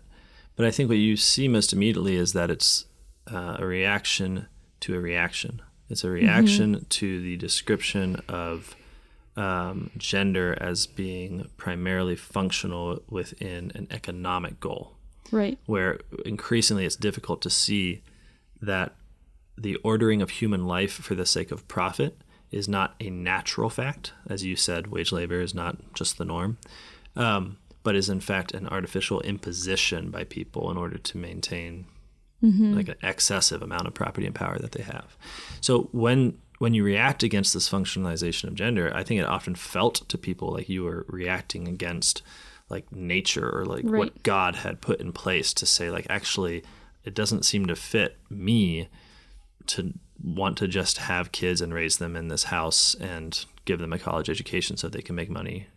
But 0.56 0.66
I 0.66 0.72
think 0.72 0.90
what 0.90 0.98
you 0.98 1.18
see 1.18 1.48
most 1.48 1.74
immediately 1.74 2.16
is 2.16 2.34
that 2.34 2.50
it's 2.52 2.86
uh, 3.32 3.58
a 3.60 3.66
reaction 3.66 4.48
to 4.82 4.96
a 4.96 5.00
reaction. 5.00 5.62
It's 5.90 6.04
a 6.04 6.10
reaction 6.10 6.86
to 6.90 7.22
the 7.22 7.38
description 7.38 8.22
of 8.28 8.76
um, 9.36 9.92
gender 9.98 10.58
as 10.60 10.88
being 10.88 11.50
primarily 11.58 12.16
functional 12.16 13.02
within 13.10 13.72
an 13.76 13.88
economic 13.92 14.60
goal, 14.60 14.94
Right. 15.32 15.58
where 15.66 16.00
increasingly 16.26 16.86
it's 16.86 16.96
difficult 16.96 17.42
to 17.44 17.50
see 17.50 18.04
that 18.62 18.96
the 19.58 19.76
ordering 19.78 20.22
of 20.22 20.30
human 20.32 20.66
life 20.66 20.92
for 20.94 21.16
the 21.16 21.26
sake 21.26 21.52
of 21.52 21.68
profit 21.68 22.22
is 22.52 22.68
not 22.68 22.96
a 23.00 23.10
natural 23.10 23.70
fact. 23.70 24.14
As 24.28 24.44
you 24.44 24.56
said, 24.56 24.88
wage 24.88 25.12
labor 25.12 25.40
is 25.42 25.54
not 25.54 25.78
just 25.94 26.18
the 26.18 26.26
norm, 26.26 26.58
um, 27.16 27.58
but 27.84 27.96
is 27.96 28.10
in 28.10 28.20
fact 28.20 28.54
an 28.54 28.68
artificial 28.68 29.22
imposition 29.22 30.10
by 30.10 30.24
people 30.24 30.70
in 30.72 30.78
order 30.78 30.98
to 30.98 31.18
maintain 31.18 31.86
mm-hmm. 32.44 32.74
like 32.74 32.90
an 32.90 32.96
excessive 33.04 33.62
amount 33.62 33.88
of 33.88 33.94
property 33.94 34.26
and 34.26 34.36
power 34.36 34.58
that 34.60 34.72
they 34.72 34.84
have. 34.84 35.18
So 35.62 35.90
when 35.92 36.38
when 36.60 36.76
you 36.76 36.84
react 36.84 37.24
against 37.24 37.56
this 37.56 37.68
functionalization 37.68 38.44
of 38.44 38.54
gender, 38.54 38.92
I 38.96 39.04
think 39.04 39.20
it 39.20 39.26
often 39.26 39.56
felt 39.56 40.08
to 40.10 40.18
people 40.18 40.54
like 40.54 40.70
you 40.70 40.84
were 40.84 41.06
reacting 41.10 41.68
against 41.68 42.22
like 42.70 42.92
nature 42.92 43.50
or 43.50 43.66
like 43.66 43.84
Right. 43.84 43.98
what 43.98 44.24
God 44.24 44.58
had 44.58 44.80
put 44.80 45.02
in 45.02 45.12
place 45.12 45.54
to 45.56 45.66
say 45.66 45.90
like 45.90 46.08
actually 46.10 46.64
it 47.04 47.16
doesn't 47.16 47.46
seem 47.46 47.66
to 47.66 47.76
fit 47.76 48.18
me 48.30 48.90
to 49.68 49.94
want 50.24 50.58
to 50.58 50.68
just 50.68 51.00
have 51.00 51.32
kids 51.32 51.62
and 51.62 51.74
raise 51.74 51.98
them 51.98 52.16
in 52.16 52.28
this 52.28 52.46
house 52.46 52.96
and 52.96 53.46
give 53.66 53.80
them 53.80 53.92
a 53.92 54.00
college 54.00 54.30
education 54.30 54.78
so 54.78 54.88
they 54.88 55.02
can 55.02 55.16
make 55.16 55.30
money 55.30 55.68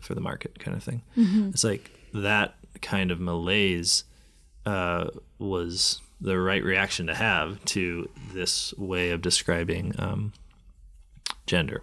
for 0.00 0.14
the 0.14 0.20
market 0.20 0.58
kind 0.58 0.76
of 0.76 0.82
thing. 0.82 1.02
It's 1.16 1.64
like 1.64 1.90
that 2.12 2.54
kind 2.82 3.10
of 3.10 3.20
malaise 3.20 4.04
uh, 4.64 5.08
was 5.38 6.00
the 6.20 6.38
right 6.38 6.64
reaction 6.64 7.06
to 7.06 7.14
have 7.14 7.64
to 7.66 8.08
this 8.32 8.72
way 8.78 9.10
of 9.10 9.20
describing 9.20 9.94
um, 9.98 10.32
gender. 11.46 11.82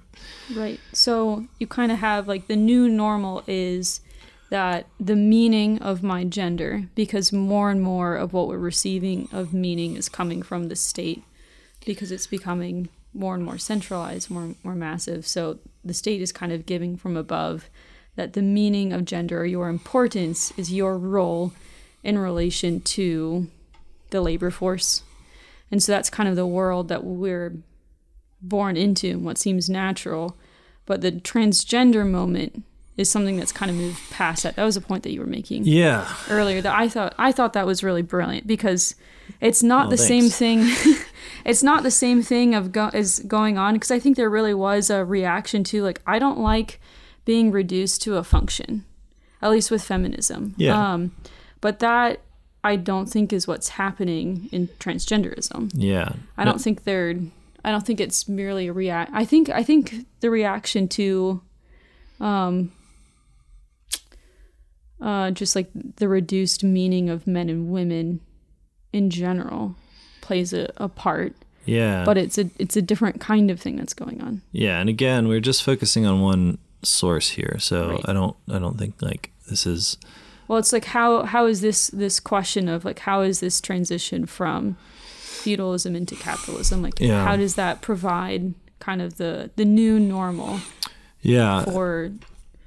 Right. 0.53 0.79
So 0.91 1.45
you 1.59 1.67
kind 1.67 1.91
of 1.91 1.99
have 1.99 2.27
like 2.27 2.47
the 2.47 2.55
new 2.55 2.89
normal 2.89 3.43
is 3.47 4.01
that 4.49 4.87
the 4.99 5.15
meaning 5.15 5.79
of 5.81 6.03
my 6.03 6.23
gender, 6.23 6.83
because 6.93 7.33
more 7.33 7.71
and 7.71 7.81
more 7.81 8.15
of 8.15 8.33
what 8.33 8.47
we're 8.47 8.57
receiving 8.57 9.27
of 9.31 9.53
meaning 9.53 9.95
is 9.95 10.09
coming 10.09 10.43
from 10.43 10.67
the 10.67 10.75
state, 10.75 11.23
because 11.85 12.11
it's 12.11 12.27
becoming 12.27 12.89
more 13.13 13.35
and 13.35 13.43
more 13.43 13.57
centralized, 13.57 14.29
more 14.29 14.55
more 14.63 14.75
massive. 14.75 15.25
So 15.25 15.59
the 15.83 15.93
state 15.93 16.21
is 16.21 16.31
kind 16.31 16.51
of 16.51 16.65
giving 16.65 16.95
from 16.97 17.17
above 17.17 17.69
that 18.15 18.33
the 18.33 18.41
meaning 18.41 18.93
of 18.93 19.05
gender 19.05 19.41
or 19.41 19.45
your 19.45 19.69
importance 19.69 20.51
is 20.57 20.71
your 20.71 20.97
role 20.97 21.51
in 22.03 22.17
relation 22.17 22.79
to 22.81 23.47
the 24.11 24.21
labor 24.21 24.51
force. 24.51 25.03
And 25.71 25.81
so 25.81 25.91
that's 25.91 26.09
kind 26.09 26.29
of 26.29 26.35
the 26.35 26.45
world 26.45 26.87
that 26.89 27.03
we're 27.03 27.55
born 28.41 28.77
into 28.77 29.09
and 29.09 29.25
what 29.25 29.37
seems 29.37 29.69
natural. 29.69 30.37
But 30.85 31.01
the 31.01 31.11
transgender 31.13 32.07
moment 32.07 32.63
is 32.97 33.09
something 33.09 33.37
that's 33.37 33.51
kind 33.51 33.71
of 33.71 33.77
moved 33.77 33.99
past 34.11 34.43
that. 34.43 34.55
That 34.55 34.63
was 34.65 34.77
a 34.77 34.81
point 34.81 35.01
that 35.03 35.11
you 35.11 35.19
were 35.19 35.25
making 35.25 35.63
Yeah. 35.65 36.07
earlier 36.29 36.61
that 36.61 36.77
I 36.77 36.87
thought 36.89 37.15
I 37.17 37.31
thought 37.31 37.53
that 37.53 37.65
was 37.65 37.83
really 37.83 38.03
brilliant 38.03 38.45
because 38.45 38.93
it's 39.41 39.63
not 39.63 39.89
the 39.89 39.97
same 39.97 40.29
thing. 40.29 40.59
it's 41.45 41.63
not 41.63 41.83
the 41.83 41.91
same 41.91 42.21
thing 42.21 42.55
of 42.55 42.71
go- 42.71 42.91
is 42.93 43.19
going 43.27 43.57
on 43.57 43.73
because 43.73 43.91
I 43.91 43.99
think 43.99 44.17
there 44.17 44.29
really 44.29 44.53
was 44.53 44.89
a 44.89 45.03
reaction 45.03 45.63
to 45.65 45.83
like 45.83 46.01
I 46.07 46.19
don't 46.19 46.39
like 46.39 46.79
being 47.25 47.51
reduced 47.51 48.01
to 48.03 48.17
a 48.17 48.23
function, 48.23 48.85
at 49.41 49.51
least 49.51 49.71
with 49.71 49.83
feminism. 49.83 50.55
Yeah. 50.57 50.93
Um, 50.93 51.15
but 51.61 51.79
that 51.79 52.21
I 52.63 52.75
don't 52.77 53.07
think 53.07 53.33
is 53.33 53.47
what's 53.47 53.69
happening 53.69 54.47
in 54.51 54.67
transgenderism. 54.79 55.71
Yeah. 55.73 56.13
I 56.37 56.45
don't 56.45 56.61
think 56.61 56.83
they're. 56.83 57.15
I 57.65 57.71
don't 57.71 57.85
think 57.85 58.01
it's 58.01 58.27
merely 58.27 58.67
a 58.67 58.73
react. 58.73 59.11
I 59.13 59.25
think. 59.25 59.49
I 59.49 59.63
think 59.63 60.05
the 60.21 60.29
reaction 60.29 60.87
to, 60.89 61.41
um, 62.19 62.71
uh, 65.01 65.31
just 65.31 65.55
like 65.55 65.69
the 65.73 66.07
reduced 66.07 66.63
meaning 66.63 67.09
of 67.09 67.27
men 67.27 67.49
and 67.49 67.69
women, 67.69 68.21
in 68.91 69.09
general, 69.09 69.75
plays 70.23 70.53
a, 70.53 70.71
a 70.77 70.87
part. 70.89 71.33
Yeah. 71.65 72.03
But 72.05 72.17
it's 72.17 72.37
a 72.37 72.49
it's 72.57 72.75
a 72.75 72.81
different 72.81 73.21
kind 73.21 73.51
of 73.51 73.59
thing 73.61 73.75
that's 73.77 73.93
going 73.93 74.21
on. 74.21 74.41
Yeah, 74.51 74.79
and 74.79 74.89
again, 74.89 75.27
we're 75.27 75.39
just 75.39 75.63
focusing 75.63 76.05
on 76.05 76.19
one 76.21 76.57
source 76.81 77.29
here. 77.29 77.57
So 77.59 77.91
Right. 77.91 78.01
I 78.05 78.13
don't 78.13 78.35
I 78.51 78.59
don't 78.59 78.77
think 78.77 79.01
like 79.01 79.31
this 79.49 79.65
is 79.65 79.97
Well, 80.47 80.59
it's 80.59 80.73
like 80.73 80.85
how 80.85 81.23
how 81.23 81.45
is 81.45 81.61
this 81.61 81.87
this 81.87 82.19
question 82.19 82.67
of 82.67 82.83
like 82.83 82.99
how 82.99 83.21
is 83.21 83.39
this 83.39 83.61
transition 83.61 84.25
from 84.25 84.75
feudalism 85.19 85.95
into 85.95 86.15
capitalism? 86.15 86.81
Like 86.81 86.99
Yeah. 86.99 87.23
how 87.23 87.35
does 87.37 87.55
that 87.55 87.81
provide 87.81 88.53
kind 88.79 89.01
of 89.01 89.15
the 89.17 89.49
the 89.55 89.65
new 89.65 89.99
normal 89.99 90.59
Yeah. 91.21 91.63
for 91.63 92.11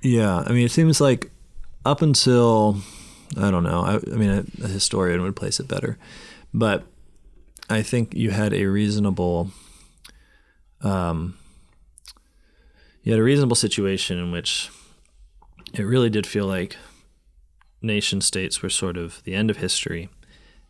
Yeah, 0.02 0.38
I 0.46 0.52
mean, 0.52 0.64
it 0.64 0.70
seems 0.72 1.00
like 1.00 1.30
up 1.84 2.00
until 2.02 2.78
I 3.36 3.50
don't 3.50 3.64
know. 3.64 3.80
I, 3.82 3.94
I 3.96 4.16
mean, 4.16 4.30
a, 4.30 4.64
a 4.64 4.68
historian 4.68 5.20
would 5.22 5.36
place 5.36 5.60
it 5.60 5.68
better, 5.68 5.98
but 6.54 6.84
I 7.68 7.82
think 7.82 8.14
you 8.14 8.30
had 8.30 8.52
a 8.52 8.66
reasonable, 8.66 9.50
um, 10.82 11.36
you 13.02 13.12
had 13.12 13.20
a 13.20 13.24
reasonable 13.24 13.56
situation 13.56 14.18
in 14.18 14.30
which 14.30 14.70
it 15.74 15.82
really 15.82 16.10
did 16.10 16.26
feel 16.26 16.46
like 16.46 16.76
nation 17.82 18.20
states 18.20 18.62
were 18.62 18.70
sort 18.70 18.96
of 18.96 19.22
the 19.24 19.34
end 19.34 19.50
of 19.50 19.58
history. 19.58 20.08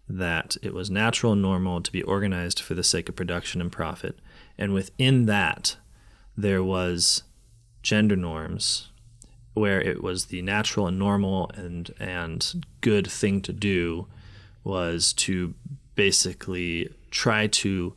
That 0.09 0.57
it 0.63 0.73
was 0.73 0.89
natural 0.89 1.33
and 1.33 1.43
normal 1.43 1.81
to 1.83 1.91
be 1.91 2.03
organized 2.03 2.61
for 2.61 2.75
the 2.75 2.85
sake 2.85 3.09
of 3.09 3.17
production 3.17 3.61
and 3.61 3.73
profit, 3.73 4.21
and 4.57 4.73
within 4.73 5.27
that, 5.27 5.77
there 6.37 6.63
was 6.63 7.25
gender 7.83 8.15
norms 8.15 8.91
where 9.55 9.81
it 9.81 10.03
was 10.03 10.27
the 10.27 10.43
natural 10.43 10.87
and 10.87 10.99
normal 10.99 11.51
and 11.55 11.93
and 11.99 12.65
good 12.83 13.07
thing 13.11 13.41
to 13.41 13.53
do 13.53 14.07
was 14.63 15.13
to 15.15 15.55
basically 15.97 16.93
try 17.11 17.47
to 17.47 17.95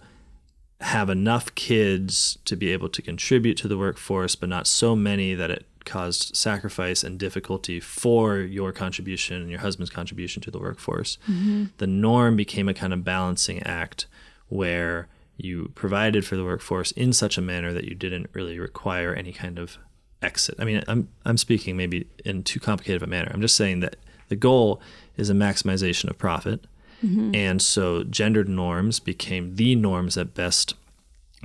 have 0.81 1.09
enough 1.09 1.53
kids 1.55 2.37
to 2.45 2.55
be 2.55 2.71
able 2.71 2.89
to 2.89 3.01
contribute 3.01 3.55
to 3.57 3.67
the 3.67 3.77
workforce, 3.77 4.35
but 4.35 4.49
not 4.49 4.65
so 4.65 4.95
many 4.95 5.35
that 5.35 5.51
it 5.51 5.65
caused 5.85 6.35
sacrifice 6.35 7.03
and 7.03 7.19
difficulty 7.19 7.79
for 7.79 8.37
your 8.37 8.71
contribution 8.71 9.41
and 9.41 9.49
your 9.49 9.59
husband's 9.59 9.89
contribution 9.89 10.41
to 10.41 10.51
the 10.51 10.59
workforce. 10.59 11.17
Mm-hmm. 11.27 11.65
The 11.77 11.87
norm 11.87 12.35
became 12.35 12.69
a 12.69 12.73
kind 12.73 12.93
of 12.93 13.03
balancing 13.03 13.61
act 13.63 14.07
where 14.47 15.07
you 15.35 15.71
provided 15.75 16.25
for 16.25 16.35
the 16.35 16.43
workforce 16.43 16.91
in 16.91 17.13
such 17.13 17.37
a 17.37 17.41
manner 17.41 17.73
that 17.73 17.85
you 17.85 17.95
didn't 17.95 18.29
really 18.33 18.59
require 18.59 19.13
any 19.13 19.31
kind 19.31 19.57
of 19.57 19.77
exit. 20.21 20.55
I 20.59 20.65
mean, 20.65 20.83
I'm 20.87 21.09
I'm 21.25 21.37
speaking 21.37 21.77
maybe 21.77 22.07
in 22.25 22.43
too 22.43 22.59
complicated 22.59 23.01
of 23.01 23.07
a 23.07 23.11
manner. 23.11 23.31
I'm 23.33 23.41
just 23.41 23.55
saying 23.55 23.79
that 23.79 23.95
the 24.27 24.35
goal 24.35 24.81
is 25.17 25.29
a 25.29 25.33
maximization 25.33 26.09
of 26.09 26.17
profit. 26.17 26.65
Mm-hmm. 27.03 27.35
And 27.35 27.61
so 27.61 28.03
gendered 28.03 28.49
norms 28.49 28.99
became 28.99 29.55
the 29.55 29.75
norms 29.75 30.15
that 30.15 30.33
best 30.33 30.75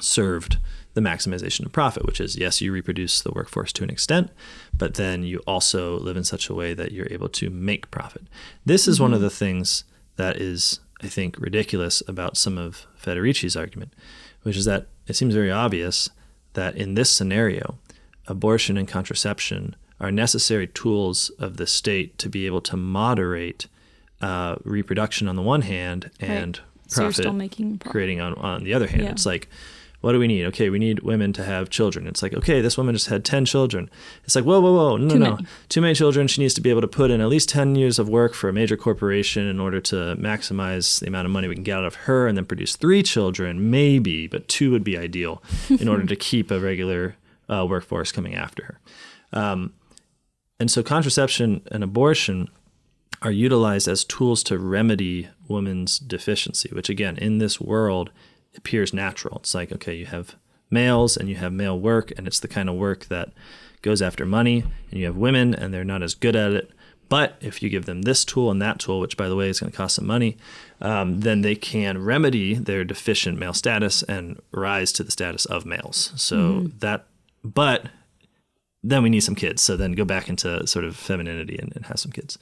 served 0.00 0.58
the 0.94 1.00
maximization 1.00 1.66
of 1.66 1.72
profit, 1.72 2.06
which 2.06 2.20
is 2.20 2.36
yes, 2.36 2.60
you 2.60 2.72
reproduce 2.72 3.20
the 3.20 3.32
workforce 3.32 3.72
to 3.74 3.84
an 3.84 3.90
extent, 3.90 4.30
but 4.76 4.94
then 4.94 5.22
you 5.24 5.38
also 5.46 5.98
live 5.98 6.16
in 6.16 6.24
such 6.24 6.48
a 6.48 6.54
way 6.54 6.72
that 6.74 6.92
you're 6.92 7.10
able 7.10 7.28
to 7.28 7.50
make 7.50 7.90
profit. 7.90 8.22
This 8.64 8.88
is 8.88 8.96
mm-hmm. 8.96 9.04
one 9.04 9.14
of 9.14 9.20
the 9.20 9.30
things 9.30 9.84
that 10.16 10.36
is, 10.36 10.80
I 11.02 11.08
think, 11.08 11.38
ridiculous 11.38 12.02
about 12.06 12.36
some 12.36 12.56
of 12.56 12.86
Federici's 13.00 13.56
argument, 13.56 13.92
which 14.42 14.56
is 14.56 14.64
that 14.64 14.86
it 15.06 15.14
seems 15.14 15.34
very 15.34 15.50
obvious 15.50 16.10
that 16.54 16.76
in 16.76 16.94
this 16.94 17.10
scenario, 17.10 17.78
abortion 18.26 18.76
and 18.76 18.88
contraception 18.88 19.74
are 20.00 20.12
necessary 20.12 20.66
tools 20.66 21.30
of 21.38 21.56
the 21.56 21.66
state 21.66 22.18
to 22.18 22.28
be 22.28 22.46
able 22.46 22.60
to 22.60 22.76
moderate 22.76 23.66
uh, 24.20 24.56
reproduction 24.64 25.28
on 25.28 25.36
the 25.36 25.42
one 25.42 25.62
hand 25.62 26.10
and 26.20 26.58
right. 26.58 26.90
profit, 26.90 27.24
so 27.24 27.30
creating 27.90 28.20
on, 28.20 28.34
on 28.34 28.64
the 28.64 28.74
other 28.74 28.86
hand. 28.86 29.02
Yeah. 29.02 29.10
It's 29.10 29.26
like, 29.26 29.48
what 30.04 30.12
do 30.12 30.18
we 30.18 30.26
need? 30.26 30.44
Okay, 30.44 30.68
we 30.68 30.78
need 30.78 31.00
women 31.00 31.32
to 31.32 31.42
have 31.42 31.70
children. 31.70 32.06
It's 32.06 32.22
like, 32.22 32.34
okay, 32.34 32.60
this 32.60 32.76
woman 32.76 32.94
just 32.94 33.06
had 33.06 33.24
10 33.24 33.46
children. 33.46 33.88
It's 34.24 34.36
like, 34.36 34.44
whoa, 34.44 34.60
whoa, 34.60 34.74
whoa, 34.74 34.96
no, 34.98 35.08
Too 35.08 35.18
no, 35.18 35.30
many. 35.30 35.46
Too 35.70 35.80
many 35.80 35.94
children. 35.94 36.26
She 36.28 36.42
needs 36.42 36.52
to 36.54 36.60
be 36.60 36.68
able 36.68 36.82
to 36.82 36.88
put 36.88 37.10
in 37.10 37.22
at 37.22 37.28
least 37.28 37.48
10 37.48 37.74
years 37.74 37.98
of 37.98 38.06
work 38.06 38.34
for 38.34 38.50
a 38.50 38.52
major 38.52 38.76
corporation 38.76 39.46
in 39.46 39.58
order 39.58 39.80
to 39.80 39.94
maximize 40.16 41.00
the 41.00 41.06
amount 41.06 41.24
of 41.24 41.32
money 41.32 41.48
we 41.48 41.54
can 41.54 41.64
get 41.64 41.78
out 41.78 41.86
of 41.86 41.94
her 41.94 42.28
and 42.28 42.36
then 42.36 42.44
produce 42.44 42.76
three 42.76 43.02
children, 43.02 43.70
maybe, 43.70 44.26
but 44.26 44.46
two 44.46 44.70
would 44.72 44.84
be 44.84 44.98
ideal 44.98 45.42
in 45.70 45.88
order 45.88 46.04
to 46.06 46.16
keep 46.16 46.50
a 46.50 46.60
regular 46.60 47.16
uh, 47.48 47.64
workforce 47.66 48.12
coming 48.12 48.34
after 48.34 48.62
her. 48.64 48.80
Um, 49.32 49.72
and 50.60 50.70
so 50.70 50.82
contraception 50.82 51.62
and 51.70 51.82
abortion 51.82 52.50
are 53.24 53.32
utilized 53.32 53.88
as 53.88 54.04
tools 54.04 54.42
to 54.44 54.58
remedy 54.58 55.28
women's 55.48 55.98
deficiency, 55.98 56.68
which 56.72 56.90
again, 56.90 57.16
in 57.16 57.38
this 57.38 57.60
world, 57.60 58.10
appears 58.56 58.92
natural. 58.92 59.38
It's 59.38 59.54
like, 59.54 59.72
okay, 59.72 59.94
you 59.94 60.06
have 60.06 60.36
males 60.70 61.16
and 61.16 61.28
you 61.28 61.36
have 61.36 61.52
male 61.52 61.78
work, 61.78 62.12
and 62.16 62.26
it's 62.26 62.38
the 62.38 62.48
kind 62.48 62.68
of 62.68 62.76
work 62.76 63.06
that 63.06 63.30
goes 63.82 64.00
after 64.02 64.24
money, 64.24 64.64
and 64.90 65.00
you 65.00 65.06
have 65.06 65.16
women 65.16 65.54
and 65.54 65.72
they're 65.72 65.84
not 65.84 66.02
as 66.02 66.14
good 66.14 66.36
at 66.36 66.52
it. 66.52 66.70
But 67.08 67.36
if 67.40 67.62
you 67.62 67.68
give 67.68 67.84
them 67.84 68.02
this 68.02 68.24
tool 68.24 68.50
and 68.50 68.60
that 68.62 68.78
tool, 68.78 69.00
which 69.00 69.16
by 69.16 69.28
the 69.28 69.36
way 69.36 69.48
is 69.48 69.60
going 69.60 69.70
to 69.70 69.76
cost 69.76 69.96
some 69.96 70.06
money, 70.06 70.36
um, 70.80 71.20
then 71.20 71.42
they 71.42 71.54
can 71.54 72.02
remedy 72.02 72.54
their 72.54 72.84
deficient 72.84 73.38
male 73.38 73.52
status 73.52 74.02
and 74.02 74.40
rise 74.52 74.90
to 74.92 75.02
the 75.02 75.10
status 75.10 75.44
of 75.44 75.66
males. 75.66 76.12
So 76.16 76.36
mm-hmm. 76.36 76.78
that, 76.78 77.06
but 77.42 77.86
then 78.82 79.02
we 79.02 79.10
need 79.10 79.20
some 79.20 79.34
kids. 79.34 79.62
So 79.62 79.76
then 79.76 79.92
go 79.92 80.04
back 80.04 80.28
into 80.28 80.66
sort 80.66 80.84
of 80.84 80.96
femininity 80.96 81.58
and, 81.58 81.72
and 81.76 81.86
have 81.86 81.98
some 81.98 82.12
kids. 82.12 82.38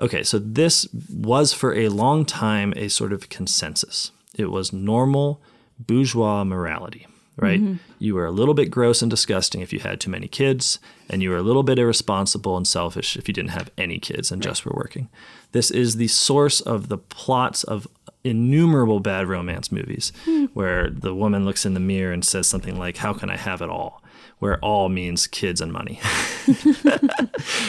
Okay, 0.00 0.22
so 0.22 0.38
this 0.38 0.88
was 1.12 1.52
for 1.52 1.74
a 1.74 1.88
long 1.88 2.24
time 2.24 2.72
a 2.76 2.88
sort 2.88 3.12
of 3.12 3.28
consensus. 3.28 4.12
It 4.34 4.50
was 4.50 4.72
normal 4.72 5.42
bourgeois 5.78 6.42
morality, 6.44 7.06
right? 7.36 7.60
Mm-hmm. 7.60 7.74
You 7.98 8.14
were 8.14 8.24
a 8.24 8.30
little 8.30 8.54
bit 8.54 8.70
gross 8.70 9.02
and 9.02 9.10
disgusting 9.10 9.60
if 9.60 9.72
you 9.72 9.80
had 9.80 10.00
too 10.00 10.10
many 10.10 10.26
kids, 10.26 10.78
and 11.10 11.22
you 11.22 11.30
were 11.30 11.36
a 11.36 11.42
little 11.42 11.62
bit 11.62 11.78
irresponsible 11.78 12.56
and 12.56 12.66
selfish 12.66 13.16
if 13.16 13.28
you 13.28 13.34
didn't 13.34 13.50
have 13.50 13.70
any 13.76 13.98
kids 13.98 14.32
and 14.32 14.42
right. 14.42 14.50
just 14.50 14.64
were 14.64 14.72
working. 14.74 15.08
This 15.52 15.70
is 15.70 15.96
the 15.96 16.08
source 16.08 16.60
of 16.60 16.88
the 16.88 16.98
plots 16.98 17.64
of 17.64 17.86
innumerable 18.22 19.00
bad 19.00 19.26
romance 19.26 19.72
movies 19.72 20.12
mm. 20.26 20.48
where 20.52 20.90
the 20.90 21.14
woman 21.14 21.44
looks 21.44 21.64
in 21.64 21.74
the 21.74 21.80
mirror 21.80 22.12
and 22.12 22.24
says 22.24 22.46
something 22.46 22.78
like, 22.78 22.98
How 22.98 23.12
can 23.12 23.30
I 23.30 23.36
have 23.36 23.60
it 23.62 23.68
all? 23.70 23.99
Where 24.40 24.58
all 24.58 24.88
means 24.88 25.26
kids 25.26 25.60
and 25.60 25.72
money. 25.72 26.00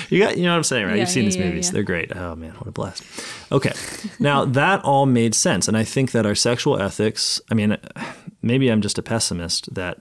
you 0.10 0.19
got, 0.19 0.38
you 0.38 0.43
know 0.43 0.52
what 0.52 0.57
I'm 0.57 0.64
saying, 0.64 0.85
right? 0.85 0.95
Yeah, 0.95 1.02
You've 1.02 1.10
seen 1.10 1.23
yeah, 1.23 1.30
these 1.30 1.38
movies; 1.38 1.68
yeah, 1.68 1.72
they're 1.73 1.84
great. 1.84 2.15
Oh 2.15 2.35
man, 2.35 2.52
what 2.53 2.68
a 2.68 2.72
blast! 2.72 3.03
Okay, 3.52 3.73
now 4.19 4.45
that 4.60 4.84
all 4.84 5.06
made 5.06 5.35
sense, 5.35 5.68
and 5.68 5.77
I 5.77 5.84
think 5.84 6.11
that 6.11 6.26
our 6.26 6.35
sexual 6.35 6.81
ethics. 6.81 7.39
I 7.52 7.56
mean, 7.56 7.77
maybe 8.41 8.69
I'm 8.69 8.81
just 8.81 8.98
a 8.98 9.03
pessimist 9.03 9.73
that 9.76 9.99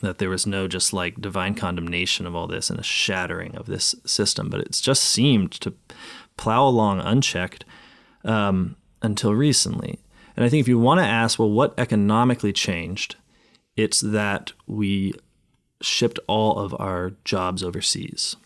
that 0.00 0.18
there 0.18 0.30
was 0.30 0.46
no 0.46 0.66
just 0.66 0.92
like 0.92 1.20
divine 1.20 1.54
condemnation 1.54 2.26
of 2.26 2.34
all 2.34 2.46
this 2.46 2.70
and 2.70 2.78
a 2.78 2.84
shattering 2.84 3.56
of 3.56 3.66
this 3.66 3.94
system, 4.06 4.48
but 4.48 4.60
it's 4.60 4.80
just 4.80 5.02
seemed 5.04 5.52
to 5.52 5.74
plow 6.36 6.66
along 6.66 7.00
unchecked 7.00 7.64
um, 8.24 8.76
until 9.02 9.34
recently. 9.34 9.98
And 10.36 10.44
I 10.44 10.48
think 10.48 10.62
if 10.62 10.68
you 10.68 10.78
want 10.78 11.00
to 11.00 11.06
ask, 11.06 11.38
well, 11.38 11.50
what 11.50 11.74
economically 11.76 12.52
changed? 12.52 13.16
It's 13.76 14.00
that 14.00 14.52
we 14.66 15.14
shipped 15.80 16.18
all 16.26 16.58
of 16.58 16.74
our 16.78 17.12
jobs 17.24 17.62
overseas. 17.62 18.36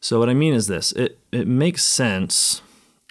So 0.00 0.18
what 0.18 0.28
I 0.28 0.34
mean 0.34 0.54
is 0.54 0.66
this: 0.66 0.92
it 0.92 1.18
it 1.32 1.46
makes 1.46 1.82
sense 1.82 2.62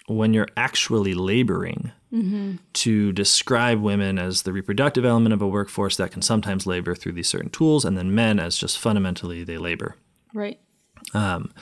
when 0.08 0.32
you're 0.32 0.48
actually 0.56 1.14
laboring 1.14 1.92
mm-hmm. 2.12 2.54
to 2.72 3.12
describe 3.12 3.80
women 3.80 4.18
as 4.18 4.42
the 4.42 4.52
reproductive 4.52 5.04
element 5.04 5.32
of 5.32 5.42
a 5.42 5.48
workforce 5.48 5.96
that 5.96 6.12
can 6.12 6.22
sometimes 6.22 6.66
labor 6.66 6.94
through 6.94 7.12
these 7.12 7.28
certain 7.28 7.50
tools, 7.50 7.84
and 7.84 7.98
then 7.98 8.14
men 8.14 8.38
as 8.38 8.56
just 8.56 8.78
fundamentally 8.78 9.44
they 9.44 9.58
labor. 9.58 9.96
Right. 10.32 10.60
Um, 11.14 11.52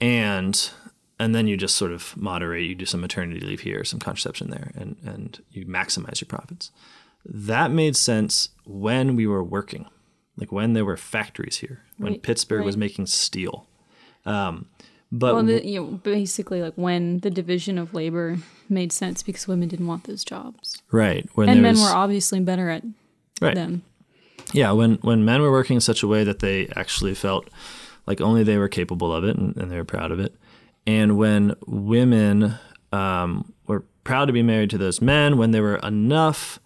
and 0.00 0.70
and 1.18 1.34
then 1.34 1.46
you 1.46 1.56
just 1.56 1.76
sort 1.76 1.92
of 1.92 2.16
moderate. 2.16 2.64
You 2.64 2.74
do 2.74 2.86
some 2.86 3.00
maternity 3.00 3.40
leave 3.40 3.60
here, 3.60 3.84
some 3.84 4.00
contraception 4.00 4.50
there, 4.50 4.72
and 4.74 4.96
and 5.04 5.42
you 5.50 5.66
maximize 5.66 6.20
your 6.20 6.28
profits. 6.28 6.70
That 7.26 7.70
made 7.70 7.96
sense 7.96 8.50
when 8.64 9.16
we 9.16 9.26
were 9.26 9.42
working 9.42 9.86
like 10.36 10.52
when 10.52 10.72
there 10.72 10.84
were 10.84 10.96
factories 10.96 11.58
here, 11.58 11.82
when 11.96 12.14
right, 12.14 12.22
Pittsburgh 12.22 12.60
right. 12.60 12.66
was 12.66 12.76
making 12.76 13.06
steel. 13.06 13.66
Um, 14.26 14.66
but 15.12 15.34
well, 15.34 15.44
the, 15.44 15.64
you 15.64 15.80
know, 15.80 15.86
basically, 15.86 16.60
like 16.60 16.74
when 16.74 17.20
the 17.20 17.30
division 17.30 17.78
of 17.78 17.94
labor 17.94 18.38
made 18.68 18.92
sense 18.92 19.22
because 19.22 19.46
women 19.46 19.68
didn't 19.68 19.86
want 19.86 20.04
those 20.04 20.24
jobs, 20.24 20.82
right? 20.90 21.28
When 21.34 21.48
and 21.48 21.62
men 21.62 21.74
was, 21.74 21.82
were 21.82 21.96
obviously 21.96 22.40
better 22.40 22.68
at 22.68 22.82
right. 23.40 23.54
them. 23.54 23.84
Yeah, 24.52 24.72
when 24.72 24.94
when 25.02 25.24
men 25.24 25.40
were 25.40 25.52
working 25.52 25.76
in 25.76 25.80
such 25.80 26.02
a 26.02 26.08
way 26.08 26.24
that 26.24 26.40
they 26.40 26.66
actually 26.74 27.14
felt 27.14 27.48
like 28.06 28.20
only 28.20 28.42
they 28.42 28.58
were 28.58 28.68
capable 28.68 29.14
of 29.14 29.24
it 29.24 29.36
and, 29.36 29.56
and 29.56 29.70
they 29.70 29.76
were 29.76 29.84
proud 29.84 30.10
of 30.10 30.18
it, 30.18 30.34
and 30.86 31.16
when 31.16 31.54
women 31.66 32.56
um, 32.92 33.52
were 33.68 33.84
proud 34.02 34.26
to 34.26 34.32
be 34.32 34.42
married 34.42 34.70
to 34.70 34.78
those 34.78 35.00
men, 35.00 35.36
when 35.36 35.52
there 35.52 35.62
were 35.62 35.76
enough 35.76 36.58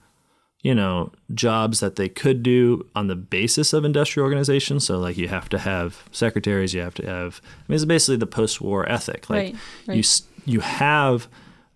you 0.63 0.75
know, 0.75 1.13
jobs 1.35 1.81
that 1.81 1.97
they 1.97 2.09
could 2.09 2.43
do 2.43 2.85
on 2.95 3.07
the 3.07 3.15
basis 3.15 3.73
of 3.73 3.85
industrial 3.85 4.25
organization. 4.25 4.81
So, 4.81 4.99
like, 4.99 5.17
you 5.17 5.29
have 5.29 5.49
to 5.51 5.59
have 5.59 6.03
secretaries, 6.11 6.75
you 6.75 6.81
have 6.81 6.95
to 6.95 7.07
have. 7.07 7.41
I 7.45 7.65
mean, 7.69 7.77
it's 7.77 7.85
basically 7.85 8.17
the 8.17 8.27
post-war 8.27 8.89
ethic. 8.89 9.31
Like, 9.31 9.39
right, 9.39 9.57
right. 9.87 9.97
you 9.97 10.03
you 10.45 10.61
have 10.61 11.29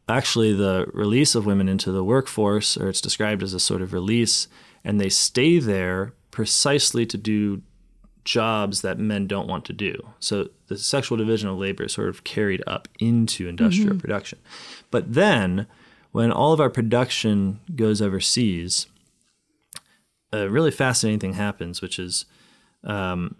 actually 0.08 0.52
the 0.52 0.86
release 0.92 1.34
of 1.34 1.46
women 1.46 1.68
into 1.68 1.92
the 1.92 2.02
workforce, 2.02 2.76
or 2.76 2.88
it's 2.88 3.00
described 3.00 3.42
as 3.42 3.54
a 3.54 3.60
sort 3.60 3.82
of 3.82 3.92
release, 3.92 4.48
and 4.84 5.00
they 5.00 5.08
stay 5.08 5.58
there 5.58 6.12
precisely 6.30 7.06
to 7.06 7.16
do 7.16 7.62
jobs 8.24 8.82
that 8.82 8.98
men 8.98 9.26
don't 9.26 9.48
want 9.48 9.64
to 9.66 9.72
do. 9.72 9.94
So 10.18 10.48
the 10.68 10.78
sexual 10.78 11.18
division 11.18 11.48
of 11.48 11.58
labor 11.58 11.84
is 11.84 11.92
sort 11.92 12.08
of 12.08 12.24
carried 12.24 12.62
up 12.66 12.88
into 12.98 13.48
industrial 13.48 13.90
mm-hmm. 13.90 13.98
production. 13.98 14.38
But 14.90 15.12
then 15.12 15.66
when 16.12 16.30
all 16.30 16.52
of 16.52 16.60
our 16.60 16.70
production 16.70 17.60
goes 17.74 18.00
overseas, 18.00 18.86
a 20.32 20.48
really 20.48 20.70
fascinating 20.70 21.20
thing 21.20 21.32
happens, 21.34 21.82
which 21.82 21.98
is. 21.98 22.24
Um, 22.84 23.36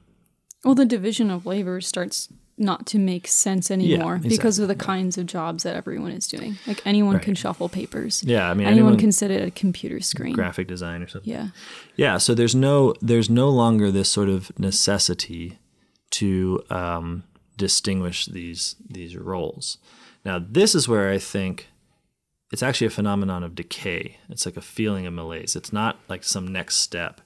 well, 0.65 0.75
the 0.75 0.87
division 0.87 1.31
of 1.31 1.47
labor 1.47 1.81
starts 1.81 2.29
not 2.59 2.87
to 2.87 2.99
make 2.99 3.27
sense 3.27 3.71
anymore 3.71 4.13
yeah, 4.13 4.17
exactly. 4.17 4.29
because 4.29 4.59
of 4.59 4.69
the 4.69 4.75
kinds 4.75 5.19
of 5.19 5.27
jobs 5.27 5.65
that 5.65 5.75
everyone 5.75 6.13
is 6.13 6.29
doing. 6.29 6.59
Like 6.67 6.81
anyone 6.87 7.15
right. 7.15 7.23
can 7.23 7.35
shuffle 7.35 7.69
papers. 7.69 8.23
Yeah, 8.23 8.49
I 8.49 8.55
mean 8.55 8.67
anyone, 8.67 8.93
anyone, 8.93 9.01
can 9.01 9.13
sit 9.13 9.31
at 9.31 9.43
a 9.43 9.51
computer 9.51 10.01
screen. 10.01 10.35
Graphic 10.35 10.69
design 10.69 11.03
or 11.03 11.09
something. 11.09 11.33
Yeah. 11.33 11.49
Yeah, 11.97 12.19
so 12.19 12.35
there's 12.35 12.55
no 12.55 12.95
there's 13.01 13.31
no 13.31 13.49
longer 13.49 13.91
this 13.91 14.11
sort 14.11 14.29
of 14.29 14.57
necessity 14.59 15.59
to 16.11 16.63
um, 16.71 17.25
distinguish 17.57 18.27
these 18.27 18.77
these 18.89 19.17
roles. 19.17 19.79
Now, 20.25 20.39
this 20.39 20.75
is 20.75 20.87
where 20.87 21.11
I 21.11 21.19
think 21.19 21.69
it's 22.53 22.63
actually 22.63 22.87
a 22.87 22.91
phenomenon 22.91 23.43
of 23.43 23.55
decay. 23.55 24.19
It's 24.29 24.47
like 24.47 24.57
a 24.57 24.63
feeling 24.63 25.07
of 25.07 25.15
malaise. 25.15 25.57
It's 25.57 25.73
not 25.73 25.99
like 26.09 26.23
some 26.23 26.47
next 26.47 26.77
step 26.77 27.21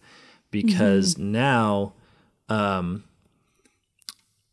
because 0.51 1.15
mm-hmm. 1.15 1.33
now 1.33 1.93
um, 2.49 3.05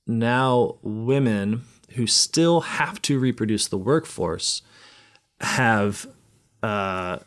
now 0.08 0.78
women 0.82 1.64
who 1.92 2.08
still 2.08 2.62
have 2.62 3.02
to 3.04 3.20
reproduce 3.20 3.68
the 3.68 3.78
workforce 3.78 4.64
have 5.42 6.08
uh, 6.64 7.20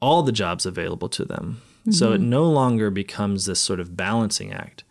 all 0.00 0.22
the 0.22 0.32
jobs 0.32 0.66
available 0.66 1.08
to 1.08 1.24
them. 1.24 1.62
So 1.88 2.12
it 2.12 2.20
no 2.20 2.50
longer 2.50 2.90
becomes 2.90 3.46
this 3.46 3.60
sort 3.60 3.78
of 3.78 3.96
balancing 3.96 4.52
act. 4.52 4.82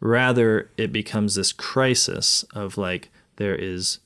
Rather, 0.00 0.68
it 0.76 0.92
becomes 0.92 1.36
this 1.36 1.52
crisis 1.52 2.44
of 2.54 2.76
like, 2.76 3.08
there 3.36 3.54
is 3.54 4.00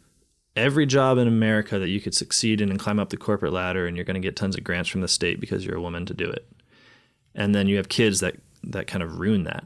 every 0.57 0.87
job 0.87 1.19
in 1.19 1.27
America 1.27 1.79
that 1.79 1.89
you 1.89 2.01
could 2.01 2.15
succeed 2.15 2.61
in 2.61 2.71
and 2.71 2.79
climb 2.79 2.99
up 2.99 3.11
the 3.11 3.17
corporate 3.17 3.53
ladder, 3.53 3.87
and 3.87 3.97
you're 3.97 4.05
going 4.05 4.15
to 4.15 4.21
get 4.21 4.37
tons 4.37 4.57
of 4.57 4.65
grants 4.65 4.89
from 4.89 5.01
the 5.01 5.09
state 5.09 5.41
because 5.41 5.65
you're 5.65 5.77
a 5.77 5.83
woman 5.83 6.07
to 6.07 6.15
do 6.15 6.29
it. 6.29 6.47
And 7.35 7.55
then 7.55 7.67
you 7.67 7.77
have 7.77 7.89
kids 7.89 8.21
that, 8.21 8.37
that 8.63 8.87
kind 8.87 9.03
of 9.03 9.19
ruin 9.19 9.45
that. 9.45 9.65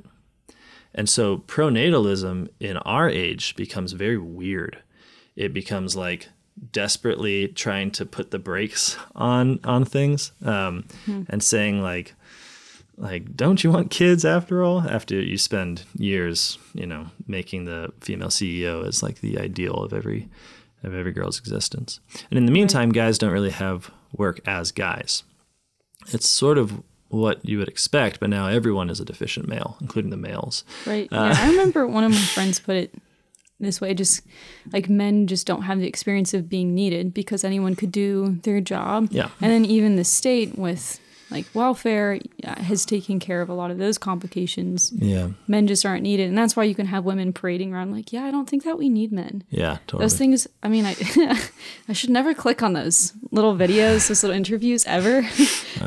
And 0.94 1.08
so 1.08 1.38
pronatalism 1.38 2.48
in 2.60 2.78
our 2.78 3.08
age 3.08 3.54
becomes 3.56 3.92
very 3.92 4.18
weird. 4.18 4.78
It 5.36 5.52
becomes 5.52 5.94
like 5.94 6.28
desperately 6.72 7.48
trying 7.48 7.90
to 7.92 8.04
put 8.04 8.30
the 8.30 8.38
brakes 8.38 8.96
on 9.14 9.60
on 9.64 9.84
things 9.84 10.32
um, 10.44 10.84
and 11.28 11.42
saying 11.42 11.80
like 11.80 12.14
like 12.96 13.36
don't 13.36 13.62
you 13.62 13.70
want 13.70 13.90
kids 13.90 14.24
after 14.24 14.64
all 14.64 14.80
after 14.80 15.14
you 15.20 15.38
spend 15.38 15.84
years 15.96 16.58
you 16.74 16.84
know 16.84 17.06
making 17.28 17.64
the 17.64 17.92
female 18.00 18.28
ceo 18.28 18.84
as 18.84 19.02
like 19.02 19.20
the 19.20 19.38
ideal 19.38 19.74
of 19.74 19.92
every 19.92 20.28
of 20.82 20.94
every 20.94 21.12
girl's 21.12 21.38
existence 21.38 22.00
and 22.30 22.38
in 22.38 22.46
the 22.46 22.52
meantime 22.52 22.90
guys 22.92 23.18
don't 23.18 23.32
really 23.32 23.50
have 23.50 23.90
work 24.12 24.40
as 24.46 24.70
guys 24.72 25.22
it's 26.08 26.28
sort 26.28 26.58
of 26.58 26.82
what 27.08 27.44
you 27.44 27.58
would 27.58 27.68
expect 27.68 28.20
but 28.20 28.28
now 28.30 28.46
everyone 28.46 28.90
is 28.90 29.00
a 29.00 29.04
deficient 29.04 29.48
male 29.48 29.76
including 29.80 30.10
the 30.10 30.16
males 30.16 30.64
Right. 30.86 31.08
Uh, 31.12 31.32
yeah. 31.34 31.44
I 31.46 31.50
remember 31.50 31.86
one 31.86 32.04
of 32.04 32.12
my 32.12 32.18
friends 32.18 32.60
put 32.60 32.76
it 32.76 32.94
this 33.60 33.80
way 33.80 33.92
just 33.92 34.22
like 34.72 34.88
men 34.88 35.26
just 35.26 35.46
don't 35.46 35.62
have 35.62 35.80
the 35.80 35.86
experience 35.88 36.32
of 36.32 36.48
being 36.48 36.74
needed 36.74 37.12
because 37.12 37.42
anyone 37.42 37.74
could 37.74 37.90
do 37.90 38.38
their 38.44 38.60
job. 38.60 39.08
Yeah. 39.10 39.30
And 39.40 39.50
then 39.50 39.64
even 39.64 39.96
the 39.96 40.04
state 40.04 40.56
with 40.56 41.00
like 41.30 41.46
welfare 41.54 42.18
uh, 42.44 42.62
has 42.62 42.86
taken 42.86 43.18
care 43.18 43.42
of 43.42 43.48
a 43.48 43.54
lot 43.54 43.70
of 43.70 43.78
those 43.78 43.98
complications. 43.98 44.92
yeah 44.96 45.28
Men 45.46 45.66
just 45.66 45.84
aren't 45.84 46.02
needed. 46.02 46.28
And 46.28 46.38
that's 46.38 46.56
why 46.56 46.64
you 46.64 46.74
can 46.74 46.86
have 46.86 47.04
women 47.04 47.32
parading 47.32 47.74
around 47.74 47.92
like, 47.92 48.12
yeah, 48.12 48.24
I 48.24 48.30
don't 48.30 48.48
think 48.48 48.64
that 48.64 48.78
we 48.78 48.88
need 48.88 49.12
men. 49.12 49.44
yeah 49.50 49.78
totally 49.86 50.04
Those 50.04 50.16
things, 50.16 50.46
I 50.62 50.68
mean, 50.68 50.84
I 50.86 50.96
I 51.88 51.92
should 51.92 52.10
never 52.10 52.34
click 52.34 52.62
on 52.62 52.72
those 52.72 53.12
little 53.30 53.54
videos, 53.56 54.08
those 54.08 54.22
little 54.22 54.36
interviews 54.36 54.86
ever. 54.86 55.22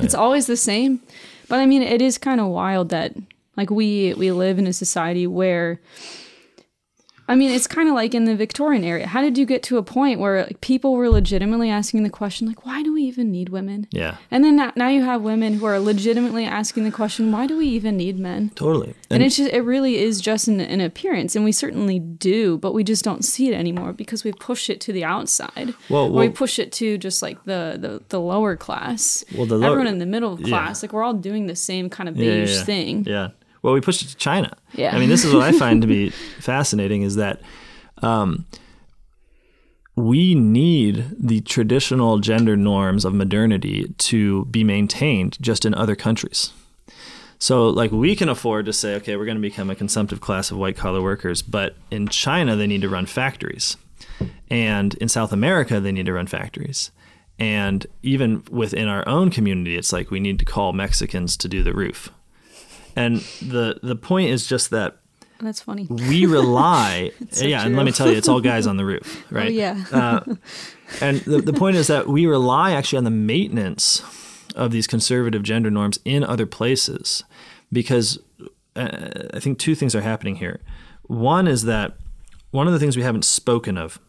it's 0.01 0.15
always 0.15 0.45
the 0.47 0.57
same. 0.57 1.01
But 1.47 1.59
I 1.59 1.65
mean, 1.65 1.81
it 1.81 2.01
is 2.01 2.17
kind 2.17 2.39
of 2.39 2.47
wild 2.47 2.89
that 2.89 3.13
like 3.57 3.69
we 3.69 4.13
we 4.13 4.31
live 4.31 4.57
in 4.59 4.67
a 4.67 4.73
society 4.73 5.27
where 5.27 5.81
I 7.31 7.35
mean, 7.35 7.49
it's 7.49 7.67
kind 7.67 7.87
of 7.89 7.95
like 7.95 8.13
in 8.13 8.25
the 8.25 8.35
Victorian 8.35 8.83
era. 8.83 9.07
How 9.07 9.21
did 9.21 9.37
you 9.37 9.45
get 9.45 9.63
to 9.63 9.77
a 9.77 9.83
point 9.83 10.19
where 10.19 10.43
like, 10.43 10.61
people 10.61 10.93
were 10.93 11.09
legitimately 11.09 11.69
asking 11.69 12.03
the 12.03 12.09
question 12.09 12.47
like, 12.47 12.65
why 12.65 12.83
do 12.83 12.93
we 12.93 13.03
even 13.03 13.31
need 13.31 13.49
women? 13.49 13.87
yeah 13.91 14.17
And 14.29 14.43
then 14.43 14.55
now, 14.57 14.71
now 14.75 14.89
you 14.89 15.03
have 15.03 15.21
women 15.21 15.53
who 15.55 15.65
are 15.65 15.79
legitimately 15.79 16.45
asking 16.45 16.83
the 16.83 16.91
question, 16.91 17.31
why 17.31 17.47
do 17.47 17.57
we 17.57 17.67
even 17.67 17.97
need 17.97 18.19
men? 18.19 18.51
totally 18.55 18.93
And, 19.09 19.23
it's 19.23 19.37
just, 19.37 19.51
it 19.53 19.61
really 19.61 19.97
is 19.97 20.19
just 20.21 20.47
an, 20.47 20.59
an 20.59 20.81
appearance, 20.81 21.35
and 21.35 21.45
we 21.45 21.51
certainly 21.51 21.99
do, 21.99 22.57
but 22.57 22.73
we 22.73 22.83
just 22.83 23.03
don't 23.03 23.23
see 23.23 23.47
it 23.49 23.53
anymore 23.53 23.93
because 23.93 24.23
we 24.23 24.31
push 24.33 24.69
it 24.69 24.81
to 24.81 24.93
the 24.93 25.03
outside. 25.03 25.73
Well, 25.89 26.05
or 26.07 26.19
we 26.19 26.29
push 26.29 26.59
it 26.59 26.71
to 26.73 26.97
just 26.97 27.21
like 27.21 27.43
the 27.45 27.77
the, 27.79 28.01
the 28.09 28.19
lower 28.19 28.55
class. 28.55 29.23
Well, 29.35 29.45
the 29.45 29.57
lower- 29.57 29.71
everyone 29.71 29.87
in 29.87 29.99
the 29.99 30.05
middle 30.05 30.37
class, 30.37 30.81
like 30.83 30.91
we're 30.93 31.03
all 31.03 31.13
doing 31.13 31.47
the 31.47 31.55
same 31.55 31.89
kind 31.89 32.09
of 32.09 32.17
Yeah, 32.17 32.25
yeah, 32.25 32.39
beige 32.41 32.55
yeah. 32.55 32.63
thing. 32.63 33.05
Yeah. 33.05 33.27
Well, 33.61 33.73
we 33.73 33.81
pushed 33.81 34.01
it 34.01 34.07
to 34.07 34.15
China. 34.15 34.55
Yeah. 34.73 34.95
I 34.95 34.99
mean, 34.99 35.09
this 35.09 35.23
is 35.23 35.33
what 35.33 35.43
I 35.43 35.51
find 35.51 35.81
to 35.81 35.87
be 35.87 36.09
fascinating 36.39 37.03
is 37.03 37.15
that 37.15 37.41
um, 38.01 38.45
we 39.95 40.35
need 40.35 41.05
the 41.19 41.41
traditional 41.41 42.19
gender 42.19 42.55
norms 42.55 43.05
of 43.05 43.13
modernity 43.13 43.93
to 43.97 44.45
be 44.45 44.63
maintained 44.63 45.37
just 45.41 45.65
in 45.65 45.73
other 45.73 45.95
countries. 45.95 46.53
So, 47.37 47.69
like, 47.69 47.91
we 47.91 48.15
can 48.15 48.29
afford 48.29 48.65
to 48.67 48.73
say, 48.73 48.93
okay, 48.95 49.15
we're 49.15 49.25
going 49.25 49.37
to 49.37 49.41
become 49.41 49.71
a 49.71 49.75
consumptive 49.75 50.21
class 50.21 50.51
of 50.51 50.57
white 50.57 50.77
collar 50.77 51.01
workers, 51.01 51.41
but 51.41 51.75
in 51.89 52.07
China, 52.07 52.55
they 52.55 52.67
need 52.67 52.81
to 52.81 52.89
run 52.89 53.07
factories. 53.07 53.77
And 54.49 54.93
in 54.95 55.09
South 55.09 55.33
America, 55.33 55.79
they 55.79 55.91
need 55.91 56.05
to 56.05 56.13
run 56.13 56.27
factories. 56.27 56.91
And 57.39 57.87
even 58.03 58.43
within 58.51 58.87
our 58.87 59.07
own 59.09 59.31
community, 59.31 59.75
it's 59.75 59.91
like 59.91 60.11
we 60.11 60.19
need 60.19 60.37
to 60.37 60.45
call 60.45 60.73
Mexicans 60.73 61.35
to 61.37 61.47
do 61.47 61.63
the 61.63 61.73
roof. 61.73 62.11
And 62.95 63.17
the 63.41 63.79
the 63.81 63.95
point 63.95 64.29
is 64.29 64.47
just 64.47 64.69
that 64.71 64.97
That's 65.39 65.61
funny. 65.61 65.87
we 65.89 66.25
rely 66.25 67.11
so 67.31 67.45
yeah, 67.45 67.65
and 67.65 67.75
let 67.75 67.85
me 67.85 67.91
tell 67.91 68.09
you, 68.09 68.17
it's 68.17 68.27
all 68.27 68.41
guys 68.53 68.67
on 68.67 68.77
the 68.77 68.85
roof, 68.85 69.25
right? 69.31 69.47
Oh 69.47 69.51
yeah. 69.51 69.83
Uh, 69.91 70.35
and 70.99 71.21
the, 71.21 71.41
the 71.41 71.53
point 71.53 71.77
is 71.77 71.87
that 71.87 72.07
we 72.07 72.25
rely 72.25 72.71
actually 72.73 72.97
on 72.97 73.03
the 73.05 73.09
maintenance 73.09 74.03
of 74.55 74.71
these 74.71 74.87
conservative 74.87 75.43
gender 75.43 75.71
norms 75.71 75.99
in 76.03 76.23
other 76.23 76.45
places 76.45 77.23
because 77.71 78.19
uh, 78.75 79.27
I 79.33 79.39
think 79.39 79.57
two 79.57 79.75
things 79.75 79.95
are 79.95 80.01
happening 80.01 80.35
here. 80.35 80.59
One 81.03 81.47
is 81.47 81.63
that 81.63 81.95
one 82.51 82.67
of 82.67 82.73
the 82.73 82.79
things 82.79 82.97
we 82.97 83.03
haven't 83.03 83.25
spoken 83.25 83.77
of 83.77 83.99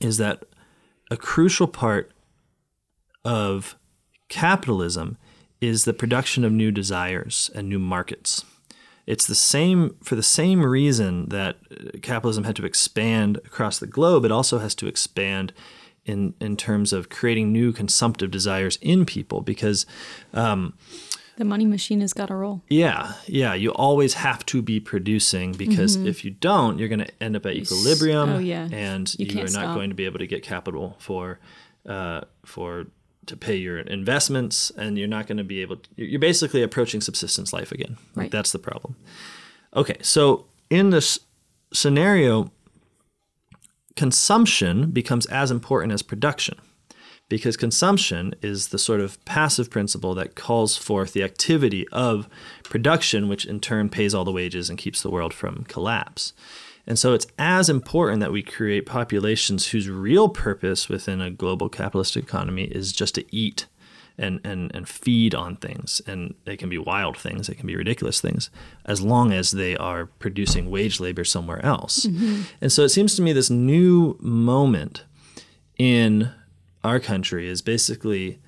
is 0.00 0.16
that 0.16 0.44
a 1.10 1.16
crucial 1.16 1.66
part 1.66 2.10
of 3.24 3.76
capitalism 4.28 5.18
is 5.62 5.84
the 5.84 5.94
production 5.94 6.44
of 6.44 6.52
new 6.52 6.72
desires 6.72 7.50
and 7.54 7.68
new 7.68 7.78
markets. 7.78 8.44
It's 9.06 9.26
the 9.26 9.34
same 9.34 9.96
for 10.02 10.16
the 10.16 10.22
same 10.22 10.66
reason 10.66 11.28
that 11.28 11.56
uh, 11.70 11.98
capitalism 12.02 12.44
had 12.44 12.56
to 12.56 12.66
expand 12.66 13.38
across 13.38 13.78
the 13.78 13.86
globe. 13.86 14.24
It 14.24 14.32
also 14.32 14.58
has 14.58 14.74
to 14.76 14.86
expand 14.86 15.52
in 16.04 16.34
in 16.40 16.56
terms 16.56 16.92
of 16.92 17.08
creating 17.08 17.52
new 17.52 17.72
consumptive 17.72 18.30
desires 18.30 18.76
in 18.82 19.06
people 19.06 19.40
because 19.40 19.86
the 21.38 21.44
money 21.44 21.64
machine 21.64 22.00
has 22.00 22.12
got 22.12 22.26
to 22.26 22.34
roll. 22.34 22.62
yeah, 22.68 23.14
yeah, 23.26 23.54
you 23.54 23.70
always 23.70 24.14
have 24.14 24.44
to 24.46 24.62
be 24.62 24.78
producing 24.78 25.52
because 25.52 25.96
if 25.96 26.24
you 26.24 26.30
don't, 26.30 26.78
you're 26.78 26.88
going 26.88 26.98
to 27.06 27.22
end 27.22 27.36
up 27.36 27.46
at 27.46 27.54
equilibrium, 27.54 28.28
oh, 28.28 28.38
yeah. 28.38 28.68
and 28.70 29.14
you, 29.18 29.26
you 29.26 29.40
are 29.40 29.44
not 29.44 29.50
stop. 29.50 29.74
going 29.74 29.88
to 29.88 29.94
be 29.94 30.04
able 30.04 30.18
to 30.18 30.26
get 30.26 30.42
capital 30.42 30.96
for 30.98 31.38
uh, 31.86 32.20
for 32.44 32.86
to 33.26 33.36
pay 33.36 33.56
your 33.56 33.78
investments, 33.78 34.70
and 34.76 34.98
you're 34.98 35.08
not 35.08 35.26
going 35.26 35.38
to 35.38 35.44
be 35.44 35.60
able. 35.60 35.76
To, 35.76 35.88
you're 35.96 36.20
basically 36.20 36.62
approaching 36.62 37.00
subsistence 37.00 37.52
life 37.52 37.72
again. 37.72 37.96
Like 38.14 38.30
that's 38.30 38.52
the 38.52 38.58
problem. 38.58 38.96
Okay, 39.74 39.96
so 40.02 40.46
in 40.70 40.90
this 40.90 41.20
scenario, 41.72 42.50
consumption 43.96 44.90
becomes 44.90 45.26
as 45.26 45.50
important 45.50 45.92
as 45.92 46.02
production 46.02 46.58
because 47.32 47.56
consumption 47.56 48.34
is 48.42 48.68
the 48.68 48.78
sort 48.78 49.00
of 49.00 49.22
passive 49.24 49.70
principle 49.70 50.14
that 50.14 50.34
calls 50.34 50.76
forth 50.76 51.14
the 51.14 51.22
activity 51.22 51.88
of 51.88 52.28
production, 52.62 53.26
which 53.26 53.46
in 53.46 53.58
turn 53.58 53.88
pays 53.88 54.14
all 54.14 54.24
the 54.24 54.30
wages 54.30 54.68
and 54.68 54.78
keeps 54.78 55.00
the 55.00 55.08
world 55.08 55.32
from 55.32 55.64
collapse. 55.64 56.34
And 56.86 56.98
so 56.98 57.12
it's 57.12 57.26
as 57.38 57.68
important 57.68 58.20
that 58.20 58.32
we 58.32 58.42
create 58.42 58.86
populations 58.86 59.68
whose 59.68 59.88
real 59.88 60.28
purpose 60.28 60.88
within 60.88 61.20
a 61.20 61.30
global 61.30 61.68
capitalist 61.68 62.16
economy 62.16 62.64
is 62.64 62.92
just 62.92 63.14
to 63.14 63.34
eat 63.34 63.66
and, 64.18 64.40
and, 64.44 64.74
and 64.74 64.88
feed 64.88 65.34
on 65.34 65.56
things. 65.56 66.02
And 66.06 66.34
they 66.44 66.56
can 66.56 66.68
be 66.68 66.78
wild 66.78 67.16
things, 67.16 67.46
they 67.46 67.54
can 67.54 67.66
be 67.66 67.76
ridiculous 67.76 68.20
things, 68.20 68.50
as 68.84 69.00
long 69.00 69.32
as 69.32 69.52
they 69.52 69.76
are 69.76 70.06
producing 70.06 70.70
wage 70.70 71.00
labor 71.00 71.24
somewhere 71.24 71.64
else. 71.64 72.06
Mm-hmm. 72.06 72.42
And 72.60 72.72
so 72.72 72.82
it 72.82 72.90
seems 72.90 73.14
to 73.16 73.22
me 73.22 73.32
this 73.32 73.50
new 73.50 74.16
moment 74.20 75.04
in 75.78 76.30
our 76.84 77.00
country 77.00 77.48
is 77.48 77.62
basically 77.62 78.40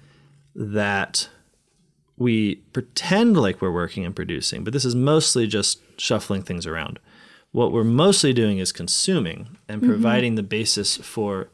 that 0.55 1.28
we 2.16 2.56
pretend 2.73 3.36
like 3.36 3.61
we're 3.61 3.73
working 3.73 4.05
and 4.05 4.15
producing, 4.15 4.65
but 4.65 4.73
this 4.73 4.85
is 4.85 4.94
mostly 4.94 5.47
just 5.47 5.81
shuffling 5.98 6.43
things 6.43 6.66
around. 6.66 6.98
What 7.55 7.71
we're 7.71 7.85
mostly 7.85 8.33
doing 8.33 8.59
is 8.59 8.73
consuming 8.73 9.59
and 9.69 9.81
providing 9.81 10.35
the 10.35 10.43
basis 10.43 10.97
for 10.97 11.51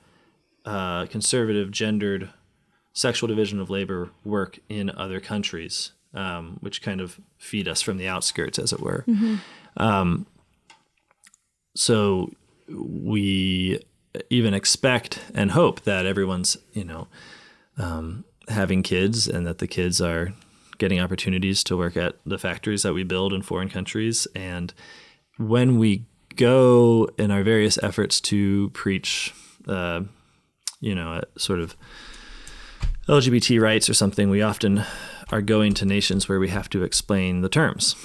uh, 0.64 1.04
conservative, 1.04 1.70
gendered, 1.70 2.30
sexual 2.94 3.26
division 3.26 3.60
of 3.60 3.68
labor 3.68 4.08
work 4.24 4.60
in 4.70 4.88
other 4.88 5.20
countries, 5.20 5.92
um, 6.14 6.56
which 6.62 6.80
kind 6.80 7.02
of 7.02 7.20
feed 7.36 7.68
us 7.68 7.82
from 7.82 7.98
the 7.98 8.08
outskirts, 8.08 8.58
as 8.58 8.72
it 8.72 8.80
were. 8.80 9.04
Um, 9.76 10.24
so 11.76 12.32
we 12.70 13.82
even 14.30 14.54
expect 14.54 15.20
and 15.34 15.50
hope 15.50 15.82
that 15.82 16.06
everyone's, 16.06 16.56
you 16.72 16.84
know, 16.84 17.08
um, 17.76 18.24
having 18.48 18.82
kids 18.82 19.28
and 19.28 19.46
that 19.46 19.58
the 19.58 19.68
kids 19.68 20.00
are 20.00 20.32
getting 20.78 20.98
opportunities 20.98 21.62
to 21.64 21.76
work 21.76 21.94
at 21.94 22.16
the 22.24 22.38
factories 22.38 22.84
that 22.84 22.94
we 22.94 23.04
build 23.04 23.34
in 23.34 23.42
foreign 23.42 23.68
countries. 23.68 24.26
And 24.34 24.72
when 25.40 25.78
we 25.78 26.04
go 26.36 27.08
in 27.18 27.30
our 27.30 27.42
various 27.42 27.78
efforts 27.82 28.20
to 28.20 28.68
preach, 28.70 29.34
uh, 29.66 30.02
you 30.80 30.94
know, 30.94 31.14
a 31.14 31.38
sort 31.38 31.60
of 31.60 31.76
LGBT 33.08 33.60
rights 33.60 33.88
or 33.88 33.94
something, 33.94 34.28
we 34.28 34.42
often 34.42 34.84
are 35.32 35.40
going 35.40 35.72
to 35.74 35.86
nations 35.86 36.28
where 36.28 36.38
we 36.38 36.48
have 36.48 36.68
to 36.70 36.82
explain 36.82 37.40
the 37.40 37.48
terms. 37.48 37.96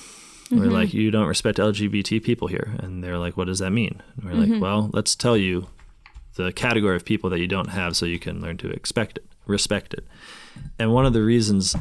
We're 0.51 0.67
like, 0.67 0.93
you 0.93 1.11
don't 1.11 1.27
respect 1.27 1.57
LGBT 1.57 2.23
people 2.23 2.47
here. 2.47 2.75
And 2.79 3.03
they're 3.03 3.17
like, 3.17 3.35
what 3.35 3.47
does 3.47 3.59
that 3.59 3.71
mean? 3.71 4.01
And 4.15 4.25
we're 4.25 4.45
like, 4.45 4.61
well, 4.61 4.91
let's 4.93 5.15
tell 5.15 5.35
you 5.35 5.67
the 6.35 6.53
category 6.53 6.95
of 6.95 7.03
people 7.03 7.29
that 7.31 7.39
you 7.39 7.47
don't 7.47 7.69
have 7.69 7.97
so 7.97 8.05
you 8.05 8.19
can 8.19 8.41
learn 8.41 8.57
to 8.57 8.69
expect 8.69 9.17
it, 9.17 9.25
respect 9.47 9.93
it. 9.93 10.05
And 10.77 10.93
one 10.93 11.05
of 11.05 11.13
the 11.13 11.23
reasons 11.23 11.75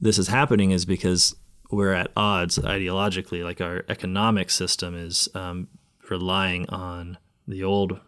this 0.00 0.18
is 0.18 0.28
happening 0.28 0.70
is 0.70 0.84
because 0.84 1.34
we're 1.70 1.92
at 1.92 2.10
odds 2.16 2.58
ideologically. 2.58 3.42
Like 3.42 3.60
our 3.60 3.84
economic 3.88 4.50
system 4.50 4.94
is 4.96 5.28
um, 5.34 5.68
relying 6.10 6.68
on 6.68 7.18
the 7.46 7.64
old 7.64 7.98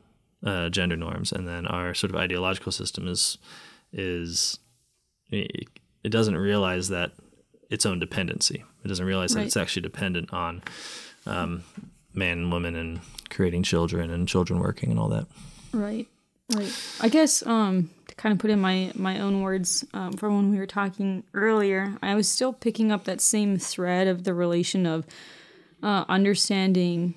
uh, 0.45 0.69
gender 0.69 0.97
norms, 0.97 1.33
and 1.33 1.47
then 1.47 1.67
our 1.67 1.95
sort 1.95 2.11
of 2.11 2.17
ideological 2.17 2.73
system 2.73 3.09
is 3.09 3.39
is 3.93 4.59
it, 5.31 5.69
doesn't 6.09 6.37
realize 6.37 6.89
that 6.89 7.13
its 7.69 7.85
own 7.85 7.99
dependency. 7.99 8.65
It 8.85 8.89
doesn't 8.89 9.05
realize 9.07 9.35
that 9.35 9.45
it's 9.45 9.57
actually 9.57 9.83
dependent 9.83 10.33
on 10.33 10.63
um, 11.27 11.65
man 12.15 12.39
and 12.39 12.53
woman 12.53 12.77
and 12.77 13.01
creating 13.29 13.65
children 13.65 14.11
and 14.11 14.29
children 14.29 14.61
working 14.61 14.91
and 14.91 15.01
all 15.01 15.09
that. 15.09 15.27
Right. 15.73 16.07
Right. 16.55 16.73
I 17.01 17.09
guess 17.09 17.45
um 17.45 17.91
kind 18.17 18.33
of 18.33 18.39
put 18.39 18.51
in 18.51 18.61
my 18.61 18.93
my 18.95 19.21
own 19.21 19.43
words 19.43 19.85
um, 19.95 20.13
from 20.15 20.37
when 20.37 20.51
we 20.51 20.59
were 20.59 20.67
talking 20.67 21.23
earlier, 21.35 21.97
I 22.03 22.15
was 22.15 22.29
still 22.29 22.53
picking 22.53 22.91
up 22.93 23.05
that 23.05 23.21
same 23.21 23.59
thread 23.59 24.07
of 24.07 24.25
the 24.25 24.33
relation 24.35 24.87
of 24.87 25.05
uh, 25.83 26.05
understanding 26.09 27.15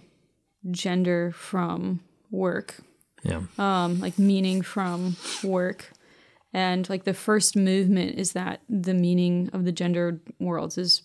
gender 0.72 1.32
from 1.32 2.02
work, 2.32 2.76
Yeah. 3.24 3.42
um, 3.58 4.00
like 4.02 4.20
meaning 4.20 4.62
from 4.62 5.16
work. 5.44 5.92
And 6.54 6.90
like 6.90 7.04
the 7.06 7.14
first 7.14 7.56
movement 7.56 8.18
is 8.20 8.34
that 8.34 8.60
the 8.68 8.94
meaning 8.94 9.50
of 9.54 9.64
the 9.66 9.72
gendered 9.72 10.20
worlds 10.40 10.78
is 10.78 11.04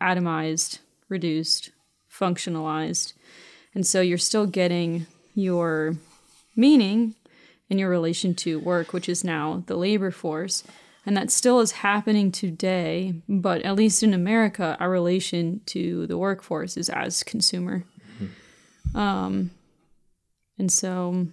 atomized, 0.00 0.78
reduced, 1.08 1.70
functionalized. 2.10 3.12
And 3.74 3.86
so 3.86 4.00
you're 4.00 4.18
still 4.18 4.46
getting 4.46 5.06
your 5.34 5.94
meaning 6.56 7.14
in 7.70 7.78
your 7.78 7.88
relation 7.88 8.34
to 8.34 8.58
work, 8.58 8.92
which 8.92 9.08
is 9.08 9.24
now 9.24 9.62
the 9.66 9.76
labor 9.76 10.10
force. 10.10 10.62
And 11.06 11.16
that 11.16 11.30
still 11.30 11.60
is 11.60 11.72
happening 11.72 12.30
today, 12.30 13.14
but 13.26 13.62
at 13.62 13.74
least 13.74 14.02
in 14.02 14.12
America, 14.12 14.76
our 14.78 14.90
relation 14.90 15.62
to 15.66 16.06
the 16.06 16.18
workforce 16.18 16.76
is 16.76 16.90
as 16.90 17.22
consumer. 17.22 17.84
Um, 18.94 19.50
and 20.58 20.70
so 20.70 21.28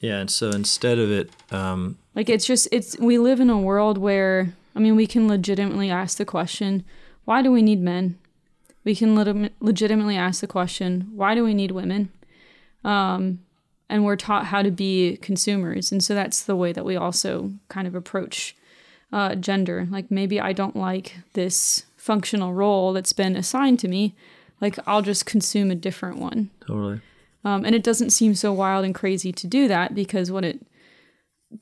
Yeah. 0.00 0.18
And 0.18 0.30
so 0.30 0.50
instead 0.50 0.98
of 0.98 1.10
it, 1.10 1.30
um, 1.50 1.96
like 2.14 2.28
it's 2.28 2.44
just 2.44 2.68
it's 2.70 2.98
we 2.98 3.18
live 3.18 3.40
in 3.40 3.48
a 3.48 3.58
world 3.58 3.98
where 3.98 4.52
I 4.74 4.78
mean 4.80 4.96
we 4.96 5.06
can 5.06 5.26
legitimately 5.28 5.90
ask 5.90 6.18
the 6.18 6.24
question, 6.24 6.84
why 7.24 7.40
do 7.42 7.50
we 7.50 7.62
need 7.62 7.80
men? 7.80 8.18
We 8.84 8.94
can 8.94 9.14
lit- 9.14 9.52
legitimately 9.60 10.16
ask 10.16 10.40
the 10.40 10.46
question, 10.46 11.10
why 11.14 11.34
do 11.34 11.44
we 11.44 11.54
need 11.54 11.70
women? 11.70 12.10
Um, 12.84 13.40
and 13.88 14.04
we're 14.04 14.16
taught 14.16 14.46
how 14.46 14.62
to 14.62 14.70
be 14.70 15.16
consumers, 15.18 15.92
and 15.92 16.02
so 16.02 16.14
that's 16.14 16.42
the 16.42 16.56
way 16.56 16.72
that 16.72 16.84
we 16.84 16.96
also 16.96 17.52
kind 17.68 17.86
of 17.86 17.94
approach 17.94 18.56
uh, 19.12 19.34
gender. 19.34 19.86
Like 19.90 20.10
maybe 20.10 20.40
I 20.40 20.52
don't 20.52 20.76
like 20.76 21.16
this 21.34 21.84
functional 21.96 22.52
role 22.52 22.92
that's 22.92 23.12
been 23.12 23.36
assigned 23.36 23.78
to 23.80 23.88
me, 23.88 24.14
like 24.60 24.78
I'll 24.86 25.02
just 25.02 25.26
consume 25.26 25.70
a 25.70 25.74
different 25.74 26.18
one. 26.18 26.50
totally. 26.60 27.00
Um, 27.44 27.64
and 27.64 27.76
it 27.76 27.84
doesn't 27.84 28.10
seem 28.10 28.34
so 28.34 28.52
wild 28.52 28.84
and 28.84 28.92
crazy 28.94 29.30
to 29.30 29.46
do 29.46 29.68
that 29.68 29.94
because 29.94 30.32
what 30.32 30.44
it 30.44 30.66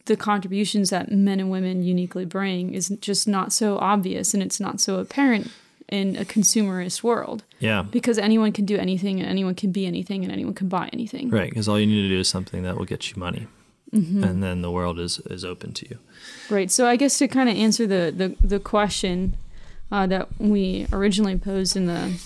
the 0.07 0.17
contributions 0.17 0.89
that 0.89 1.13
men 1.13 1.39
and 1.39 1.51
women 1.51 1.83
uniquely 1.83 2.25
bring 2.25 2.73
is 2.73 2.89
just 3.01 3.29
not 3.29 3.53
so 3.53 3.77
obvious 3.79 4.33
and 4.33 4.43
it's 4.43 4.59
not 4.59 4.81
so 4.81 4.99
apparent 4.99 5.51
in 5.89 6.17
a 6.17 6.25
consumerist 6.25 7.03
world 7.03 7.45
Yeah. 7.61 7.83
because 7.83 8.19
anyone 8.19 8.53
can 8.53 8.65
do 8.65 8.77
anything 8.77 9.21
and 9.21 9.29
anyone 9.29 9.55
can 9.55 9.71
be 9.71 9.87
anything 9.87 10.25
and 10.25 10.33
anyone 10.33 10.55
can 10.55 10.69
buy 10.69 10.89
anything. 10.93 11.29
Right. 11.31 11.51
Because 11.51 11.69
all 11.69 11.79
you 11.79 11.87
need 11.87 12.03
to 12.03 12.09
do 12.09 12.19
is 12.21 12.29
something 12.29 12.63
that 12.63 12.77
will 12.77 12.87
get 12.87 13.11
you 13.11 13.17
money. 13.21 13.47
And 13.93 14.43
then 14.43 14.61
the 14.63 14.73
world 14.73 14.99
is, 14.99 15.21
is 15.31 15.45
open 15.45 15.73
to 15.75 15.89
you. 15.89 15.99
Right. 16.51 16.69
So 16.69 16.89
I 16.89 16.97
guess 16.97 17.17
to 17.19 17.29
kind 17.29 17.49
of 17.49 17.55
answer 17.57 17.87
the 17.87 18.13
the, 18.17 18.35
the 18.45 18.59
question 18.59 19.37
uh, 19.93 20.09
that 20.09 20.27
we 20.41 20.89
originally 20.93 21.37
posed 21.39 21.77
in 21.77 21.87
the 21.87 22.21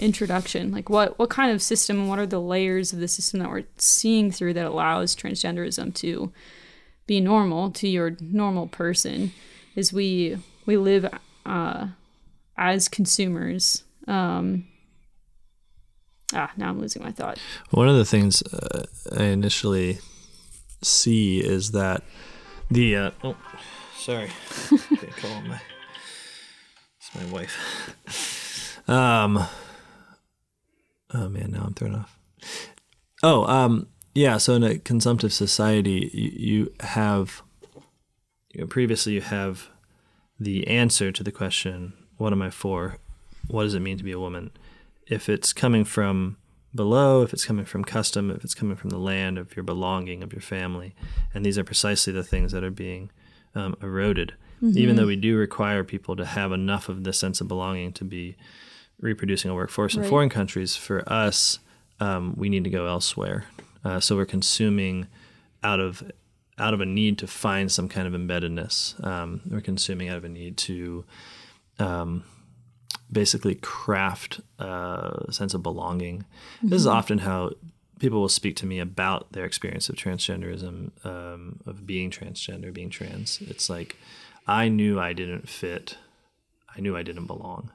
introduction, 0.00 0.72
like 0.72 0.90
what 0.90 1.16
what 1.18 1.30
kind 1.30 1.52
of 1.52 1.62
system 1.62 2.00
and 2.00 2.08
what 2.08 2.18
are 2.18 2.26
the 2.26 2.40
layers 2.40 2.92
of 2.92 2.98
the 2.98 3.06
system 3.06 3.38
that 3.38 3.48
we're 3.48 3.62
seeing 3.78 4.32
through 4.32 4.54
that 4.54 4.66
allows 4.66 5.14
transgenderism 5.14 5.94
to 5.94 6.32
be 7.06 7.20
normal 7.20 7.70
to 7.70 7.86
your 7.86 8.16
normal 8.20 8.66
person, 8.66 9.30
is 9.76 9.92
we 9.92 10.38
we 10.66 10.76
live 10.76 11.08
uh, 11.46 11.86
as 12.56 12.88
consumers. 12.88 13.84
Um, 14.06 14.66
ah, 16.32 16.50
now 16.56 16.70
I'm 16.70 16.80
losing 16.80 17.02
my 17.02 17.12
thought. 17.12 17.38
One 17.70 17.88
of 17.88 17.96
the 17.96 18.04
things 18.04 18.42
uh, 18.42 18.84
I 19.16 19.24
initially 19.24 19.98
see 20.82 21.38
is 21.38 21.72
that 21.72 22.02
the 22.70 22.96
uh, 22.96 23.10
oh, 23.22 23.36
sorry, 23.96 24.30
call 25.16 25.40
my 25.42 25.60
it's 26.98 27.14
my 27.14 27.24
wife. 27.32 28.88
Um, 28.88 29.38
oh 31.12 31.28
man, 31.28 31.52
now 31.52 31.64
I'm 31.66 31.74
thrown 31.74 31.94
off. 31.94 32.18
Oh, 33.22 33.46
um, 33.46 33.88
yeah. 34.14 34.36
So 34.36 34.54
in 34.54 34.62
a 34.62 34.78
consumptive 34.78 35.32
society, 35.32 36.10
you, 36.12 36.30
you 36.36 36.74
have 36.80 37.42
you 38.52 38.60
know, 38.60 38.66
previously 38.66 39.14
you 39.14 39.20
have 39.20 39.68
the 40.38 40.66
answer 40.68 41.10
to 41.10 41.22
the 41.22 41.32
question, 41.32 41.94
"What 42.16 42.32
am 42.32 42.42
I 42.42 42.50
for? 42.50 42.98
What 43.48 43.64
does 43.64 43.74
it 43.74 43.80
mean 43.80 43.98
to 43.98 44.04
be 44.04 44.12
a 44.12 44.20
woman?" 44.20 44.50
If 45.06 45.28
it's 45.28 45.52
coming 45.52 45.84
from 45.84 46.36
below, 46.74 47.22
if 47.22 47.32
it's 47.32 47.44
coming 47.44 47.64
from 47.64 47.84
custom, 47.84 48.30
if 48.30 48.42
it's 48.44 48.54
coming 48.54 48.76
from 48.76 48.90
the 48.90 48.98
land, 48.98 49.38
of 49.38 49.54
your 49.54 49.62
belonging, 49.62 50.22
of 50.22 50.32
your 50.32 50.42
family, 50.42 50.94
and 51.32 51.44
these 51.44 51.58
are 51.58 51.64
precisely 51.64 52.12
the 52.12 52.24
things 52.24 52.52
that 52.52 52.64
are 52.64 52.70
being 52.70 53.10
um, 53.54 53.76
eroded. 53.82 54.34
Even 54.62 54.96
though 54.96 55.06
we 55.06 55.16
do 55.16 55.36
require 55.36 55.84
people 55.84 56.16
to 56.16 56.24
have 56.24 56.50
enough 56.50 56.88
of 56.88 57.04
this 57.04 57.18
sense 57.18 57.40
of 57.40 57.48
belonging 57.48 57.92
to 57.92 58.04
be 58.04 58.34
reproducing 58.98 59.50
a 59.50 59.54
workforce 59.54 59.94
in 59.94 60.02
foreign 60.04 60.30
countries, 60.30 60.74
for 60.74 61.06
us, 61.12 61.58
um, 62.00 62.34
we 62.36 62.48
need 62.48 62.64
to 62.64 62.70
go 62.70 62.86
elsewhere. 62.86 63.44
Uh, 63.84 64.00
so 64.00 64.16
we're 64.16 64.24
consuming 64.24 65.06
out 65.62 65.80
of 65.80 66.02
out 66.56 66.72
of 66.72 66.80
a 66.80 66.86
need 66.86 67.18
to 67.18 67.26
find 67.26 67.70
some 67.70 67.88
kind 67.88 68.06
of 68.06 68.14
embeddedness. 68.14 69.04
Um, 69.04 69.42
we're 69.50 69.60
consuming 69.60 70.08
out 70.08 70.16
of 70.16 70.24
a 70.24 70.28
need 70.28 70.56
to 70.58 71.04
um, 71.78 72.24
basically 73.10 73.54
craft 73.54 74.40
a 74.58 75.26
sense 75.30 75.54
of 75.54 75.62
belonging. 75.62 76.24
This 76.62 76.80
is 76.80 76.86
often 76.86 77.18
how 77.18 77.52
people 77.98 78.20
will 78.20 78.28
speak 78.28 78.56
to 78.56 78.66
me 78.66 78.80
about 78.80 79.32
their 79.32 79.44
experience 79.44 79.88
of 79.88 79.94
transgenderism, 79.96 80.90
um, 81.06 81.60
of 81.66 81.86
being 81.86 82.10
transgender, 82.10 82.72
being 82.72 82.90
trans. 82.90 83.40
It's 83.42 83.70
like 83.70 83.96
I 84.46 84.68
knew 84.68 85.00
I 85.00 85.12
didn't 85.12 85.48
fit. 85.48 85.96
I 86.76 86.80
knew 86.80 86.96
I 86.96 87.02
didn't 87.02 87.26
belong. 87.26 87.70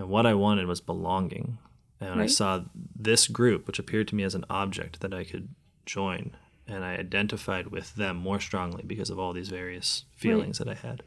And 0.00 0.08
what 0.08 0.26
I 0.26 0.34
wanted 0.34 0.66
was 0.66 0.80
belonging. 0.80 1.58
And 2.00 2.10
when 2.10 2.20
I 2.20 2.26
saw 2.26 2.62
this 2.94 3.26
group, 3.26 3.66
which 3.66 3.78
appeared 3.78 4.08
to 4.08 4.14
me 4.14 4.22
as 4.22 4.34
an 4.34 4.44
object 4.50 5.00
that 5.00 5.14
I 5.14 5.24
could 5.24 5.48
join, 5.86 6.36
and 6.66 6.84
I 6.84 6.96
identified 6.96 7.68
with 7.68 7.94
them 7.94 8.16
more 8.16 8.40
strongly 8.40 8.82
because 8.86 9.08
of 9.08 9.18
all 9.18 9.32
these 9.32 9.48
various 9.48 10.04
feelings 10.16 10.58
that 10.58 10.68
I 10.68 10.74
had. 10.74 11.02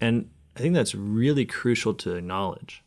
And 0.00 0.30
I 0.58 0.60
think 0.60 0.74
that's 0.74 0.94
really 0.94 1.46
crucial 1.46 1.94
to 1.94 2.16
acknowledge. 2.16 2.82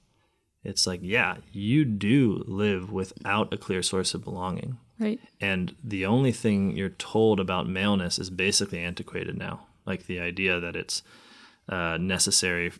It's 0.61 0.85
like, 0.85 0.99
yeah, 1.02 1.38
you 1.53 1.85
do 1.85 2.43
live 2.45 2.91
without 2.91 3.53
a 3.53 3.57
clear 3.57 3.81
source 3.81 4.14
of 4.14 4.26
belonging. 4.26 4.77
Right. 4.99 5.22
And 5.39 5.73
the 5.81 6.06
only 6.06 6.34
thing 6.34 6.76
you're 6.76 6.89
told 6.89 7.39
about 7.39 7.69
maleness 7.69 8.19
is 8.19 8.30
basically 8.30 8.80
antiquated 8.80 9.38
now. 9.38 9.68
Like 9.85 10.06
the 10.06 10.19
idea 10.19 10.60
that 10.60 10.76
it's 10.76 11.02
uh, 11.69 11.98
necessary, 11.98 12.73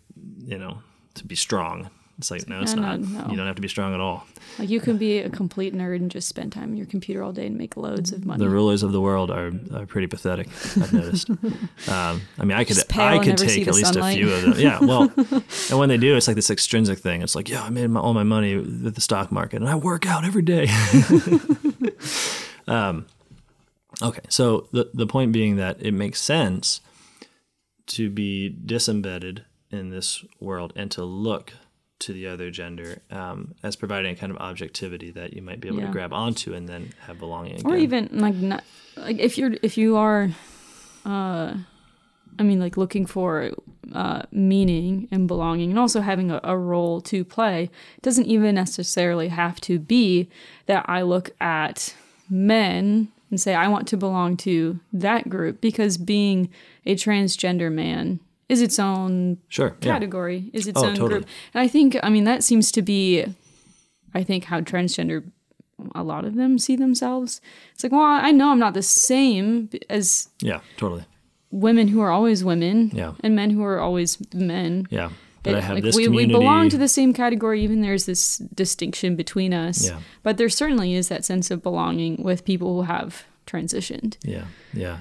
you 0.44 0.58
know, 0.58 0.80
to 1.14 1.26
be 1.26 1.36
strong. 1.36 1.90
It's 2.22 2.30
like, 2.30 2.48
no, 2.48 2.62
it's 2.62 2.76
No, 2.76 2.84
not. 2.84 3.00
no, 3.00 3.22
no. 3.24 3.32
You 3.32 3.36
don't 3.36 3.48
have 3.48 3.56
to 3.56 3.64
be 3.64 3.68
strong 3.68 3.96
at 3.96 4.00
all. 4.00 4.28
Like 4.60 4.70
you 4.70 4.80
can 4.80 4.98
be 5.00 5.18
a 5.18 5.30
complete 5.30 5.74
nerd 5.74 5.96
and 5.96 6.12
just 6.12 6.28
spend 6.28 6.52
time 6.52 6.70
on 6.70 6.78
your 6.78 6.86
computer 6.86 7.24
all 7.24 7.32
day 7.32 7.48
and 7.48 7.58
make 7.58 7.76
loads 7.76 8.12
of 8.12 8.26
money. 8.28 8.44
The 8.44 8.50
rulers 8.50 8.84
of 8.84 8.92
the 8.92 9.02
world 9.02 9.32
are, 9.32 9.52
are 9.74 9.88
pretty 9.88 10.06
pathetic. 10.06 10.48
I've 10.78 10.94
noticed. 10.94 11.30
um, 11.90 12.22
I 12.38 12.46
mean, 12.46 12.52
I 12.52 12.64
could 12.64 12.78
I 12.96 13.18
could 13.24 13.40
take 13.40 13.68
at 13.68 13.74
least 13.74 13.94
sunlight. 13.94 14.14
a 14.14 14.18
few 14.20 14.32
of 14.32 14.42
them. 14.44 14.54
Yeah, 14.60 14.80
well, 14.82 15.12
and 15.72 15.80
when 15.80 15.90
they 15.90 15.98
do, 15.98 16.16
it's 16.16 16.28
like 16.28 16.36
this 16.36 16.52
extrinsic 16.52 17.00
thing. 17.00 17.24
It's 17.24 17.34
like, 17.36 17.50
yeah, 17.50 17.64
I 17.64 17.72
made 17.72 17.88
my, 17.90 18.00
all 18.00 18.14
my 18.14 18.22
money 18.22 18.56
with 18.56 18.94
the 18.94 19.02
stock 19.02 19.32
market, 19.32 19.62
and 19.62 19.68
I 19.68 19.74
work 19.74 20.06
out 20.06 20.24
every 20.24 20.44
day. 20.44 20.68
um, 22.68 23.08
okay, 24.02 24.22
so 24.30 24.68
the 24.72 24.92
the 24.94 25.08
point 25.08 25.32
being 25.32 25.56
that 25.56 25.82
it 25.82 25.94
makes 25.94 26.22
sense 26.22 26.82
to 27.88 28.12
be 28.12 28.48
disembedded 28.50 29.44
in 29.72 29.90
this 29.90 30.24
world 30.40 30.74
and 30.76 30.92
to 30.92 31.04
look 31.04 31.54
to 32.02 32.14
the 32.14 32.28
other 32.28 32.52
gender 32.52 33.02
um, 33.12 33.56
as 33.64 33.76
providing 33.76 34.14
a 34.14 34.16
kind 34.16 34.32
of 34.32 34.38
objectivity 34.40 35.12
that 35.12 35.34
you 35.34 35.42
might 35.42 35.60
be 35.62 35.68
able 35.68 35.80
Yeah. 35.80 35.88
to 35.88 35.92
grab 35.92 36.14
onto 36.14 36.54
and 36.54 36.68
then 36.68 36.92
have 37.06 37.18
belonging 37.20 37.56
again. 37.60 37.72
or 37.72 37.76
even 37.78 38.10
like 38.12 38.36
not 38.36 38.64
like 38.98 39.18
if 39.20 39.38
you're 39.38 39.54
if 39.64 39.78
you 39.78 39.96
are 39.98 40.30
uh 41.06 41.54
i 42.40 42.44
mean 42.44 42.60
like 42.60 42.78
looking 42.78 43.06
for 43.06 43.52
uh, 43.94 44.22
meaning 44.32 45.08
and 45.12 45.28
belonging 45.28 45.70
and 45.72 45.80
also 45.80 46.00
having 46.02 46.32
a, 46.32 46.40
a 46.44 46.58
role 46.58 47.02
to 47.02 47.26
play 47.26 47.64
it 47.98 48.02
doesn't 48.02 48.26
even 48.28 48.56
necessarily 48.56 49.28
have 49.30 49.60
to 49.62 49.78
be 49.80 50.30
that 50.68 50.86
I 50.88 51.02
look 51.02 51.32
at 51.42 51.94
men 52.30 53.10
and 53.30 53.40
say, 53.42 53.54
I 53.54 53.68
want 53.68 53.88
to 53.90 53.98
belong 53.98 54.38
to 54.38 54.80
that 54.94 55.30
group 55.30 55.60
because 55.62 55.98
being 55.98 56.50
a 56.86 56.96
transgender 56.96 57.72
man 57.72 58.20
is 58.52 58.62
its 58.62 58.78
own 58.80 59.38
Sure. 59.48 59.76
Yeah. 59.82 59.94
category, 59.94 60.50
is 60.54 60.68
its 60.68 60.80
Oh, 60.82 60.86
own 60.88 60.96
totally. 60.96 61.10
group. 61.22 61.26
And 61.54 61.62
I 61.62 61.68
think, 61.68 61.98
I 62.04 62.10
mean, 62.10 62.26
that 62.26 62.44
seems 62.44 62.72
to 62.74 62.82
be, 62.82 63.26
I 64.14 64.24
think, 64.24 64.46
how 64.46 64.60
transgender, 64.62 65.24
a 65.96 66.04
lot 66.04 66.26
of 66.26 66.36
them 66.36 66.60
see 66.60 66.76
themselves. 66.76 67.42
It's 67.74 67.84
like, 67.84 67.92
well, 67.94 68.02
I 68.02 68.32
know 68.32 68.52
I'm 68.52 68.60
not 68.60 68.74
the 68.74 68.84
same 68.84 69.70
as 69.90 70.30
Yeah. 70.42 70.60
Totally. 70.78 71.06
women 71.50 71.88
who 71.88 72.02
are 72.02 72.12
always 72.12 72.44
women 72.44 72.92
Yeah. 72.94 73.14
and 73.24 73.36
men 73.36 73.50
who 73.52 73.64
are 73.64 73.80
always 73.80 74.18
men. 74.34 74.86
Yeah. 74.92 75.10
But 75.44 75.54
It- 75.54 75.58
I 75.58 75.62
have 75.62 75.76
like 75.76 75.84
this 75.84 75.96
we, 75.96 76.04
community. 76.06 76.34
we 76.36 76.40
belong 76.40 76.70
to 76.70 76.78
the 76.78 76.88
same 76.88 77.14
category, 77.14 77.64
even 77.64 77.82
there's 77.82 78.06
this 78.06 78.38
distinction 78.54 79.16
between 79.16 79.54
us. 79.54 79.88
Yeah. 79.90 80.00
But 80.24 80.38
there 80.38 80.50
certainly 80.50 80.94
is 80.94 81.08
that 81.08 81.26
sense 81.26 81.50
of 81.50 81.64
belonging 81.64 82.22
with 82.22 82.46
people 82.46 82.76
who 82.76 82.82
have 82.84 83.24
transitioned. 83.48 84.18
Yeah. 84.24 84.46
Yeah. 84.74 84.98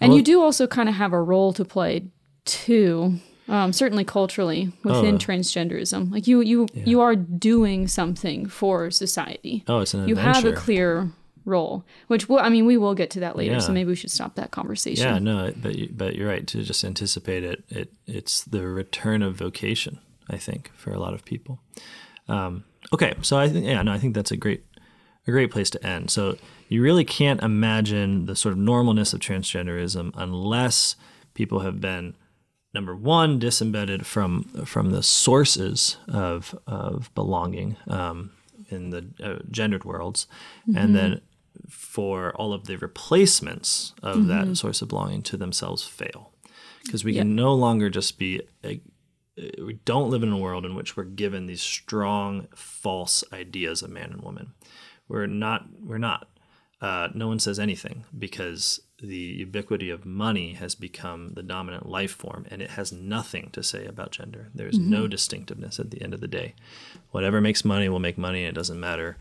And 0.00 0.10
Well- 0.10 0.18
you 0.18 0.22
do 0.22 0.40
also 0.40 0.66
kind 0.66 0.88
of 0.88 0.94
have 0.96 1.12
a 1.12 1.20
role 1.22 1.52
to 1.54 1.64
play 1.64 2.04
too. 2.44 3.18
Um, 3.48 3.72
certainly 3.72 4.04
culturally 4.04 4.72
within 4.84 5.16
Oh. 5.16 5.18
transgenderism, 5.18 6.12
like 6.12 6.26
you, 6.28 6.40
you, 6.40 6.68
you 6.74 7.00
are 7.00 7.16
doing 7.16 7.88
something 7.88 8.46
for 8.46 8.90
society. 8.90 9.64
Oh, 9.66 9.80
it's 9.80 9.92
an 9.94 10.08
you 10.08 10.14
have 10.14 10.44
a 10.44 10.52
clear 10.52 11.10
role, 11.44 11.84
which 12.06 12.28
will, 12.28 12.38
I 12.38 12.48
mean, 12.50 12.66
we 12.66 12.76
will 12.76 12.94
get 12.94 13.10
to 13.10 13.20
that 13.20 13.36
later. 13.36 13.60
So 13.60 13.72
maybe 13.72 13.88
we 13.88 13.96
should 13.96 14.12
stop 14.12 14.36
that 14.36 14.52
conversation. 14.52 15.04
Yeah, 15.06 15.18
no, 15.18 15.52
but 15.60 15.74
you, 15.74 15.88
but 15.92 16.14
you're 16.14 16.28
right 16.28 16.46
to 16.46 16.62
just 16.62 16.84
anticipate 16.84 17.42
it. 17.42 17.64
It 17.68 17.92
it's 18.06 18.44
the 18.44 18.66
return 18.66 19.22
of 19.22 19.34
vocation, 19.34 19.98
I 20.30 20.36
think, 20.36 20.70
for 20.76 20.92
a 20.92 21.00
lot 21.00 21.12
of 21.12 21.24
people. 21.24 21.58
Um, 22.28 22.62
okay, 22.92 23.14
so 23.22 23.38
I 23.38 23.48
think 23.48 23.66
yeah, 23.66 23.82
no, 23.82 23.92
I 23.92 23.98
think 23.98 24.14
that's 24.14 24.30
a 24.30 24.36
great 24.36 24.64
a 25.26 25.32
great 25.32 25.50
place 25.50 25.68
to 25.70 25.84
end. 25.84 26.10
So 26.12 26.36
you 26.68 26.80
really 26.80 27.04
can't 27.04 27.42
imagine 27.42 28.26
the 28.26 28.36
sort 28.36 28.52
of 28.52 28.58
normalness 28.58 29.12
of 29.12 29.18
transgenderism 29.20 30.12
unless 30.14 30.94
people 31.34 31.60
have 31.60 31.80
been 31.80 32.14
number 32.74 32.96
one 32.96 33.38
disembedded 33.38 34.06
from 34.06 34.44
from 34.64 34.90
the 34.90 35.02
sources 35.02 35.96
of 36.08 36.58
of 36.66 37.14
belonging 37.14 37.76
um, 37.86 38.30
in 38.68 38.90
the 38.90 39.06
uh, 39.22 39.38
gendered 39.50 39.84
worlds, 39.84 40.26
and 40.74 40.94
then 40.94 41.20
for 41.68 42.32
all 42.36 42.52
of 42.52 42.66
the 42.66 42.76
replacements 42.76 43.92
of 44.02 44.26
that 44.26 44.56
source 44.56 44.82
of 44.82 44.88
belonging 44.88 45.22
to 45.22 45.36
themselves 45.36 45.84
fail, 45.86 46.32
because 46.84 47.04
we 47.04 47.14
can 47.14 47.34
no 47.34 47.54
longer 47.54 47.90
just 47.90 48.18
be 48.18 48.40
a, 48.64 48.80
we 49.62 49.74
don't 49.84 50.10
live 50.10 50.22
in 50.22 50.32
a 50.32 50.38
world 50.38 50.64
in 50.64 50.74
which 50.74 50.96
we're 50.96 51.04
given 51.04 51.46
these 51.46 51.62
strong 51.62 52.48
false 52.54 53.24
ideas 53.32 53.82
of 53.82 53.90
man 53.90 54.12
and 54.12 54.22
woman. 54.22 54.52
We're 55.08 55.26
not. 55.26 55.66
We're 55.80 55.98
not. 55.98 56.28
Uh, 56.80 57.08
no 57.14 57.28
one 57.28 57.38
says 57.38 57.58
anything 57.58 58.04
because 58.18 58.80
the 59.02 59.16
ubiquity 59.16 59.90
of 59.90 60.06
money 60.06 60.52
has 60.54 60.74
become 60.76 61.32
the 61.34 61.42
dominant 61.42 61.88
life 61.88 62.12
form 62.12 62.46
and 62.50 62.62
it 62.62 62.70
has 62.70 62.92
nothing 62.92 63.50
to 63.52 63.62
say 63.62 63.84
about 63.84 64.12
gender. 64.12 64.48
There's 64.54 64.78
no 64.78 65.08
distinctiveness 65.08 65.80
at 65.80 65.90
the 65.90 66.00
end 66.00 66.14
of 66.14 66.20
the 66.20 66.28
day. 66.28 66.54
Whatever 67.10 67.40
makes 67.40 67.64
money 67.64 67.88
will 67.88 67.98
make 67.98 68.16
money, 68.16 68.44
and 68.44 68.50
it 68.50 68.58
doesn't 68.58 68.78
matter 68.78 69.16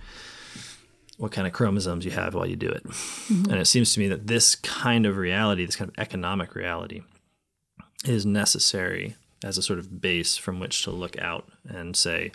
what 1.17 1.31
kind 1.31 1.47
of 1.47 1.53
chromosomes 1.53 2.05
you 2.05 2.11
have 2.11 2.33
while 2.33 2.45
you 2.45 2.55
do 2.55 2.69
it. 2.69 2.85
And 3.29 3.55
it 3.55 3.65
seems 3.65 3.93
to 3.93 3.99
me 3.99 4.07
that 4.07 4.27
this 4.27 4.55
kind 4.55 5.05
of 5.05 5.17
reality, 5.17 5.65
this 5.65 5.75
kind 5.75 5.89
of 5.89 5.99
economic 5.99 6.55
reality, 6.55 7.01
is 8.05 8.25
necessary 8.25 9.15
as 9.43 9.57
a 9.57 9.61
sort 9.61 9.79
of 9.79 10.01
base 10.01 10.37
from 10.37 10.59
which 10.59 10.83
to 10.83 10.91
look 10.91 11.19
out 11.19 11.47
and 11.67 11.95
say, 11.95 12.31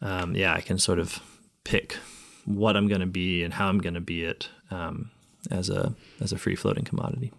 um, 0.00 0.34
yeah, 0.34 0.54
I 0.54 0.60
can 0.60 0.78
sort 0.78 0.98
of 0.98 1.20
pick 1.64 1.98
what 2.44 2.76
I'm 2.76 2.88
going 2.88 3.00
to 3.00 3.06
be 3.06 3.42
and 3.42 3.54
how 3.54 3.68
I'm 3.68 3.78
going 3.78 3.94
to 3.94 4.00
be 4.00 4.24
it 4.24 4.48
um, 4.70 5.10
as 5.50 5.70
a 5.70 5.94
as 6.20 6.32
a 6.32 6.38
free 6.38 6.54
floating 6.56 6.84
commodity. 6.84 7.32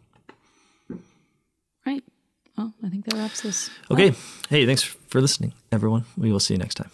Right. 1.85 2.03
Well, 2.57 2.73
I 2.83 2.89
think 2.89 3.05
that 3.05 3.15
wraps 3.15 3.41
this. 3.41 3.69
Okay, 3.91 4.13
hey, 4.49 4.65
thanks 4.65 4.81
for 4.83 5.21
listening, 5.21 5.53
everyone. 5.71 6.05
We 6.17 6.31
will 6.31 6.39
see 6.39 6.53
you 6.53 6.57
next 6.57 6.75
time. 6.75 6.89